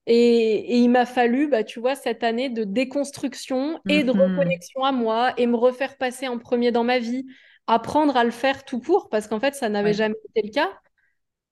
Et, 0.06 0.74
et 0.74 0.78
il 0.78 0.90
m'a 0.90 1.06
fallu, 1.06 1.48
bah, 1.48 1.64
tu 1.64 1.80
vois, 1.80 1.94
cette 1.96 2.24
année 2.24 2.50
de 2.50 2.64
déconstruction 2.64 3.80
et 3.88 4.04
de 4.04 4.10
Mhm. 4.12 4.12
reconnexion 4.12 4.84
à 4.84 4.92
moi 4.92 5.34
et 5.38 5.46
me 5.46 5.56
refaire 5.56 5.96
passer 5.98 6.28
en 6.28 6.38
premier 6.38 6.72
dans 6.72 6.84
ma 6.84 6.98
vie, 6.98 7.26
apprendre 7.66 8.16
à 8.16 8.24
le 8.24 8.30
faire 8.32 8.64
tout 8.64 8.80
court 8.80 9.08
parce 9.10 9.28
qu'en 9.28 9.40
fait, 9.40 9.54
ça 9.54 9.68
n'avait 9.70 9.92
Ouais. 9.92 9.94
jamais 9.94 10.16
été 10.30 10.46
le 10.48 10.52
cas, 10.52 10.70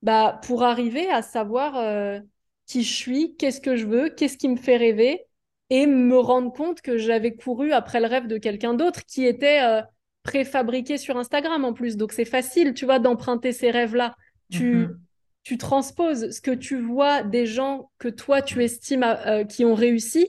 bah, 0.03 0.41
pour 0.45 0.63
arriver 0.65 1.09
à 1.11 1.23
savoir 1.23 1.77
euh, 1.79 2.21
qui 2.67 2.83
je 2.85 2.93
suis, 2.95 3.37
qu'est-ce 3.37 3.61
que 3.61 3.77
je 3.77 3.87
veux, 3.87 4.11
qu'est-ce 4.11 4.39
qui 4.39 4.49
me 4.49 4.57
fait 4.57 4.77
rêver 4.77 5.27
et 5.73 5.87
me 5.87 6.19
rendre 6.19 6.53
compte 6.53 6.83
que 6.83 6.99
j'avais 6.99 7.35
couru 7.35 7.73
après 7.73 8.01
le 8.01 8.07
rêve 8.07 8.27
de 8.27 8.37
quelqu'un 8.39 8.75
d'autre 8.75 9.01
qui 9.07 9.25
était 9.27 9.63
euh, 9.63 9.81
préfabriqué 10.23 10.99
sur 10.99 11.17
Instagram 11.17 11.65
en 11.65 11.73
plus. 11.73 11.97
Donc 11.97 12.13
c'est 12.13 12.27
facile, 12.27 12.75
tu 12.75 12.85
vois, 12.85 12.99
d'emprunter 12.99 13.53
ces 13.53 13.71
rêves-là. 13.71 14.15
Tu, 14.51 14.89
Mhm. 14.89 14.99
tu 15.45 15.57
transposes 15.59 16.31
ce 16.31 16.41
que 16.43 16.51
tu 16.51 16.77
vois 16.79 17.23
des 17.23 17.47
gens 17.47 17.91
que 17.99 18.09
toi 18.09 18.43
tu 18.43 18.63
estimes 18.63 19.03
euh, 19.05 19.45
qui 19.45 19.65
ont 19.65 19.75
réussi 19.75 20.29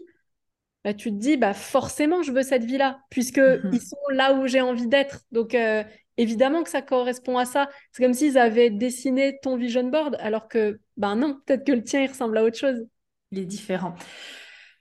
bah, 0.83 0.93
tu 0.93 1.11
te 1.11 1.15
dis, 1.17 1.37
bah, 1.37 1.53
forcément, 1.53 2.23
je 2.23 2.31
veux 2.31 2.43
cette 2.43 2.65
vie-là, 2.65 2.99
puisqu'ils 3.09 3.61
Mhm. 3.63 3.79
sont 3.79 3.97
là 4.11 4.33
où 4.33 4.47
j'ai 4.47 4.61
envie 4.61 4.87
d'être. 4.87 5.21
Donc, 5.31 5.55
euh, 5.55 5.83
évidemment 6.17 6.63
que 6.63 6.69
ça 6.69 6.81
correspond 6.81 7.37
à 7.37 7.45
ça. 7.45 7.69
C'est 7.91 8.03
comme 8.03 8.13
s'ils 8.13 8.37
avaient 8.37 8.69
dessiné 8.69 9.39
ton 9.41 9.55
vision 9.55 9.85
board, 9.85 10.17
alors 10.19 10.47
que, 10.49 10.79
ben 10.97 11.15
non, 11.15 11.39
peut-être 11.45 11.65
que 11.65 11.71
le 11.71 11.83
tien, 11.83 12.01
il 12.01 12.07
ressemble 12.09 12.37
à 12.37 12.43
autre 12.43 12.57
chose. 12.57 12.85
Il 13.31 13.39
est 13.39 13.45
différent. 13.45 13.95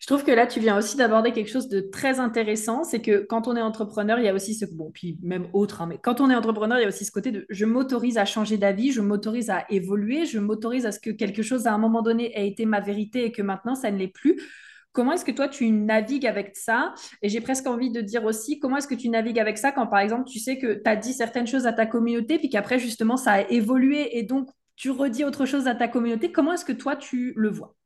Je 0.02 0.08
trouve 0.08 0.24
que 0.24 0.32
là, 0.32 0.48
tu 0.48 0.58
viens 0.58 0.76
aussi 0.76 0.96
d'aborder 0.96 1.30
quelque 1.30 1.48
chose 1.48 1.68
de 1.68 1.78
très 1.80 2.18
intéressant, 2.18 2.82
c'est 2.82 3.00
que 3.00 3.24
quand 3.24 3.46
on 3.46 3.54
est 3.54 3.62
entrepreneur, 3.62 4.18
il 4.18 4.24
y 4.24 4.28
a 4.28 4.34
aussi 4.34 4.52
ce, 4.52 4.64
bon, 4.64 4.90
puis 4.90 5.16
même 5.22 5.46
autre, 5.52 5.80
hein, 5.80 5.86
mais 5.86 5.96
quand 5.96 6.20
on 6.20 6.28
est 6.28 6.34
entrepreneur, 6.34 6.76
il 6.80 6.82
y 6.82 6.84
a 6.84 6.88
aussi 6.88 7.04
ce 7.04 7.12
côté 7.12 7.30
de 7.30 7.46
je 7.48 7.64
m'autorise 7.64 8.18
à 8.18 8.24
changer 8.24 8.58
d'avis, 8.58 8.90
je 8.90 9.00
m'autorise 9.00 9.48
à 9.48 9.64
évoluer, 9.70 10.26
je 10.26 10.40
m'autorise 10.40 10.86
à 10.86 10.90
ce 10.90 10.98
que 10.98 11.10
quelque 11.10 11.44
chose 11.44 11.68
à 11.68 11.72
un 11.72 11.78
moment 11.78 12.02
donné 12.02 12.36
ait 12.36 12.48
été 12.48 12.66
ma 12.66 12.80
vérité 12.80 13.26
et 13.26 13.30
que 13.30 13.42
maintenant 13.42 13.76
ça 13.76 13.92
ne 13.92 13.96
l'est 13.96 14.08
plus. 14.08 14.42
Comment 14.90 15.12
est-ce 15.12 15.24
que 15.24 15.30
toi 15.30 15.46
tu 15.46 15.70
navigues 15.70 16.26
avec 16.26 16.56
ça? 16.56 16.94
Et 17.22 17.28
j'ai 17.28 17.40
presque 17.40 17.68
envie 17.68 17.92
de 17.92 18.00
dire 18.00 18.24
aussi, 18.24 18.58
comment 18.58 18.78
est-ce 18.78 18.88
que 18.88 18.96
tu 18.96 19.08
navigues 19.08 19.38
avec 19.38 19.56
ça 19.56 19.70
quand 19.70 19.86
par 19.86 20.00
exemple 20.00 20.28
tu 20.28 20.40
sais 20.40 20.58
que 20.58 20.82
tu 20.82 20.90
as 20.90 20.96
dit 20.96 21.12
certaines 21.12 21.46
choses 21.46 21.64
à 21.64 21.72
ta 21.72 21.86
communauté, 21.86 22.38
puis 22.38 22.50
qu'après 22.50 22.80
justement 22.80 23.16
ça 23.16 23.34
a 23.34 23.40
évolué 23.50 24.18
et 24.18 24.24
donc 24.24 24.48
tu 24.74 24.90
redis 24.90 25.22
autre 25.22 25.46
chose 25.46 25.68
à 25.68 25.76
ta 25.76 25.86
communauté? 25.86 26.32
Comment 26.32 26.54
est-ce 26.54 26.64
que 26.64 26.72
toi 26.72 26.96
tu 26.96 27.34
le 27.36 27.50
vois? 27.50 27.76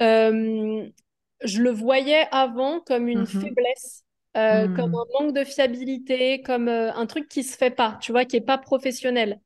Je 0.00 1.62
le 1.62 1.70
voyais 1.70 2.26
avant 2.32 2.80
comme 2.80 3.08
une 3.08 3.26
Mhm. 3.26 3.26
faiblesse, 3.26 4.04
euh, 4.36 4.68
comme 4.68 4.90
Mhm. 4.90 4.94
un 4.94 5.24
manque 5.24 5.34
de 5.34 5.44
fiabilité, 5.44 6.42
comme 6.42 6.68
euh, 6.68 6.92
un 6.94 7.06
truc 7.06 7.28
qui 7.28 7.42
se 7.44 7.56
fait 7.56 7.70
pas, 7.70 7.98
tu 8.02 8.12
vois, 8.12 8.24
qui 8.24 8.36
est 8.36 8.40
pas 8.40 8.58
professionnel. 8.58 9.40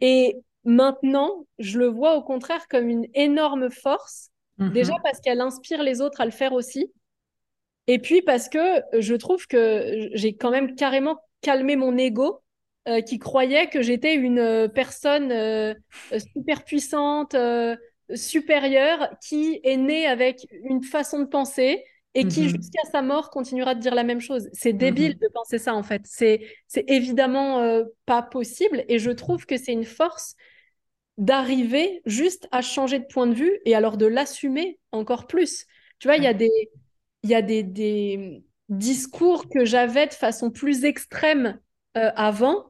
Et 0.00 0.36
maintenant, 0.64 1.46
je 1.58 1.78
le 1.78 1.86
vois 1.86 2.16
au 2.16 2.22
contraire 2.22 2.66
comme 2.68 2.88
une 2.88 3.06
énorme 3.14 3.70
force, 3.70 4.30
déjà 4.68 4.92
Mhm. 4.92 5.02
parce 5.02 5.20
qu'elle 5.20 5.40
inspire 5.40 5.82
les 5.82 6.00
autres 6.00 6.20
à 6.20 6.24
le 6.24 6.30
faire 6.30 6.52
aussi, 6.52 6.92
et 7.86 7.98
puis 7.98 8.22
parce 8.22 8.48
que 8.48 8.58
je 9.00 9.14
trouve 9.14 9.46
que 9.46 10.10
j'ai 10.14 10.36
quand 10.36 10.50
même 10.50 10.74
carrément 10.76 11.18
calmé 11.42 11.76
mon 11.76 11.96
ego, 11.98 12.40
euh, 12.88 13.00
qui 13.02 13.18
croyait 13.18 13.68
que 13.68 13.82
j'étais 13.82 14.14
une 14.14 14.38
euh, 14.38 14.68
personne 14.68 15.32
euh, 15.32 15.74
euh, 16.12 16.18
super 16.34 16.64
puissante, 16.64 17.34
supérieure, 18.14 19.08
qui 19.22 19.60
est 19.64 19.76
née 19.76 20.06
avec 20.06 20.46
une 20.64 20.82
façon 20.82 21.20
de 21.20 21.26
penser 21.26 21.84
et 22.14 22.26
qui, 22.26 22.44
Mhm. 22.44 22.48
jusqu'à 22.48 22.82
sa 22.90 23.02
mort, 23.02 23.30
continuera 23.30 23.74
de 23.74 23.80
dire 23.80 23.94
la 23.94 24.04
même 24.04 24.20
chose. 24.20 24.48
C'est 24.52 24.72
débile 24.72 25.12
Mhm. 25.12 25.20
de 25.20 25.28
penser 25.34 25.58
ça, 25.58 25.74
en 25.74 25.82
fait. 25.82 26.02
C'est, 26.06 26.40
c'est 26.66 26.84
évidemment 26.90 27.60
euh, 27.60 27.84
pas 28.06 28.22
possible, 28.22 28.84
et 28.88 28.98
je 28.98 29.10
trouve 29.10 29.46
que 29.46 29.56
c'est 29.56 29.72
une 29.72 29.84
force 29.84 30.34
d'arriver 31.18 32.00
juste 32.06 32.48
à 32.52 32.62
changer 32.62 33.00
de 33.00 33.04
point 33.06 33.26
de 33.26 33.34
vue 33.34 33.58
et 33.64 33.74
alors 33.74 33.96
de 33.96 34.06
l'assumer 34.06 34.78
encore 34.92 35.26
plus. 35.26 35.66
Tu 35.98 36.08
vois, 36.08 36.16
il 36.16 36.22
y 36.22 36.26
a 36.28 36.34
des, 36.34 36.50
il 37.24 37.30
y 37.30 37.34
a 37.34 37.42
des, 37.42 37.62
des 37.62 38.42
discours 38.68 39.48
que 39.48 39.64
j'avais 39.64 40.06
de 40.06 40.14
façon 40.14 40.50
plus 40.50 40.84
extrême 40.84 41.60
euh, 41.96 42.10
avant, 42.16 42.67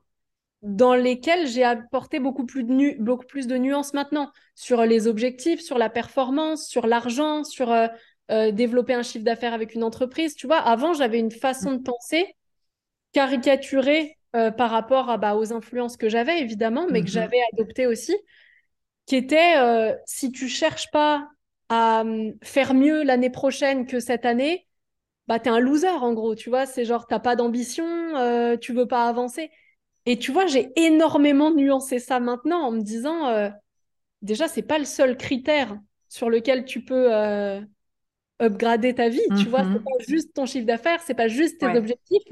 dans 0.62 0.94
lesquels 0.94 1.46
j'ai 1.46 1.64
apporté 1.64 2.18
beaucoup 2.18 2.44
plus 2.46 2.64
de, 2.64 2.72
nu 2.72 2.96
beaucoup 2.98 3.26
plus 3.26 3.46
de 3.46 3.56
nuances 3.56 3.94
maintenant 3.94 4.30
sur 4.54 4.84
les 4.84 5.06
objectifs, 5.06 5.60
sur 5.60 5.78
la 5.78 5.88
performance, 5.90 6.66
sur 6.66 6.86
l'argent, 6.86 7.44
sur 7.44 7.70
euh, 7.70 7.86
euh, 8.30 8.50
développer 8.50 8.94
un 8.94 9.02
chiffre 9.02 9.24
d'affaires 9.24 9.54
avec 9.54 9.74
une 9.74 9.84
entreprise. 9.84 10.34
Tu 10.34 10.46
vois, 10.46 10.58
avant, 10.58 10.94
j'avais 10.94 11.20
une 11.20 11.30
façon 11.30 11.72
de 11.74 11.82
penser 11.82 12.34
caricaturée 13.12 14.16
euh, 14.36 14.50
par 14.50 14.70
rapport 14.70 15.10
à, 15.10 15.18
bah, 15.18 15.36
aux 15.36 15.52
influences 15.52 15.96
que 15.96 16.08
j'avais, 16.08 16.40
évidemment, 16.40 16.86
mais 16.90 17.02
que 17.02 17.08
Mhm. 17.08 17.12
j'avais 17.12 17.40
adoptées 17.54 17.86
aussi 17.86 18.16
qui 19.06 19.16
était 19.16 19.54
si 20.06 20.30
tu 20.32 20.48
cherches 20.48 20.90
pas 20.90 21.28
à 21.68 22.02
euh, 22.02 22.32
faire 22.42 22.74
mieux 22.74 23.02
l'année 23.02 23.30
prochaine 23.30 23.86
que 23.86 24.00
cette 24.00 24.24
année, 24.26 24.66
bah 25.28 25.38
t'es 25.40 25.50
un 25.50 25.60
loser 25.60 25.88
en 25.88 26.14
gros, 26.14 26.34
tu 26.34 26.50
vois, 26.50 26.66
c'est 26.66 26.84
genre 26.84 27.06
t'as 27.06 27.20
pas 27.20 27.36
d'ambition, 27.36 27.86
tu 28.60 28.72
veux 28.74 28.88
pas 28.88 29.08
avancer. 29.08 29.50
Et 30.08 30.18
tu 30.18 30.32
vois, 30.32 30.46
j'ai 30.48 30.72
énormément 30.76 31.52
nuancé 31.52 32.00
ça 32.00 32.20
maintenant 32.20 32.62
en 32.62 32.72
me 32.72 32.80
disant 32.82 33.28
euh, 33.28 33.50
déjà 34.22 34.48
c'est 34.48 34.62
pas 34.62 34.78
le 34.78 34.86
seul 34.86 35.16
critère 35.16 35.78
sur 36.08 36.30
lequel 36.30 36.64
tu 36.66 36.84
peux 36.84 37.14
euh, 37.14 37.60
upgrader 38.40 38.94
ta 38.94 39.08
vie, 39.10 39.20
tu 39.34 39.48
vois, 39.50 39.64
c'est 39.72 39.80
Mhm. 39.80 39.84
pas 39.84 40.04
juste 40.08 40.34
ton 40.34 40.46
chiffre 40.46 40.66
d'affaires, 40.66 41.00
c'est 41.02 41.14
pas 41.14 41.28
juste 41.28 41.60
tes 41.60 41.66
Ouais. 41.66 41.76
objectifs. 41.76 42.24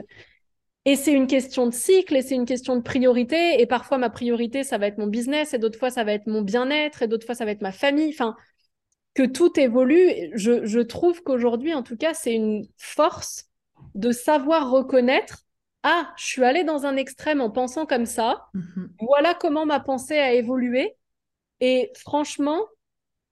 Et 0.84 0.96
c'est 0.96 1.12
une 1.12 1.26
question 1.26 1.66
de 1.66 1.74
cycle 1.74 2.16
et 2.16 2.22
c'est 2.22 2.36
une 2.36 2.46
question 2.46 2.76
de 2.76 2.82
priorité. 2.82 3.60
Et 3.60 3.66
parfois, 3.66 3.98
ma 3.98 4.10
priorité, 4.10 4.64
ça 4.64 4.78
va 4.78 4.86
être 4.86 4.98
mon 4.98 5.08
business, 5.08 5.52
et 5.54 5.58
d'autres 5.58 5.78
fois, 5.78 5.90
ça 5.90 6.04
va 6.04 6.12
être 6.12 6.28
mon 6.28 6.42
bien-être, 6.42 7.02
et 7.02 7.08
d'autres 7.08 7.26
fois, 7.26 7.34
ça 7.34 7.44
va 7.44 7.50
être 7.52 7.62
ma 7.62 7.72
famille. 7.72 8.10
Enfin, 8.10 8.36
que 9.14 9.24
tout 9.24 9.58
évolue. 9.60 10.30
Je, 10.34 10.66
je 10.66 10.80
trouve 10.80 11.22
qu'aujourd'hui, 11.22 11.74
en 11.74 11.82
tout 11.84 11.96
cas, 11.96 12.14
c'est 12.14 12.34
une 12.34 12.66
force 12.78 13.46
de 13.94 14.12
savoir 14.12 14.70
reconnaître, 14.70 15.45
ah, 15.88 16.12
je 16.18 16.24
suis 16.24 16.44
allée 16.44 16.64
dans 16.64 16.86
un 16.86 16.96
extrême 16.96 17.40
en 17.40 17.50
pensant 17.50 17.86
comme 17.86 18.06
ça. 18.06 18.46
Mhm. 18.54 18.90
Voilà 19.00 19.34
comment 19.34 19.66
ma 19.66 19.80
pensée 19.80 20.18
a 20.18 20.32
évolué. 20.34 20.96
Et 21.60 21.92
franchement, 21.96 22.60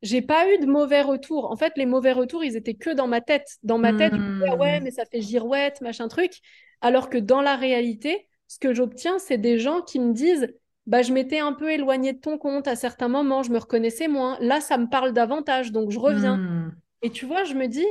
j'ai 0.02 0.22
pas 0.22 0.52
eu 0.52 0.59
de 0.59 0.66
mauvais 0.66 1.02
retours. 1.02 1.50
En 1.50 1.57
fait, 1.57 1.72
les 1.76 1.86
mauvais 1.86 2.12
retours, 2.12 2.44
ils 2.44 2.57
étaient 2.57 2.74
que 2.74 2.90
dans 2.90 3.07
ma 3.09 3.20
tête. 3.20 3.59
Dans 3.62 3.78
ma 3.78 3.94
tête, 3.94 4.14
je 4.14 4.20
me 4.20 4.24
disais, 4.38 4.46
ah 4.52 4.57
ouais, 4.57 4.80
Mhm. 4.80 4.84
mais 4.84 4.90
ça 4.92 5.05
fait 5.07 5.20
girouette, 5.22 5.80
machin 5.80 6.09
truc. 6.09 6.40
Alors 6.80 7.11
que 7.11 7.18
dans 7.18 7.42
la 7.42 7.57
réalité, 7.57 8.28
ce 8.48 8.59
que 8.59 8.74
j'obtiens, 8.74 9.18
c'est 9.18 9.38
des 9.38 9.59
gens 9.59 9.82
qui 9.82 10.00
me 10.00 10.12
disent, 10.14 10.48
bah, 10.86 11.02
je 11.02 11.12
m'étais 11.12 11.40
un 11.40 11.52
peu 11.55 11.72
éloignée 11.72 12.12
de 12.14 12.20
ton 12.20 12.38
compte 12.38 12.68
à 12.68 12.76
certains 12.76 13.09
moments, 13.09 13.42
je 13.42 13.50
me 13.52 13.59
reconnaissais 13.59 14.09
moins. 14.09 14.38
Là, 14.40 14.61
ça 14.61 14.78
me 14.78 14.88
parle 14.88 15.12
davantage, 15.12 15.72
donc 15.72 15.90
je 15.92 15.98
reviens. 15.98 16.36
Mhm. 16.36 16.72
Et 17.02 17.11
tu 17.11 17.26
vois, 17.26 17.44
je 17.44 17.55
me 17.55 17.68
dis, 17.68 17.86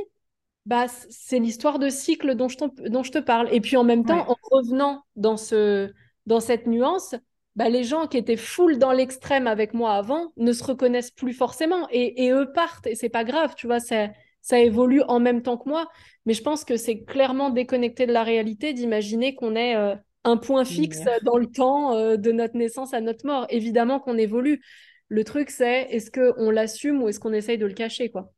bah, 0.66 0.86
c'est 1.10 1.38
l'histoire 1.38 1.78
de 1.78 1.88
cycle 1.88 2.34
dont 2.34 2.48
je, 2.48 2.56
dont 2.88 3.02
je 3.02 3.12
te 3.12 3.18
parle. 3.18 3.48
Et 3.52 3.60
puis 3.60 3.76
en 3.76 3.84
même 3.84 4.04
temps, 4.04 4.24
Ouais. 4.24 4.30
en 4.30 4.36
revenant 4.50 5.04
dans 5.16 5.36
ce, 5.36 5.92
dans 6.26 6.40
cette 6.40 6.66
nuance, 6.66 7.14
bah, 7.56 7.68
les 7.68 7.84
gens 7.84 8.06
qui 8.06 8.16
étaient 8.16 8.36
full 8.36 8.78
dans 8.78 8.92
l'extrême 8.92 9.46
avec 9.46 9.74
moi 9.74 9.94
avant 9.94 10.32
ne 10.36 10.52
se 10.52 10.64
reconnaissent 10.64 11.10
plus 11.10 11.34
forcément 11.34 11.86
et, 11.90 12.24
et 12.26 12.30
eux 12.32 12.50
partent 12.52 12.86
et 12.86 12.94
c'est 12.94 13.08
pas 13.10 13.24
grave, 13.24 13.54
tu 13.56 13.66
vois, 13.66 13.78
ça, 13.80 14.08
ça 14.42 14.58
évolue 14.58 15.02
en 15.02 15.20
même 15.20 15.42
temps 15.42 15.56
que 15.58 15.68
moi. 15.68 15.88
Mais 16.26 16.34
je 16.34 16.42
pense 16.42 16.64
que 16.64 16.76
c'est 16.76 17.04
clairement 17.04 17.50
déconnecté 17.50 18.06
de 18.06 18.12
la 18.12 18.24
réalité 18.24 18.72
d'imaginer 18.72 19.34
qu'on 19.34 19.54
est 19.54 19.76
euh, 19.76 19.94
un 20.24 20.36
point 20.38 20.64
fixe 20.64 21.04
dans 21.22 21.36
le 21.36 21.46
temps 21.46 21.94
euh, 21.94 22.16
de 22.16 22.32
notre 22.32 22.56
naissance 22.56 22.94
à 22.94 23.00
notre 23.00 23.26
mort. 23.26 23.46
Évidemment 23.50 24.00
qu'on 24.00 24.16
évolue. 24.18 24.62
Le 25.08 25.22
truc, 25.22 25.50
c'est 25.50 25.82
est-ce 25.90 26.10
qu'on 26.10 26.50
l'assume 26.50 27.02
ou 27.02 27.08
est-ce 27.08 27.20
qu'on 27.20 27.32
essaye 27.34 27.58
de 27.58 27.66
le 27.66 27.74
cacher, 27.74 28.10
quoi? 28.10 28.32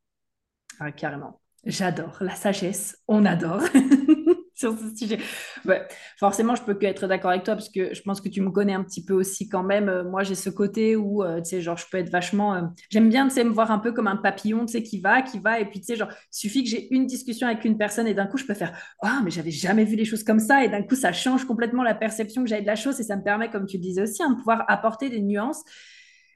Ah, 0.79 0.91
carrément. 0.93 1.41
J'adore 1.67 2.17
la 2.21 2.35
sagesse. 2.37 2.97
On 3.09 3.25
adore 3.25 3.61
sur 4.55 4.79
ce 4.79 4.97
sujet. 4.97 5.19
Ouais, 5.65 5.83
forcément, 6.17 6.55
je 6.55 6.63
peux 6.63 6.75
que 6.75 6.87
être 6.87 7.09
d'accord 7.09 7.33
avec 7.33 7.43
toi 7.43 7.55
parce 7.57 7.69
que 7.69 7.93
je 7.93 8.03
pense 8.03 8.21
que 8.21 8.29
tu 8.29 8.41
me 8.41 8.51
connais 8.51 8.73
un 8.73 8.85
petit 8.85 9.05
peu 9.05 9.15
aussi 9.15 9.49
quand 9.49 9.65
même. 9.65 9.89
Euh, 9.89 10.05
moi, 10.05 10.23
j'ai 10.23 10.37
ce 10.37 10.49
côté 10.49 10.95
où, 10.95 11.25
euh, 11.25 11.41
tu 11.41 11.51
sais, 11.51 11.61
genre, 11.61 11.77
je 11.77 11.85
peux 11.91 11.99
être 11.99 12.09
vachement. 12.11 12.55
euh, 12.55 12.63
J'aime 12.91 13.09
bien, 13.09 13.27
tu 13.27 13.35
sais, 13.35 13.43
me 13.43 13.51
voir 13.51 13.73
un 13.73 13.81
peu 13.81 13.93
comme 13.93 14.07
un 14.07 14.15
papillon, 14.17 14.65
tu 14.65 14.75
sais, 14.75 14.83
qui 14.85 15.01
va, 15.01 15.23
qui 15.23 15.41
va. 15.41 15.59
Et 15.59 15.65
puis, 15.69 15.81
tu 15.81 15.87
sais, 15.87 15.97
genre, 15.97 16.09
il 16.13 16.37
suffit 16.39 16.63
que 16.63 16.71
j'ai 16.71 16.95
une 16.95 17.07
discussion 17.07 17.49
avec 17.49 17.65
une 17.65 17.77
personne 17.77 18.07
et 18.07 18.15
d'un 18.15 18.27
coup, 18.27 18.39
je 18.39 18.45
peux 18.45 18.55
faire 18.55 18.73
Ah, 19.03 19.21
mais 19.25 19.33
j'avais 19.33 19.51
jamais 19.51 19.85
vu 19.85 19.97
les 19.97 20.05
choses 20.05 20.23
comme 20.23 20.39
ça. 20.41 20.65
Et 20.65 20.69
d'un 20.69 20.83
coup, 20.85 20.95
ça 20.95 21.13
change 21.13 21.45
complètement 21.47 21.83
la 21.83 21.95
perception 21.97 22.45
que 22.45 22.49
j'avais 22.49 22.63
de 22.63 22.67
la 22.69 22.77
chose 22.77 23.01
et 23.01 23.03
ça 23.03 23.17
me 23.17 23.25
permet, 23.25 23.51
comme 23.51 23.67
tu 23.67 23.77
le 23.77 23.83
disais 23.83 24.03
aussi, 24.03 24.23
hein, 24.23 24.31
de 24.31 24.37
pouvoir 24.37 24.65
apporter 24.69 25.11
des 25.11 25.21
nuances. 25.21 25.65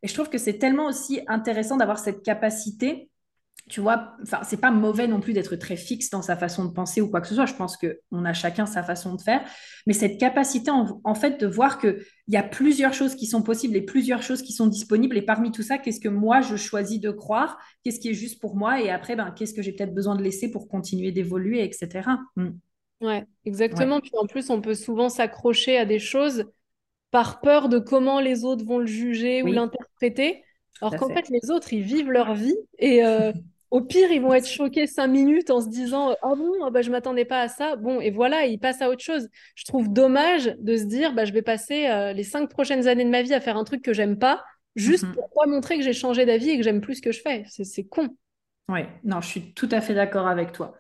Et 0.03 0.09
je 0.09 0.15
trouve 0.15 0.29
que 0.29 0.39
c'est 0.39 0.59
tellement 0.59 0.87
aussi 0.87 1.21
intéressant 1.29 1.77
d'avoir 1.77 1.99
cette 1.99 2.23
capacité 2.23 3.11
tu 3.71 3.81
vois, 3.81 4.15
enfin, 4.23 4.41
c'est 4.45 4.61
pas 4.61 4.71
mauvais 4.71 5.07
non 5.07 5.21
plus 5.21 5.33
d'être 5.33 5.57
très 5.57 5.77
fixe 5.77 6.11
dans 6.11 6.23
sa 6.23 6.37
façon 6.37 6.65
de 6.65 6.73
penser 6.73 7.01
ou 7.01 7.09
quoi 7.09 7.21
que 7.21 7.29
ce 7.29 7.35
soit. 7.35 7.47
Je 7.47 7.55
pense 7.55 7.77
qu'on 7.79 8.25
a 8.25 8.33
chacun 8.33 8.67
sa 8.67 8.83
façon 8.83 9.15
de 9.15 9.23
faire. 9.23 9.43
Mais 9.87 9.93
cette 9.93 10.19
capacité, 10.19 10.71
en, 10.71 11.01
en 11.05 11.15
fait, 11.15 11.41
de 11.41 11.47
voir 11.47 11.79
qu'il 11.79 11.99
y 12.29 12.37
a 12.37 12.43
plusieurs 12.43 12.93
choses 12.95 13.15
qui 13.15 13.27
sont 13.27 13.43
possibles 13.43 13.77
et 13.77 13.83
plusieurs 13.83 14.23
choses 14.23 14.43
qui 14.43 14.53
sont 14.53 14.67
disponibles. 14.67 15.17
Et 15.17 15.23
parmi 15.23 15.53
tout 15.53 15.63
ça, 15.63 15.79
qu'est-ce 15.79 16.01
que 16.01 16.09
moi, 16.09 16.41
je 16.41 16.57
choisis 16.57 17.01
de 17.01 17.11
croire? 17.11 17.59
Qu'est-ce 17.85 18.01
qui 18.01 18.09
est 18.11 18.15
juste 18.15 18.41
pour 18.41 18.57
moi? 18.57 18.81
Et 18.83 18.91
après, 18.91 19.17
ben, 19.17 19.31
qu'est-ce 19.31 19.55
que 19.55 19.63
j'ai 19.63 19.73
peut-être 19.73 19.95
besoin 19.95 20.17
de 20.17 20.23
laisser 20.23 20.51
pour 20.51 20.69
continuer 20.69 21.13
d'évoluer, 21.13 21.63
etc. 21.65 22.09
Mm. 22.37 22.49
Ouais, 23.01 23.25
Ouais. 23.73 23.95
exactement. 23.95 24.01
Puis 24.01 24.13
en 24.19 24.27
plus, 24.27 24.51
on 24.51 24.61
peut 24.61 24.75
souvent 24.75 25.09
s'accrocher 25.09 25.79
à 25.79 25.87
des 25.87 25.99
choses 25.99 26.45
par 27.11 27.41
peur 27.41 27.69
de 27.69 27.79
comment 27.79 28.21
les 28.21 28.45
autres 28.45 28.65
vont 28.65 28.79
le 28.79 28.87
juger 28.87 29.43
ou 29.43 29.53
l'interpréter, 29.53 30.45
alors 30.81 30.97
qu'en 30.97 31.09
fait. 31.09 31.27
fait, 31.27 31.29
les 31.31 31.51
autres, 31.51 31.73
ils 31.73 31.83
vivent 31.83 32.11
leur 32.11 32.35
vie 32.35 32.57
et 32.79 33.05
euh, 33.05 33.33
au 33.71 33.81
pire, 33.83 34.11
ils 34.11 34.21
vont 34.21 34.35
être 34.35 34.49
choqués 34.49 34.87
cinq 34.87 35.07
minutes 35.09 35.51
en 35.51 35.61
se 35.61 35.69
disant 35.69 36.15
Ah 36.23 36.35
bon, 36.35 36.53
ah 36.65 36.71
bah, 36.71 36.83
je 36.83 36.91
m'attendais 36.91 37.25
pas 37.25 37.41
à 37.43 37.49
ça. 37.49 37.77
Bon, 37.77 38.01
et 38.01 38.11
voilà, 38.11 38.47
ils 38.47 38.59
passent 38.59 38.83
à 38.83 38.91
autre 38.91 39.03
chose. 39.03 39.29
Je 39.55 39.65
trouve 39.65 39.93
dommage 39.93 40.55
de 40.59 40.77
se 40.77 40.85
dire 40.85 41.13
bah, 41.15 41.25
Je 41.25 41.33
vais 41.33 41.43
passer 41.43 41.87
euh, 41.89 42.13
les 42.13 42.25
cinq 42.25 42.49
prochaines 42.51 42.89
années 42.89 43.05
de 43.05 43.11
ma 43.11 43.23
vie 43.23 43.35
à 43.35 43.41
faire 43.41 43.57
un 43.57 43.65
truc 43.65 43.83
que 43.83 43.93
j'aime 43.93 44.19
pas, 44.19 44.45
juste 44.77 45.07
Mhm. 45.07 45.15
pour 45.15 45.31
pas 45.35 45.47
montrer 45.47 45.77
que 45.79 45.83
j'ai 45.85 45.93
changé 45.93 46.27
d'avis 46.27 46.51
et 46.51 46.57
que 46.59 46.63
j'aime 46.65 46.81
plus 46.81 46.97
ce 46.97 47.03
que 47.03 47.13
je 47.13 47.21
fais. 47.21 47.45
C'est 47.49 47.65
c'est 47.65 47.85
con. 47.85 48.09
Ouais, 48.69 48.89
non, 49.05 49.21
je 49.21 49.27
suis 49.27 49.53
tout 49.55 49.69
à 49.73 49.81
fait 49.81 49.95
d'accord 49.95 50.29
avec 50.29 50.53
toi. 50.53 50.75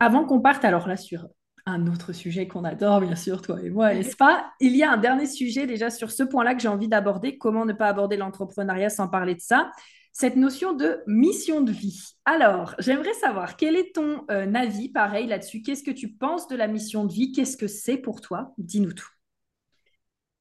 Avant 0.00 0.24
qu'on 0.24 0.40
parte 0.40 0.64
alors 0.64 0.88
là 0.88 0.96
sur 0.96 1.28
un 1.66 1.86
autre 1.88 2.12
sujet 2.12 2.48
qu'on 2.48 2.64
adore, 2.64 3.00
bien 3.00 3.16
sûr, 3.16 3.42
toi 3.42 3.60
et 3.62 3.70
moi, 3.70 3.94
n'est-ce 3.94 4.16
pas? 4.16 4.50
Il 4.60 4.76
y 4.76 4.82
a 4.82 4.90
un 4.92 4.96
dernier 4.96 5.26
sujet 5.26 5.66
déjà 5.66 5.90
sur 5.90 6.10
ce 6.10 6.22
point-là 6.24 6.54
que 6.54 6.62
j'ai 6.62 6.68
envie 6.68 6.88
d'aborder. 6.88 7.38
Comment 7.38 7.66
ne 7.66 7.72
pas 7.74 7.88
aborder 7.88 8.16
l'entrepreneuriat 8.16 8.90
sans 8.90 9.08
parler 9.08 9.34
de 9.34 9.40
ça? 9.40 9.70
Cette 10.12 10.36
notion 10.36 10.72
de 10.72 11.00
mission 11.06 11.60
de 11.60 11.72
vie. 11.72 12.16
Alors, 12.24 12.74
j'aimerais 12.78 13.14
savoir 13.14 13.56
quel 13.56 13.76
est 13.76 13.94
ton 13.94 14.24
euh, 14.30 14.52
avis, 14.54 14.88
pareil 14.88 15.26
là-dessus? 15.26 15.62
Qu'est-ce 15.62 15.82
que 15.82 15.90
tu 15.90 16.08
penses 16.08 16.48
de 16.48 16.56
la 16.56 16.66
mission 16.66 17.04
de 17.04 17.12
vie? 17.12 17.32
Qu'est-ce 17.32 17.56
que 17.56 17.68
c'est 17.68 17.96
pour 17.96 18.20
toi? 18.20 18.52
Dis-nous 18.58 18.92
tout. 18.92 19.08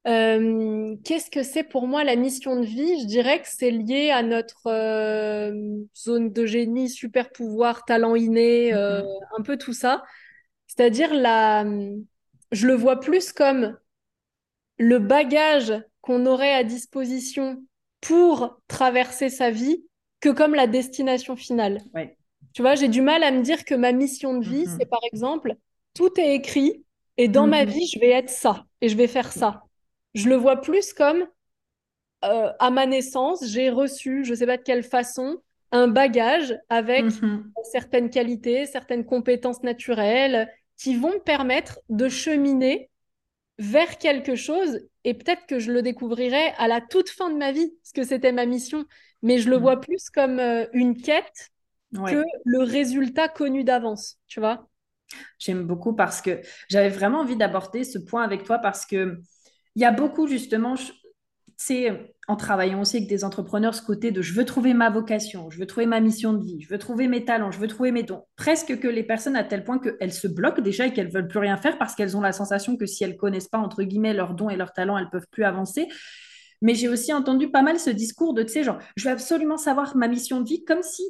Euh, 0.07 0.95
qu'est-ce 1.03 1.30
que 1.30 1.43
c'est 1.43 1.63
pour 1.63 1.86
moi 1.86 2.03
la 2.03 2.15
mission 2.15 2.59
de 2.59 2.65
vie? 2.65 3.01
Je 3.01 3.05
dirais 3.05 3.41
que 3.41 3.47
c'est 3.49 3.72
lié 3.72 4.09
à 4.09 4.24
notre 4.24 4.68
euh, 4.68 5.51
zone 5.95 6.32
de 6.32 6.45
génie, 6.45 6.89
super 6.89 7.30
pouvoir, 7.30 7.84
talent 7.86 8.15
inné, 8.15 8.72
mm-hmm. 8.72 9.05
un 9.38 9.41
peu 9.43 9.57
tout 9.57 9.74
ça. 9.74 10.03
C'est-à-dire 10.68 11.13
la, 11.13 11.65
je 12.51 12.68
le 12.68 12.74
vois 12.74 12.99
plus 12.99 13.32
comme 13.32 13.78
le 14.78 14.99
bagage 14.99 15.74
qu'on 16.01 16.26
aurait 16.26 16.53
à 16.53 16.63
disposition 16.63 17.63
pour 18.01 18.59
traverser 18.67 19.29
sa 19.29 19.51
vie 19.51 19.83
que 20.19 20.29
comme 20.29 20.55
la 20.55 20.67
destination 20.67 21.35
finale. 21.35 21.81
Tu 22.53 22.61
vois, 22.61 22.75
j'ai 22.75 22.87
du 22.87 23.01
mal 23.01 23.23
à 23.23 23.31
me 23.31 23.41
dire 23.41 23.65
que 23.65 23.75
ma 23.75 23.91
mission 23.91 24.37
de 24.37 24.45
vie, 24.45 24.65
mm-hmm. 24.65 24.77
c'est 24.79 24.89
par 24.89 24.99
exemple, 25.11 25.55
tout 25.93 26.19
est 26.19 26.35
écrit 26.35 26.83
et 27.17 27.27
dans 27.27 27.47
ma 27.47 27.65
mm-hmm. 27.65 27.69
vie, 27.69 27.87
je 27.87 27.99
vais 27.99 28.09
être 28.09 28.29
ça 28.29 28.65
et 28.81 28.89
je 28.89 28.97
vais 28.97 29.07
faire 29.07 29.31
ça. 29.31 29.63
Je 30.13 30.29
le 30.29 30.35
vois 30.35 30.61
plus 30.61 30.93
comme 30.93 31.27
euh, 32.25 32.51
à 32.59 32.71
ma 32.71 32.85
naissance, 32.85 33.45
j'ai 33.45 33.69
reçu, 33.69 34.25
je 34.25 34.31
ne 34.31 34.35
sais 34.35 34.45
pas 34.47 34.57
de 34.57 34.63
quelle 34.63 34.83
façon, 34.83 35.37
un 35.71 35.87
bagage 35.87 36.57
avec 36.69 37.05
mm-hmm. 37.05 37.43
certaines 37.71 38.09
qualités, 38.09 38.65
certaines 38.65 39.05
compétences 39.05 39.61
naturelles 39.61 40.51
qui 40.77 40.95
vont 40.95 41.13
me 41.13 41.19
permettre 41.19 41.79
de 41.89 42.09
cheminer 42.09 42.89
vers 43.59 43.97
quelque 43.97 44.35
chose 44.35 44.79
et 45.08 45.14
peut-être 45.14 45.45
que 45.45 45.58
je 45.58 45.72
le 45.72 45.82
découvrirai 45.82 46.49
à 46.58 46.68
la 46.68 46.82
toute 46.82 47.10
fin 47.10 47.30
de 47.30 47.38
ma 47.38 47.53
vie, 47.53 47.72
parce 47.82 47.93
que 47.93 48.03
c'était 48.03 48.34
ma 48.34 48.45
mission, 48.45 48.84
mais 49.22 49.38
je 49.38 49.49
le 49.49 49.58
mm. 49.58 49.62
vois 49.62 49.80
plus 49.80 50.10
comme 50.10 50.38
euh, 50.38 50.66
une 50.74 51.01
quête 51.01 51.49
que 51.93 52.26
le 52.43 52.60
résultat 52.60 53.30
connu 53.30 53.64
d'avance, 53.64 54.20
tu 54.28 54.41
vois? 54.41 54.68
J'aime 55.39 55.64
beaucoup 55.64 55.95
parce 55.95 56.22
que 56.22 56.41
j'avais 56.68 56.89
vraiment 56.89 57.22
envie 57.22 57.38
d'aborder 57.38 57.86
ce 57.86 57.97
point 57.97 58.22
avec 58.22 58.43
toi 58.43 58.58
parce 58.60 58.86
que 58.86 59.18
il 59.76 59.82
y 59.82 59.86
a 59.86 59.91
beaucoup 59.91 60.28
justement, 60.28 60.76
c'est 61.60 62.14
en 62.28 62.36
travaillant 62.36 62.82
aussi 62.82 62.97
avec 62.97 63.10
des 63.10 63.24
entrepreneurs, 63.24 63.74
ce 63.74 63.82
côté 63.82 64.12
de 64.12 64.22
je 64.22 64.34
veux 64.36 64.45
trouver 64.45 64.76
ma 64.76 64.91
vocation, 64.91 65.49
je 65.49 65.58
veux 65.58 65.66
trouver 65.66 65.88
ma 65.88 65.99
mission 65.99 66.34
de 66.34 66.43
vie, 66.43 66.62
je 66.62 66.70
veux 66.70 66.78
trouver 66.78 67.08
mes 67.08 67.26
talents, 67.26 67.49
je 67.49 67.58
veux 67.58 67.68
trouver 67.68 67.91
mes 67.91 68.03
dons. 68.03 68.24
Presque 68.36 68.80
que 68.80 68.88
les 68.88 69.01
personnes 69.01 69.36
à 69.36 69.43
tel 69.43 69.64
point 69.64 69.80
qu'elles 69.80 70.14
se 70.14 70.28
bloquent 70.28 70.62
déjà 70.62 70.86
et 70.86 70.93
qu'elles 70.93 71.12
veulent 71.12 71.28
plus 71.28 71.39
rien 71.39 71.58
faire 71.58 71.80
parce 71.80 71.95
qu'elles 71.95 72.16
ont 72.16 72.22
la 72.22 72.32
sensation 72.32 72.78
que 72.78 72.86
si 72.86 73.03
elles 73.03 73.18
connaissent 73.18 73.47
pas, 73.47 73.58
entre 73.58 73.82
guillemets, 73.82 74.14
leurs 74.14 74.36
dons 74.36 74.51
et 74.51 74.55
leurs 74.55 74.72
talents, 74.72 74.99
elles 74.99 75.10
peuvent 75.10 75.26
plus 75.32 75.45
avancer. 75.45 75.88
Mais 76.62 76.76
j'ai 76.76 76.89
aussi 76.89 77.12
entendu 77.12 77.49
pas 77.49 77.64
mal 77.64 77.80
ce 77.80 77.89
discours 77.89 78.36
de, 78.36 78.43
tu 78.43 78.49
sais, 78.49 78.64
genre, 78.64 78.78
je 78.95 79.05
veux 79.05 79.12
absolument 79.12 79.58
savoir 79.58 79.97
ma 79.97 80.08
mission 80.08 80.41
de 80.41 80.47
vie, 80.47 80.64
comme 80.64 80.84
si, 80.84 81.03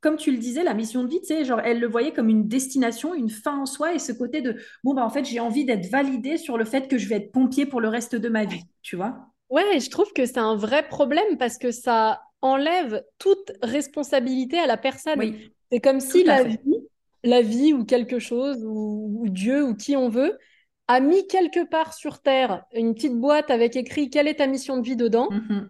comme 0.00 0.16
tu 0.16 0.30
le 0.30 0.38
disais, 0.38 0.64
la 0.64 0.74
mission 0.74 1.04
de 1.04 1.08
vie, 1.08 1.20
tu 1.20 1.26
sais, 1.26 1.44
genre, 1.44 1.60
elle 1.60 1.78
le 1.78 1.86
voyait 1.86 2.12
comme 2.12 2.30
une 2.30 2.48
destination, 2.48 3.14
une 3.14 3.30
fin 3.30 3.58
en 3.58 3.66
soi, 3.66 3.94
et 3.94 3.98
ce 3.98 4.12
côté 4.12 4.40
de, 4.40 4.56
bon, 4.82 4.94
bah, 4.94 5.04
en 5.04 5.10
fait, 5.10 5.24
j'ai 5.24 5.40
envie 5.40 5.66
d'être 5.66 5.90
validée 5.90 6.38
sur 6.38 6.56
le 6.56 6.64
fait 6.64 6.88
que 6.88 6.96
je 6.96 7.08
vais 7.08 7.16
être 7.16 7.32
pompier 7.32 7.66
pour 7.66 7.80
le 7.82 7.88
reste 7.88 8.14
de 8.14 8.28
ma 8.30 8.44
vie, 8.44 8.62
tu 8.82 8.96
vois 8.96 9.30
Ouais, 9.50 9.80
je 9.80 9.90
trouve 9.90 10.12
que 10.12 10.26
c'est 10.26 10.38
un 10.38 10.54
vrai 10.54 10.86
problème 10.88 11.36
parce 11.36 11.58
que 11.58 11.72
ça 11.72 12.22
enlève 12.40 13.04
toute 13.18 13.52
responsabilité 13.62 14.58
à 14.58 14.66
la 14.66 14.76
personne. 14.76 15.34
c'est 15.70 15.80
comme 15.80 16.00
si 16.00 16.24
la 16.24 16.44
vie, 16.44 16.58
la 17.24 17.42
vie 17.42 17.72
ou 17.72 17.84
quelque 17.84 18.18
chose, 18.18 18.64
ou, 18.64 19.26
Dieu, 19.28 19.64
ou 19.64 19.74
qui 19.74 19.96
on 19.96 20.08
veut, 20.08 20.38
a 20.88 21.00
mis 21.00 21.26
quelque 21.26 21.68
part 21.68 21.92
sur 21.94 22.20
Terre 22.20 22.64
une 22.72 22.94
petite 22.94 23.16
boîte 23.16 23.50
avec 23.50 23.76
écrit 23.76 24.08
quelle 24.08 24.28
est 24.28 24.36
ta 24.36 24.46
mission 24.46 24.76
de 24.78 24.82
vie? 24.82 24.96
dedans. 24.96 25.28
Mm-hmm. 25.30 25.68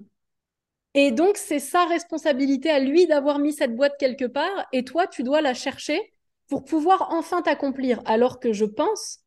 Et 0.95 1.13
donc, 1.13 1.37
c'est 1.37 1.59
sa 1.59 1.85
responsabilité 1.87 2.71
à 2.71 2.81
lui 2.81 3.07
d'avoir 3.07 3.39
mis 3.39 3.53
cette 3.53 3.77
boîte 3.77 3.97
quelque 3.99 4.25
part, 4.25 4.67
et 4.73 4.85
toi, 4.85 5.07
tu 5.07 5.23
dois 5.23 5.41
la 5.41 5.55
chercher 5.55 6.13
pour 6.49 6.65
pouvoir 6.65 7.09
enfin 7.13 7.43
t'accomplir. 7.43 8.03
Alors 8.07 8.41
que 8.41 8.53
je 8.53 8.65
pense 8.65 9.21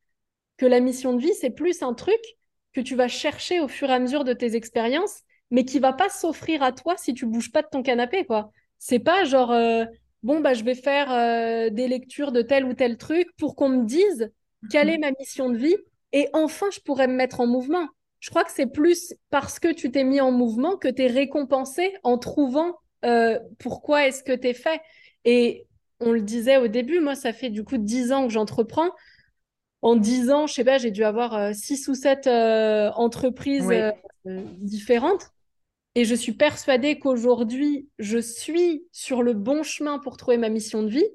que 0.57 0.65
la 0.65 0.79
mission 0.79 1.13
de 1.13 1.21
vie, 1.21 1.33
c'est 1.33 1.49
plus 1.49 1.81
un 1.81 1.93
truc 1.93 2.19
que 2.73 2.81
tu 2.81 2.95
vas 2.95 3.07
chercher 3.07 3.59
au 3.59 3.67
fur 3.67 3.89
et 3.89 3.93
à 3.93 3.99
mesure 3.99 4.23
de 4.23 4.33
tes 4.33 4.55
expériences, 4.55 5.21
mais 5.51 5.65
qui 5.65 5.79
va 5.79 5.93
pas 5.93 6.09
s'offrir 6.09 6.63
à 6.63 6.71
toi 6.71 6.95
si 6.97 7.13
tu 7.13 7.25
bouges 7.25 7.51
pas 7.51 7.61
de 7.61 7.67
ton 7.71 7.83
canapé, 7.83 8.25
quoi. 8.25 8.51
C'est 8.79 8.99
pas 8.99 9.23
genre, 9.23 9.51
euh, 9.51 9.85
bon, 10.23 10.39
bah, 10.39 10.53
je 10.53 10.63
vais 10.63 10.75
faire 10.75 11.11
euh, 11.11 11.69
des 11.69 11.87
lectures 11.87 12.31
de 12.31 12.41
tel 12.41 12.65
ou 12.65 12.73
tel 12.73 12.97
truc 12.97 13.27
pour 13.37 13.55
qu'on 13.55 13.69
me 13.69 13.85
dise 13.85 14.31
quelle 14.71 14.89
est 14.89 14.97
ma 14.97 15.11
mission 15.19 15.49
de 15.49 15.57
vie 15.57 15.75
et 16.13 16.29
enfin 16.33 16.67
je 16.71 16.79
pourrais 16.79 17.07
me 17.07 17.15
mettre 17.15 17.39
en 17.39 17.47
mouvement. 17.47 17.87
Je 18.19 18.29
crois 18.29 18.45
que 18.45 18.51
c'est 18.51 18.67
plus 18.67 19.13
parce 19.29 19.59
que 19.59 19.73
tu 19.73 19.91
t'es 19.91 20.05
mis 20.05 20.21
en 20.21 20.31
mouvement 20.31 20.77
que 20.77 20.87
tu 20.87 21.01
es 21.01 21.07
récompensé 21.07 21.93
en 22.03 22.17
trouvant 22.17 22.77
euh, 23.03 23.37
pourquoi 23.59 24.07
est-ce 24.07 24.23
que 24.23 24.31
tu 24.31 24.47
es 24.47 24.53
fait. 24.53 24.79
Et 25.25 25.67
on 25.99 26.11
le 26.11 26.21
disait 26.21 26.57
au 26.57 26.67
début, 26.67 26.99
moi, 26.99 27.15
ça 27.15 27.33
fait 27.33 27.49
du 27.49 27.63
coup 27.63 27.77
dix 27.77 28.11
ans 28.13 28.25
que 28.25 28.33
j'entreprends 28.33 28.91
en 29.83 29.97
dix 29.97 30.31
ans, 30.31 30.47
je 30.47 30.53
sais 30.53 30.63
pas, 30.63 30.77
j'ai 30.77 30.91
dû 30.91 31.03
avoir 31.03 31.35
euh, 31.35 31.51
six 31.53 31.89
ou 31.89 31.93
sept 31.93 32.25
euh, 32.25 32.89
entreprises 32.95 33.69
euh, 33.69 33.91
différentes. 34.25 35.29
Et 35.95 36.05
je 36.05 36.15
suis 36.15 36.31
persuadée 36.31 36.97
qu'aujourd'hui, 36.97 37.89
je 37.99 38.17
suis 38.17 38.87
sur 38.93 39.21
le 39.21 39.33
bon 39.33 39.61
chemin 39.61 39.99
pour 39.99 40.15
trouver 40.15 40.37
ma 40.37 40.47
mission 40.47 40.83
de 40.83 40.87
vie, 40.87 41.07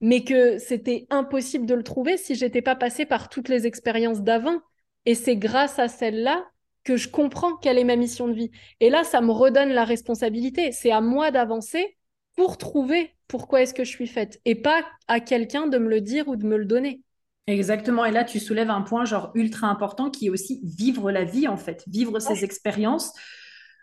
mais 0.00 0.24
que 0.24 0.58
c'était 0.58 1.06
impossible 1.10 1.66
de 1.66 1.74
le 1.74 1.84
trouver 1.84 2.16
si 2.16 2.34
j'étais 2.34 2.62
pas 2.62 2.74
passée 2.76 3.04
par 3.04 3.28
toutes 3.28 3.50
les 3.50 3.66
expériences 3.66 4.22
d'avant. 4.22 4.58
Et 5.04 5.14
c'est 5.14 5.36
grâce 5.36 5.78
à 5.78 5.88
celle-là 5.88 6.46
que 6.84 6.96
je 6.96 7.10
comprends 7.10 7.56
quelle 7.56 7.78
est 7.78 7.84
ma 7.84 7.96
mission 7.96 8.26
de 8.26 8.32
vie. 8.32 8.50
Et 8.80 8.88
là, 8.88 9.04
ça 9.04 9.20
me 9.20 9.30
redonne 9.30 9.70
la 9.70 9.84
responsabilité. 9.84 10.72
C'est 10.72 10.90
à 10.90 11.02
moi 11.02 11.30
d'avancer 11.30 11.98
pour 12.36 12.56
trouver 12.56 13.14
pourquoi 13.28 13.60
est-ce 13.60 13.74
que 13.74 13.84
je 13.84 13.90
suis 13.90 14.06
faite 14.06 14.40
et 14.46 14.54
pas 14.54 14.82
à 15.08 15.20
quelqu'un 15.20 15.66
de 15.66 15.76
me 15.76 15.90
le 15.90 16.00
dire 16.00 16.26
ou 16.28 16.36
de 16.36 16.46
me 16.46 16.56
le 16.56 16.64
donner. 16.64 17.02
Exactement. 17.46 18.04
Et 18.04 18.12
là, 18.12 18.24
tu 18.24 18.38
soulèves 18.38 18.70
un 18.70 18.82
point 18.82 19.04
genre 19.04 19.32
ultra 19.34 19.66
important 19.66 20.10
qui 20.10 20.26
est 20.26 20.30
aussi 20.30 20.60
vivre 20.62 21.10
la 21.10 21.24
vie, 21.24 21.48
en 21.48 21.56
fait, 21.56 21.82
vivre 21.88 22.18
ses 22.20 22.44
expériences, 22.44 23.12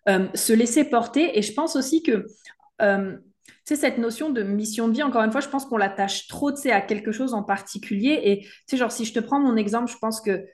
euh, 0.07 0.27
se 0.33 0.53
laisser 0.53 0.85
porter. 0.85 1.37
Et 1.37 1.41
je 1.41 1.53
pense 1.53 1.75
aussi 1.75 2.01
que, 2.01 2.25
euh, 2.81 3.17
tu 3.45 3.53
sais, 3.65 3.75
cette 3.75 3.97
notion 3.97 4.29
de 4.29 4.43
mission 4.43 4.87
de 4.87 4.93
vie, 4.93 5.03
encore 5.03 5.23
une 5.23 5.31
fois, 5.31 5.41
je 5.41 5.49
pense 5.49 5.65
qu'on 5.65 5.77
l'attache 5.77 6.27
trop, 6.27 6.51
tu 6.51 6.61
sais, 6.61 6.71
à 6.71 6.81
quelque 6.81 7.11
chose 7.11 7.33
en 7.33 7.43
particulier. 7.43 8.21
Et, 8.23 8.39
tu 8.41 8.49
sais, 8.67 8.77
genre, 8.77 8.91
si 8.91 9.03
je 9.03 9.13
te 9.13 9.19
prends 9.19 9.39
mon 9.39 9.57
exemple, 9.57 9.91
je 9.91 9.97
pense 9.97 10.21
que 10.21 10.45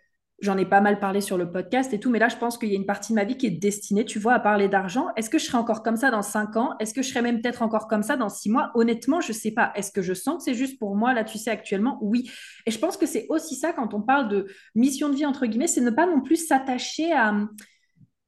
J'en 0.42 0.58
ai 0.58 0.66
pas 0.66 0.82
mal 0.82 1.00
parlé 1.00 1.22
sur 1.22 1.38
le 1.38 1.50
podcast 1.50 1.94
et 1.94 2.00
tout, 2.00 2.10
mais 2.10 2.20
là, 2.20 2.28
je 2.28 2.36
pense 2.36 2.58
qu'il 2.58 2.68
y 2.68 2.74
a 2.74 2.76
une 2.76 2.86
partie 2.86 3.14
de 3.14 3.16
ma 3.16 3.24
vie 3.24 3.38
qui 3.38 3.48
est 3.48 3.52
destinée, 3.52 4.04
tu 4.04 4.20
vois, 4.20 4.34
à 4.34 4.40
parler 4.40 4.68
d'argent. 4.68 5.08
Est-ce 5.16 5.30
que 5.30 5.38
je 5.38 5.46
serai 5.46 5.58
encore 5.58 5.82
comme 5.82 5.96
ça 5.96 6.12
dans 6.12 6.22
cinq 6.22 6.58
ans? 6.58 6.76
Est-ce 6.80 6.94
que 6.94 7.02
je 7.02 7.08
serai 7.10 7.22
même 7.22 7.42
peut-être 7.42 7.62
encore 7.62 7.88
comme 7.88 8.04
ça 8.04 8.18
dans 8.18 8.28
six 8.28 8.50
mois? 8.50 8.70
Honnêtement, 8.76 9.22
je 9.22 9.32
sais 9.32 9.52
pas. 9.52 9.72
Est-ce 9.76 9.94
que 9.94 10.02
je 10.02 10.14
sens 10.14 10.38
que 10.38 10.44
c'est 10.44 10.58
juste 10.58 10.78
pour 10.78 10.98
moi, 10.98 11.14
là, 11.14 11.24
tu 11.24 11.38
sais, 11.38 11.52
actuellement? 11.52 11.98
Oui. 12.02 12.30
Et 12.66 12.72
je 12.72 12.78
pense 12.78 12.98
que 12.98 13.06
c'est 13.06 13.28
aussi 13.30 13.56
ça 13.56 13.72
quand 13.72 13.94
on 13.94 14.02
parle 14.02 14.28
de 14.28 14.48
mission 14.76 15.08
de 15.08 15.16
vie, 15.16 15.26
entre 15.26 15.46
guillemets, 15.46 15.68
c'est 15.68 15.80
ne 15.80 15.90
pas 15.90 16.06
non 16.06 16.20
plus 16.20 16.48
s'attacher 16.48 17.14
à, 17.14 17.34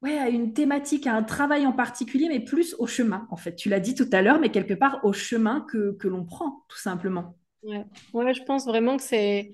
ouais, 0.02 0.18
à 0.18 0.30
une 0.30 0.54
thématique, 0.54 1.08
à 1.08 1.14
un 1.14 1.24
travail 1.24 1.68
en 1.68 1.74
particulier, 1.74 2.30
mais 2.30 2.40
plus 2.40 2.74
au 2.80 2.88
chemin, 2.88 3.28
en 3.32 3.36
fait. 3.36 3.56
Tu 3.56 3.68
l'as 3.68 3.82
dit 3.82 3.96
tout 3.96 4.10
à 4.14 4.22
l'heure, 4.22 4.40
mais 4.40 4.50
quelque 4.50 4.76
part 4.76 5.02
au 5.04 5.12
chemin 5.12 5.66
que, 5.70 5.98
que 6.00 6.08
l'on 6.08 6.24
prend, 6.24 6.64
tout 6.70 6.80
simplement. 6.80 7.36
Ouais. 7.64 7.86
ouais, 8.14 8.34
je 8.34 8.44
pense 8.44 8.66
vraiment 8.66 8.96
que 8.96 9.04
c'est 9.04 9.52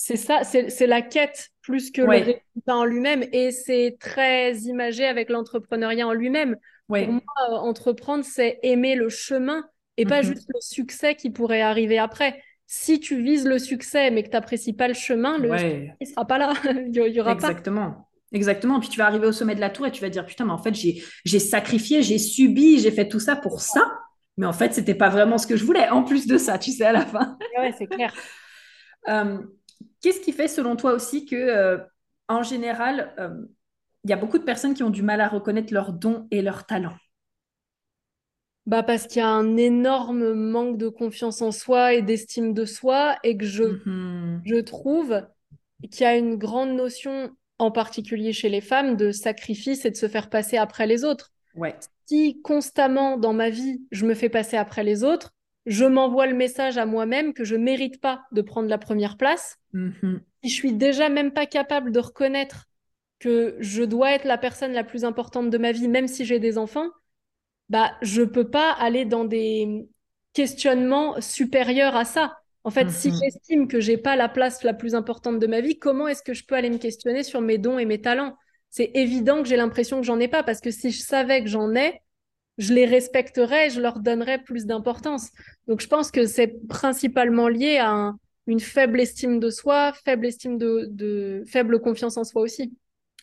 c'est 0.00 0.16
ça, 0.16 0.44
c'est 0.44 0.86
la 0.86 1.02
quête 1.02 1.50
plus 1.60 1.90
que 1.90 2.00
le 2.00 2.08
résultat 2.08 2.76
en 2.76 2.84
lui-même. 2.84 3.24
Et 3.32 3.50
c'est 3.50 3.96
très 3.98 4.54
imagé 4.58 5.04
avec 5.04 5.28
l'entrepreneuriat 5.28 6.06
en 6.06 6.12
lui-même. 6.12 6.56
Pour 6.86 6.96
moi, 6.96 7.20
euh, 7.50 7.54
entreprendre, 7.56 8.24
c'est 8.24 8.60
aimer 8.62 8.94
le 8.94 9.08
chemin 9.10 9.64
et 9.96 10.06
pas 10.06 10.22
mhm. 10.22 10.28
juste 10.28 10.48
le 10.54 10.60
succès 10.60 11.16
qui 11.16 11.30
pourrait 11.30 11.60
arriver 11.60 11.98
après. 11.98 12.40
Si 12.66 13.00
tu 13.00 13.20
vises 13.20 13.44
le 13.44 13.58
succès 13.58 14.10
mais 14.10 14.22
que 14.22 14.28
tu 14.28 14.34
n'apprécies 14.34 14.72
pas 14.72 14.86
le 14.86 14.94
chemin, 14.94 15.36
le 15.36 15.48
il 15.58 15.94
ne 16.00 16.06
sera 16.06 16.24
pas 16.26 16.38
là. 16.38 16.54
il 16.64 16.94
y, 16.94 17.20
aura 17.20 17.32
Exactement. 17.32 18.08
Exactement. 18.32 18.78
Puis 18.78 18.90
tu 18.90 18.98
vas 18.98 19.06
arriver 19.06 19.26
au 19.26 19.32
sommet 19.32 19.56
de 19.56 19.60
la 19.60 19.70
tour 19.70 19.86
et 19.86 19.90
tu 19.90 20.00
vas 20.00 20.10
dire 20.10 20.24
putain, 20.24 20.44
mais 20.44 20.52
en 20.52 20.62
fait, 20.62 20.74
j'ai 20.74 21.38
sacrifié, 21.40 22.04
j'ai 22.04 22.18
subi, 22.18 22.78
j'ai 22.78 22.92
fait 22.92 23.08
tout 23.08 23.20
ça 23.20 23.34
pour 23.34 23.60
ça. 23.60 23.82
Mais 24.36 24.46
en 24.46 24.52
fait, 24.52 24.72
c'était 24.72 24.94
pas 24.94 25.08
vraiment 25.08 25.38
ce 25.38 25.48
que 25.48 25.56
je 25.56 25.64
voulais. 25.64 25.88
En 25.88 26.04
plus 26.04 26.28
de 26.28 26.38
ça, 26.38 26.56
tu 26.56 26.70
sais, 26.70 26.84
à 26.84 26.92
la 26.92 27.04
fin. 27.04 27.36
ouais, 27.58 27.74
c'est 27.76 27.88
clair. 27.88 28.14
Euh, 29.08 29.38
Qu'est-ce 30.00 30.20
qui 30.20 30.32
fait 30.32 30.48
selon 30.48 30.76
toi 30.76 30.92
aussi 30.92 31.26
que, 31.26 31.36
euh, 31.36 31.78
en 32.28 32.42
général, 32.42 33.12
il 33.18 33.22
euh, 33.22 33.46
y 34.04 34.12
a 34.12 34.16
beaucoup 34.16 34.38
de 34.38 34.44
personnes 34.44 34.74
qui 34.74 34.82
ont 34.82 34.90
du 34.90 35.02
mal 35.02 35.20
à 35.20 35.28
reconnaître 35.28 35.72
leurs 35.72 35.92
dons 35.92 36.26
et 36.30 36.42
leurs 36.42 36.66
talents? 36.66 36.96
Bah 38.66 38.82
parce 38.82 39.06
qu'il 39.06 39.20
y 39.20 39.24
a 39.24 39.28
un 39.28 39.56
énorme 39.56 40.34
manque 40.34 40.76
de 40.76 40.88
confiance 40.88 41.40
en 41.40 41.52
soi 41.52 41.94
et 41.94 42.02
d'estime 42.02 42.52
de 42.52 42.66
soi 42.66 43.16
et 43.24 43.38
que 43.38 43.46
je, 43.46 43.64
mm-hmm. 43.64 44.40
je 44.44 44.60
trouve 44.60 45.22
qu'il 45.90 46.02
y 46.02 46.04
a 46.04 46.16
une 46.16 46.36
grande 46.36 46.74
notion, 46.74 47.30
en 47.58 47.70
particulier 47.70 48.34
chez 48.34 48.50
les 48.50 48.60
femmes, 48.60 48.96
de 48.96 49.10
sacrifice 49.10 49.86
et 49.86 49.90
de 49.90 49.96
se 49.96 50.06
faire 50.06 50.28
passer 50.28 50.58
après 50.58 50.86
les 50.86 51.04
autres. 51.04 51.32
Ouais. 51.54 51.76
Si 52.04 52.42
constamment 52.42 53.16
dans 53.16 53.32
ma 53.32 53.48
vie, 53.48 53.82
je 53.90 54.04
me 54.04 54.14
fais 54.14 54.28
passer 54.28 54.58
après 54.58 54.84
les 54.84 55.02
autres, 55.02 55.32
je 55.68 55.84
m'envoie 55.84 56.26
le 56.26 56.34
message 56.34 56.78
à 56.78 56.86
moi-même 56.86 57.34
que 57.34 57.44
je 57.44 57.54
mérite 57.54 58.00
pas 58.00 58.22
de 58.32 58.42
prendre 58.42 58.68
la 58.68 58.78
première 58.78 59.16
place. 59.16 59.58
Mm-hmm. 59.74 60.20
Si 60.42 60.48
je 60.50 60.54
suis 60.54 60.72
déjà 60.72 61.08
même 61.08 61.32
pas 61.32 61.46
capable 61.46 61.92
de 61.92 62.00
reconnaître 62.00 62.64
que 63.18 63.56
je 63.60 63.82
dois 63.82 64.12
être 64.12 64.24
la 64.24 64.38
personne 64.38 64.72
la 64.72 64.84
plus 64.84 65.04
importante 65.04 65.50
de 65.50 65.58
ma 65.58 65.72
vie, 65.72 65.88
même 65.88 66.08
si 66.08 66.24
j'ai 66.24 66.38
des 66.38 66.58
enfants, 66.58 66.88
bah, 67.68 67.92
je 68.02 68.22
peux 68.22 68.48
pas 68.48 68.72
aller 68.72 69.04
dans 69.04 69.24
des 69.24 69.86
questionnements 70.32 71.20
supérieurs 71.20 71.96
à 71.96 72.04
ça. 72.04 72.38
En 72.64 72.70
fait, 72.70 72.90
si 72.90 73.10
Mhm. 73.10 73.18
j'estime 73.22 73.68
que 73.68 73.80
j'ai 73.80 73.98
pas 73.98 74.16
la 74.16 74.28
place 74.28 74.62
la 74.62 74.74
plus 74.74 74.94
importante 74.94 75.38
de 75.38 75.46
ma 75.46 75.60
vie, 75.60 75.78
comment 75.78 76.08
est-ce 76.08 76.22
que 76.22 76.34
je 76.34 76.44
peux 76.44 76.54
aller 76.54 76.70
me 76.70 76.78
questionner 76.78 77.22
sur 77.22 77.40
mes 77.40 77.58
dons 77.58 77.78
et 77.78 77.84
mes 77.84 78.00
talents? 78.00 78.36
C'est 78.70 78.90
évident 78.94 79.42
que 79.42 79.48
j'ai 79.48 79.56
l'impression 79.56 80.00
que 80.00 80.06
j'en 80.06 80.20
ai 80.20 80.28
pas, 80.28 80.42
parce 80.42 80.60
que 80.60 80.70
si 80.70 80.90
je 80.90 81.00
savais 81.00 81.42
que 81.42 81.48
j'en 81.48 81.74
ai, 81.74 82.00
je 82.58 82.74
les 82.74 82.86
respecterais, 82.86 83.70
je 83.70 83.80
leur 83.80 84.00
donnerais 84.00 84.42
plus 84.42 84.66
d'importance. 84.66 85.30
Donc, 85.68 85.80
je 85.80 85.86
pense 85.88 86.10
que 86.10 86.26
c'est 86.26 86.54
principalement 86.68 87.48
lié 87.48 87.78
à 87.78 87.90
un- 87.90 88.18
une 88.46 88.60
faible 88.60 89.00
estime 89.00 89.40
de 89.40 89.50
soi, 89.50 89.92
faible 90.04 90.26
estime 90.26 90.58
de, 90.58 90.86
de 90.90 91.44
faible 91.46 91.80
confiance 91.80 92.16
en 92.16 92.24
soi 92.24 92.42
aussi. 92.42 92.72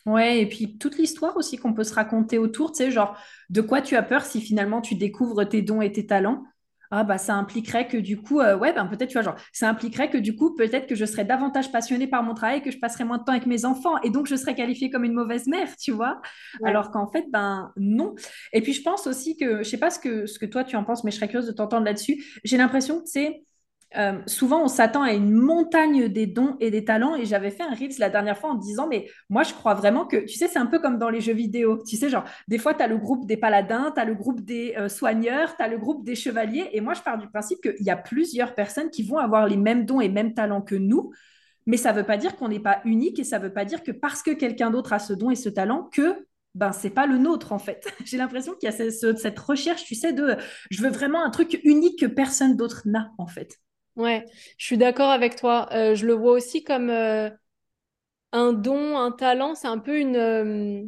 Ouais, 0.05 0.39
et 0.41 0.47
puis 0.47 0.77
toute 0.77 0.97
l'histoire 0.97 1.35
aussi 1.35 1.57
qu'on 1.57 1.73
peut 1.73 1.83
se 1.83 1.93
raconter 1.95 2.37
autour, 2.37 2.71
tu 2.71 2.77
sais, 2.77 2.91
genre, 2.91 3.17
de 3.49 3.61
quoi 3.61 3.81
tu 3.81 3.95
as 3.95 4.03
peur 4.03 4.23
si 4.23 4.39
finalement 4.39 4.81
tu 4.81 4.93
découvres 4.95 5.47
tes 5.49 5.63
dons 5.63 5.81
et 5.81 5.91
tes 5.91 6.05
talents? 6.05 6.43
Ah, 6.91 7.03
bah, 7.03 7.17
ça 7.17 7.35
impliquerait 7.35 7.87
que 7.87 7.97
du 7.97 8.17
coup, 8.17 8.39
euh, 8.39 8.57
ouais, 8.57 8.73
ben 8.73 8.85
peut-être, 8.85 9.09
tu 9.09 9.13
vois, 9.13 9.21
genre, 9.23 9.35
ça 9.53 9.69
impliquerait 9.69 10.09
que 10.09 10.17
du 10.17 10.35
coup, 10.35 10.53
peut-être 10.55 10.87
que 10.87 10.95
je 10.95 11.05
serais 11.05 11.25
davantage 11.25 11.71
passionnée 11.71 12.07
par 12.07 12.23
mon 12.23 12.33
travail, 12.33 12.61
que 12.61 12.71
je 12.71 12.79
passerais 12.79 13.05
moins 13.05 13.17
de 13.17 13.23
temps 13.23 13.31
avec 13.31 13.45
mes 13.45 13.65
enfants, 13.65 13.97
et 14.01 14.09
donc 14.09 14.27
je 14.27 14.35
serais 14.35 14.55
qualifiée 14.55 14.89
comme 14.89 15.03
une 15.03 15.13
mauvaise 15.13 15.47
mère, 15.47 15.75
tu 15.77 15.91
vois? 15.91 16.21
Ouais. 16.59 16.69
Alors 16.69 16.91
qu'en 16.91 17.07
fait, 17.07 17.25
ben 17.31 17.71
non. 17.77 18.15
Et 18.53 18.61
puis 18.61 18.73
je 18.73 18.81
pense 18.81 19.07
aussi 19.07 19.37
que, 19.37 19.59
je 19.63 19.69
sais 19.69 19.77
pas 19.77 19.89
ce 19.89 19.99
que, 19.99 20.25
ce 20.25 20.39
que 20.39 20.45
toi 20.45 20.63
tu 20.63 20.75
en 20.75 20.83
penses, 20.83 21.03
mais 21.03 21.11
je 21.11 21.17
serais 21.17 21.27
curieuse 21.27 21.47
de 21.47 21.53
t'entendre 21.53 21.85
là-dessus. 21.85 22.23
J'ai 22.43 22.57
l'impression 22.57 23.01
que, 23.01 23.07
sais, 23.07 23.43
euh, 23.97 24.19
souvent, 24.27 24.63
on 24.63 24.67
s'attend 24.67 25.01
à 25.03 25.13
une 25.13 25.31
montagne 25.31 26.07
des 26.09 26.27
dons 26.27 26.57
et 26.59 26.71
des 26.71 26.83
talents. 26.85 27.15
Et 27.15 27.25
j'avais 27.25 27.51
fait 27.51 27.63
un 27.63 27.73
Reels 27.73 27.95
la 27.99 28.09
dernière 28.09 28.37
fois 28.37 28.51
en 28.51 28.55
disant, 28.55 28.87
mais 28.87 29.07
moi, 29.29 29.43
je 29.43 29.53
crois 29.53 29.73
vraiment 29.73 30.05
que, 30.05 30.17
tu 30.17 30.35
sais, 30.37 30.47
c'est 30.47 30.59
un 30.59 30.65
peu 30.65 30.79
comme 30.79 30.97
dans 30.97 31.09
les 31.09 31.21
jeux 31.21 31.33
vidéo. 31.33 31.81
Tu 31.87 31.97
sais, 31.97 32.09
genre, 32.09 32.25
des 32.47 32.57
fois, 32.57 32.73
tu 32.73 32.83
as 32.83 32.87
le 32.87 32.97
groupe 32.97 33.25
des 33.27 33.37
paladins, 33.37 33.91
tu 33.95 34.01
as 34.01 34.05
le 34.05 34.15
groupe 34.15 34.41
des 34.41 34.75
euh, 34.77 34.89
soigneurs, 34.89 35.55
tu 35.57 35.63
as 35.63 35.67
le 35.67 35.77
groupe 35.77 36.03
des 36.05 36.15
chevaliers. 36.15 36.69
Et 36.73 36.81
moi, 36.81 36.93
je 36.93 37.01
pars 37.01 37.17
du 37.17 37.27
principe 37.27 37.59
qu'il 37.61 37.85
y 37.85 37.89
a 37.89 37.97
plusieurs 37.97 38.55
personnes 38.55 38.89
qui 38.89 39.03
vont 39.03 39.17
avoir 39.17 39.47
les 39.47 39.57
mêmes 39.57 39.85
dons 39.85 40.01
et 40.01 40.09
mêmes 40.09 40.33
talents 40.33 40.61
que 40.61 40.75
nous. 40.75 41.11
Mais 41.65 41.77
ça 41.77 41.91
ne 41.93 41.97
veut 41.97 42.05
pas 42.05 42.17
dire 42.17 42.35
qu'on 42.35 42.49
n'est 42.49 42.59
pas 42.59 42.81
unique 42.85 43.19
et 43.19 43.23
ça 43.23 43.39
ne 43.39 43.43
veut 43.45 43.53
pas 43.53 43.65
dire 43.65 43.83
que 43.83 43.91
parce 43.91 44.21
que 44.21 44.31
quelqu'un 44.31 44.69
d'autre 44.69 44.93
a 44.93 44.99
ce 44.99 45.13
don 45.13 45.31
et 45.31 45.35
ce 45.35 45.49
talent, 45.49 45.83
que 45.91 46.25
ben 46.53 46.71
c'est 46.71 46.89
pas 46.89 47.05
le 47.07 47.17
nôtre 47.17 47.51
en 47.51 47.59
fait. 47.59 47.87
J'ai 48.05 48.17
l'impression 48.17 48.53
qu'il 48.53 48.69
y 48.69 48.73
a 48.73 48.75
ce- 48.77 48.89
ce- 48.91 49.15
cette 49.15 49.39
recherche, 49.39 49.83
tu 49.83 49.95
sais, 49.95 50.13
de 50.13 50.37
je 50.69 50.81
veux 50.81 50.89
vraiment 50.89 51.23
un 51.23 51.29
truc 51.29 51.59
unique 51.63 51.99
que 51.99 52.05
personne 52.05 52.55
d'autre 52.55 52.83
n'a 52.85 53.11
en 53.17 53.27
fait. 53.27 53.57
Ouais, 53.95 54.25
je 54.57 54.65
suis 54.65 54.77
d'accord 54.77 55.09
avec 55.09 55.35
toi. 55.37 55.69
Euh, 55.73 55.95
je 55.95 56.05
le 56.05 56.13
vois 56.13 56.33
aussi 56.33 56.63
comme 56.63 56.89
euh, 56.89 57.29
un 58.31 58.53
don, 58.53 58.97
un 58.97 59.11
talent. 59.11 59.55
C'est 59.55 59.67
un 59.67 59.79
peu 59.79 59.99
une, 59.99 60.15
euh, 60.15 60.83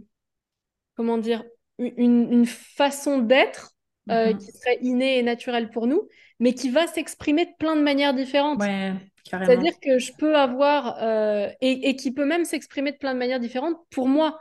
comment 0.96 1.18
dire, 1.18 1.44
une, 1.80 2.32
une 2.32 2.46
façon 2.46 3.20
d'être 3.20 3.74
Mhm. 4.08 4.38
qui 4.40 4.52
serait 4.54 4.80
innée 4.82 5.18
et 5.20 5.24
naturelle 5.24 5.70
pour 5.70 5.86
nous, 5.86 6.08
mais 6.40 6.54
qui 6.54 6.70
va 6.70 6.88
s'exprimer 6.88 7.46
de 7.46 7.52
plein 7.60 7.76
de 7.76 7.82
manières 7.82 8.14
différentes. 8.14 8.62
Ouais. 8.62 8.94
C'est-à-dire 9.44 9.74
que 9.82 10.00
je 10.00 10.14
peux 10.18 10.36
avoir, 10.38 10.98
et, 11.62 11.90
et 11.90 11.96
qui 11.98 12.14
peut 12.14 12.26
même 12.26 12.46
s'exprimer 12.46 12.94
de 12.94 12.98
plein 12.98 13.14
de 13.14 13.20
manières 13.20 13.40
différentes 13.42 13.78
pour 13.92 14.08
moi. 14.08 14.40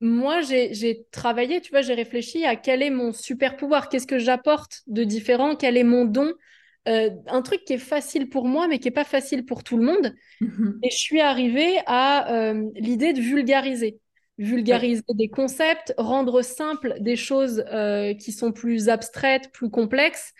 Moi, 0.00 0.42
j'ai, 0.42 0.74
j'ai 0.74 1.06
travaillé, 1.10 1.60
tu 1.60 1.70
vois, 1.70 1.82
j'ai 1.82 1.94
réfléchi 1.94 2.44
à 2.44 2.54
quel 2.54 2.82
est 2.82 2.90
mon 2.90 3.12
super 3.12 3.56
pouvoir, 3.56 3.88
qu'est-ce 3.88 4.06
que 4.06 4.18
j'apporte 4.18 4.82
de 4.86 5.02
différent, 5.02 5.56
quel 5.56 5.76
est 5.76 5.82
mon 5.84 6.04
don. 6.04 6.32
Euh, 6.88 7.10
un 7.26 7.42
truc 7.42 7.64
qui 7.64 7.74
est 7.74 7.78
facile 7.78 8.28
pour 8.28 8.46
moi, 8.46 8.66
mais 8.66 8.78
qui 8.78 8.86
n'est 8.86 8.92
pas 8.92 9.04
facile 9.04 9.44
pour 9.44 9.62
tout 9.62 9.76
le 9.76 9.84
monde. 9.84 10.14
Mhm. 10.40 10.78
Et 10.82 10.90
je 10.90 10.96
suis 10.96 11.20
arrivée 11.20 11.78
à 11.86 12.32
euh, 12.32 12.64
l'idée 12.76 13.12
de 13.12 13.20
vulgariser. 13.20 13.98
Ouais. 14.38 14.44
Vulgariser 14.46 15.02
des 15.14 15.28
concepts, 15.28 15.92
rendre 15.98 16.42
simple 16.42 16.94
des 17.00 17.16
choses 17.16 17.64
euh, 17.72 18.14
qui 18.14 18.32
sont 18.32 18.52
plus 18.52 18.88
abstraites, 18.88 19.50
plus 19.52 19.68
complexes, 19.68 20.32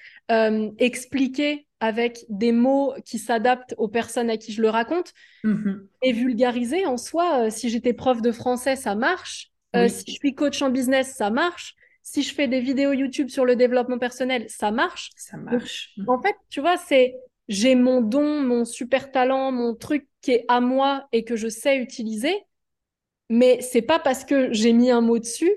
expliquer 0.78 1.66
avec 1.80 2.24
des 2.28 2.52
mots 2.52 2.92
qui 3.04 3.18
s'adaptent 3.18 3.74
aux 3.78 3.88
personnes 3.88 4.30
à 4.30 4.36
qui 4.36 4.52
je 4.52 4.62
le 4.62 4.68
raconte. 4.68 5.12
Mhm. 5.42 5.88
Et 6.02 6.12
vulgariser 6.12 6.86
en 6.86 6.96
soi, 6.96 7.50
si 7.50 7.68
j'étais 7.68 7.92
prof 7.92 8.22
de 8.22 8.30
français, 8.30 8.76
ça 8.76 8.94
marche. 8.94 9.50
Si 9.74 10.04
je 10.06 10.12
suis 10.12 10.34
coach 10.34 10.62
en 10.62 10.70
business, 10.70 11.14
ça 11.16 11.30
marche. 11.30 11.74
Si 12.10 12.22
je 12.22 12.34
fais 12.34 12.48
des 12.48 12.60
vidéos 12.60 12.92
YouTube 12.92 13.28
sur 13.28 13.44
le 13.44 13.56
développement 13.56 13.98
personnel, 13.98 14.46
ça 14.48 14.70
marche. 14.70 15.10
ça 15.16 15.36
Donc, 15.50 15.62
marche. 15.62 15.94
en 16.06 16.20
fait, 16.22 16.34
tu 16.50 16.60
vois, 16.60 16.76
c'est 16.76 17.14
j'ai 17.48 17.74
mon 17.74 18.00
don, 18.02 18.42
mon 18.42 18.64
super 18.64 19.10
talent, 19.10 19.52
mon 19.52 19.74
truc 19.74 20.08
qui 20.20 20.32
est 20.32 20.44
à 20.48 20.60
moi 20.60 21.06
et 21.12 21.24
que 21.24 21.36
je 21.36 21.48
sais 21.48 21.78
utiliser, 21.78 22.34
mais 23.30 23.60
c'est 23.60 23.82
pas 23.82 23.98
parce 23.98 24.24
que 24.24 24.52
j'ai 24.52 24.72
mis 24.72 24.90
un 24.90 25.00
mot 25.00 25.18
dessus 25.18 25.52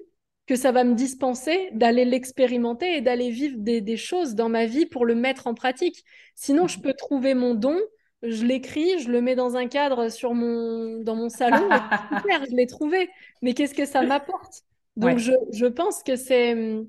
que 0.48 0.56
ça 0.56 0.72
va 0.72 0.84
me 0.84 0.96
dispenser 0.96 1.70
d'aller 1.74 2.04
l'expérimenter 2.06 2.98
et 2.98 3.02
d'aller 3.02 3.30
vivre 3.32 3.56
des, 3.60 3.80
des 3.82 3.98
choses 3.98 4.36
dans 4.36 4.50
ma 4.50 4.66
vie 4.66 4.86
pour 4.86 5.06
le 5.06 5.16
mettre 5.16 5.48
en 5.48 5.54
pratique. 5.54 6.04
Sinon, 6.36 6.68
je 6.68 6.80
peux 6.80 6.94
trouver 6.94 7.34
mon 7.34 7.54
don, 7.56 7.80
je 8.24 8.44
l'écris, 8.46 9.00
je 9.00 9.10
le 9.10 9.22
mets 9.22 9.36
dans 9.36 9.56
un 9.56 9.68
cadre 9.68 10.10
sur 10.10 10.34
mon, 10.34 11.02
dans 11.04 11.16
mon 11.16 11.30
salon 11.30 11.70
super, 12.12 12.44
je 12.46 12.56
l'ai 12.56 12.68
trouvé. 12.68 13.10
Mais 13.42 13.54
qu'est-ce 13.54 13.76
que 13.76 13.86
ça 13.86 14.04
m'apporte? 14.04 14.64
Donc, 14.96 15.18
Ouais. 15.18 15.20
je, 15.20 15.32
je 15.54 15.66
pense 15.66 16.04
que 16.04 16.16
c'est 16.16 16.54
hum, 16.54 16.88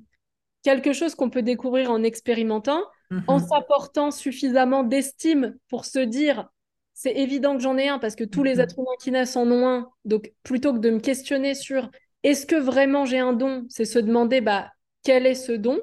quelque 0.63 0.93
chose 0.93 1.15
qu'on 1.15 1.31
peut 1.31 1.43
découvrir 1.43 1.91
en 1.91 2.03
expérimentant, 2.03 2.83
en 3.27 3.39
Mhm. 3.39 3.39
s'apportant 3.39 4.11
suffisamment 4.11 4.85
d'estime 4.85 5.57
pour 5.69 5.85
se 5.85 5.99
dire, 6.01 6.49
c'est 6.95 7.13
évident 7.17 7.57
que 7.57 7.63
j'en 7.63 7.79
ai 7.79 7.89
un 7.89 7.99
parce 7.99 8.17
que 8.17 8.25
tous 8.25 8.43
les 8.43 8.61
Mhm. 8.61 8.61
êtres 8.61 8.79
humains 8.79 8.97
qui 9.01 9.11
naissent 9.13 9.37
en 9.37 9.51
ont 9.51 9.67
un. 9.69 9.91
Donc, 10.05 10.33
plutôt 10.43 10.73
que 10.73 10.79
de 10.79 10.91
me 10.91 11.01
questionner 11.01 11.55
sur 11.55 11.91
est-ce 12.23 12.47
que 12.47 12.57
vraiment 12.57 13.05
j'ai 13.05 13.19
un 13.19 13.33
don, 13.33 13.67
c'est 13.69 13.85
se 13.85 13.99
demander 13.99 14.41
bah, 14.41 14.71
quel 15.05 15.27
est 15.27 15.35
ce 15.35 15.53
don? 15.53 15.81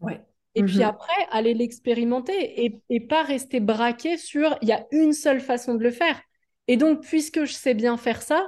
Ouais. 0.00 0.20
et 0.54 0.64
puis 0.64 0.82
Mhm. 0.82 0.82
après, 0.82 1.12
aller 1.30 1.54
l'expérimenter 1.54 2.64
et, 2.64 2.82
et 2.90 3.00
pas 3.00 3.22
rester 3.22 3.60
braqué 3.60 4.16
sur 4.18 4.58
il 4.62 4.68
y 4.68 4.72
a 4.72 4.86
une 4.90 5.12
seule 5.12 5.40
façon 5.40 5.74
de 5.74 5.82
le 5.82 5.90
faire. 5.90 6.20
Et 6.68 6.76
donc, 6.76 7.02
puisque 7.04 7.44
je 7.44 7.52
sais 7.52 7.74
bien 7.74 7.96
faire 7.96 8.22
ça, 8.22 8.46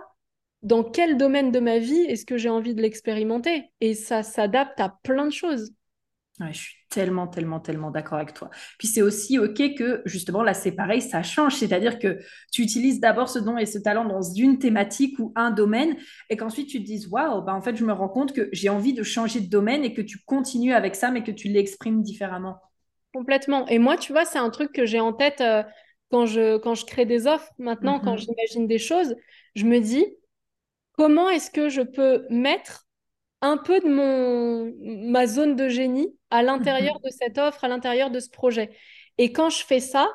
dans 0.65 0.85
quel 0.85 1.17
domaine 1.19 1.53
de 1.53 1.61
ma 1.61 1.79
vie 1.79 2.01
est-ce 2.03 2.27
que 2.27 2.37
j'ai 2.39 2.49
envie 2.51 2.75
de 2.75 2.83
l'expérimenter? 2.83 3.73
Et 3.81 3.95
ça 3.95 4.23
s'adapte 4.25 4.81
à 4.81 4.91
plein 5.05 5.27
de 5.27 5.33
choses. 5.33 5.73
Ouais, 6.41 6.53
je 6.53 6.59
suis 6.59 6.75
tellement, 6.91 7.29
tellement, 7.29 7.61
tellement 7.61 7.93
d'accord 7.93 8.19
avec 8.19 8.35
toi. 8.35 8.51
Puis 8.79 8.89
c'est 8.89 9.03
aussi 9.03 9.39
OK 9.39 9.57
que, 9.79 10.03
justement, 10.05 10.43
là, 10.43 10.53
c'est 10.53 10.73
pareil, 10.73 11.01
ça 11.01 11.23
change. 11.23 11.55
C'est-à-dire 11.55 12.01
que 12.01 12.19
tu 12.53 12.63
utilises 12.63 12.99
d'abord 12.99 13.29
ce 13.29 13.39
don 13.39 13.57
et 13.57 13.67
ce 13.67 13.79
talent 13.79 14.05
dans 14.05 14.21
une 14.21 14.59
thématique 14.59 15.17
ou 15.21 15.33
un 15.37 15.53
domaine, 15.53 15.97
et 16.31 16.37
qu'ensuite 16.37 16.69
tu 16.69 16.81
te 16.81 16.85
dises, 16.87 17.07
waouh, 17.07 17.43
bah, 17.43 17.55
en 17.55 17.63
fait, 17.63 17.77
je 17.77 17.85
me 17.85 17.93
rends 17.93 18.09
compte 18.09 18.33
que 18.33 18.49
j'ai 18.53 18.69
envie 18.69 18.95
de 18.95 19.05
changer 19.05 19.41
de 19.41 19.49
domaine 19.49 19.85
et 19.85 19.95
que 19.95 20.03
tu 20.03 20.19
continues 20.27 20.73
avec 20.75 20.97
ça, 20.97 21.13
mais 21.13 21.23
que 21.23 21.31
tu 21.31 21.47
l'exprimes 21.49 22.03
différemment. 22.03 22.59
Complètement. 23.13 23.67
Et 23.69 23.79
moi, 23.79 23.97
tu 23.97 24.13
vois, 24.13 24.25
c'est 24.25 24.39
un 24.39 24.51
truc 24.51 24.73
que 24.73 24.87
j'ai 24.87 24.99
en 25.01 25.13
tête 25.13 25.41
euh, 25.41 25.63
quand 26.11 26.27
je, 26.27 26.59
quand 26.59 26.75
je 26.75 26.85
crée 26.85 27.07
des 27.07 27.27
offres. 27.27 27.53
Maintenant, 27.59 28.01
quand 28.01 28.17
Mhm. 28.17 28.17
j'imagine 28.17 28.67
des 28.67 28.79
choses, 28.79 29.15
je 29.55 29.65
me 29.67 29.79
dis, 29.81 30.05
comment 30.95 31.29
est-ce 31.31 31.51
que 31.51 31.69
je 31.69 31.83
peux 31.83 32.27
mettre 32.31 32.87
un 33.43 33.59
peu 33.59 33.81
de 33.81 33.89
mon, 33.89 34.73
ma 35.11 35.27
zone 35.27 35.57
de 35.57 35.69
génie 35.69 36.17
à 36.31 36.43
l'intérieur 36.43 36.95
de 37.05 37.11
cette 37.11 37.39
offre, 37.39 37.65
à 37.65 37.69
l'intérieur 37.69 38.11
de 38.11 38.21
ce 38.21 38.31
projet? 38.31 38.77
Et 39.19 39.33
quand 39.33 39.51
je 39.51 39.65
fais 39.65 39.81
ça, 39.81 40.09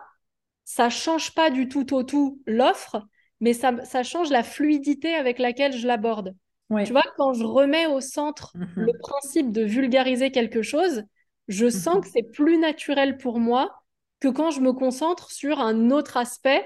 ça 0.65 0.89
change 0.89 1.33
pas 1.33 1.49
du 1.49 1.67
tout 1.67 1.93
au 1.93 2.03
tout 2.03 2.41
l'offre, 2.45 3.03
mais 3.39 3.53
ça, 3.53 3.83
ça 3.85 4.03
change 4.03 4.29
la 4.29 4.43
fluidité 4.43 5.15
avec 5.15 5.39
laquelle 5.39 5.73
je 5.77 5.87
l'aborde. 5.87 6.35
Tu 6.83 6.93
vois, 6.93 7.03
quand 7.17 7.33
je 7.33 7.43
remets 7.43 7.87
au 7.87 8.01
centre 8.01 8.55
le 8.77 8.93
Mhm. 8.93 8.99
principe 8.99 9.51
de 9.51 9.63
vulgariser 9.63 10.31
quelque 10.31 10.61
chose, 10.61 11.03
je 11.47 11.69
sens 11.69 12.01
que 12.01 12.07
c'est 12.11 12.23
plus 12.31 12.57
naturel 12.57 13.17
pour 13.17 13.39
moi 13.39 13.81
que 14.19 14.27
quand 14.27 14.51
je 14.51 14.61
me 14.61 14.73
concentre 14.73 15.31
sur 15.31 15.59
un 15.59 15.91
autre 15.91 16.17
aspect 16.17 16.65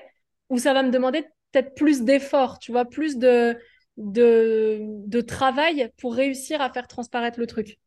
où 0.50 0.58
ça 0.58 0.74
va 0.74 0.84
me 0.84 0.92
demander 0.92 1.24
peut-être 1.52 1.76
plus 1.76 2.02
d'efforts, 2.02 2.60
tu 2.60 2.72
vois, 2.72 2.86
plus 2.86 3.18
de, 3.18 3.58
de, 3.98 4.80
de 4.82 5.22
travail 5.22 5.90
pour 5.98 6.16
réussir 6.16 6.62
à 6.62 6.72
faire 6.72 6.88
transparaître 6.88 7.40
le 7.40 7.48
truc. 7.48 7.78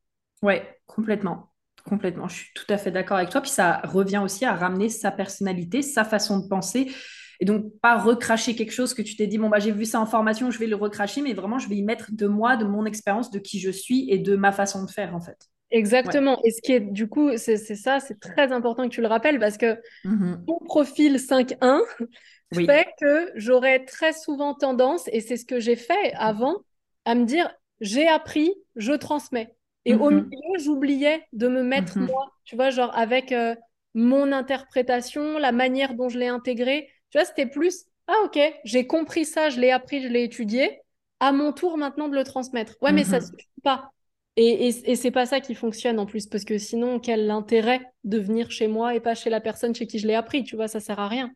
Ouais, 0.42 0.78
complètement. 0.86 1.52
Complètement. 1.84 2.28
Je 2.28 2.36
suis 2.36 2.52
tout 2.54 2.66
à 2.68 2.78
fait 2.78 2.90
d'accord 2.90 3.16
avec 3.16 3.30
toi. 3.30 3.40
Puis 3.40 3.50
ça 3.50 3.80
revient 3.84 4.20
aussi 4.22 4.44
à 4.44 4.54
ramener 4.54 4.88
sa 4.88 5.10
personnalité, 5.10 5.82
sa 5.82 6.04
façon 6.04 6.40
de 6.40 6.48
penser. 6.48 6.90
Et 7.38 7.44
donc, 7.44 7.66
pas 7.80 7.98
recracher 7.98 8.54
quelque 8.56 8.72
chose 8.72 8.94
que 8.94 9.02
tu 9.02 9.16
t'es 9.16 9.26
dit, 9.26 9.38
bon, 9.38 9.48
bah, 9.48 9.58
j'ai 9.58 9.72
vu 9.72 9.84
ça 9.84 10.00
en 10.00 10.06
formation, 10.06 10.50
je 10.50 10.58
vais 10.58 10.66
le 10.66 10.76
recracher, 10.76 11.20
mais 11.20 11.34
vraiment, 11.34 11.58
je 11.58 11.68
vais 11.68 11.76
y 11.76 11.82
mettre 11.82 12.10
de 12.12 12.26
moi, 12.26 12.56
de 12.56 12.64
mon 12.64 12.86
expérience, 12.86 13.30
de 13.30 13.38
qui 13.38 13.60
je 13.60 13.70
suis 13.70 14.10
et 14.10 14.18
de 14.18 14.36
ma 14.36 14.52
façon 14.52 14.84
de 14.84 14.90
faire, 14.90 15.14
en 15.14 15.20
fait. 15.20 15.36
Ouais. 15.70 15.78
Exactement. 15.78 16.40
Et 16.44 16.50
ce 16.50 16.62
qui 16.62 16.72
est, 16.72 16.80
du 16.80 17.08
coup, 17.08 17.36
c'est 17.36 17.56
ça, 17.58 18.00
c'est 18.00 18.18
très 18.18 18.52
important 18.52 18.84
que 18.84 18.94
tu 18.94 19.00
le 19.00 19.08
rappelles 19.08 19.38
parce 19.38 19.58
que 19.58 19.78
mon 20.04 20.58
profil 20.64 21.18
5.1 21.18 21.82
Oui. 22.50 22.66
fait 22.66 22.88
que 23.00 23.32
j'aurais 23.36 23.84
très 23.84 24.12
souvent 24.12 24.54
tendance, 24.54 25.08
et 25.12 25.20
c'est 25.20 25.36
ce 25.36 25.44
que 25.46 25.60
j'ai 25.60 25.76
fait 25.76 26.12
avant, 26.14 26.56
à 27.04 27.14
me 27.14 27.24
dire, 27.24 27.52
j'ai 27.80 28.08
appris, 28.08 28.54
je 28.76 28.92
transmets. 28.92 29.54
Et 29.84 29.94
au 29.94 30.10
Mhm. 30.10 30.30
milieu, 30.30 30.58
j'oubliais 30.58 31.22
de 31.32 31.48
me 31.48 31.62
mettre 31.62 31.94
Mhm. 31.94 32.06
moi, 32.08 32.24
tu 32.44 32.56
vois, 32.56 32.70
genre 32.70 32.96
avec 32.96 33.32
euh, 33.32 33.54
mon 33.94 34.32
interprétation, 34.32 35.38
la 35.38 35.52
manière 35.52 35.94
dont 35.94 36.08
je 36.08 36.18
l'ai 36.18 36.26
intégré. 36.28 36.88
Tu 37.10 37.18
vois, 37.18 37.24
c'était 37.24 37.46
plus, 37.46 37.84
ah 38.08 38.14
ok, 38.24 38.38
j'ai 38.64 38.86
compris 38.86 39.24
ça, 39.24 39.48
je 39.50 39.60
l'ai 39.60 39.70
appris, 39.70 40.02
je 40.02 40.08
l'ai 40.08 40.24
étudié. 40.24 40.80
À 41.20 41.32
mon 41.32 41.52
tour 41.52 41.78
maintenant 41.78 42.08
de 42.08 42.14
le 42.14 42.24
transmettre. 42.24 42.74
Ouais, 42.82 42.92
mais 42.92 43.04
ça 43.04 43.20
Mhm. 43.20 43.20
suffit 43.20 43.46
pas. 43.62 43.90
Et, 44.36 44.68
et, 44.68 44.90
et 44.90 44.96
c'est 44.96 45.10
pas 45.10 45.24
ça 45.26 45.40
qui 45.40 45.54
fonctionne 45.54 45.98
en 45.98 46.04
plus, 46.06 46.26
parce 46.26 46.44
que 46.44 46.58
sinon, 46.58 47.00
quel 47.00 47.30
intérêt 47.30 47.80
de 48.04 48.18
venir 48.18 48.50
chez 48.50 48.68
moi 48.68 48.94
et 48.94 49.00
pas 49.00 49.14
chez 49.14 49.30
la 49.30 49.40
personne 49.40 49.74
chez 49.74 49.86
qui 49.86 49.98
je 49.98 50.06
l'ai 50.06 50.14
appris, 50.14 50.44
tu 50.44 50.56
vois, 50.56 50.68
ça 50.68 50.80
sert 50.80 50.98
à 51.00 51.08
rien. 51.08 51.32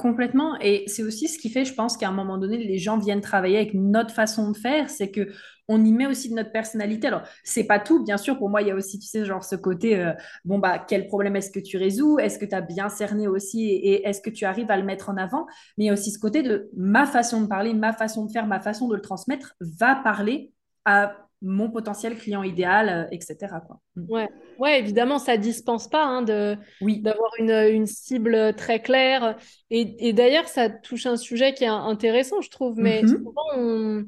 Complètement. 0.00 0.58
Et 0.62 0.84
c'est 0.86 1.02
aussi 1.02 1.28
ce 1.28 1.38
qui 1.38 1.50
fait, 1.50 1.66
je 1.66 1.74
pense, 1.74 1.98
qu'à 1.98 2.08
un 2.08 2.12
moment 2.12 2.38
donné, 2.38 2.56
les 2.56 2.78
gens 2.78 2.96
viennent 2.96 3.20
travailler 3.20 3.58
avec 3.58 3.74
notre 3.74 4.14
façon 4.14 4.50
de 4.50 4.56
faire. 4.56 4.88
C'est 4.88 5.10
que 5.10 5.28
on 5.68 5.84
y 5.84 5.92
met 5.92 6.06
aussi 6.06 6.30
de 6.30 6.34
notre 6.34 6.52
personnalité. 6.52 7.08
Alors, 7.08 7.20
c'est 7.44 7.64
pas 7.64 7.78
tout, 7.78 8.02
bien 8.02 8.16
sûr. 8.16 8.38
Pour 8.38 8.48
moi, 8.48 8.62
il 8.62 8.68
y 8.68 8.70
a 8.70 8.74
aussi, 8.74 8.98
tu 8.98 9.06
sais, 9.06 9.26
genre 9.26 9.44
ce 9.44 9.56
côté, 9.56 9.98
euh, 10.00 10.12
bon, 10.46 10.58
bah, 10.58 10.78
quel 10.78 11.06
problème 11.06 11.36
est-ce 11.36 11.50
que 11.50 11.60
tu 11.60 11.76
résous? 11.76 12.18
Est-ce 12.18 12.38
que 12.38 12.46
tu 12.46 12.54
as 12.54 12.62
bien 12.62 12.88
cerné 12.88 13.28
aussi? 13.28 13.66
Et, 13.68 13.90
et 13.92 14.08
est-ce 14.08 14.22
que 14.22 14.30
tu 14.30 14.46
arrives 14.46 14.70
à 14.70 14.78
le 14.78 14.84
mettre 14.84 15.10
en 15.10 15.18
avant? 15.18 15.46
Mais 15.76 15.84
il 15.84 15.86
y 15.88 15.90
a 15.90 15.92
aussi 15.92 16.10
ce 16.10 16.18
côté 16.18 16.42
de 16.42 16.70
ma 16.74 17.04
façon 17.04 17.42
de 17.42 17.46
parler, 17.46 17.74
ma 17.74 17.92
façon 17.92 18.24
de 18.24 18.32
faire, 18.32 18.46
ma 18.46 18.60
façon 18.60 18.88
de 18.88 18.94
le 18.94 19.02
transmettre 19.02 19.54
va 19.60 19.96
parler 19.96 20.50
à 20.86 21.14
mon 21.42 21.70
potentiel 21.70 22.16
client 22.16 22.42
idéal, 22.42 22.88
euh, 22.88 23.08
etc. 23.10 23.36
Quoi. 23.66 23.80
Mm. 23.96 24.10
Ouais. 24.10 24.28
ouais, 24.58 24.78
évidemment, 24.78 25.18
ça 25.18 25.36
dispense 25.36 25.88
pas 25.88 26.04
hein, 26.04 26.22
de, 26.22 26.56
oui. 26.80 27.00
d'avoir 27.00 27.30
une, 27.38 27.50
une, 27.50 27.86
cible 27.86 28.54
très 28.54 28.82
claire. 28.82 29.36
Et, 29.70 30.08
et, 30.08 30.12
d'ailleurs, 30.12 30.48
ça 30.48 30.68
touche 30.68 31.06
un 31.06 31.16
sujet 31.16 31.54
qui 31.54 31.64
est 31.64 31.68
intéressant, 31.68 32.40
je 32.40 32.50
trouve, 32.50 32.78
mais 32.78 33.02
mm-hmm. 33.02 33.08
souvent 33.08 33.46
on, 33.56 34.04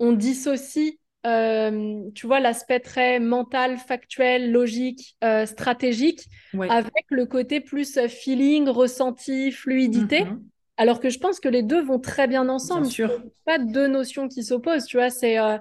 on 0.00 0.12
dissocie, 0.12 0.98
euh, 1.26 2.00
tu 2.14 2.26
vois, 2.26 2.40
l'aspect 2.40 2.80
très 2.80 3.20
mental, 3.20 3.78
factuel, 3.78 4.50
logique, 4.50 5.16
euh, 5.22 5.46
stratégique, 5.46 6.24
ouais. 6.54 6.68
avec 6.68 7.04
le 7.10 7.26
côté 7.26 7.60
plus 7.60 7.98
feeling, 8.08 8.68
ressenti, 8.68 9.52
fluidité. 9.52 10.22
Mm-hmm. 10.22 10.40
Alors 10.76 10.98
que 10.98 11.08
je 11.08 11.20
pense 11.20 11.38
que 11.38 11.48
les 11.48 11.62
deux 11.62 11.82
vont 11.82 12.00
très 12.00 12.26
bien 12.26 12.48
ensemble. 12.48 12.82
Bien 12.82 12.90
sûr. 12.90 13.22
Pas 13.44 13.58
deux 13.58 13.86
notions 13.86 14.26
qui 14.26 14.42
s'opposent, 14.42 14.86
tu 14.86 14.96
vois, 14.96 15.10
c'est 15.10 15.38
euh, 15.38 15.56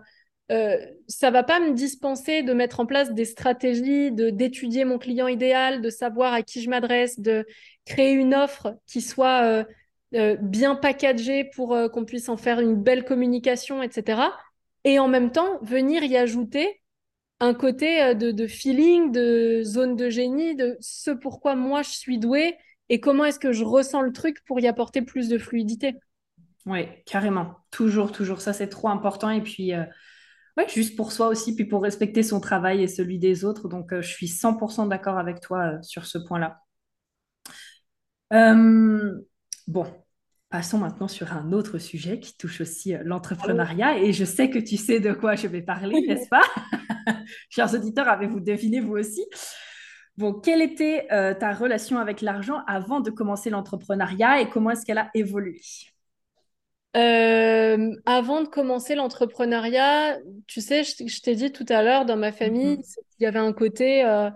euh, 0.53 0.77
ça 1.07 1.31
va 1.31 1.43
pas 1.43 1.59
me 1.59 1.71
dispenser 1.71 2.43
de 2.43 2.53
mettre 2.53 2.79
en 2.79 2.85
place 2.85 3.13
des 3.13 3.25
stratégies, 3.25 4.11
de 4.11 4.29
d'étudier 4.29 4.85
mon 4.85 4.99
client 4.99 5.27
idéal, 5.27 5.81
de 5.81 5.89
savoir 5.89 6.33
à 6.33 6.43
qui 6.43 6.61
je 6.61 6.69
m'adresse, 6.69 7.19
de 7.19 7.45
créer 7.85 8.13
une 8.13 8.35
offre 8.35 8.75
qui 8.85 9.01
soit 9.01 9.43
euh, 9.43 9.63
euh, 10.15 10.35
bien 10.39 10.75
packagée 10.75 11.43
pour 11.55 11.73
euh, 11.73 11.89
qu'on 11.89 12.05
puisse 12.05 12.29
en 12.29 12.37
faire 12.37 12.59
une 12.59 12.75
belle 12.75 13.03
communication, 13.03 13.81
etc. 13.81 14.21
Et 14.83 14.99
en 14.99 15.07
même 15.07 15.31
temps, 15.31 15.59
venir 15.61 16.03
y 16.03 16.17
ajouter 16.17 16.81
un 17.39 17.53
côté 17.53 18.13
de, 18.15 18.31
de 18.31 18.47
feeling, 18.47 19.11
de 19.11 19.63
zone 19.63 19.95
de 19.95 20.09
génie, 20.09 20.55
de 20.55 20.77
ce 20.79 21.11
pourquoi 21.11 21.55
moi 21.55 21.81
je 21.81 21.89
suis 21.89 22.19
douée 22.19 22.55
et 22.89 22.99
comment 22.99 23.25
est-ce 23.25 23.39
que 23.39 23.51
je 23.51 23.63
ressens 23.63 24.01
le 24.01 24.11
truc 24.11 24.43
pour 24.45 24.59
y 24.59 24.67
apporter 24.67 25.01
plus 25.01 25.29
de 25.29 25.37
fluidité. 25.37 25.95
Oui, 26.65 26.85
carrément. 27.05 27.55
Toujours, 27.71 28.11
toujours. 28.11 28.39
Ça, 28.39 28.53
c'est 28.53 28.69
trop 28.69 28.87
important. 28.89 29.29
Et 29.29 29.41
puis, 29.41 29.73
ouais, 30.57 30.67
juste 30.69 30.95
pour 30.95 31.11
soi 31.11 31.27
aussi, 31.27 31.55
puis 31.55 31.65
pour 31.65 31.81
respecter 31.83 32.23
son 32.23 32.39
travail 32.39 32.83
et 32.83 32.87
celui 32.87 33.19
des 33.19 33.45
autres. 33.45 33.67
Donc, 33.67 33.93
euh, 33.93 34.01
je 34.01 34.09
suis 34.09 34.27
100% 34.27 34.87
d'accord 34.87 35.17
avec 35.17 35.39
toi 35.39 35.73
euh, 35.73 35.81
sur 35.81 36.05
ce 36.05 36.17
point-là. 36.17 36.59
Euh, 38.33 39.13
bon, 39.67 39.85
passons 40.49 40.77
maintenant 40.77 41.07
sur 41.07 41.33
un 41.33 41.51
autre 41.51 41.77
sujet 41.77 42.19
qui 42.19 42.35
touche 42.37 42.61
aussi 42.61 42.95
l'entrepreneuriat. 43.03 43.99
Et 43.99 44.13
je 44.13 44.25
sais 44.25 44.49
que 44.49 44.59
tu 44.59 44.77
sais 44.77 44.99
de 44.99 45.13
quoi 45.13 45.35
je 45.35 45.47
vais 45.47 45.61
parler, 45.61 46.01
n'est-ce 46.07 46.29
pas? 46.29 46.43
Chers 47.49 47.73
auditeurs, 47.73 48.07
avez-vous 48.07 48.39
deviné 48.39 48.79
vous 48.79 48.97
aussi? 48.97 49.25
Bon, 50.15 50.33
quelle 50.33 50.61
était 50.61 51.07
ta 51.39 51.53
relation 51.53 51.97
avec 51.97 52.21
l'argent 52.21 52.61
avant 52.67 52.99
de 52.99 53.09
commencer 53.09 53.49
l'entrepreneuriat 53.49 54.41
et 54.41 54.49
comment 54.49 54.69
est-ce 54.69 54.85
qu'elle 54.85 54.99
a 54.99 55.09
évolué? 55.15 55.59
Euh, 56.95 57.91
avant 58.05 58.41
de 58.43 58.47
commencer 58.47 58.95
l'entrepreneuriat, 58.95 60.19
tu 60.47 60.61
sais, 60.61 60.83
je, 60.83 61.07
je 61.07 61.21
t'ai 61.21 61.35
dit 61.35 61.51
tout 61.51 61.65
à 61.69 61.83
l'heure, 61.83 62.05
dans 62.05 62.17
ma 62.17 62.31
famille, 62.31 62.75
Mhm. 62.75 62.83
il 63.19 63.23
y 63.23 63.25
avait 63.25 63.39
un 63.39 63.53
côté, 63.53 64.03
euh, 64.05 64.29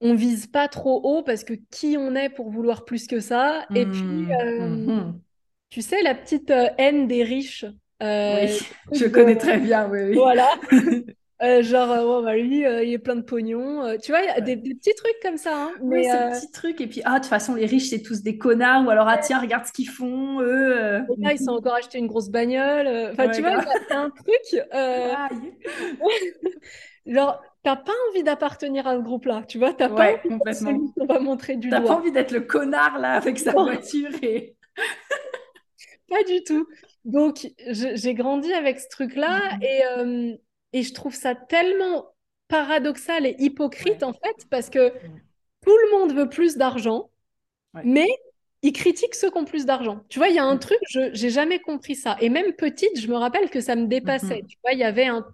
on 0.00 0.14
vise 0.14 0.46
pas 0.46 0.68
trop 0.68 1.00
haut 1.04 1.22
parce 1.22 1.44
que 1.44 1.54
qui 1.70 1.96
on 1.98 2.14
est 2.14 2.28
pour 2.28 2.50
vouloir 2.50 2.84
plus 2.84 3.06
que 3.06 3.20
ça. 3.20 3.66
Et 3.74 3.86
puis, 3.86 4.06
Mhm. 4.08 4.60
euh, 4.60 4.68
Mhm. 4.86 5.24
tu 5.70 5.82
sais, 5.82 6.02
la 6.02 6.14
petite 6.14 6.50
euh, 6.50 6.68
haine 6.78 7.08
des 7.08 7.24
riches. 7.24 7.66
Oui, 8.26 8.58
je 8.92 9.06
connais 9.06 9.36
très 9.36 9.58
bien, 9.58 9.88
oui, 9.88 10.00
voilà. 10.12 10.48
oui. 11.40 11.46
Euh, 11.48 11.62
genre, 11.62 11.90
euh, 11.90 12.18
ouais, 12.20 12.24
bah, 12.24 12.36
lui, 12.36 12.64
euh, 12.64 12.84
il 12.84 12.92
est 12.92 12.98
plein 12.98 13.16
de 13.16 13.22
pognon. 13.22 13.82
Euh, 13.84 13.96
tu 13.98 14.12
vois, 14.12 14.20
il 14.22 14.26
y 14.26 14.30
a 14.30 14.40
des, 14.40 14.56
petits 14.56 14.94
trucs 14.94 15.18
comme 15.22 15.36
ça. 15.36 15.52
hein. 15.54 15.72
Oui, 15.80 15.98
Mais 15.98 16.04
ce 16.04 16.16
euh, 16.16 16.30
petit 16.40 16.50
truc. 16.52 16.80
Et 16.80 16.86
puis, 16.86 17.02
ah, 17.04 17.14
de 17.14 17.18
toute 17.20 17.26
façon, 17.26 17.54
les 17.54 17.66
riches, 17.66 17.90
c'est 17.90 18.02
tous 18.02 18.22
des 18.22 18.38
connards. 18.38 18.86
Ou 18.86 18.90
alors, 18.90 19.08
ah, 19.08 19.18
tiens, 19.18 19.40
regarde 19.40 19.66
ce 19.66 19.72
qu'ils 19.72 19.88
font, 19.88 20.40
eux. 20.40 21.00
ils 21.18 21.38
sont 21.38 21.52
encore 21.52 21.74
acheté 21.74 21.98
une 21.98 22.06
grosse 22.06 22.30
bagnole. 22.30 22.86
Enfin, 23.12 23.28
tu 23.28 23.40
vois, 23.42 23.60
a 23.90 23.96
un 23.98 24.10
truc. 24.10 24.62
Genre, 27.06 27.42
t'as 27.62 27.76
pas 27.76 27.92
envie 28.10 28.22
d'appartenir 28.22 28.86
à 28.86 28.96
ce 28.96 29.02
groupe-là, 29.02 29.44
tu 29.46 29.58
vois, 29.58 29.74
t'as 29.74 29.90
pas 29.90 30.14
envie 30.14 30.14
d'être 30.14 30.22
celui 30.54 30.78
complètement. 30.78 30.92
qu'on 30.96 31.06
va 31.06 31.18
montrer 31.18 31.56
du 31.56 31.68
T'as 31.68 31.80
pas 31.80 31.86
doigt. 31.86 31.96
envie 31.96 32.12
d'être 32.12 32.30
le 32.32 32.40
connard, 32.40 32.98
là, 32.98 33.12
avec 33.14 33.38
sa 33.38 33.52
voiture 33.52 34.08
et... 34.22 34.56
pas 36.08 36.22
du 36.24 36.42
tout. 36.44 36.66
Donc, 37.04 37.46
je- 37.70 37.94
j'ai 37.94 38.14
grandi 38.14 38.50
avec 38.54 38.80
ce 38.80 38.88
truc-là 38.88 39.38
Mhm. 39.56 39.62
et, 39.62 40.38
et 40.74 40.82
je 40.82 40.92
trouve 40.94 41.14
ça 41.14 41.34
tellement 41.34 42.08
paradoxal 42.48 43.26
et 43.26 43.36
hypocrite, 43.38 44.02
Ouais. 44.02 44.04
en 44.04 44.12
fait, 44.12 44.46
parce 44.50 44.68
que 44.70 44.90
tout 45.64 45.76
le 45.84 45.98
monde 45.98 46.12
veut 46.14 46.28
plus 46.28 46.56
d'argent, 46.58 47.10
Ouais. 47.74 47.82
mais 47.84 48.08
ils 48.62 48.72
critiquent 48.72 49.14
ceux 49.14 49.30
qui 49.30 49.38
ont 49.38 49.44
plus 49.46 49.66
d'argent. 49.66 50.00
Tu 50.10 50.18
vois, 50.18 50.28
il 50.28 50.34
y 50.34 50.38
a 50.38 50.44
un 50.44 50.54
Mhm. 50.54 50.60
truc, 50.60 50.78
je 50.90 51.10
j'ai 51.14 51.30
jamais 51.30 51.58
compris 51.60 51.96
ça. 51.96 52.16
Et 52.20 52.28
même 52.30 52.52
petite, 52.54 52.98
je 53.00 53.08
me 53.08 53.16
rappelle 53.16 53.50
que 53.50 53.60
ça 53.60 53.76
me 53.76 53.86
dépassait. 53.86 54.42
Mhm. 54.42 54.46
Tu 54.48 54.58
vois, 54.62 54.72
il 54.74 54.78
y 54.80 54.84
avait 54.84 55.06
un- 55.06 55.26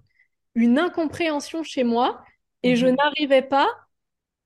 une 0.54 0.78
incompréhension 0.78 1.62
chez 1.62 1.84
moi 1.84 2.22
et 2.62 2.76
je 2.76 2.86
Mhm. 2.86 2.96
n'arrivais 2.96 3.42
pas 3.42 3.68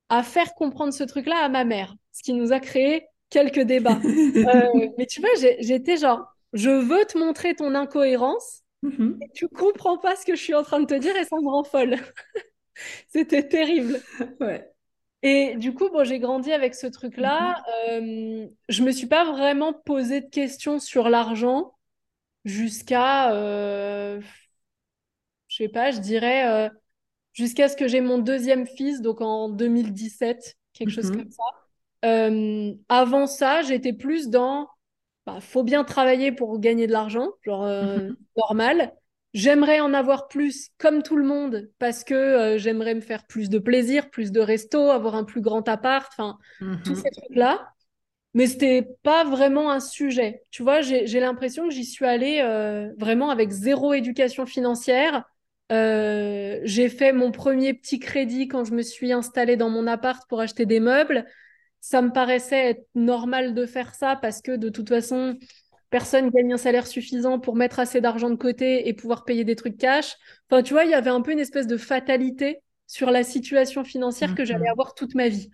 à 0.09 0.23
faire 0.23 0.53
comprendre 0.55 0.93
ce 0.93 1.03
truc-là 1.03 1.37
à 1.43 1.49
ma 1.49 1.63
mère, 1.65 1.95
ce 2.11 2.21
qui 2.23 2.33
nous 2.33 2.51
a 2.53 2.59
créé 2.59 3.05
quelques 3.31 3.61
débats. 3.61 3.99
Euh, 4.55 4.89
mais 4.97 5.05
tu 5.07 5.19
vois, 5.21 5.29
j'étais 5.59 5.97
genre, 5.97 6.21
je 6.53 6.69
veux 6.69 7.05
te 7.05 7.17
montrer 7.17 7.55
ton 7.55 7.73
incohérence 7.75 8.61
Mhm. 8.85 9.19
et 9.21 9.29
tu 9.33 9.47
comprends 9.49 9.97
pas 9.97 10.15
ce 10.15 10.25
que 10.25 10.35
je 10.35 10.41
suis 10.41 10.53
en 10.55 10.63
train 10.63 10.79
de 10.79 10.85
te 10.85 10.93
dire 10.95 11.15
et 11.15 11.25
ça 11.25 11.37
me 11.37 11.49
rend 11.49 11.63
folle. 11.63 11.97
C'était 13.09 13.47
terrible. 13.47 14.01
Ouais. 14.39 14.71
Et 15.23 15.55
du 15.57 15.73
coup, 15.73 15.89
bon, 15.89 16.03
j'ai 16.03 16.19
grandi 16.19 16.51
avec 16.51 16.75
ce 16.75 16.87
truc-là. 16.87 17.55
Mhm. 17.55 17.63
Euh, 17.89 18.47
je 18.69 18.83
me 18.83 18.91
suis 18.91 19.07
pas 19.07 19.25
vraiment 19.31 19.73
posé 19.73 20.21
de 20.21 20.29
questions 20.29 20.79
sur 20.79 21.09
l'argent 21.09 21.73
jusqu'à, 22.45 23.33
euh, 23.33 24.21
je 25.47 25.57
sais 25.57 25.69
pas, 25.69 25.91
je 25.91 25.99
dirais 25.99 26.47
euh, 26.67 26.69
jusqu'à 27.33 27.69
ce 27.69 27.75
que 27.77 27.87
j'ai 27.87 28.01
mon 28.01 28.19
deuxième 28.19 28.67
fils, 28.67 29.01
donc 29.01 29.21
en 29.21 29.49
2017, 29.49 30.55
quelque 30.73 30.91
chose 30.91 31.11
comme 31.11 31.25
Mhm. 31.25 31.31
ça. 31.31 31.43
Euh, 32.05 32.73
avant 32.89 33.27
ça, 33.27 33.61
j'étais 33.63 33.93
plus 33.93 34.29
dans, 34.29 34.69
bah, 35.25 35.39
faut 35.41 35.63
bien 35.63 35.83
travailler 35.83 36.31
pour 36.31 36.59
gagner 36.59 36.87
de 36.87 36.91
l'argent, 36.91 37.29
genre 37.43 37.63
euh, 37.63 37.97
Mhm. 37.97 38.15
normal. 38.37 38.93
J'aimerais 39.33 39.79
en 39.79 39.93
avoir 39.93 40.27
plus, 40.27 40.69
comme 40.77 41.03
tout 41.03 41.17
le 41.17 41.25
monde, 41.25 41.69
parce 41.79 42.03
que 42.03 42.13
euh, 42.13 42.57
j'aimerais 42.57 42.95
me 42.95 43.01
faire 43.01 43.25
plus 43.27 43.49
de 43.49 43.59
plaisir, 43.59 44.09
plus 44.09 44.31
de 44.31 44.39
resto, 44.39 44.91
avoir 44.91 45.15
un 45.15 45.23
plus 45.25 45.41
grand 45.41 45.67
appart, 45.67 46.07
enfin, 46.13 46.37
tous 46.83 46.95
ces 46.95 47.09
Mhm. 47.09 47.11
trucs-là. 47.11 47.69
Mais 48.33 48.47
c'était 48.47 48.87
pas 49.03 49.23
vraiment 49.23 49.71
un 49.71 49.79
sujet. 49.79 50.43
Tu 50.51 50.61
vois, 50.61 50.81
j'ai, 50.81 51.05
l'impression 51.19 51.67
que 51.67 51.73
j'y 51.73 51.85
suis 51.85 52.05
allée 52.05 52.41
euh, 52.43 52.91
vraiment 52.97 53.29
avec 53.29 53.49
zéro 53.49 53.93
éducation 53.93 54.45
financière. 54.45 55.23
J'ai 55.69 56.89
fait 56.89 57.13
mon 57.13 57.31
premier 57.31 57.73
petit 57.73 57.99
crédit 57.99 58.47
quand 58.47 58.65
je 58.65 58.73
me 58.73 58.81
suis 58.81 59.13
installée 59.13 59.55
dans 59.57 59.69
mon 59.69 59.87
appart 59.87 60.27
pour 60.27 60.41
acheter 60.41 60.65
des 60.65 60.79
meubles. 60.79 61.25
Ça 61.87 62.01
me 62.01 62.11
paraissait 62.11 62.69
être 62.71 62.87
normal 62.95 63.53
de 63.53 63.65
faire 63.67 63.93
ça 63.93 64.15
parce 64.15 64.41
que 64.41 64.55
de 64.55 64.69
toute 64.69 64.89
façon, 64.89 65.37
personne 65.91 66.29
gagne 66.31 66.53
un 66.53 66.57
salaire 66.57 66.87
suffisant 66.87 67.39
pour 67.39 67.55
mettre 67.55 67.79
assez 67.79 68.01
d'argent 68.01 68.29
de 68.31 68.35
côté 68.35 68.87
et 68.87 68.93
pouvoir 68.93 69.23
payer 69.23 69.43
des 69.43 69.55
trucs 69.55 69.77
cash. 69.77 70.15
Enfin, 70.49 70.63
tu 70.63 70.73
vois, 70.73 70.85
il 70.85 70.91
y 70.91 70.95
avait 70.95 71.11
un 71.11 71.21
peu 71.21 71.31
une 71.31 71.39
espèce 71.39 71.67
de 71.67 71.77
fatalité 71.77 72.61
sur 72.87 73.11
la 73.11 73.23
situation 73.23 73.83
financière 73.83 74.33
que 74.35 74.45
j'allais 74.45 74.67
Mhm. 74.67 74.71
avoir 74.71 74.95
toute 74.95 75.13
ma 75.15 75.29
vie. 75.29 75.51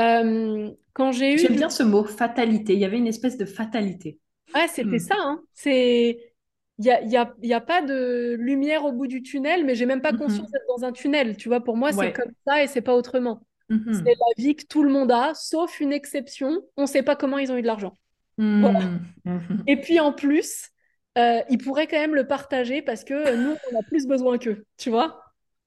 Euh, 0.00 0.70
quand 0.94 1.12
j'ai 1.12 1.34
eu 1.34 1.38
J'aime 1.38 1.56
bien 1.56 1.70
ce 1.70 1.82
mot, 1.82 2.04
fatalité. 2.04 2.74
Il 2.74 2.78
y 2.78 2.84
avait 2.84 2.98
une 2.98 3.06
espèce 3.08 3.36
de 3.36 3.44
fatalité. 3.44 4.20
Ouais, 4.54 4.66
c'était 4.68 4.98
Mhm. 4.98 4.98
ça, 4.98 5.14
hein. 5.18 5.42
C'est... 5.54 6.34
Il 6.78 6.86
y 6.86 6.90
a, 6.90 7.02
y 7.02 7.16
a, 7.16 7.34
y 7.42 7.52
a 7.52 7.60
pas 7.60 7.82
de 7.82 8.34
lumière 8.38 8.84
au 8.86 8.92
bout 8.92 9.06
du 9.06 9.22
tunnel, 9.22 9.66
mais 9.66 9.74
j'ai 9.74 9.84
même 9.86 10.00
pas 10.00 10.14
conscience 10.14 10.48
Mhm. 10.48 10.50
d'être 10.50 10.66
dans 10.68 10.84
un 10.84 10.92
tunnel. 10.92 11.36
Tu 11.36 11.48
vois, 11.48 11.60
pour 11.62 11.76
moi, 11.76 11.92
c'est 11.92 12.10
comme 12.10 12.32
ça 12.46 12.62
et 12.62 12.66
c'est 12.68 12.80
pas 12.80 12.94
autrement. 12.96 13.46
C'est 13.70 13.76
Mhm. 13.76 14.04
la 14.04 14.42
vie 14.42 14.56
que 14.56 14.66
tout 14.66 14.82
le 14.82 14.90
monde 14.90 15.12
a, 15.12 15.34
sauf 15.34 15.80
une 15.80 15.92
exception. 15.92 16.62
On 16.76 16.86
sait 16.86 17.02
pas 17.02 17.16
comment 17.16 17.38
ils 17.38 17.52
ont 17.52 17.56
eu 17.56 17.62
de 17.62 17.66
l'argent. 17.66 17.96
Voilà. 18.38 18.90
Mhm. 19.24 19.64
Et 19.66 19.80
puis 19.80 20.00
en 20.00 20.12
plus, 20.12 20.70
euh, 21.18 21.42
ils 21.50 21.58
pourraient 21.58 21.86
quand 21.86 21.98
même 21.98 22.14
le 22.14 22.26
partager 22.26 22.82
parce 22.82 23.04
que 23.04 23.36
nous, 23.36 23.56
on 23.72 23.78
a 23.78 23.82
plus 23.88 24.06
besoin 24.06 24.38
qu'eux. 24.38 24.66
Tu 24.78 24.90
vois? 24.90 25.22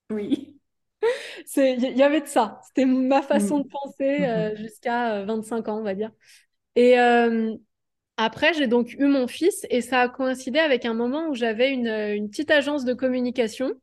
Oui. 0.10 0.60
C'est, 1.46 1.74
il 1.76 1.98
y, 1.98 2.04
avait 2.04 2.22
de 2.22 2.28
ça. 2.28 2.60
C'était 2.68 2.86
ma 2.86 3.22
façon 3.22 3.60
de 3.60 3.64
Mhm. 3.64 3.70
penser 3.70 4.26
euh, 4.26 4.52
Mhm. 4.52 4.58
jusqu'à 4.58 5.16
euh, 5.16 5.26
25 5.26 5.68
ans, 5.68 5.80
on 5.80 5.84
va 5.84 5.96
dire. 5.96 6.12
Et, 6.76 7.00
euh, 7.00 7.56
Après, 8.18 8.54
j'ai 8.54 8.68
donc 8.68 8.94
eu 8.94 9.08
mon 9.08 9.28
fils 9.28 9.66
et 9.72 9.82
ça 9.82 10.02
a 10.02 10.10
coïncidé 10.10 10.60
avec 10.60 10.86
un 10.86 10.94
moment 10.94 11.30
où 11.30 11.36
j'avais 11.36 11.72
une, 11.72 11.88
une 11.88 12.30
petite 12.30 12.52
agence 12.52 12.86
de 12.86 12.94
communication 12.94 13.74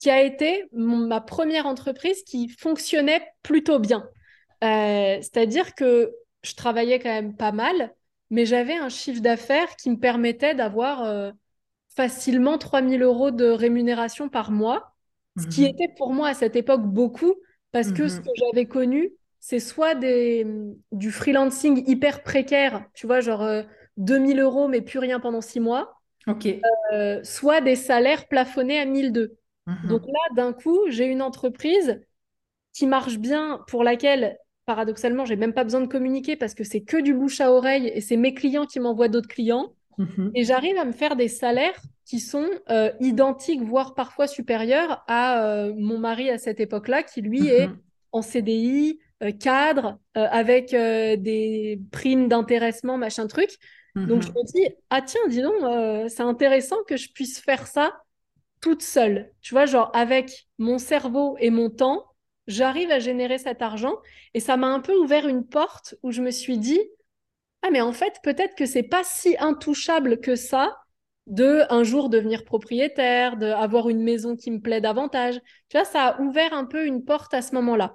qui 0.00 0.10
a 0.10 0.22
été 0.22 0.64
ma 0.72 1.20
première 1.20 1.66
entreprise 1.66 2.24
qui 2.24 2.48
fonctionnait 2.48 3.22
plutôt 3.42 3.78
bien. 3.78 4.08
Euh, 4.64 5.18
c'est-à-dire 5.20 5.74
que 5.74 6.12
je 6.42 6.54
travaillais 6.54 6.98
quand 6.98 7.10
même 7.10 7.36
pas 7.36 7.52
mal, 7.52 7.94
mais 8.30 8.46
j'avais 8.46 8.74
un 8.74 8.88
chiffre 8.88 9.20
d'affaires 9.20 9.76
qui 9.76 9.90
me 9.90 9.98
permettait 9.98 10.54
d'avoir 10.54 11.04
euh, 11.04 11.30
facilement 11.94 12.56
3000 12.56 13.02
euros 13.02 13.30
de 13.30 13.44
rémunération 13.44 14.30
par 14.30 14.50
mois, 14.50 14.94
ce 15.38 15.46
qui 15.46 15.62
mhm. 15.62 15.68
était 15.68 15.94
pour 15.96 16.12
moi 16.14 16.28
à 16.28 16.34
cette 16.34 16.56
époque 16.56 16.82
beaucoup, 16.82 17.34
parce 17.70 17.92
que 17.92 18.08
ce 18.08 18.16
mhm. 18.16 18.22
que 18.22 18.30
j'avais 18.36 18.66
connu, 18.66 19.12
c'est 19.38 19.60
soit 19.60 19.94
des, 19.94 20.46
du 20.92 21.10
freelancing 21.10 21.84
hyper 21.86 22.22
précaire, 22.22 22.84
tu 22.94 23.06
vois, 23.06 23.20
genre 23.20 23.46
2000 23.98 24.38
euh, 24.38 24.42
euros, 24.44 24.68
mais 24.68 24.80
plus 24.80 24.98
rien 24.98 25.20
pendant 25.20 25.42
six 25.42 25.60
mois, 25.60 26.00
Ok. 26.26 26.48
soit 27.22 27.60
des 27.60 27.76
salaires 27.76 28.28
plafonnés 28.28 28.78
à 28.78 28.86
1002. 28.86 29.36
Mhm. 29.66 29.88
Donc 29.88 30.02
là, 30.06 30.34
d'un 30.34 30.52
coup, 30.52 30.78
j'ai 30.88 31.06
une 31.06 31.22
entreprise 31.22 32.00
qui 32.72 32.86
marche 32.86 33.18
bien, 33.18 33.60
pour 33.68 33.84
laquelle, 33.84 34.38
paradoxalement, 34.66 35.24
j'ai 35.24 35.36
même 35.36 35.52
pas 35.52 35.64
besoin 35.64 35.80
de 35.80 35.86
communiquer 35.86 36.36
parce 36.36 36.54
que 36.54 36.64
c'est 36.64 36.82
que 36.82 36.96
du 36.96 37.14
bouche 37.14 37.40
à 37.40 37.52
oreille 37.52 37.90
et 37.92 38.00
c'est 38.00 38.16
mes 38.16 38.34
clients 38.34 38.66
qui 38.66 38.80
m'envoient 38.80 39.08
d'autres 39.08 39.28
clients. 39.28 39.74
Mhm. 39.98 40.30
Et 40.34 40.44
j'arrive 40.44 40.76
à 40.78 40.84
me 40.84 40.92
faire 40.92 41.16
des 41.16 41.28
salaires 41.28 41.78
qui 42.04 42.20
sont 42.20 42.48
euh, 42.70 42.90
identiques, 43.00 43.62
voire 43.62 43.94
parfois 43.94 44.26
supérieurs 44.26 45.04
à 45.06 45.44
euh, 45.44 45.72
mon 45.76 45.98
mari 45.98 46.30
à 46.30 46.38
cette 46.38 46.60
époque-là, 46.60 47.02
qui 47.02 47.20
lui 47.20 47.48
est 47.48 47.68
mhm. 47.68 47.78
en 48.12 48.22
CDI, 48.22 48.98
euh, 49.22 49.32
cadre, 49.32 49.98
avec 50.14 50.70
des 50.70 51.80
primes 51.90 52.28
d'intéressement, 52.28 52.96
machin 52.96 53.26
truc. 53.26 53.50
Donc 53.96 54.22
je 54.22 54.28
me 54.28 54.46
dis, 54.52 54.68
ah 54.90 55.02
tiens, 55.02 55.20
dis 55.28 55.42
donc, 55.42 55.56
c'est 56.08 56.22
intéressant 56.22 56.76
que 56.86 56.96
je 56.96 57.12
puisse 57.12 57.40
faire 57.40 57.66
ça 57.66 57.92
toute 58.60 58.82
seule. 58.82 59.32
Tu 59.40 59.54
vois, 59.54 59.66
genre 59.66 59.90
avec 59.94 60.48
mon 60.58 60.78
cerveau 60.78 61.36
et 61.38 61.50
mon 61.50 61.70
temps, 61.70 62.04
j'arrive 62.46 62.90
à 62.90 62.98
générer 62.98 63.38
cet 63.38 63.62
argent. 63.62 63.96
Et 64.34 64.40
ça 64.40 64.56
m'a 64.56 64.68
un 64.68 64.80
peu 64.80 64.94
ouvert 64.96 65.28
une 65.28 65.46
porte 65.46 65.94
où 66.02 66.10
je 66.12 66.22
me 66.22 66.30
suis 66.30 66.58
dit, 66.58 66.80
ah 67.62 67.70
mais 67.70 67.80
en 67.80 67.92
fait, 67.92 68.14
peut-être 68.22 68.54
que 68.54 68.66
c'est 68.66 68.82
pas 68.82 69.02
si 69.04 69.36
intouchable 69.38 70.20
que 70.20 70.34
ça 70.36 70.76
de 71.26 71.62
un 71.70 71.84
jour 71.84 72.08
devenir 72.08 72.44
propriétaire, 72.44 73.36
d'avoir 73.36 73.88
une 73.88 74.02
maison 74.02 74.36
qui 74.36 74.50
me 74.50 74.60
plaît 74.60 74.80
davantage. 74.80 75.40
Tu 75.68 75.76
vois, 75.76 75.84
ça 75.84 76.08
a 76.08 76.20
ouvert 76.20 76.52
un 76.52 76.64
peu 76.64 76.86
une 76.86 77.04
porte 77.04 77.34
à 77.34 77.42
ce 77.42 77.54
moment-là. 77.54 77.94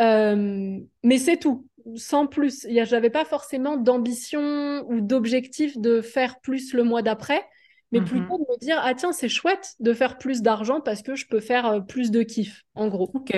Euh, 0.00 0.78
mais 1.02 1.18
c'est 1.18 1.38
tout, 1.38 1.66
sans 1.96 2.26
plus. 2.26 2.66
Je 2.68 2.90
n'avais 2.94 3.10
pas 3.10 3.24
forcément 3.24 3.76
d'ambition 3.76 4.84
ou 4.88 5.00
d'objectif 5.00 5.76
de 5.78 6.00
faire 6.00 6.40
plus 6.40 6.72
le 6.72 6.84
mois 6.84 7.02
d'après 7.02 7.44
mais 7.92 8.00
mhm. 8.00 8.06
plutôt 8.06 8.38
de 8.38 8.44
me 8.50 8.58
dire 8.58 8.80
ah 8.82 8.94
tiens 8.94 9.12
c'est 9.12 9.28
chouette 9.28 9.74
de 9.78 9.92
faire 9.92 10.18
plus 10.18 10.42
d'argent 10.42 10.80
parce 10.80 11.02
que 11.02 11.14
je 11.14 11.26
peux 11.26 11.40
faire 11.40 11.66
euh, 11.66 11.80
plus 11.80 12.10
de 12.10 12.22
kiff 12.22 12.64
en 12.74 12.88
gros. 12.88 13.10
Ok. 13.14 13.32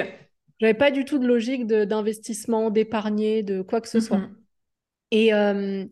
J'avais 0.60 0.74
pas 0.74 0.92
du 0.92 1.04
tout 1.04 1.18
de 1.18 1.26
logique 1.26 1.66
d'investissement, 1.66 2.70
d'épargner, 2.70 3.42
de 3.42 3.60
quoi 3.60 3.80
que 3.80 3.88
ce 3.88 4.00
soit. 4.00 4.18
Mhm. 4.18 4.36
Et 5.10 5.34
euh, 5.34 5.84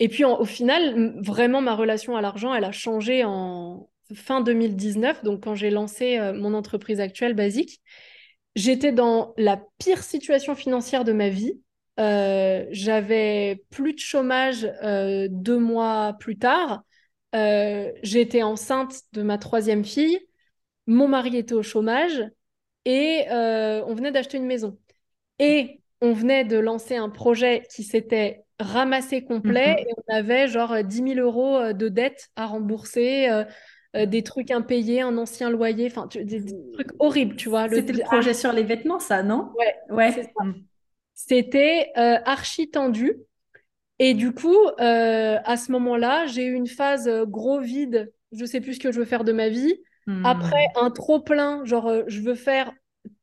et 0.00 0.08
puis 0.08 0.24
au 0.24 0.44
final 0.44 1.14
vraiment 1.22 1.60
ma 1.60 1.74
relation 1.74 2.16
à 2.16 2.20
l'argent 2.20 2.52
elle 2.52 2.64
a 2.64 2.72
changé 2.72 3.22
en 3.24 3.88
fin 4.12 4.40
2019 4.40 5.22
donc 5.22 5.44
quand 5.44 5.54
j'ai 5.54 5.70
lancé 5.70 6.18
euh, 6.18 6.32
mon 6.34 6.52
entreprise 6.52 7.00
actuelle 7.00 7.34
Basique. 7.34 7.80
J'étais 8.56 8.92
dans 8.92 9.34
la 9.36 9.60
pire 9.78 10.02
situation 10.02 10.54
financière 10.54 11.04
de 11.04 11.12
ma 11.12 11.28
vie. 11.28 11.60
j'avais 11.96 13.64
plus 13.70 13.94
de 13.94 13.98
chômage 13.98 14.68
deux 14.82 15.58
mois 15.58 16.16
plus 16.20 16.38
tard. 16.38 16.84
Euh, 17.34 17.92
j'étais 18.02 18.42
enceinte 18.42 19.00
de 19.12 19.22
ma 19.22 19.38
troisième 19.38 19.84
fille, 19.84 20.18
mon 20.86 21.08
mari 21.08 21.36
était 21.36 21.54
au 21.54 21.62
chômage 21.62 22.22
et 22.84 23.24
euh, 23.30 23.82
on 23.86 23.94
venait 23.94 24.12
d'acheter 24.12 24.36
une 24.36 24.46
maison. 24.46 24.78
Et 25.38 25.80
on 26.00 26.12
venait 26.12 26.44
de 26.44 26.58
lancer 26.58 26.96
un 26.96 27.08
projet 27.08 27.66
qui 27.74 27.82
s'était 27.82 28.44
ramassé 28.60 29.24
complet 29.24 29.72
mhm. 29.72 29.78
et 29.78 29.94
on 29.96 30.14
avait 30.14 30.48
genre 30.48 30.84
10 30.84 31.14
000 31.14 31.14
euros 31.14 31.72
de 31.72 31.88
dettes 31.88 32.28
à 32.36 32.46
rembourser. 32.46 33.28
Euh, 33.28 33.44
des 34.06 34.24
trucs 34.24 34.50
impayés, 34.50 35.02
un 35.02 35.16
ancien 35.18 35.50
loyer, 35.50 35.86
enfin 35.86 36.08
des, 36.12 36.44
trucs 36.72 36.90
horribles, 36.98 37.36
tu 37.36 37.48
vois. 37.48 37.68
C'était 37.68 37.92
le, 37.92 38.02
projet 38.02 38.34
sur 38.34 38.52
les 38.52 38.64
vêtements, 38.64 38.98
ça, 38.98 39.22
non? 39.22 39.52
Ouais, 39.56 39.76
ouais. 39.88 40.32
C'était 41.14 41.92
archi 41.94 42.72
tendu. 42.72 43.24
Et 43.98 44.14
du 44.14 44.32
coup, 44.32 44.56
euh, 44.80 45.38
à 45.44 45.56
ce 45.56 45.70
moment-là, 45.72 46.26
j'ai 46.26 46.44
eu 46.44 46.54
une 46.54 46.66
phase 46.66 47.06
euh, 47.06 47.24
gros 47.26 47.60
vide. 47.60 48.12
Je 48.32 48.44
sais 48.44 48.60
plus 48.60 48.74
ce 48.74 48.80
que 48.80 48.90
je 48.90 48.98
veux 48.98 49.04
faire 49.04 49.24
de 49.24 49.32
ma 49.32 49.48
vie. 49.48 49.74
Hmm. 50.06 50.26
Après, 50.26 50.66
un 50.76 50.90
trop 50.90 51.20
plein, 51.20 51.64
genre 51.64 51.86
euh, 51.86 52.02
je 52.08 52.20
veux 52.20 52.34
faire 52.34 52.72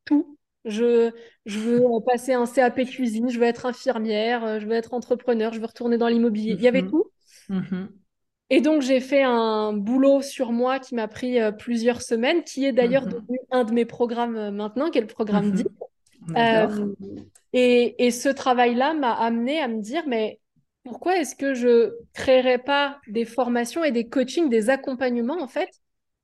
tout. 0.06 0.38
Je, 0.64 1.12
je 1.46 1.60
veux 1.60 1.82
passer 2.06 2.34
un 2.34 2.46
CAP 2.46 2.86
cuisine, 2.86 3.30
je 3.30 3.40
veux 3.40 3.46
être 3.46 3.66
infirmière, 3.66 4.60
je 4.60 4.68
veux 4.68 4.74
être 4.74 4.94
entrepreneur, 4.94 5.52
je 5.54 5.60
veux 5.60 5.66
retourner 5.66 5.98
dans 5.98 6.08
l'immobilier. 6.08 6.54
Il 6.54 6.62
y 6.62 6.68
avait 6.68 6.84
mhm. 6.84 6.90
tout. 6.90 7.06
Mhm. 7.50 7.90
Et 8.52 8.62
donc, 8.62 8.82
j'ai 8.82 9.00
fait 9.00 9.24
un 9.24 9.74
boulot 9.74 10.22
sur 10.22 10.52
moi 10.52 10.78
qui 10.80 10.94
m'a 10.94 11.08
pris 11.08 11.40
plusieurs 11.58 12.02
semaines, 12.02 12.44
qui 12.44 12.66
est 12.66 12.74
d'ailleurs 12.74 13.08
devenu 13.08 13.40
un 13.50 13.64
de 13.64 13.72
mes 13.72 13.86
programmes 13.86 14.52
maintenant, 14.52 14.92
qui 14.92 15.00
est 15.00 15.02
le 15.02 15.08
programme 15.08 15.52
DIP. 15.52 15.68
et, 17.54 18.06
et 18.06 18.12
ce 18.12 18.30
travail-là 18.30 18.94
m'a 18.94 19.14
amené 19.14 19.60
à 19.60 19.68
me 19.68 19.82
dire, 19.82 20.04
mais 20.06 20.41
pourquoi 20.84 21.18
est-ce 21.18 21.36
que 21.36 21.54
je 21.54 21.94
créerais 22.14 22.58
pas 22.58 23.00
des 23.08 23.26
formations 23.26 23.84
et 23.84 23.92
des 23.92 24.10
coachings, 24.10 24.50
des 24.50 24.70
accompagnements 24.70 25.42
en 25.42 25.48
fait, 25.48 25.70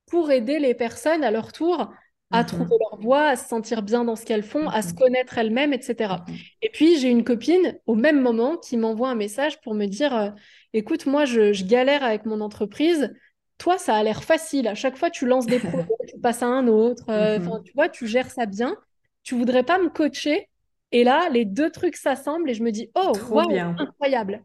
pour 0.06 0.30
aider 0.30 0.58
les 0.58 0.74
personnes 0.74 1.22
à 1.22 1.30
leur 1.30 1.52
tour 1.52 1.92
à 2.30 2.42
mhm. 2.42 2.46
trouver 2.46 2.76
leur 2.90 3.00
voie, 3.00 3.28
à 3.28 3.36
se 3.36 3.48
sentir 3.48 3.82
bien 3.82 4.04
dans 4.04 4.16
ce 4.16 4.24
qu'elles 4.24 4.42
font, 4.42 4.68
à 4.68 4.82
se 4.82 4.92
mhm. 4.92 4.98
connaître 4.98 5.38
elles-mêmes, 5.38 5.72
etc. 5.72 6.14
Mhm. 6.26 6.34
Et 6.62 6.70
puis 6.70 6.98
j'ai 6.98 7.08
une 7.08 7.24
copine 7.24 7.78
au 7.86 7.94
même 7.94 8.20
moment 8.20 8.56
qui 8.56 8.76
m'envoie 8.76 9.08
un 9.08 9.14
message 9.14 9.60
pour 9.60 9.74
me 9.74 9.86
dire, 9.86 10.14
euh, 10.14 10.30
écoute, 10.72 11.06
moi 11.06 11.24
je, 11.24 11.64
galère 11.64 12.02
avec 12.02 12.26
mon 12.26 12.40
entreprise. 12.40 13.14
Toi, 13.58 13.76
ça 13.76 13.96
a 13.96 14.02
l'air 14.04 14.22
facile. 14.22 14.68
À 14.68 14.76
chaque 14.76 14.96
fois, 14.96 15.10
tu 15.10 15.26
lances 15.26 15.46
des 15.46 15.58
projets, 15.58 15.88
tu 16.08 16.18
passes 16.20 16.42
à 16.42 16.46
un 16.46 16.68
autre. 16.68 17.04
Euh, 17.08 17.40
tu 17.64 17.72
vois, 17.74 17.88
tu 17.88 18.06
gères 18.06 18.30
ça 18.30 18.46
bien. 18.46 18.76
Tu 19.24 19.34
voudrais 19.34 19.64
pas 19.64 19.78
me 19.78 19.88
coacher 19.88 20.48
et 20.92 21.04
là, 21.04 21.28
les 21.30 21.44
deux 21.44 21.70
trucs 21.70 21.96
s'assemblent 21.96 22.48
et 22.48 22.54
je 22.54 22.62
me 22.62 22.70
dis, 22.70 22.90
oh, 22.94 23.12
wow, 23.30 23.50
incroyable. 23.78 24.42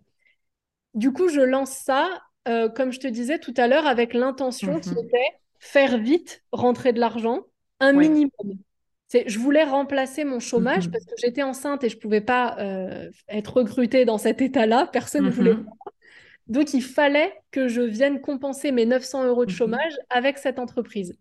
Du 0.93 1.11
coup, 1.11 1.29
je 1.29 1.41
lance 1.41 1.71
ça, 1.71 2.09
euh, 2.47 2.69
comme 2.69 2.91
je 2.91 2.99
te 2.99 3.07
disais 3.07 3.39
tout 3.39 3.53
à 3.57 3.67
l'heure, 3.67 3.87
avec 3.87 4.13
l'intention 4.13 4.79
qui 4.79 4.89
mhm. 4.89 5.05
était 5.05 5.27
faire 5.59 5.97
vite 5.97 6.43
rentrer 6.51 6.91
de 6.91 6.99
l'argent, 6.99 7.43
un 7.79 7.93
minimum. 7.93 8.57
Je 9.25 9.37
voulais 9.37 9.63
remplacer 9.63 10.23
mon 10.23 10.39
chômage 10.39 10.87
mhm. 10.87 10.91
parce 10.91 11.05
que 11.05 11.13
j'étais 11.17 11.43
enceinte 11.43 11.83
et 11.83 11.89
je 11.89 11.95
ne 11.95 12.01
pouvais 12.01 12.21
pas 12.21 12.57
euh, 12.59 13.09
être 13.29 13.57
recrutée 13.57 14.05
dans 14.05 14.17
cet 14.17 14.41
état-là. 14.41 14.87
Personne 14.91 15.25
ne 15.25 15.29
voulait. 15.29 15.53
Mhm. 15.53 15.65
Donc, 16.47 16.73
il 16.73 16.83
fallait 16.83 17.33
que 17.51 17.69
je 17.69 17.81
vienne 17.81 18.19
compenser 18.19 18.71
mes 18.71 18.85
900 18.85 19.25
euros 19.25 19.45
de 19.45 19.51
chômage 19.51 19.93
avec 20.09 20.37
cette 20.37 20.59
entreprise. 20.59 21.17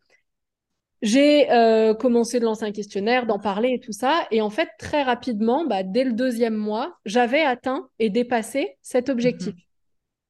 J'ai 1.02 1.50
euh, 1.50 1.94
commencé 1.94 2.38
de 2.38 2.44
lancer 2.44 2.64
un 2.64 2.70
questionnaire, 2.70 3.26
d'en 3.26 3.40
parler 3.40 3.70
et 3.70 3.80
tout 3.80 3.92
ça. 3.92 4.26
Et 4.30 4.40
en 4.40 4.50
fait, 4.50 4.68
très 4.78 5.02
rapidement, 5.02 5.66
bah, 5.66 5.82
dès 5.82 6.04
le 6.04 6.12
deuxième 6.12 6.54
mois, 6.54 6.96
j'avais 7.04 7.42
atteint 7.42 7.88
et 7.98 8.08
dépassé 8.08 8.76
cet 8.82 9.08
objectif. 9.08 9.52
Mhm. 9.54 9.60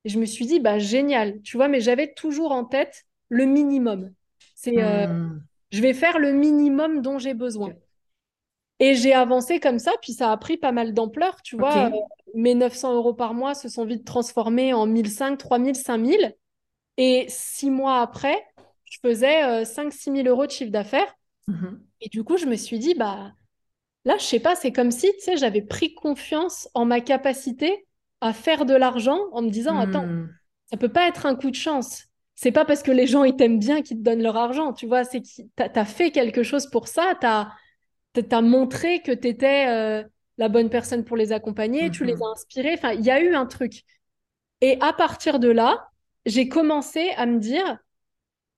Et 0.05 0.09
je 0.09 0.18
me 0.18 0.25
suis 0.25 0.47
dit, 0.47 0.61
bah, 0.61 0.79
génial, 0.79 1.41
tu 1.43 1.59
vois, 1.59 1.68
mais 1.68 1.81
j'avais 1.81 2.12
toujours 2.14 2.53
en 2.53 2.64
tête 2.64 3.05
le 3.29 3.45
minimum. 3.45 4.12
C'est, 4.55 4.83
euh, 4.83 5.07
hmm. 5.07 5.43
je 5.70 5.81
vais 5.81 5.93
faire 5.93 6.18
le 6.18 6.33
minimum 6.33 7.03
dont 7.03 7.18
j'ai 7.18 7.35
besoin. 7.35 7.73
Et 8.79 8.95
j'ai 8.95 9.12
avancé 9.12 9.61
comme 9.61 9.79
ça, 9.79 9.93
puis 10.03 10.12
ça 10.12 10.33
a 10.33 10.37
pris 10.37 10.57
pas 10.57 10.73
mal 10.73 10.93
d'ampleur, 10.93 11.41
tu 11.43 11.57
vois. 11.57 11.87
Euh, 11.87 11.91
mes 12.35 12.55
900 12.55 12.95
euros 12.95 13.14
par 13.14 13.35
mois 13.35 13.55
se 13.55 13.68
sont 13.68 13.85
vite 13.85 14.05
transformés 14.05 14.73
en 14.73 14.87
1500, 14.87 15.37
3000, 15.37 15.75
5000. 15.77 16.35
Et 16.99 17.27
six 17.29 17.70
mois 17.70 18.01
après, 18.01 18.45
je 18.93 18.99
faisais 19.01 19.62
5-6 19.64 20.11
euh, 20.11 20.16
000 20.16 20.28
euros 20.28 20.47
de 20.47 20.51
chiffre 20.51 20.70
d'affaires. 20.70 21.14
Mhm. 21.49 21.80
Et 22.03 22.09
du 22.11 22.24
coup, 22.24 22.36
je 22.36 22.45
me 22.45 22.57
suis 22.57 22.78
dit, 22.78 22.95
bah, 22.95 23.32
là, 24.05 24.16
je 24.18 24.24
sais 24.24 24.40
pas, 24.40 24.55
c'est 24.55 24.70
comme 24.70 24.90
si, 24.90 25.11
tu 25.14 25.20
sais, 25.20 25.36
j'avais 25.38 25.62
pris 25.62 25.95
confiance 25.95 26.68
en 26.74 26.84
ma 26.84 27.01
capacité 27.01 27.86
à 28.20 28.34
faire 28.34 28.66
de 28.66 28.74
l'argent 28.74 29.18
en 29.32 29.40
me 29.40 29.49
disant, 29.49 29.78
attends, 29.78 30.07
hmm. 30.07 30.28
ça 30.66 30.76
peut 30.76 30.90
pas 30.90 31.09
être 31.09 31.26
un 31.26 31.34
coup 31.34 31.51
de 31.51 31.57
chance. 31.57 32.05
C'est 32.34 32.53
pas 32.53 32.64
parce 32.64 32.82
que 32.82 32.93
les 32.93 33.07
gens, 33.07 33.24
ils 33.24 33.34
t'aiment 33.34 33.59
bien 33.59 33.82
qu'ils 33.82 33.99
te 33.99 34.03
donnent 34.03 34.22
leur 34.22 34.36
argent, 34.36 34.72
tu 34.72 34.86
vois, 34.86 35.05
c'est 35.05 35.22
que 35.22 35.26
tu 35.26 35.45
as, 35.57 35.84
fait 35.84 36.11
quelque 36.11 36.43
chose 36.43 36.66
pour 36.66 36.86
ça, 36.86 37.14
tu 37.20 37.26
as, 37.26 38.43
montré 38.43 39.01
que 39.01 39.11
tu 39.11 39.26
étais 39.26 39.66
euh, 39.68 40.05
la 40.38 40.49
bonne 40.49 40.70
personne 40.70 41.05
pour 41.05 41.16
les 41.16 41.32
accompagner, 41.32 41.90
tu 41.90 42.05
les 42.05 42.14
mhm. 42.14 42.22
as 42.22 42.32
inspirés, 42.32 42.74
enfin, 42.74 42.93
il 42.93 43.05
y 43.05 43.11
a 43.11 43.20
eu 43.20 43.34
un 43.34 43.47
truc. 43.47 43.82
Et 44.61 44.78
à 44.80 44.93
partir 44.93 45.40
de 45.40 45.49
là, 45.49 45.88
j'ai 46.26 46.49
commencé 46.49 47.11
à 47.16 47.26
me 47.26 47.40
dire, 47.40 47.78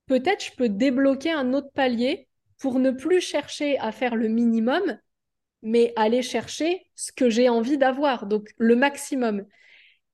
peut-être 0.06 0.44
je 0.44 0.52
peux 0.56 0.68
débloquer 0.68 1.32
un 1.32 1.52
autre 1.52 1.70
palier 1.74 2.28
pour 2.58 2.78
ne 2.78 2.90
plus 2.90 3.20
chercher 3.20 3.78
à 3.78 3.92
faire 3.92 4.16
le 4.16 4.28
minimum, 4.28 4.98
mais 5.62 5.92
aller 5.96 6.22
chercher 6.22 6.86
ce 6.94 7.12
que 7.12 7.30
j'ai 7.30 7.48
envie 7.48 7.78
d'avoir, 7.78 8.26
donc 8.26 8.50
le 8.58 8.76
maximum. 8.76 9.44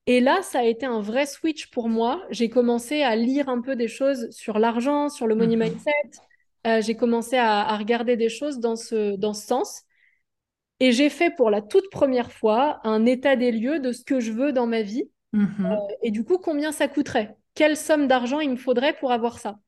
Et 0.07 0.21
là, 0.21 0.43
ça 0.43 0.61
a 0.61 0.65
été 0.65 0.87
un 0.87 1.01
vrai 1.01 1.27
switch 1.27 1.71
pour 1.71 1.89
moi. 1.89 2.25
J'ai 2.31 2.49
commencé 2.49 3.03
à 3.03 3.15
lire 3.17 3.49
un 3.49 3.61
peu 3.61 3.77
des 3.77 3.89
choses 3.89 4.31
sur 4.31 4.59
l'argent, 4.59 5.09
sur 5.09 5.27
le 5.27 5.35
money 5.35 5.57
mhm. 5.57 5.65
mindset, 5.65 6.83
j'ai 6.83 6.95
commencé 6.95 7.37
à, 7.37 7.61
à, 7.61 7.77
regarder 7.77 8.17
des 8.17 8.29
choses 8.29 8.59
dans 8.59 8.77
ce, 8.77 9.17
dans 9.17 9.33
ce 9.33 9.47
sens. 9.47 9.83
Et 10.81 10.93
j'ai 10.93 11.11
fait 11.11 11.31
pour 11.31 11.51
la 11.51 11.61
toute 11.61 11.91
première 11.91 12.33
fois 12.33 12.81
un 12.85 13.05
état 13.05 13.37
des 13.37 13.53
lieux 13.53 13.81
de 13.81 13.93
ce 13.93 14.03
que 14.03 14.19
je 14.19 14.33
veux 14.33 14.53
dans 14.53 14.67
ma 14.67 14.83
vie. 14.83 15.11
Mhm. 15.33 15.79
et 16.03 16.11
du 16.11 16.25
coup, 16.25 16.39
combien 16.39 16.73
ça 16.73 16.89
coûterait? 16.89 17.37
Quelle 17.55 17.77
somme 17.77 18.09
d'argent 18.09 18.41
il 18.41 18.51
me 18.51 18.57
faudrait 18.57 18.95
pour 18.95 19.13
avoir 19.13 19.39
ça? 19.39 19.61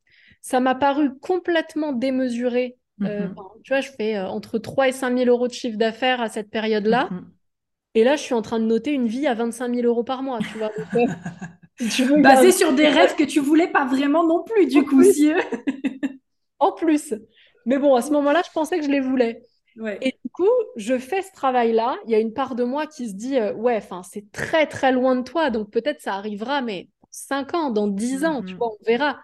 Ça 0.43 0.61
m'a 0.61 0.75
paru 0.75 1.19
complètement 1.21 1.93
démesuré. 1.93 2.77
Mhm. 2.99 3.35
tu 3.65 3.73
vois, 3.73 3.81
je 3.81 3.91
fais 3.91 4.21
entre 4.21 4.59
3 4.59 4.87
et 4.89 4.93
5 4.93 5.11
000 5.17 5.29
euros 5.29 5.49
de 5.49 5.53
chiffre 5.53 5.77
d'affaires 5.79 6.21
à 6.21 6.29
cette 6.29 6.51
période-là. 6.51 7.09
Mhm. 7.11 7.33
Et 7.95 8.05
là, 8.05 8.17
je 8.17 8.23
suis 8.23 8.35
en 8.35 8.43
train 8.43 8.61
de 8.61 8.65
noter 8.65 8.93
une 8.93 9.07
vie 9.07 9.27
à 9.27 9.35
25 9.35 9.75
000 9.75 9.87
euros 9.87 10.05
par 10.05 10.23
mois, 10.23 10.39
tu 10.41 10.59
vois. 10.59 10.71
Basé 12.23 12.53
sur 12.53 12.73
des 12.75 12.89
rêves 12.89 13.17
que 13.17 13.25
tu 13.25 13.41
voulais 13.41 13.69
pas 13.69 13.85
vraiment 13.85 14.27
non 14.27 14.45
plus, 14.45 14.67
du 14.67 14.85
coup, 14.85 15.03
si 15.03 15.33
En 16.59 16.73
plus. 16.73 17.15
Mais 17.67 17.79
bon, 17.79 17.95
à 17.95 18.03
ce 18.03 18.11
moment-là, 18.13 18.43
je 18.47 18.51
pensais 18.53 18.79
que 18.79 18.85
je 18.85 18.91
les 18.91 19.01
voulais. 19.01 19.43
Et 20.01 20.13
du 20.25 20.31
coup, 20.31 20.49
je 20.77 20.99
fais 20.99 21.23
ce 21.23 21.33
travail-là. 21.33 21.97
Il 22.07 22.11
y 22.13 22.15
a 22.15 22.19
une 22.19 22.33
part 22.33 22.55
de 22.55 22.65
moi 22.65 22.87
qui 22.87 23.09
se 23.09 23.15
dit, 23.15 23.37
euh, 23.39 23.53
ouais, 23.55 23.77
enfin, 23.77 24.03
c'est 24.03 24.31
très, 24.33 24.67
très 24.67 24.93
loin 24.93 25.17
de 25.17 25.23
toi. 25.23 25.51
Donc 25.51 25.71
peut-être 25.71 26.01
ça 26.01 26.15
arrivera, 26.15 26.61
mais 26.61 26.89
5 27.11 27.55
ans, 27.55 27.71
dans 27.71 27.89
10 27.89 28.25
ans, 28.25 28.43
tu 28.43 28.53
Mhm. 28.53 28.59
vois, 28.59 28.69
on 28.69 28.85
verra. 28.85 29.19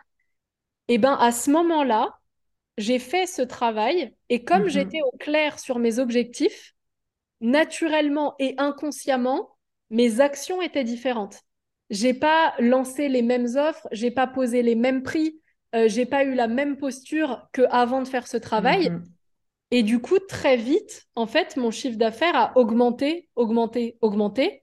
Et 0.89 0.99
bien, 0.99 1.15
à 1.15 1.33
ce 1.33 1.51
moment-là, 1.51 2.19
j'ai 2.79 2.99
fait 2.99 3.27
ce 3.27 3.43
travail. 3.43 4.15
Et 4.29 4.45
comme 4.45 4.69
Mhm. 4.69 4.69
j'étais 4.69 5.03
au 5.03 5.13
clair 5.19 5.59
sur 5.59 5.79
mes 5.79 5.99
objectifs, 5.99 6.75
naturellement 7.41 8.35
et 8.39 8.55
inconsciemment, 8.59 9.51
mes 9.91 10.21
actions 10.21 10.63
étaient 10.63 10.85
différentes. 10.85 11.43
J'ai 11.91 12.15
pas 12.15 12.55
lancé 12.59 13.09
les 13.09 13.23
mêmes 13.23 13.49
offres, 13.57 13.89
j'ai 13.93 14.11
pas 14.11 14.27
posé 14.27 14.63
les 14.63 14.75
mêmes 14.77 15.03
prix, 15.03 15.41
euh, 15.75 15.89
j'ai 15.89 16.07
pas 16.07 16.25
eu 16.25 16.35
la 16.35 16.49
même 16.49 16.77
posture 16.79 17.49
que 17.53 17.63
avant 17.71 18.03
de 18.03 18.09
faire 18.09 18.27
ce 18.29 18.37
travail. 18.39 18.91
Mhm. 18.91 19.19
Et 19.71 19.83
du 19.83 20.01
coup, 20.01 20.19
très 20.19 20.57
vite, 20.57 21.07
en 21.15 21.27
fait, 21.27 21.57
mon 21.57 21.71
chiffre 21.71 21.99
d'affaires 21.99 22.37
a 22.37 22.57
augmenté, 22.59 23.29
augmenté, 23.37 23.99
augmenté, 24.01 24.63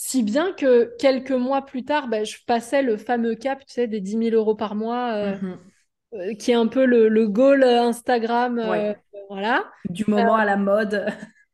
si 0.00 0.22
bien 0.22 0.52
que 0.52 0.94
quelques 1.00 1.32
mois 1.32 1.62
plus 1.62 1.84
tard, 1.84 2.06
ben, 2.06 2.24
je 2.24 2.36
passais 2.46 2.82
le 2.82 2.96
fameux 2.96 3.34
cap, 3.34 3.66
tu 3.66 3.72
sais, 3.74 3.88
des 3.88 4.00
10 4.00 4.14
000 4.16 4.36
euros 4.36 4.54
par 4.54 4.76
mois, 4.76 5.12
euh, 5.14 5.36
Mhm. 5.36 5.58
euh, 6.14 6.34
qui 6.34 6.52
est 6.52 6.54
un 6.54 6.68
peu 6.68 6.84
le, 6.84 7.08
le 7.08 7.26
goal 7.26 7.64
Instagram, 7.64 8.60
euh, 8.60 8.68
Ouais. 8.70 8.96
voilà. 9.28 9.64
Du 9.90 10.04
moment 10.08 10.36
à 10.36 10.44
la 10.44 10.56
mode. 10.56 11.06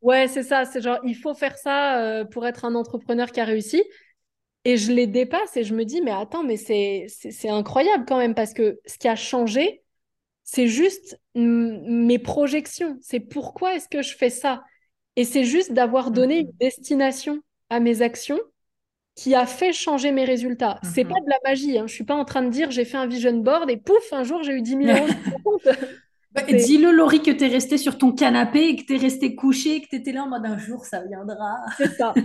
Ouais, 0.03 0.29
c'est 0.29 0.43
ça. 0.43 0.67
C'est 0.67 0.83
genre, 0.83 0.99
il 1.07 1.15
faut 1.15 1.33
faire 1.33 1.57
ça 1.57 2.23
pour 2.33 2.47
être 2.47 2.67
un 2.67 2.75
entrepreneur 2.75 3.33
qui 3.33 3.41
a 3.41 3.45
réussi. 3.47 3.83
Et 4.67 4.77
je 4.77 4.93
les 4.93 5.07
dépasse 5.07 5.57
et 5.57 5.65
je 5.65 5.75
me 5.75 5.87
dis, 5.87 6.03
mais 6.03 6.11
attends, 6.11 6.43
mais 6.43 6.59
c'est, 6.59 7.07
incroyable 7.49 8.05
quand 8.07 8.19
même 8.19 8.35
parce 8.35 8.53
que 8.53 8.79
ce 8.85 8.99
qui 8.99 9.09
a 9.09 9.17
changé, 9.17 9.83
c'est 10.43 10.69
juste 10.69 11.19
mes 11.35 12.19
projections. 12.19 12.99
C'est 13.01 13.21
pourquoi 13.21 13.75
est-ce 13.75 13.89
que 13.89 14.03
je 14.03 14.15
fais 14.15 14.29
ça? 14.29 14.63
Et 15.17 15.25
c'est 15.25 15.45
juste 15.45 15.73
d'avoir 15.73 16.11
donné 16.11 16.41
une 16.41 16.47
Mhm. 16.49 16.53
destination 16.61 17.41
à 17.71 17.81
mes 17.81 18.03
actions 18.03 18.41
qui 19.17 19.35
a 19.35 19.47
fait 19.47 19.73
changer 19.73 20.13
mes 20.13 20.25
résultats. 20.25 20.81
C'est 20.85 21.05
pas 21.05 21.15
Mhm. 21.15 21.25
de 21.25 21.31
la 21.31 21.39
magie. 21.45 21.79
Hein. 21.79 21.87
Je 21.87 21.95
suis 21.95 22.05
pas 22.05 22.15
en 22.17 22.25
train 22.25 22.43
de 22.43 22.51
dire 22.51 22.71
j'ai 22.71 22.85
fait 22.85 22.97
un 22.99 23.07
vision 23.07 23.35
board 23.39 23.71
et 23.71 23.77
pouf, 23.79 24.13
un 24.13 24.25
jour 24.25 24.43
j'ai 24.43 24.55
eu 24.55 24.63
10 24.63 24.77
000 24.77 24.91
euros 24.93 25.09
sur 25.09 25.23
mon 25.33 25.39
compte. 25.41 25.65
Bah, 26.33 26.43
C'est- 26.49 26.57
Dis-le, 26.57 26.91
Laurie, 26.91 27.23
que 27.23 27.31
tu 27.31 27.45
es 27.45 27.49
restée 27.49 27.79
sur 27.79 27.97
ton 27.97 28.13
canapé 28.13 28.69
et 28.69 28.77
que 28.77 28.83
tu 28.85 28.95
es 28.97 28.99
restée 28.99 29.37
couchée 29.37 29.77
et 29.77 29.83
que 29.83 29.89
tu 29.89 29.97
étais 29.97 30.13
là 30.13 30.25
en 30.25 30.29
mode 30.29 30.45
un 30.47 30.59
jour, 30.59 30.85
ça 30.85 31.01
viendra. 31.03 31.59
C'est 31.79 31.97
ça. 31.97 32.25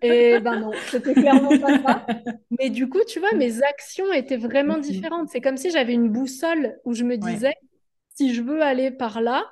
Et 0.00 0.38
ben 0.40 0.56
non, 0.56 0.80
c'était 0.90 1.16
clairement 1.16 1.58
pas 1.58 1.74
ça. 1.82 2.06
Mais 2.58 2.70
du 2.70 2.88
coup, 2.88 3.00
tu 3.08 3.18
vois, 3.18 3.34
mes 3.34 3.62
actions 3.62 4.12
étaient 4.12 4.36
vraiment 4.36 4.76
Mhm. 4.76 4.82
différentes. 4.82 5.28
C'est 5.30 5.40
comme 5.40 5.56
si 5.56 5.70
j'avais 5.72 5.94
une 5.94 6.08
boussole 6.08 6.78
où 6.84 6.94
je 6.94 7.04
me 7.04 7.16
Ouais. 7.20 7.32
disais, 7.32 7.54
si 8.14 8.34
je 8.34 8.42
veux 8.42 8.62
aller 8.62 8.90
par 8.92 9.20
là, 9.20 9.44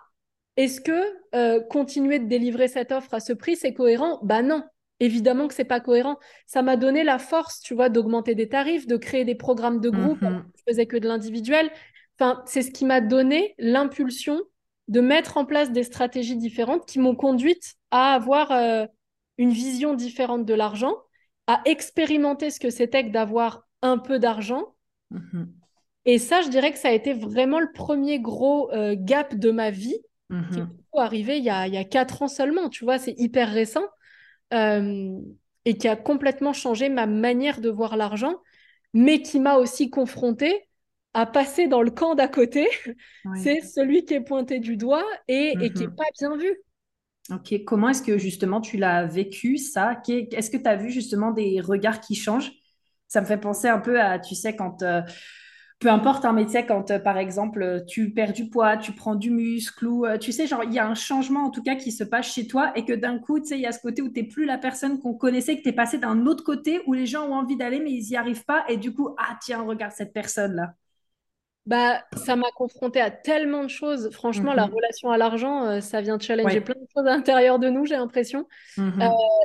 est-ce 0.56 0.80
que 0.80 0.92
euh, 1.34 1.60
continuer 1.60 2.18
de 2.20 2.26
délivrer 2.26 2.68
cette 2.68 2.92
offre 2.92 3.14
à 3.14 3.20
ce 3.20 3.32
prix, 3.32 3.56
c'est 3.56 3.74
cohérent? 3.74 4.20
Bah 4.22 4.42
non, 4.42 4.64
évidemment 5.00 5.48
que 5.48 5.54
c'est 5.54 5.64
pas 5.64 5.80
cohérent. 5.80 6.18
Ça 6.46 6.62
m'a 6.62 6.76
donné 6.76 7.04
la 7.04 7.18
force, 7.18 7.60
tu 7.60 7.74
vois, 7.74 7.88
d'augmenter 7.88 8.34
des 8.34 8.48
tarifs, 8.48 8.86
de 8.86 8.96
créer 8.96 9.24
des 9.24 9.34
programmes 9.34 9.80
de 9.80 9.90
groupe. 9.90 10.24
Mhm. 10.24 10.52
Je 10.56 10.62
faisais 10.68 10.86
que 10.86 10.96
de 10.96 11.06
l'individuel. 11.08 11.70
Enfin, 12.18 12.42
c'est 12.46 12.62
ce 12.62 12.70
qui 12.70 12.84
m'a 12.84 13.00
donné 13.00 13.54
l'impulsion 13.58 14.40
de 14.88 15.00
mettre 15.00 15.36
en 15.36 15.44
place 15.44 15.72
des 15.72 15.82
stratégies 15.82 16.36
différentes 16.36 16.86
qui 16.86 16.98
m'ont 16.98 17.16
conduite 17.16 17.74
à 17.90 18.14
avoir 18.14 18.52
euh, 18.52 18.86
une 19.38 19.50
vision 19.50 19.94
différente 19.94 20.44
de 20.44 20.54
l'argent, 20.54 20.94
à 21.46 21.60
expérimenter 21.64 22.50
ce 22.50 22.60
que 22.60 22.70
c'était 22.70 23.04
que 23.04 23.10
d'avoir 23.10 23.66
un 23.82 23.98
peu 23.98 24.18
d'argent. 24.18 24.74
Mhm. 25.10 25.60
Et 26.04 26.18
ça, 26.18 26.40
je 26.42 26.48
dirais 26.48 26.72
que 26.72 26.78
ça 26.78 26.88
a 26.88 26.92
été 26.92 27.12
vraiment 27.12 27.60
le 27.60 27.72
premier 27.72 28.20
gros 28.20 28.70
euh, 28.72 28.94
gap 28.98 29.34
de 29.34 29.50
ma 29.50 29.70
vie 29.70 29.98
qui 30.50 30.60
est 30.60 30.62
Mhm. 30.62 30.78
coup 30.92 31.00
arrivé 31.00 31.38
il 31.38 31.44
y 31.44 31.50
a, 31.50 31.66
il 31.66 31.74
y 31.74 31.78
a 31.78 31.84
quatre 31.84 32.22
ans 32.22 32.28
seulement, 32.28 32.68
tu 32.68 32.84
vois, 32.84 32.98
c'est 32.98 33.14
hyper 33.18 33.50
récent 33.50 33.84
euh, 34.54 35.20
et 35.64 35.76
qui 35.78 35.88
a 35.88 35.96
complètement 35.96 36.52
changé 36.52 36.88
ma 36.88 37.06
manière 37.06 37.60
de 37.60 37.70
voir 37.70 37.96
l'argent, 37.96 38.36
mais 38.94 39.22
qui 39.22 39.40
m'a 39.40 39.56
aussi 39.56 39.90
confrontée 39.90 40.68
à 41.14 41.26
passer 41.26 41.68
dans 41.68 41.82
le 41.82 41.90
camp 41.90 42.14
d'à 42.14 42.28
côté. 42.28 42.68
Ouais. 43.24 43.46
C'est 43.46 43.60
celui 43.62 44.04
qui 44.04 44.14
est 44.14 44.20
pointé 44.22 44.60
du 44.60 44.76
doigt 44.76 45.04
et, 45.28 45.66
et 45.66 45.72
qui 45.72 45.84
n'est 45.84 45.88
Mhm. 45.88 45.96
pas 45.96 46.04
bien 46.20 46.36
vu. 46.36 46.56
Ok, 47.32 47.54
comment 47.66 47.88
est-ce 47.88 48.02
que 48.02 48.18
justement 48.18 48.60
tu 48.60 48.76
l'as 48.76 49.04
vécu 49.04 49.58
ça? 49.58 50.00
Est-ce 50.08 50.48
que 50.50 50.56
tu 50.56 50.68
as 50.68 50.76
vu 50.76 50.90
justement 50.90 51.32
des 51.32 51.60
regards 51.60 52.00
qui 52.00 52.14
changent? 52.14 52.52
Ça 53.08 53.20
me 53.20 53.26
fait 53.26 53.38
penser 53.38 53.66
un 53.68 53.80
peu 53.80 54.00
à, 54.00 54.18
tu 54.20 54.34
sais, 54.36 54.54
quand, 54.54 54.82
euh, 54.82 55.02
peu 55.78 55.88
importe, 55.90 56.24
un 56.24 56.32
métier, 56.32 56.64
quand 56.66 56.90
euh, 56.90 56.98
par 56.98 57.18
exemple 57.18 57.62
euh, 57.62 57.84
tu 57.84 58.10
perds 58.12 58.32
du 58.32 58.48
poids, 58.48 58.76
tu 58.78 58.92
prends 58.92 59.14
du 59.14 59.30
muscle, 59.30 59.86
ou 59.86 60.06
euh, 60.06 60.16
tu 60.18 60.32
sais, 60.32 60.46
genre 60.46 60.64
il 60.64 60.72
y 60.72 60.78
a 60.78 60.88
un 60.88 60.94
changement 60.94 61.44
en 61.46 61.50
tout 61.50 61.62
cas 61.62 61.74
qui 61.76 61.92
se 61.92 62.04
passe 62.04 62.32
chez 62.32 62.46
toi 62.46 62.72
et 62.76 62.84
que 62.84 62.92
d'un 62.94 63.18
coup, 63.18 63.40
tu 63.40 63.46
sais, 63.48 63.56
il 63.56 63.60
y 63.62 63.66
a 63.66 63.72
ce 63.72 63.80
côté 63.80 64.02
où 64.02 64.08
tu 64.08 64.20
n'es 64.22 64.26
plus 64.28 64.46
la 64.46 64.58
personne 64.58 64.98
qu'on 65.00 65.14
connaissait, 65.14 65.56
que 65.58 65.62
tu 65.62 65.68
es 65.68 65.72
passé 65.72 65.98
d'un 65.98 66.26
autre 66.26 66.44
côté 66.44 66.80
où 66.86 66.94
les 66.94 67.06
gens 67.06 67.26
ont 67.28 67.34
envie 67.34 67.56
d'aller 67.56 67.80
mais 67.80 67.92
ils 67.92 68.08
n'y 68.10 68.16
arrivent 68.16 68.44
pas 68.44 68.64
et 68.68 68.76
du 68.78 68.94
coup, 68.94 69.14
ah 69.18 69.38
tiens, 69.42 69.62
regarde 69.62 69.92
cette 69.92 70.12
personne-là. 70.14 70.74
Bah, 71.66 72.04
ça 72.16 72.36
m'a 72.36 72.48
confronté 72.54 73.00
à 73.00 73.10
tellement 73.10 73.64
de 73.64 73.68
choses. 73.68 74.10
Franchement, 74.12 74.54
la 74.54 74.66
Mhm. 74.66 74.72
relation 74.72 75.10
à 75.10 75.18
l'argent, 75.18 75.64
euh, 75.66 75.80
ça 75.80 76.00
vient 76.00 76.16
challenger 76.18 76.60
Ouais. 76.60 76.60
plein 76.60 76.74
de 76.74 76.86
choses 76.94 77.06
à 77.06 77.10
l'intérieur 77.16 77.58
de 77.58 77.68
nous, 77.68 77.84
j'ai 77.86 77.96
l'impression. 77.96 78.46
Mhm. 78.76 79.00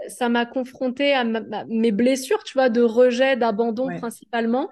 Ça 0.07 0.29
m'a 0.29 0.45
confronté 0.45 1.13
à 1.13 1.23
ma- 1.23 1.65
mes 1.65 1.91
blessures, 1.91 2.43
tu 2.43 2.53
vois, 2.53 2.69
de 2.69 2.81
rejet, 2.81 3.35
d'abandon 3.37 3.87
Ouais. 3.87 3.99
principalement. 3.99 4.69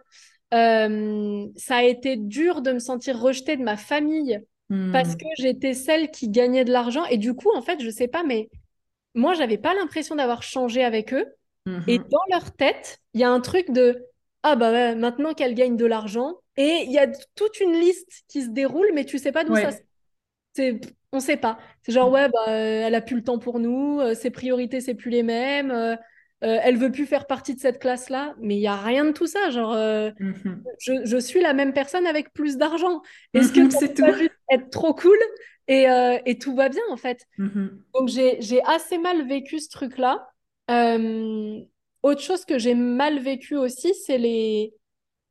Euh, 0.53 1.47
ça 1.55 1.77
a 1.77 1.83
été 1.83 2.15
dur 2.17 2.61
de 2.61 2.71
me 2.73 2.79
sentir 2.79 3.19
rejetée 3.19 3.57
de 3.57 3.63
ma 3.63 3.77
famille 3.77 4.39
parce 4.91 5.09
Mhm. 5.09 5.15
que 5.15 5.25
j'étais 5.37 5.73
celle 5.73 6.11
qui 6.11 6.29
gagnait 6.29 6.65
de 6.65 6.71
l'argent. 6.71 7.05
Et 7.05 7.17
du 7.17 7.35
coup, 7.35 7.51
en 7.55 7.61
fait, 7.61 7.81
je 7.81 7.89
sais 7.89 8.07
pas, 8.07 8.23
mais 8.23 8.49
moi, 9.15 9.33
j'avais 9.35 9.57
pas 9.57 9.73
l'impression 9.75 10.15
d'avoir 10.15 10.43
changé 10.43 10.83
avec 10.83 11.13
eux. 11.13 11.25
Et 11.87 11.99
Mhm. 11.99 12.09
dans 12.09 12.19
leur 12.31 12.55
tête, 12.55 12.99
il 13.13 13.21
y 13.21 13.23
a 13.23 13.31
un 13.31 13.41
truc 13.41 13.71
de 13.71 14.05
Ah 14.43 14.55
bah 14.55 14.71
ouais, 14.71 14.95
maintenant 14.95 15.33
qu'elle 15.33 15.55
gagne 15.55 15.77
de 15.77 15.85
l'argent. 15.85 16.35
Et 16.57 16.83
il 16.85 16.91
y 16.91 16.99
a 16.99 17.07
toute 17.35 17.59
une 17.59 17.73
liste 17.73 18.23
qui 18.29 18.43
se 18.43 18.49
déroule, 18.49 18.89
mais 18.93 19.05
tu 19.05 19.19
sais 19.19 19.31
pas 19.33 19.43
d'où 19.43 19.55
ça 19.55 19.69
c'est, 20.53 20.79
on 21.11 21.19
sait 21.19 21.37
pas. 21.37 21.59
C'est 21.83 21.91
genre, 21.91 22.11
ouais, 22.11 22.29
bah, 22.29 22.39
euh, 22.49 22.51
elle 22.87 22.95
a 22.95 23.01
plus 23.01 23.15
le 23.17 23.23
temps 23.23 23.39
pour 23.39 23.59
nous, 23.59 23.99
euh, 24.01 24.15
ses 24.15 24.31
priorités, 24.31 24.81
c'est 24.81 24.95
plus 24.95 25.11
les 25.11 25.23
mêmes, 25.23 25.71
euh, 26.43 26.57
elle 26.63 26.77
veut 26.77 26.91
plus 26.91 27.05
faire 27.05 27.27
partie 27.27 27.53
de 27.55 27.59
cette 27.59 27.79
classe-là, 27.79 28.35
mais 28.39 28.55
il 28.55 28.61
y 28.61 28.67
a 28.67 28.75
rien 28.75 29.05
de 29.05 29.11
tout 29.11 29.27
ça. 29.27 29.49
Genre, 29.49 29.73
euh, 29.73 30.11
Mhm. 30.19 30.63
je, 30.79 31.05
je 31.05 31.17
suis 31.17 31.41
la 31.41 31.53
même 31.53 31.73
personne 31.73 32.07
avec 32.07 32.33
plus 32.33 32.57
d'argent. 32.57 33.01
Est-ce 33.33 33.51
que 33.51 33.61
Mhm, 33.61 33.71
ça 33.71 33.77
c'est 33.79 33.93
tout. 33.93 34.03
juste 34.17 34.31
être 34.51 34.69
trop 34.69 34.93
cool 34.93 35.17
et, 35.67 35.89
euh, 35.89 36.17
et 36.25 36.37
tout 36.37 36.55
va 36.55 36.69
bien, 36.69 36.81
en 36.89 36.97
fait? 36.97 37.25
Mhm. 37.37 37.83
Donc, 37.93 38.07
j'ai, 38.09 38.39
assez 38.65 38.97
mal 38.97 39.27
vécu 39.27 39.59
ce 39.59 39.69
truc-là. 39.69 40.27
Autre 42.03 42.21
chose 42.21 42.45
que 42.45 42.57
j'ai 42.57 42.75
mal 42.75 43.19
vécu 43.19 43.57
aussi, 43.57 43.93
c'est 43.93 44.17
les, 44.17 44.73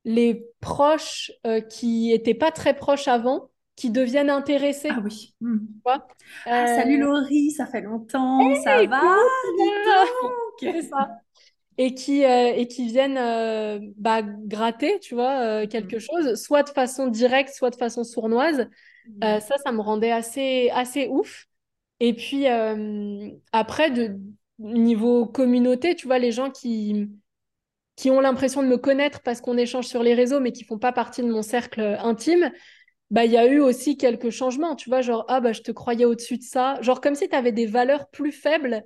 les 0.05 0.47
proches 0.61 1.33
qui 1.71 2.13
étaient 2.13 2.35
pas 2.35 2.51
très 2.53 2.75
proches 2.75 3.09
avant, 3.09 3.51
qui 3.79 3.91
deviennent 3.91 4.31
intéressés. 4.31 4.91
Ah 4.91 5.01
oui. 5.05 5.35
Tu 5.41 5.81
vois. 5.85 6.07
Ah, 6.45 6.67
salut 6.67 6.99
Euh, 6.99 6.99
Laurie, 6.99 7.51
ça 7.53 7.67
fait 7.67 7.81
longtemps, 7.83 8.55
ça 8.55 8.83
Hey, 8.83 8.87
va? 8.89 9.03
vas 9.85 10.05
donc. 10.23 10.65
C'est 10.65 10.83
ça. 10.83 11.21
Et 11.81 11.95
qui, 11.95 12.25
euh, 12.25 12.53
et 12.57 12.67
qui 12.67 12.89
viennent 12.89 13.17
euh, 13.19 13.79
bah, 13.97 14.23
gratter, 14.23 14.99
tu 15.01 15.15
vois, 15.15 15.41
euh, 15.63 15.67
quelque 15.69 15.99
chose, 16.01 16.35
soit 16.35 16.65
de 16.65 16.71
façon 16.71 17.07
directe, 17.07 17.51
soit 17.55 17.71
de 17.71 17.77
façon 17.77 18.03
sournoise. 18.03 18.69
Euh, 19.25 19.41
ça, 19.41 19.57
ça 19.65 19.73
me 19.73 19.81
rendait 19.81 20.11
assez, 20.13 20.71
assez 20.73 21.09
ouf. 21.09 21.47
Et 22.01 22.15
puis, 22.15 22.47
après, 23.53 23.91
de 23.91 24.19
niveau 24.59 25.27
communauté, 25.27 25.95
tu 25.95 26.07
vois, 26.07 26.19
les 26.19 26.33
gens 26.33 26.51
qui, 26.51 27.09
qui 27.97 28.11
ont 28.11 28.21
l'impression 28.21 28.63
de 28.63 28.69
me 28.69 28.79
connaître 28.79 29.21
parce 29.23 29.41
qu'on 29.41 29.59
échange 29.59 29.87
sur 29.87 30.03
les 30.03 30.15
réseaux, 30.15 30.41
mais 30.41 30.53
qui 30.53 30.65
font 30.65 30.79
pas 30.79 30.93
partie 30.93 31.23
de 31.23 31.29
mon 31.31 31.43
cercle 31.43 31.81
intime, 32.01 32.51
bah, 33.11 33.25
il 33.25 33.33
y 33.33 33.39
a 33.39 33.47
eu 33.47 33.61
aussi 33.61 33.97
quelques 33.97 34.31
changements, 34.31 34.77
tu 34.77 34.91
vois, 34.91 35.01
genre, 35.01 35.25
ah, 35.29 35.41
bah, 35.41 35.53
je 35.53 35.63
te 35.63 35.73
croyais 35.73 36.05
au-dessus 36.05 36.39
de 36.39 36.43
ça. 36.43 36.81
Genre, 36.83 37.01
comme 37.01 37.15
si 37.15 37.29
tu 37.29 37.35
avais 37.35 37.53
des 37.53 37.67
valeurs 37.67 38.09
plus 38.11 38.33
faibles. 38.33 38.85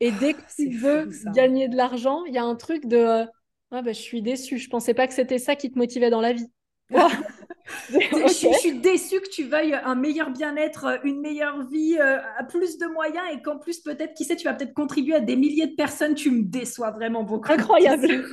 Et 0.00 0.10
dès 0.12 0.34
que 0.34 0.40
tu 0.56 0.70
veux 0.70 1.10
fou 1.10 1.30
gagner 1.32 1.68
de 1.68 1.76
l'argent, 1.76 2.24
il 2.24 2.34
y 2.34 2.38
a 2.38 2.44
un 2.44 2.56
truc 2.56 2.86
de, 2.86 2.96
euh, 2.96 3.24
ah, 3.70 3.82
bah, 3.82 3.92
je 3.92 4.00
suis 4.00 4.22
déçue. 4.22 4.58
Je 4.58 4.68
pensais 4.68 4.94
pas 4.94 5.06
que 5.06 5.14
c'était 5.14 5.38
ça 5.38 5.54
qui 5.56 5.70
te 5.70 5.78
motivait 5.78 6.10
dans 6.10 6.20
la 6.20 6.32
vie. 6.32 6.50
je, 7.90 8.58
suis 8.58 8.80
déçue 8.80 9.20
que 9.20 9.28
tu 9.28 9.44
veuilles 9.44 9.74
un 9.74 9.94
meilleur 9.94 10.30
bien-être, 10.30 11.00
une 11.04 11.20
meilleure 11.20 11.62
vie, 11.68 11.96
euh, 12.00 12.18
plus 12.48 12.78
de 12.78 12.86
moyens 12.86 13.24
et 13.32 13.40
qu'en 13.42 13.58
plus, 13.58 13.78
peut-être, 13.80 14.14
qui 14.14 14.24
sait, 14.24 14.34
tu 14.34 14.44
vas 14.44 14.54
peut-être 14.54 14.74
contribuer 14.74 15.14
à 15.14 15.20
des 15.20 15.36
milliers 15.36 15.68
de 15.68 15.76
personnes. 15.76 16.14
Tu 16.14 16.30
me 16.30 16.42
déçois 16.42 16.90
vraiment 16.90 17.22
beaucoup. 17.22 17.52
Incroyable. 17.52 18.24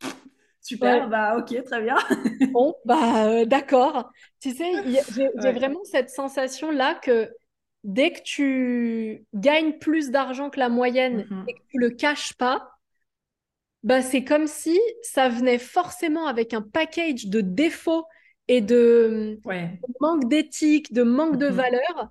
Super, 0.70 1.08
bah 1.08 1.36
ok, 1.36 1.64
très 1.64 1.82
bien. 1.82 1.96
bon, 2.52 2.76
bah 2.84 3.26
euh, 3.26 3.44
d'accord. 3.44 4.12
Tu 4.40 4.52
sais, 4.52 4.70
j'ai 5.16 5.52
vraiment 5.52 5.82
cette 5.82 6.10
sensation-là 6.10 6.94
que 6.94 7.28
dès 7.82 8.12
que 8.12 8.22
tu 8.22 9.24
gagnes 9.34 9.78
plus 9.78 10.10
d'argent 10.12 10.48
que 10.48 10.60
la 10.60 10.68
moyenne 10.68 11.22
mm-hmm. 11.22 11.44
et 11.48 11.54
que 11.54 11.60
tu 11.70 11.78
le 11.78 11.90
caches 11.90 12.34
pas, 12.34 12.70
bah 13.82 14.00
c'est 14.00 14.22
comme 14.22 14.46
si 14.46 14.78
ça 15.02 15.28
venait 15.28 15.58
forcément 15.58 16.28
avec 16.28 16.54
un 16.54 16.62
package 16.62 17.26
de 17.26 17.40
défauts 17.40 18.04
et 18.46 18.60
de, 18.60 19.40
manque 20.00 20.28
d'éthique, 20.28 20.92
de 20.92 21.02
manque 21.02 21.36
de 21.36 21.48
mm-hmm. 21.48 21.50
valeur. 21.50 22.08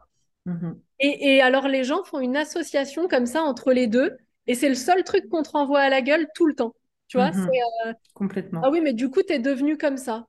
Mm-hmm. 0.48 0.76
Et, 1.00 1.36
et, 1.36 1.42
alors 1.42 1.70
les 1.70 1.86
gens 1.86 2.04
font 2.04 2.20
une 2.20 2.36
association 2.36 3.08
comme 3.08 3.26
ça 3.26 3.42
entre 3.42 3.72
les 3.72 3.88
deux, 3.88 4.18
et 4.48 4.56
c'est 4.56 4.68
le 4.68 4.76
seul 4.76 5.06
truc 5.06 5.30
qu'on 5.30 5.44
te 5.44 5.52
renvoie 5.52 5.80
à 5.80 5.90
la 5.90 6.02
gueule 6.02 6.28
tout 6.36 6.46
le 6.46 6.56
temps. 6.56 6.74
Tu 7.10 7.18
vois, 7.18 7.32
c'est 7.34 7.88
euh, 7.88 7.94
complètement. 8.14 8.62
Ah 8.64 8.70
oui, 8.70 8.80
mais 8.82 8.94
du 8.94 9.10
coup, 9.10 9.22
tu 9.24 9.34
es 9.34 9.40
devenu 9.40 9.78
comme 9.78 9.98
ça. 9.98 10.28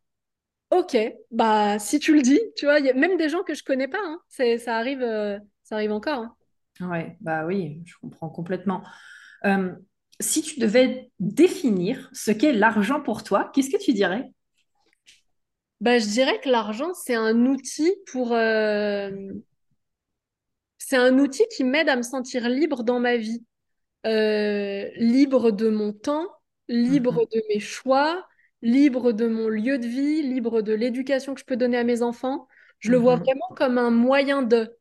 Ok, 0.70 0.96
bah 1.32 1.78
si 1.80 1.98
tu 1.98 2.14
le 2.14 2.22
dis, 2.22 2.40
tu 2.56 2.66
vois, 2.66 2.78
il 2.78 2.86
y 2.86 2.90
a 2.90 2.94
même 2.94 3.16
des 3.16 3.28
gens 3.28 3.42
que 3.42 3.54
je 3.54 3.64
connais 3.64 3.88
pas, 3.88 3.98
hein. 4.02 4.20
c'est, 4.28 4.56
ça 4.58 4.76
arrive, 4.76 5.02
euh, 5.02 5.38
ça 5.64 5.74
arrive 5.76 5.92
encore. 5.92 6.20
Hein. 6.20 6.36
Ouais, 6.80 7.16
bah 7.20 7.44
oui, 7.44 7.82
je 7.86 7.94
comprends 8.00 8.30
complètement. 8.30 8.82
Euh, 9.44 9.74
si 10.20 10.42
tu 10.42 10.60
devais 10.60 11.10
définir 11.18 12.08
ce 12.12 12.30
qu'est 12.30 12.52
l'argent 12.52 13.00
pour 13.00 13.24
toi, 13.24 13.50
qu'est-ce 13.52 13.70
que 13.70 13.82
tu 13.82 13.92
dirais? 13.92 14.32
Bah, 15.80 15.98
je 15.98 16.06
dirais 16.06 16.38
que 16.40 16.48
l'argent, 16.48 16.92
c'est 16.94 17.14
un 17.14 17.46
outil 17.46 17.94
pour. 18.12 18.28
C'est 20.78 20.96
un 20.96 21.18
outil 21.18 21.44
qui 21.54 21.62
m'aide 21.64 21.88
à 21.88 21.96
me 21.96 22.02
sentir 22.02 22.48
libre 22.48 22.82
dans 22.82 23.00
ma 23.00 23.16
vie. 23.16 23.44
libre 24.04 25.50
de 25.50 25.68
mon 25.68 25.92
temps, 25.92 26.26
libre 26.70 27.26
de 27.32 27.42
mes 27.48 27.60
choix, 27.60 28.26
libre 28.62 29.12
de 29.12 29.26
mon 29.26 29.48
lieu 29.48 29.78
de 29.78 29.86
vie, 29.86 30.22
libre 30.22 30.62
de 30.62 30.72
l'éducation 30.72 31.34
que 31.34 31.40
je 31.40 31.44
peux 31.44 31.56
donner 31.56 31.76
à 31.76 31.84
mes 31.84 32.02
enfants. 32.02 32.46
Je 32.78 32.90
le 32.90 32.96
vois 32.96 33.16
vraiment 33.16 33.48
comme 33.56 33.76
un 33.76 33.90
moyen 33.90 34.42
de. 34.42 34.76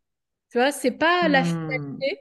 Tu 0.51 0.57
vois, 0.57 0.71
c'est 0.71 0.91
pas 0.91 1.27
la 1.27 1.41
hmm. 1.41 1.45
finalité. 1.45 2.19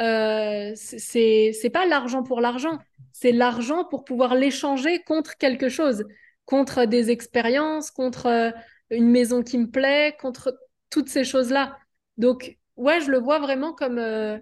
Euh, 0.00 0.72
c'est 0.74 1.70
pas 1.72 1.86
l'argent 1.86 2.22
pour 2.22 2.40
l'argent. 2.40 2.78
C'est 3.12 3.32
l'argent 3.32 3.84
pour 3.84 4.04
pouvoir 4.04 4.34
l'échanger 4.34 5.02
contre 5.02 5.36
quelque 5.36 5.68
chose, 5.68 6.04
contre 6.46 6.84
des 6.84 7.10
expériences, 7.10 7.90
contre 7.90 8.26
euh, 8.26 8.50
une 8.90 9.08
maison 9.10 9.42
qui 9.42 9.58
me 9.58 9.70
plaît, 9.70 10.16
contre 10.20 10.58
toutes 10.90 11.08
ces 11.08 11.24
choses-là. 11.24 11.78
Donc, 12.16 12.58
ouais, 12.76 13.00
je 13.00 13.10
le 13.10 13.18
vois 13.18 13.38
vraiment 13.38 13.72
comme 13.72 13.98
euh, 13.98 14.38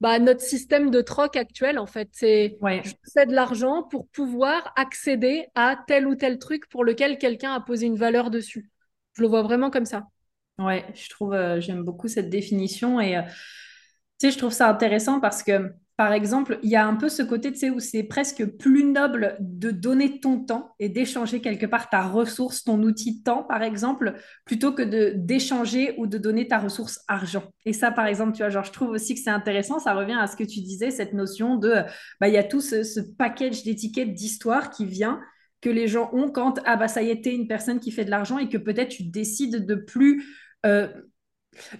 bah, 0.00 0.18
notre 0.18 0.40
système 0.40 0.90
de 0.90 1.00
troc 1.00 1.36
actuel, 1.36 1.78
en 1.78 1.86
fait. 1.86 2.08
C'est 2.12 2.58
ouais. 2.60 2.82
de 2.82 3.32
l'argent 3.32 3.82
pour 3.82 4.08
pouvoir 4.08 4.72
accéder 4.76 5.46
à 5.54 5.78
tel 5.86 6.06
ou 6.06 6.14
tel 6.14 6.38
truc 6.38 6.68
pour 6.68 6.84
lequel 6.84 7.18
quelqu'un 7.18 7.54
a 7.54 7.60
posé 7.60 7.86
une 7.86 7.96
valeur 7.96 8.30
dessus. 8.30 8.70
Je 9.14 9.22
le 9.22 9.28
vois 9.28 9.42
vraiment 9.42 9.70
comme 9.70 9.86
ça. 9.86 10.06
Ouais, 10.58 10.84
je 10.94 11.08
trouve, 11.08 11.34
euh, 11.34 11.60
j'aime 11.60 11.82
beaucoup 11.82 12.08
cette 12.08 12.30
définition 12.30 13.00
et 13.00 13.16
euh, 13.16 13.22
tu 13.22 14.26
sais, 14.26 14.30
je 14.30 14.38
trouve 14.38 14.52
ça 14.52 14.68
intéressant 14.68 15.20
parce 15.20 15.42
que 15.42 15.72
par 15.96 16.12
exemple, 16.12 16.58
il 16.62 16.68
y 16.68 16.76
a 16.76 16.86
un 16.86 16.94
peu 16.94 17.08
ce 17.08 17.22
côté, 17.22 17.50
tu 17.52 17.58
sais, 17.58 17.70
où 17.70 17.80
c'est 17.80 18.02
presque 18.02 18.44
plus 18.44 18.84
noble 18.84 19.36
de 19.40 19.70
donner 19.70 20.20
ton 20.20 20.40
temps 20.40 20.74
et 20.78 20.90
d'échanger 20.90 21.40
quelque 21.40 21.64
part 21.64 21.88
ta 21.88 22.02
ressource, 22.02 22.64
ton 22.64 22.82
outil 22.82 23.22
temps, 23.22 23.42
par 23.42 23.62
exemple, 23.62 24.14
plutôt 24.44 24.72
que 24.72 24.82
d'échanger 25.14 25.94
ou 25.96 26.06
de 26.06 26.18
donner 26.18 26.48
ta 26.48 26.58
ressource 26.58 27.00
argent. 27.08 27.44
Et 27.64 27.72
ça, 27.72 27.90
par 27.90 28.06
exemple, 28.06 28.32
tu 28.32 28.42
vois, 28.42 28.50
genre, 28.50 28.64
je 28.64 28.72
trouve 28.72 28.90
aussi 28.90 29.14
que 29.14 29.20
c'est 29.20 29.30
intéressant. 29.30 29.78
Ça 29.78 29.94
revient 29.94 30.18
à 30.20 30.26
ce 30.26 30.36
que 30.36 30.44
tu 30.44 30.60
disais, 30.60 30.90
cette 30.90 31.14
notion 31.14 31.56
de, 31.56 31.72
bah, 32.20 32.28
il 32.28 32.34
y 32.34 32.38
a 32.38 32.44
tout 32.44 32.60
ce, 32.60 33.00
package 33.16 33.64
d'étiquettes 33.64 34.12
d'histoire 34.12 34.70
qui 34.70 34.84
vient 34.84 35.20
que 35.62 35.70
les 35.70 35.88
gens 35.88 36.10
ont 36.12 36.30
quand, 36.30 36.60
ah 36.66 36.76
bah 36.76 36.88
ça 36.88 37.02
y 37.02 37.08
est, 37.08 37.24
t'es 37.24 37.34
une 37.34 37.48
personne 37.48 37.80
qui 37.80 37.90
fait 37.90 38.04
de 38.04 38.10
l'argent 38.10 38.36
et 38.38 38.48
que 38.48 38.58
peut-être 38.58 38.90
tu 38.90 39.04
décides 39.04 39.64
de 39.64 39.74
plus 39.74 40.24
euh, 40.66 40.88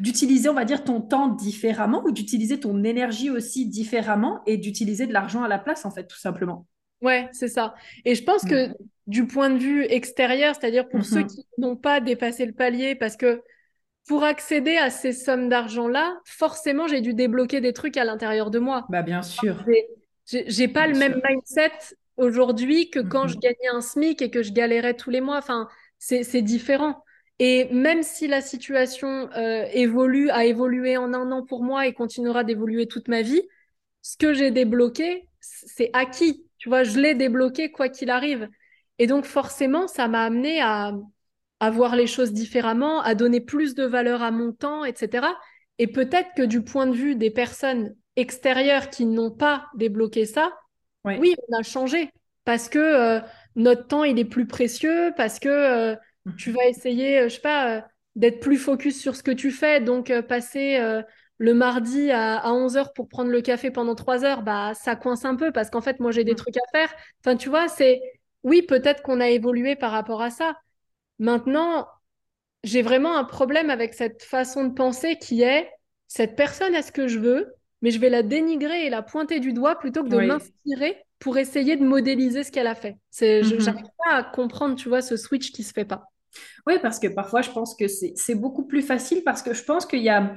d'utiliser, 0.01 0.49
on 0.49 0.55
va 0.55 0.64
dire, 0.64 0.85
ton 0.85 1.01
temps 1.01 1.29
différemment 1.29 2.03
ou 2.05 2.12
d'utiliser 2.12 2.61
ton 2.61 2.85
énergie 2.85 3.31
aussi 3.31 3.66
différemment 3.66 4.43
et 4.47 4.57
d'utiliser 4.57 5.07
de 5.07 5.12
l'argent 5.12 5.43
à 5.43 5.49
la 5.49 5.59
place, 5.59 5.85
en 5.85 5.91
fait, 5.91 6.07
tout 6.07 6.18
simplement. 6.18 6.66
Ouais, 7.03 7.29
c'est 7.33 7.49
ça. 7.49 7.74
Et 8.05 8.14
je 8.14 8.24
pense 8.24 8.45
que 8.45 8.68
mm. 8.68 8.74
du 9.07 9.27
point 9.27 9.51
de 9.51 9.59
vue 9.59 9.85
extérieur, 9.85 10.55
c'est-à-dire 10.55 10.89
pour 10.89 11.05
ceux 11.05 11.20
mm-hmm. 11.20 11.27
qui 11.27 11.47
n'ont 11.59 11.77
pas 11.77 12.01
dépassé 12.01 12.47
le 12.47 12.53
palier, 12.53 12.95
parce 12.95 13.16
que 13.16 13.43
pour 14.07 14.24
accéder 14.24 14.77
à 14.77 14.91
ces 14.91 15.12
sommes 15.12 15.49
d'argent-là, 15.49 16.16
forcément, 16.24 16.87
j'ai 16.87 17.01
dû 17.01 17.12
débloquer 17.12 17.61
des 17.61 17.72
trucs 17.72 17.97
à 17.97 18.05
l'intérieur 18.05 18.51
de 18.51 18.59
moi. 18.59 18.87
Bah, 18.89 19.03
bien 19.03 19.22
sûr. 19.22 19.64
J'ai 20.27 20.68
pas 20.68 20.87
le 20.87 20.99
même 20.99 21.20
mindset 21.29 21.72
aujourd'hui 22.16 22.91
que 22.91 23.01
quand 23.01 23.27
mm-hmm. 23.27 23.31
je 23.31 23.39
gagnais 23.39 23.68
un 23.72 23.81
SMIC 23.81 24.22
et 24.22 24.31
que 24.31 24.43
je 24.43 24.53
galérais 24.53 24.95
tous 24.95 25.11
les 25.11 25.20
mois. 25.20 25.39
Enfin, 25.39 25.68
c'est 25.99 26.43
différent. 26.43 27.03
Et 27.39 27.68
même 27.72 28.03
si 28.03 28.28
la 28.28 28.41
situation 28.41 29.30
euh, 29.37 29.66
évolue, 29.72 30.30
a 30.30 30.47
évolué 30.47 30.97
en 30.97 31.12
un 31.12 31.30
an 31.32 31.45
pour 31.45 31.62
moi 31.62 31.87
et 31.87 31.93
continuera 31.93 32.45
d'évoluer 32.45 32.87
toute 32.87 33.09
ma 33.09 33.22
vie, 33.22 33.43
ce 34.03 34.16
que 34.16 34.32
j'ai 34.32 34.51
débloqué, 34.51 35.28
c'est 35.41 35.91
acquis. 35.93 36.47
Tu 36.59 36.68
vois, 36.68 36.82
je 36.84 36.99
l'ai 36.99 37.14
débloqué 37.14 37.70
quoi 37.70 37.89
qu'il 37.89 38.11
arrive. 38.11 38.49
Et 38.99 39.07
donc 39.07 39.26
forcément, 39.26 39.87
ça 39.87 40.09
m'a 40.09 40.24
amené 40.24 40.61
à, 40.62 40.93
à 41.61 41.70
voir 41.70 41.97
les 41.97 42.07
choses 42.07 42.32
différemment, 42.32 43.03
à 43.03 43.14
donner 43.14 43.41
plus 43.41 43.74
de 43.74 43.84
valeur 43.84 44.22
à 44.22 44.30
mon 44.30 44.53
temps, 44.53 44.84
etc. 44.84 45.28
Et 45.78 45.87
peut-être 45.87 46.30
que 46.37 46.43
du 46.43 46.62
point 46.62 46.87
de 46.87 46.95
vue 46.95 47.16
des 47.16 47.30
personnes 47.30 47.95
extérieures 48.16 48.89
qui 48.89 49.05
n'ont 49.05 49.30
pas 49.30 49.66
débloqué 49.74 50.24
ça, 50.24 50.53
oui. 51.05 51.34
on 51.49 51.59
a 51.59 51.62
changé 51.62 52.11
parce 52.47 52.68
que 52.68 52.78
euh, 52.78 53.20
notre 53.57 53.87
temps, 53.89 54.05
il 54.05 54.18
est 54.18 54.24
plus 54.24 54.47
précieux, 54.47 55.12
parce 55.16 55.39
que 55.39 55.49
euh, 55.49 55.97
tu 56.37 56.51
vas 56.51 56.66
essayer, 56.66 57.20
euh, 57.20 57.29
je 57.29 57.35
sais 57.35 57.41
pas, 57.41 57.77
euh, 57.77 57.81
d'être 58.14 58.41
plus 58.41 58.57
focus 58.57 59.01
sur 59.01 59.16
ce 59.16 59.22
que 59.22 59.31
tu 59.31 59.51
fais. 59.51 59.81
Donc, 59.81 60.11
euh, 60.11 60.22
passer 60.22 60.81
le 61.39 61.55
mardi 61.55 62.11
à, 62.11 62.51
11h 62.51 62.93
pour 62.95 63.09
prendre 63.09 63.31
le 63.31 63.43
café 63.43 63.70
pendant 63.70 63.95
3 63.95 64.24
heures, 64.24 64.43
bah, 64.43 64.72
ça 64.74 64.97
coince 64.97 65.25
un 65.25 65.37
peu 65.37 65.53
parce 65.53 65.68
qu'en 65.71 65.83
fait, 65.83 66.01
moi, 66.01 66.11
j'ai 66.11 66.25
des 66.25 66.33
mm. 66.33 66.37
trucs 66.37 66.57
à 66.57 66.67
faire. 66.72 66.95
Enfin, 67.21 67.37
tu 67.37 67.49
vois, 67.49 67.68
c'est 67.68 68.01
oui, 68.42 68.63
peut-être 68.63 69.03
qu'on 69.03 69.21
a 69.21 69.29
évolué 69.29 69.76
par 69.76 69.91
rapport 69.91 70.22
à 70.22 70.30
ça. 70.30 70.57
Maintenant, 71.18 71.87
j'ai 72.64 72.83
vraiment 72.83 73.17
un 73.17 73.25
problème 73.25 73.71
avec 73.71 73.95
cette 73.95 74.22
façon 74.22 74.64
de 74.64 74.72
penser 74.72 75.17
qui 75.18 75.42
est 75.42 75.68
cette 76.09 76.37
personne 76.37 76.75
a 76.75 76.83
ce 76.83 76.92
que 76.92 77.09
je 77.09 77.18
veux, 77.18 77.55
mais 77.83 77.91
je 77.91 77.99
vais 77.99 78.09
la 78.09 78.22
dénigrer 78.22 78.87
et 78.87 78.91
la 78.91 79.03
pointer 79.03 79.41
du 79.41 79.53
doigt 79.53 79.79
plutôt 79.79 80.05
que 80.05 80.09
de 80.09 80.18
m'inspirer 80.18 81.05
pour 81.18 81.38
essayer 81.38 81.76
de 81.76 81.84
modéliser 81.84 82.45
ce 82.45 82.53
qu'elle 82.53 82.67
a 82.67 82.75
fait. 82.75 82.96
C'est, 83.11 83.42
Je 83.42 83.57
n'arrive 83.57 83.84
mm-hmm. 83.84 84.05
pas 84.05 84.14
à 84.14 84.22
comprendre, 84.22 84.76
tu 84.76 84.88
vois, 84.88 85.03
ce 85.03 85.17
switch 85.17 85.51
qui 85.53 85.63
se 85.63 85.72
fait 85.72 85.84
pas. 85.84 86.11
Oui, 86.67 86.75
parce 86.83 86.99
que 86.99 87.08
parfois, 87.08 87.42
je 87.42 87.50
pense 87.50 87.75
que 87.75 87.87
c'est 87.88 88.34
beaucoup 88.34 88.67
plus 88.67 88.83
facile 88.83 89.22
parce 89.25 89.42
que 89.42 89.54
je 89.54 89.63
pense 89.63 89.87
qu'il 89.87 90.03
y 90.03 90.08
a, 90.08 90.34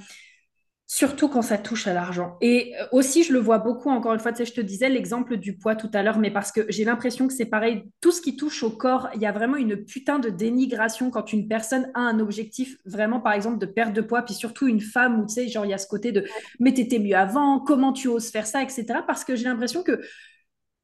surtout 0.91 1.29
quand 1.29 1.43
ça 1.43 1.59
touche 1.59 1.85
à 1.85 1.93
l'argent. 1.93 2.35
Et 2.41 2.73
euh, 2.75 2.85
aussi, 2.91 3.23
je 3.23 3.31
le 3.31 3.37
vois 3.37 3.59
beaucoup, 3.59 3.91
encore 3.91 4.13
une 4.13 4.19
fois, 4.19 4.31
tu 4.31 4.39
sais, 4.39 4.45
je 4.45 4.53
te 4.53 4.59
disais 4.59 4.89
l'exemple 4.89 5.37
du 5.37 5.55
poids 5.55 5.75
tout 5.75 5.89
à 5.93 6.01
l'heure, 6.01 6.17
mais 6.17 6.31
parce 6.31 6.51
que 6.51 6.61
j'ai 6.67 6.83
l'impression 6.83 7.27
que 7.27 7.33
c'est 7.33 7.45
pareil, 7.45 7.83
tout 8.01 8.11
ce 8.11 8.21
qui 8.21 8.35
touche 8.35 8.63
au 8.63 8.71
corps, 8.71 9.07
il 9.13 9.21
y 9.21 9.27
a 9.27 9.31
vraiment 9.31 9.55
une 9.55 9.77
putain 9.85 10.17
de 10.17 10.29
dénigration 10.29 11.11
quand 11.11 11.31
une 11.31 11.47
personne 11.47 11.91
a 11.93 11.99
un 11.99 12.19
objectif 12.19 12.75
vraiment, 12.85 13.19
par 13.21 13.33
exemple, 13.33 13.59
de 13.59 13.67
perte 13.67 13.93
de 13.93 14.01
poids, 14.01 14.23
puis 14.23 14.33
surtout 14.33 14.67
une 14.67 14.81
femme 14.81 15.19
où, 15.19 15.27
tu 15.27 15.35
sais, 15.35 15.47
genre, 15.47 15.63
il 15.63 15.69
y 15.69 15.75
a 15.75 15.77
ce 15.77 15.87
côté 15.87 16.11
de, 16.11 16.25
mais 16.59 16.73
t'étais 16.73 16.97
mieux 16.97 17.15
avant, 17.15 17.59
comment 17.59 17.93
tu 17.93 18.07
oses 18.07 18.31
faire 18.31 18.47
ça, 18.47 18.63
etc. 18.63 18.85
Parce 19.05 19.23
que 19.23 19.35
j'ai 19.35 19.43
l'impression 19.43 19.83
que 19.83 20.01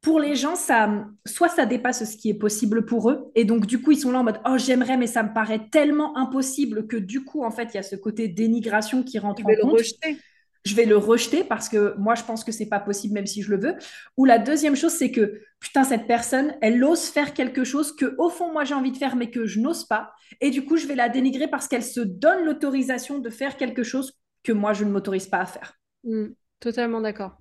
pour 0.06 0.20
les 0.20 0.36
gens, 0.36 0.54
ça, 0.54 1.04
soit 1.24 1.48
ça 1.48 1.66
dépasse 1.66 2.08
ce 2.08 2.16
qui 2.16 2.30
est 2.30 2.38
possible 2.38 2.86
pour 2.86 3.10
eux, 3.10 3.32
et 3.34 3.44
donc 3.44 3.66
du 3.66 3.82
coup, 3.82 3.90
ils 3.90 3.98
sont 3.98 4.12
là 4.12 4.20
en 4.20 4.22
mode 4.22 4.38
oh 4.48 4.56
j'aimerais, 4.56 4.96
mais 4.96 5.08
ça 5.08 5.24
me 5.24 5.34
paraît 5.34 5.68
tellement 5.72 6.16
impossible 6.16 6.86
que 6.86 6.96
du 6.96 7.24
coup, 7.24 7.42
en 7.42 7.50
fait, 7.50 7.70
il 7.72 7.74
y 7.74 7.78
a 7.78 7.82
ce 7.82 7.96
côté 7.96 8.28
dénigration 8.28 9.02
qui 9.02 9.18
rentre 9.18 9.42
en 9.44 9.52
compte. 9.60 9.72
Rejeter. 9.72 10.16
Je 10.64 10.76
vais 10.76 10.84
le 10.84 10.96
rejeter 10.96 11.42
parce 11.42 11.68
que 11.68 11.96
moi, 11.98 12.14
je 12.14 12.22
pense 12.22 12.44
que 12.44 12.52
c'est 12.52 12.68
pas 12.68 12.78
possible, 12.78 13.14
même 13.14 13.26
si 13.26 13.42
je 13.42 13.50
le 13.50 13.60
veux. 13.60 13.74
Ou 14.16 14.24
la 14.26 14.38
deuxième 14.38 14.76
chose, 14.76 14.92
c'est 14.92 15.10
que 15.10 15.40
putain, 15.58 15.82
cette 15.82 16.06
personne, 16.06 16.54
elle 16.62 16.84
ose 16.84 17.06
faire 17.06 17.34
quelque 17.34 17.64
chose 17.64 17.90
que 17.90 18.14
au 18.16 18.28
fond, 18.28 18.52
moi, 18.52 18.62
j'ai 18.62 18.74
envie 18.74 18.92
de 18.92 18.96
faire, 18.96 19.16
mais 19.16 19.32
que 19.32 19.44
je 19.44 19.58
n'ose 19.58 19.88
pas. 19.88 20.12
Et 20.40 20.50
du 20.50 20.64
coup, 20.64 20.76
je 20.76 20.86
vais 20.86 20.94
la 20.94 21.08
dénigrer 21.08 21.48
parce 21.48 21.66
qu'elle 21.66 21.82
se 21.82 22.00
donne 22.00 22.44
l'autorisation 22.44 23.18
de 23.18 23.28
faire 23.28 23.56
quelque 23.56 23.82
chose 23.82 24.12
que 24.44 24.52
moi, 24.52 24.72
je 24.72 24.84
ne 24.84 24.90
m'autorise 24.92 25.26
pas 25.26 25.40
à 25.40 25.46
faire. 25.46 25.80
Hmm, 26.04 26.26
totalement 26.60 27.00
d'accord. 27.00 27.40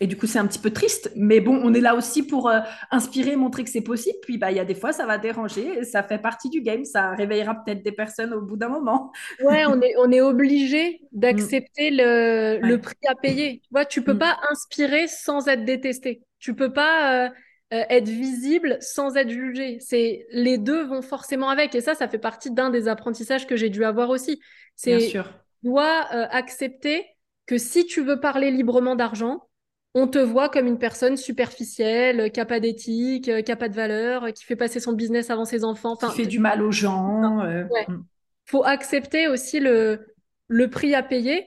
Et 0.00 0.08
du 0.08 0.16
coup, 0.16 0.26
c'est 0.26 0.40
un 0.40 0.46
petit 0.46 0.58
peu 0.58 0.70
triste, 0.70 1.12
mais 1.14 1.38
bon, 1.38 1.60
on 1.62 1.72
est 1.72 1.80
là 1.80 1.94
aussi 1.94 2.26
pour 2.26 2.48
euh, 2.48 2.58
inspirer, 2.90 3.36
montrer 3.36 3.62
que 3.62 3.70
c'est 3.70 3.80
possible. 3.82 4.18
Puis, 4.22 4.36
bah, 4.36 4.50
il 4.50 4.56
y 4.56 4.60
a 4.60 4.64
des 4.64 4.74
fois, 4.74 4.92
ça 4.92 5.06
va 5.06 5.18
déranger, 5.18 5.84
ça 5.84 6.02
fait 6.02 6.18
partie 6.18 6.50
du 6.50 6.62
game, 6.62 6.84
ça 6.84 7.12
réveillera 7.12 7.62
peut-être 7.62 7.84
des 7.84 7.92
personnes 7.92 8.34
au 8.34 8.40
bout 8.40 8.56
d'un 8.56 8.68
moment. 8.68 9.12
Ouais, 9.44 9.64
on 9.66 9.80
est, 9.80 9.94
on 9.98 10.10
est 10.10 10.20
obligé 10.20 11.00
d'accepter 11.12 11.90
le, 11.90 12.58
le, 12.60 12.80
prix 12.80 12.96
à 13.06 13.14
payer. 13.14 13.60
Tu 13.62 13.68
vois, 13.70 13.84
tu 13.84 14.02
peux 14.02 14.14
mm. 14.14 14.18
pas 14.18 14.38
inspirer 14.50 15.06
sans 15.06 15.46
être 15.46 15.64
détesté. 15.64 16.22
Tu 16.40 16.54
peux 16.54 16.72
pas. 16.72 17.26
Euh, 17.26 17.28
euh, 17.72 17.84
être 17.88 18.08
visible 18.08 18.76
sans 18.80 19.16
être 19.16 19.30
jugé. 19.30 19.78
C'est 19.80 20.26
les 20.30 20.58
deux 20.58 20.84
vont 20.84 21.00
forcément 21.00 21.48
avec 21.48 21.74
et 21.74 21.80
ça, 21.80 21.94
ça 21.94 22.06
fait 22.06 22.18
partie 22.18 22.50
d'un 22.50 22.68
des 22.68 22.86
apprentissages 22.86 23.46
que 23.46 23.56
j'ai 23.56 23.70
dû 23.70 23.82
avoir 23.82 24.10
aussi. 24.10 24.42
C'est 24.76 25.00
sûr. 25.00 25.32
dois 25.62 26.06
euh, 26.12 26.26
accepter 26.30 27.06
que 27.46 27.56
si 27.56 27.86
tu 27.86 28.02
veux 28.02 28.20
parler 28.20 28.50
librement 28.50 28.94
d'argent, 28.94 29.48
on 29.94 30.08
te 30.08 30.18
voit 30.18 30.48
comme 30.48 30.66
une 30.66 30.78
personne 30.78 31.16
superficielle, 31.16 32.30
qui 32.32 32.40
n'a 32.40 32.46
pas 32.46 32.60
d'éthique, 32.60 33.24
qui 33.24 33.50
n'a 33.50 33.56
pas 33.56 33.68
de 33.68 33.74
valeur, 33.74 34.32
qui 34.32 34.44
fait 34.44 34.56
passer 34.56 34.80
son 34.80 34.92
business 34.92 35.30
avant 35.30 35.44
ses 35.44 35.64
enfants. 35.64 35.92
Enfin, 35.92 36.08
qui 36.08 36.22
fait 36.22 36.26
du 36.26 36.38
mal 36.38 36.62
aux 36.62 36.72
gens. 36.72 37.44
Il 37.46 37.68
mm. 37.88 38.04
faut 38.46 38.64
accepter 38.64 39.28
aussi 39.28 39.60
le, 39.60 40.14
le 40.48 40.70
prix 40.70 40.94
à 40.94 41.02
payer. 41.02 41.46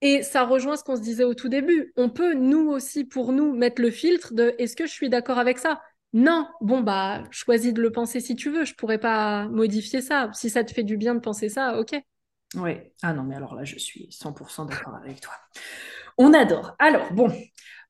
Et 0.00 0.22
ça 0.22 0.44
rejoint 0.44 0.76
ce 0.76 0.82
qu'on 0.82 0.96
se 0.96 1.00
disait 1.00 1.22
au 1.22 1.34
tout 1.34 1.48
début. 1.48 1.92
On 1.96 2.08
peut, 2.08 2.34
nous 2.34 2.68
aussi, 2.70 3.04
pour 3.04 3.32
nous, 3.32 3.54
mettre 3.54 3.80
le 3.80 3.90
filtre 3.90 4.34
de 4.34 4.54
est-ce 4.58 4.74
que 4.74 4.84
je 4.84 4.92
suis 4.92 5.08
d'accord 5.08 5.38
avec 5.38 5.58
ça? 5.58 5.80
Non, 6.12 6.48
bon, 6.60 6.80
bah, 6.80 7.22
choisis 7.30 7.72
de 7.72 7.80
le 7.80 7.92
penser 7.92 8.20
si 8.20 8.34
tu 8.34 8.50
veux. 8.50 8.64
Je 8.64 8.74
pourrais 8.74 8.98
pas 8.98 9.46
modifier 9.48 10.00
ça. 10.00 10.28
Si 10.34 10.50
ça 10.50 10.64
te 10.64 10.72
fait 10.72 10.82
du 10.82 10.96
bien 10.96 11.14
de 11.14 11.20
penser 11.20 11.48
ça, 11.48 11.78
ok. 11.78 11.94
Oui. 12.56 12.72
Ah 13.02 13.12
non, 13.12 13.22
mais 13.22 13.36
alors 13.36 13.54
là, 13.54 13.64
je 13.64 13.78
suis 13.78 14.08
100% 14.10 14.68
d'accord 14.68 14.96
avec 14.96 15.20
toi. 15.20 15.34
On 16.18 16.34
adore. 16.34 16.74
Alors, 16.78 17.12
bon, 17.12 17.32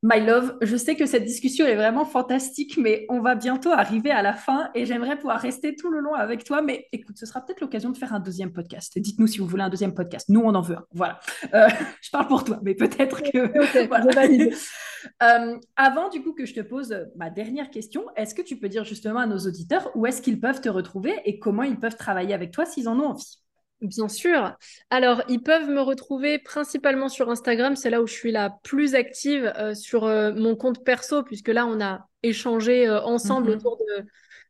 My 0.04 0.20
love, 0.20 0.58
je 0.62 0.76
sais 0.76 0.96
que 0.96 1.06
cette 1.06 1.24
discussion 1.24 1.64
est 1.64 1.76
vraiment 1.76 2.04
fantastique, 2.04 2.76
mais 2.76 3.06
on 3.08 3.20
va 3.20 3.36
bientôt 3.36 3.70
arriver 3.70 4.10
à 4.10 4.20
la 4.20 4.32
fin 4.32 4.68
et 4.74 4.84
j'aimerais 4.84 5.16
pouvoir 5.16 5.38
rester 5.38 5.76
tout 5.76 5.92
le 5.92 6.00
long 6.00 6.14
avec 6.14 6.42
toi. 6.42 6.60
Mais 6.60 6.88
écoute, 6.90 7.16
ce 7.18 7.24
sera 7.24 7.40
peut-être 7.40 7.60
l'occasion 7.60 7.90
de 7.90 7.96
faire 7.96 8.12
un 8.12 8.18
deuxième 8.18 8.52
podcast. 8.52 8.98
Dites-nous 8.98 9.28
si 9.28 9.38
vous 9.38 9.46
voulez 9.46 9.62
un 9.62 9.68
deuxième 9.68 9.94
podcast. 9.94 10.28
Nous, 10.28 10.40
on 10.40 10.56
en 10.56 10.60
veut 10.60 10.74
un. 10.74 10.84
Voilà. 10.92 11.20
Euh, 11.54 11.68
je 12.02 12.10
parle 12.10 12.26
pour 12.26 12.42
toi, 12.42 12.58
mais 12.64 12.74
peut-être 12.74 13.22
que. 13.22 13.86
voilà. 13.86 14.22
euh, 15.22 15.58
avant, 15.76 16.08
du 16.08 16.20
coup, 16.20 16.32
que 16.32 16.46
je 16.46 16.54
te 16.54 16.60
pose 16.62 16.96
ma 17.14 17.30
dernière 17.30 17.70
question, 17.70 18.06
est-ce 18.16 18.34
que 18.34 18.42
tu 18.42 18.56
peux 18.56 18.68
dire 18.68 18.82
justement 18.82 19.20
à 19.20 19.26
nos 19.26 19.38
auditeurs 19.38 19.88
où 19.94 20.04
est-ce 20.06 20.20
qu'ils 20.20 20.40
peuvent 20.40 20.60
te 20.60 20.68
retrouver 20.68 21.14
et 21.26 21.38
comment 21.38 21.62
ils 21.62 21.78
peuvent 21.78 21.96
travailler 21.96 22.34
avec 22.34 22.50
toi 22.50 22.66
s'ils 22.66 22.88
en 22.88 22.98
ont 22.98 23.10
envie? 23.10 23.41
Bien 23.82 24.08
sûr. 24.08 24.56
Alors, 24.90 25.22
ils 25.28 25.42
peuvent 25.42 25.68
me 25.68 25.80
retrouver 25.80 26.38
principalement 26.38 27.08
sur 27.08 27.30
Instagram. 27.30 27.74
C'est 27.74 27.90
là 27.90 28.00
où 28.00 28.06
je 28.06 28.12
suis 28.12 28.30
la 28.30 28.50
plus 28.62 28.94
active 28.94 29.52
euh, 29.58 29.74
sur 29.74 30.04
euh, 30.04 30.32
mon 30.32 30.54
compte 30.54 30.84
perso, 30.84 31.24
puisque 31.24 31.48
là, 31.48 31.66
on 31.66 31.80
a 31.80 32.06
échangé 32.22 32.86
euh, 32.86 33.02
ensemble 33.02 33.50
mhm. 33.50 33.56
autour 33.56 33.78
de, 33.78 34.04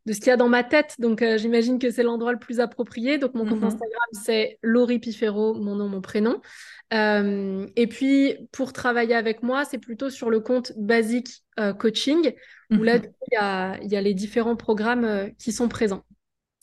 de 0.05 0.13
ce 0.13 0.19
qu'il 0.19 0.27
y 0.27 0.33
a 0.33 0.37
dans 0.37 0.51
ma 0.51 0.65
tête. 0.65 0.97
Donc, 0.99 1.25
j'imagine 1.37 1.79
que 1.79 1.91
c'est 1.91 2.03
l'endroit 2.03 2.33
le 2.33 2.39
plus 2.39 2.61
approprié. 2.61 3.17
Donc, 3.17 3.33
mon 3.33 3.47
compte 3.47 3.61
mhm. 3.61 3.69
Instagram, 3.69 4.09
c'est 4.13 4.59
Laurie 4.61 4.99
Pifero, 4.99 5.55
mon 5.55 5.77
nom, 5.77 5.89
mon 5.89 6.03
prénom. 6.03 6.43
et 6.93 7.87
puis, 7.89 8.37
pour 8.53 8.75
travailler 8.75 9.15
avec 9.15 9.43
moi, 9.43 9.65
c'est 9.65 9.79
plutôt 9.79 10.11
sur 10.11 10.29
le 10.29 10.41
compte 10.41 10.73
Basic 10.77 11.43
Coaching, 11.79 12.33
où 12.71 12.83
là, 12.83 12.99
mhm. 12.99 13.05
il 13.31 13.35
y 13.35 13.37
a, 13.39 13.79
y 13.83 13.97
a 13.97 14.01
les 14.03 14.13
différents 14.13 14.57
programmes 14.57 15.31
qui 15.39 15.53
sont 15.53 15.69
présents. 15.69 16.05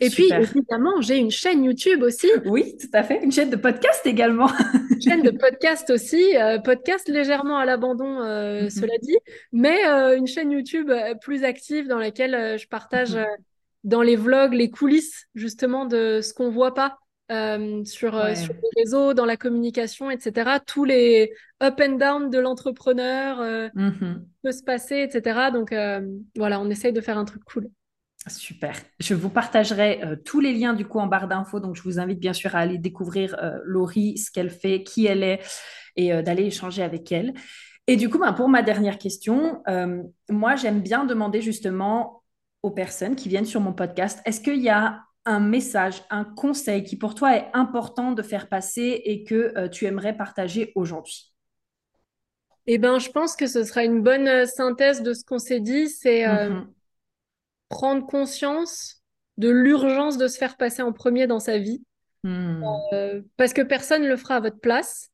Et 0.02 0.10
puis, 0.10 0.32
évidemment, 0.32 1.02
j'ai 1.02 1.18
une 1.18 1.32
chaîne 1.32 1.64
YouTube 1.64 2.04
aussi. 2.04 2.28
Oui, 2.46 2.78
tout 2.80 2.88
à 2.94 3.04
fait. 3.04 3.22
Une 3.22 3.32
chaîne 3.32 3.50
de 3.50 3.58
podcast 3.58 4.02
également. 4.06 4.50
une 4.92 5.02
chaîne 5.02 5.24
de 5.24 5.32
podcast 5.32 5.90
aussi. 5.90 6.38
Euh, 6.38 6.58
podcast 6.60 7.10
légèrement 7.10 7.58
à 7.58 7.66
l'abandon, 7.66 8.22
euh, 8.22 8.62
mm-hmm. 8.62 8.70
cela 8.70 8.94
dit. 9.02 9.18
Mais 9.52 9.86
euh, 9.88 10.18
une 10.18 10.28
chaîne 10.28 10.52
YouTube 10.52 10.90
plus 11.22 11.44
active 11.44 11.88
dans 11.88 11.98
laquelle 11.98 12.58
je 12.58 12.68
partage 12.68 13.16
mm-hmm. 13.16 13.38
dans 13.84 14.02
les 14.02 14.16
vlogs 14.16 14.54
les 14.54 14.70
coulisses, 14.70 15.28
justement, 15.36 15.86
de 15.86 16.22
ce 16.22 16.34
qu'on 16.34 16.50
voit 16.50 16.74
pas 16.74 16.98
sur, 17.30 18.14
sur 18.36 18.54
les 18.54 18.82
réseaux, 18.84 19.14
dans 19.14 19.26
la 19.26 19.38
communication, 19.38 20.10
etc. 20.10 20.60
Tous 20.66 20.86
les 20.86 21.32
up 21.62 21.80
and 21.80 21.98
down 21.98 22.30
de 22.30 22.40
l'entrepreneur, 22.40 23.42
mm-hmm. 23.76 24.22
peut 24.44 24.52
se 24.54 24.64
passer, 24.64 25.02
etc. 25.02 25.50
Donc, 25.54 25.76
voilà, 26.38 26.62
on 26.62 26.70
essaye 26.70 26.94
de 26.94 27.02
faire 27.02 27.18
un 27.18 27.26
truc 27.26 27.44
cool. 27.44 27.70
Super. 28.28 28.76
Je 29.00 29.14
vous 29.14 29.30
partagerai 29.30 30.04
euh, 30.04 30.16
tous 30.16 30.40
les 30.40 30.54
liens 30.54 30.74
du 30.74 30.86
coup 30.86 31.00
en 31.00 31.08
barre 31.08 31.28
d'infos. 31.28 31.60
Donc, 31.60 31.76
je 31.76 31.84
vous 31.84 32.00
invite 32.00 32.20
bien 32.20 32.34
sûr 32.34 32.56
à 32.56 32.60
aller 32.60 32.78
découvrir 32.78 33.36
euh, 33.42 33.60
Laurie, 33.64 34.18
ce 34.18 34.30
qu'elle 34.30 34.50
fait, 34.50 34.84
qui 34.84 35.06
elle 35.06 35.24
est 35.24 35.40
et 35.96 36.14
euh, 36.14 36.22
d'aller 36.22 36.44
échanger 36.44 36.84
avec 36.84 37.12
elle. 37.12 37.34
Et 37.88 37.96
du 37.96 38.10
coup, 38.10 38.20
ben, 38.20 38.34
pour 38.34 38.50
ma 38.50 38.62
dernière 38.62 39.00
question, 39.00 39.64
moi, 40.30 40.56
j'aime 40.56 40.80
bien 40.80 41.06
demander 41.06 41.42
justement 41.42 42.22
aux 42.62 42.70
personnes 42.70 43.16
qui 43.16 43.30
viennent 43.30 43.46
sur 43.46 43.62
mon 43.62 43.74
podcast, 43.74 44.22
est-ce 44.26 44.42
qu'il 44.42 44.62
y 44.62 44.70
a 44.70 45.02
un 45.26 45.40
message, 45.40 46.04
un 46.12 46.24
conseil 46.24 46.84
qui 46.84 46.98
pour 46.98 47.16
toi 47.16 47.36
est 47.36 47.48
important 47.54 48.12
de 48.12 48.22
faire 48.22 48.48
passer 48.48 49.02
et 49.06 49.24
que 49.24 49.68
tu 49.70 49.86
aimerais 49.86 50.16
partager 50.16 50.72
aujourd'hui? 50.76 51.34
Eh 52.68 52.78
bien, 52.78 53.00
je 53.00 53.10
pense 53.10 53.36
que 53.36 53.48
ce 53.48 53.64
sera 53.64 53.84
une 53.84 54.04
bonne 54.04 54.46
synthèse 54.46 55.02
de 55.02 55.14
ce 55.14 55.24
qu'on 55.26 55.40
s'est 55.40 55.60
dit. 55.60 55.90
C'est 55.90 56.28
mm-hmm 56.28 56.68
prendre 57.70 58.06
conscience 58.06 59.02
de 59.38 59.50
l'urgence 59.50 60.18
de 60.18 60.28
se 60.28 60.38
faire 60.38 60.58
passer 60.58 60.82
en 60.82 60.92
premier 60.92 61.28
dans 61.28 61.40
sa 61.40 61.58
vie. 61.58 61.82
Hmm. 62.24 62.62
Euh, 62.92 63.22
parce 63.38 63.54
que 63.54 63.62
personne 63.62 64.04
ne 64.04 64.10
le 64.10 64.18
fera 64.18 64.36
à 64.36 64.40
votre 64.42 64.60
place 64.60 65.10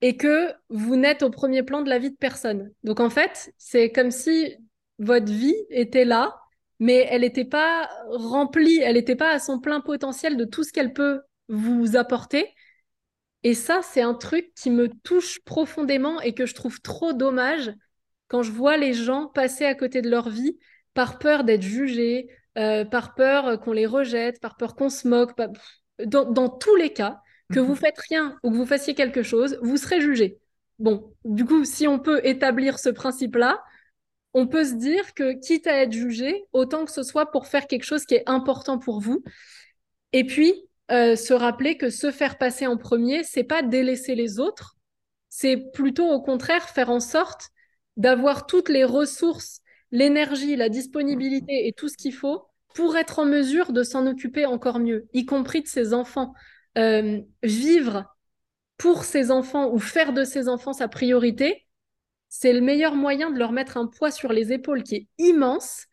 et 0.00 0.16
que 0.16 0.52
vous 0.70 0.96
n'êtes 0.96 1.22
au 1.22 1.28
premier 1.28 1.62
plan 1.62 1.82
de 1.82 1.90
la 1.90 1.98
vie 1.98 2.10
de 2.10 2.16
personne. 2.16 2.72
Donc 2.84 3.00
en 3.00 3.10
fait, 3.10 3.52
c'est 3.58 3.92
comme 3.92 4.10
si 4.10 4.56
votre 4.98 5.30
vie 5.30 5.56
était 5.68 6.06
là, 6.06 6.40
mais 6.78 7.06
elle 7.10 7.20
n'était 7.20 7.44
pas 7.44 7.90
remplie, 8.08 8.78
elle 8.78 8.94
n'était 8.94 9.16
pas 9.16 9.32
à 9.32 9.38
son 9.38 9.60
plein 9.60 9.82
potentiel 9.82 10.38
de 10.38 10.46
tout 10.46 10.64
ce 10.64 10.72
qu'elle 10.72 10.94
peut 10.94 11.20
vous 11.48 11.96
apporter. 11.96 12.54
Et 13.42 13.54
ça, 13.54 13.80
c'est 13.82 14.02
un 14.02 14.14
truc 14.14 14.52
qui 14.54 14.70
me 14.70 14.88
touche 14.88 15.42
profondément 15.44 16.20
et 16.20 16.32
que 16.32 16.46
je 16.46 16.54
trouve 16.54 16.80
trop 16.80 17.12
dommage 17.12 17.72
quand 18.28 18.42
je 18.42 18.52
vois 18.52 18.76
les 18.76 18.94
gens 18.94 19.26
passer 19.26 19.64
à 19.66 19.74
côté 19.74 20.00
de 20.00 20.08
leur 20.08 20.30
vie 20.30 20.58
par 20.94 21.18
peur 21.18 21.44
d'être 21.44 21.62
jugés, 21.62 22.28
euh, 22.58 22.84
par 22.84 23.14
peur 23.14 23.60
qu'on 23.60 23.72
les 23.72 23.86
rejette, 23.86 24.40
par 24.40 24.56
peur 24.56 24.74
qu'on 24.74 24.90
se 24.90 25.06
moque. 25.06 25.32
Dans, 26.06 26.48
tous 26.48 26.76
les 26.76 26.92
cas, 26.92 27.20
que 27.52 27.60
vous 27.60 27.72
mhm. 27.72 27.78
faites 27.78 27.98
rien 28.08 28.38
ou 28.42 28.50
que 28.50 28.56
vous 28.56 28.66
fassiez 28.66 28.94
quelque 28.94 29.22
chose, 29.22 29.58
vous 29.62 29.76
serez 29.76 30.00
jugé. 30.00 30.38
Bon, 30.78 31.14
du 31.24 31.44
coup, 31.44 31.64
si 31.64 31.86
on 31.86 31.98
peut 31.98 32.20
établir 32.24 32.78
ce 32.78 32.88
principe-là, 32.88 33.62
on 34.32 34.46
peut 34.46 34.64
se 34.64 34.74
dire 34.74 35.12
que 35.14 35.38
quitte 35.38 35.66
à 35.66 35.82
être 35.82 35.92
jugé, 35.92 36.44
autant 36.52 36.84
que 36.84 36.92
ce 36.92 37.02
soit 37.02 37.30
pour 37.30 37.46
faire 37.46 37.66
quelque 37.66 37.84
chose 37.84 38.06
qui 38.06 38.14
est 38.14 38.28
important 38.28 38.78
pour 38.78 39.00
vous. 39.00 39.22
Et 40.12 40.24
puis, 40.24 40.54
euh, 40.90 41.16
se 41.16 41.34
rappeler 41.34 41.76
que 41.76 41.90
se 41.90 42.10
faire 42.10 42.38
passer 42.38 42.66
en 42.66 42.76
premier, 42.76 43.24
c'est 43.24 43.44
pas 43.44 43.62
délaisser 43.62 44.14
les 44.14 44.40
autres, 44.40 44.76
c'est 45.28 45.56
plutôt 45.56 46.08
au 46.08 46.20
contraire 46.20 46.68
faire 46.68 46.90
en 46.90 47.00
sorte 47.00 47.50
d'avoir 47.96 48.46
toutes 48.46 48.68
les 48.68 48.84
ressources 48.84 49.59
l'énergie, 49.92 50.56
la 50.56 50.68
disponibilité 50.68 51.66
et 51.66 51.72
tout 51.72 51.88
ce 51.88 51.96
qu'il 51.96 52.14
faut 52.14 52.44
pour 52.74 52.96
être 52.96 53.18
en 53.18 53.24
mesure 53.24 53.72
de 53.72 53.82
s'en 53.82 54.06
occuper 54.06 54.46
encore 54.46 54.78
mieux, 54.78 55.08
y 55.12 55.26
compris 55.26 55.62
de 55.62 55.66
ses 55.66 55.92
enfants. 55.92 56.34
Euh, 56.78 57.20
vivre 57.42 58.04
pour 58.78 59.04
ses 59.04 59.30
enfants 59.30 59.70
ou 59.72 59.78
faire 59.78 60.12
de 60.12 60.24
ses 60.24 60.48
enfants 60.48 60.72
sa 60.72 60.88
priorité, 60.88 61.66
c'est 62.28 62.52
le 62.52 62.60
meilleur 62.60 62.94
moyen 62.94 63.30
de 63.30 63.38
leur 63.38 63.50
mettre 63.52 63.76
un 63.76 63.86
poids 63.86 64.12
sur 64.12 64.32
les 64.32 64.52
épaules 64.52 64.84
qui 64.84 64.94
est 64.94 65.06
immense 65.18 65.86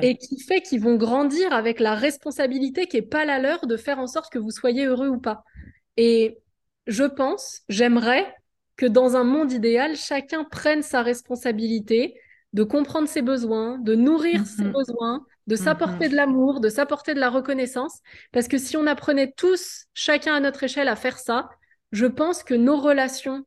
et 0.00 0.16
qui 0.16 0.40
fait 0.40 0.62
qu'ils 0.62 0.80
vont 0.80 0.96
grandir 0.96 1.52
avec 1.52 1.78
la 1.78 1.94
responsabilité 1.94 2.86
qui 2.86 2.96
n'est 2.96 3.02
pas 3.02 3.26
la 3.26 3.38
leur 3.38 3.66
de 3.66 3.76
faire 3.76 3.98
en 3.98 4.06
sorte 4.06 4.32
que 4.32 4.38
vous 4.38 4.50
soyez 4.50 4.86
heureux 4.86 5.08
ou 5.08 5.20
pas. 5.20 5.44
Et 5.98 6.38
je 6.86 7.04
pense, 7.04 7.62
j'aimerais 7.68 8.34
que 8.76 8.86
dans 8.86 9.14
un 9.16 9.24
monde 9.24 9.52
idéal, 9.52 9.94
chacun 9.94 10.44
prenne 10.44 10.82
sa 10.82 11.02
responsabilité, 11.02 12.18
de 12.54 12.62
comprendre 12.62 13.08
ses 13.08 13.20
besoins, 13.20 13.78
de 13.78 13.94
nourrir 13.94 14.46
ses 14.46 14.64
mhm. 14.64 14.72
besoins, 14.72 15.26
de 15.48 15.56
s'apporter 15.56 16.06
mhm. 16.06 16.12
de 16.12 16.16
l'amour, 16.16 16.60
de 16.60 16.68
s'apporter 16.68 17.12
de 17.12 17.20
la 17.20 17.28
reconnaissance. 17.28 18.00
Parce 18.32 18.48
que 18.48 18.58
si 18.58 18.76
on 18.76 18.86
apprenait 18.86 19.32
tous, 19.36 19.86
chacun 19.92 20.34
à 20.34 20.40
notre 20.40 20.62
échelle, 20.62 20.88
à 20.88 20.96
faire 20.96 21.18
ça, 21.18 21.50
je 21.92 22.06
pense 22.06 22.42
que 22.42 22.54
nos 22.54 22.76
relations 22.76 23.44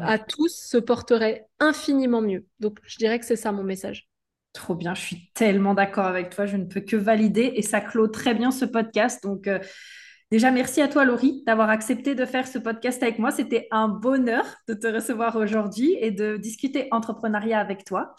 à 0.00 0.18
tous 0.18 0.48
se 0.48 0.78
porteraient 0.78 1.46
infiniment 1.60 2.22
mieux. 2.22 2.46
Donc, 2.58 2.78
je 2.84 2.96
dirais 2.96 3.20
que 3.20 3.26
c'est 3.26 3.36
ça 3.36 3.52
mon 3.52 3.62
message. 3.62 4.08
Trop 4.52 4.74
bien, 4.74 4.94
je 4.94 5.02
suis 5.02 5.30
tellement 5.34 5.74
d'accord 5.74 6.06
avec 6.06 6.30
toi, 6.30 6.44
je 6.44 6.56
ne 6.56 6.64
peux 6.64 6.80
que 6.80 6.96
valider 6.96 7.52
et 7.54 7.62
ça 7.62 7.80
clôt 7.80 8.08
très 8.08 8.34
bien 8.34 8.50
ce 8.50 8.64
podcast. 8.64 9.22
Donc, 9.22 9.46
euh, 9.46 9.60
Déjà, 10.30 10.52
merci 10.52 10.80
à 10.80 10.86
toi, 10.86 11.04
Laurie, 11.04 11.42
d'avoir 11.44 11.70
accepté 11.70 12.14
de 12.14 12.24
faire 12.24 12.46
ce 12.46 12.58
podcast 12.58 13.02
avec 13.02 13.18
moi. 13.18 13.32
C'était 13.32 13.66
un 13.72 13.88
bonheur 13.88 14.44
de 14.68 14.74
te 14.74 14.86
recevoir 14.86 15.34
aujourd'hui 15.34 15.96
et 16.00 16.12
de 16.12 16.36
discuter 16.36 16.86
entrepreneuriat 16.92 17.58
avec 17.58 17.84
toi. 17.84 18.14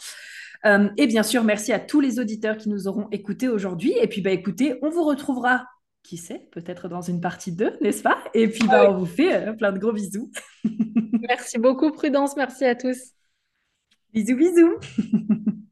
Euh, 0.65 0.89
et 0.97 1.07
bien 1.07 1.23
sûr, 1.23 1.45
merci 1.45 1.71
à 1.71 1.79
tous 1.79 2.01
les 2.01 2.19
auditeurs 2.19 2.57
qui 2.57 2.67
nous 2.67 2.89
auront 2.89 3.07
écoutés 3.11 3.47
aujourd'hui. 3.47 3.93
Et 4.01 4.07
puis, 4.07 4.19
bah, 4.19 4.31
écoutez, 4.31 4.77
on 4.81 4.89
vous 4.89 5.05
retrouvera, 5.05 5.65
qui 6.03 6.17
sait, 6.17 6.49
peut-être 6.51 6.89
dans 6.89 7.01
une 7.01 7.21
partie 7.21 7.53
2, 7.53 7.77
n'est-ce 7.79 8.03
pas? 8.03 8.17
Et 8.33 8.49
puis, 8.49 8.67
bah, 8.67 8.91
on 8.91 8.97
vous 8.97 9.05
fait 9.05 9.47
euh, 9.47 9.53
plein 9.53 9.71
de 9.71 9.79
gros 9.79 9.93
bisous. 9.93 10.29
merci 11.21 11.59
beaucoup, 11.59 11.91
Prudence. 11.91 12.35
Merci 12.35 12.65
à 12.65 12.75
tous. 12.75 12.97
Bisous, 14.13 14.35
bisous. 14.35 14.75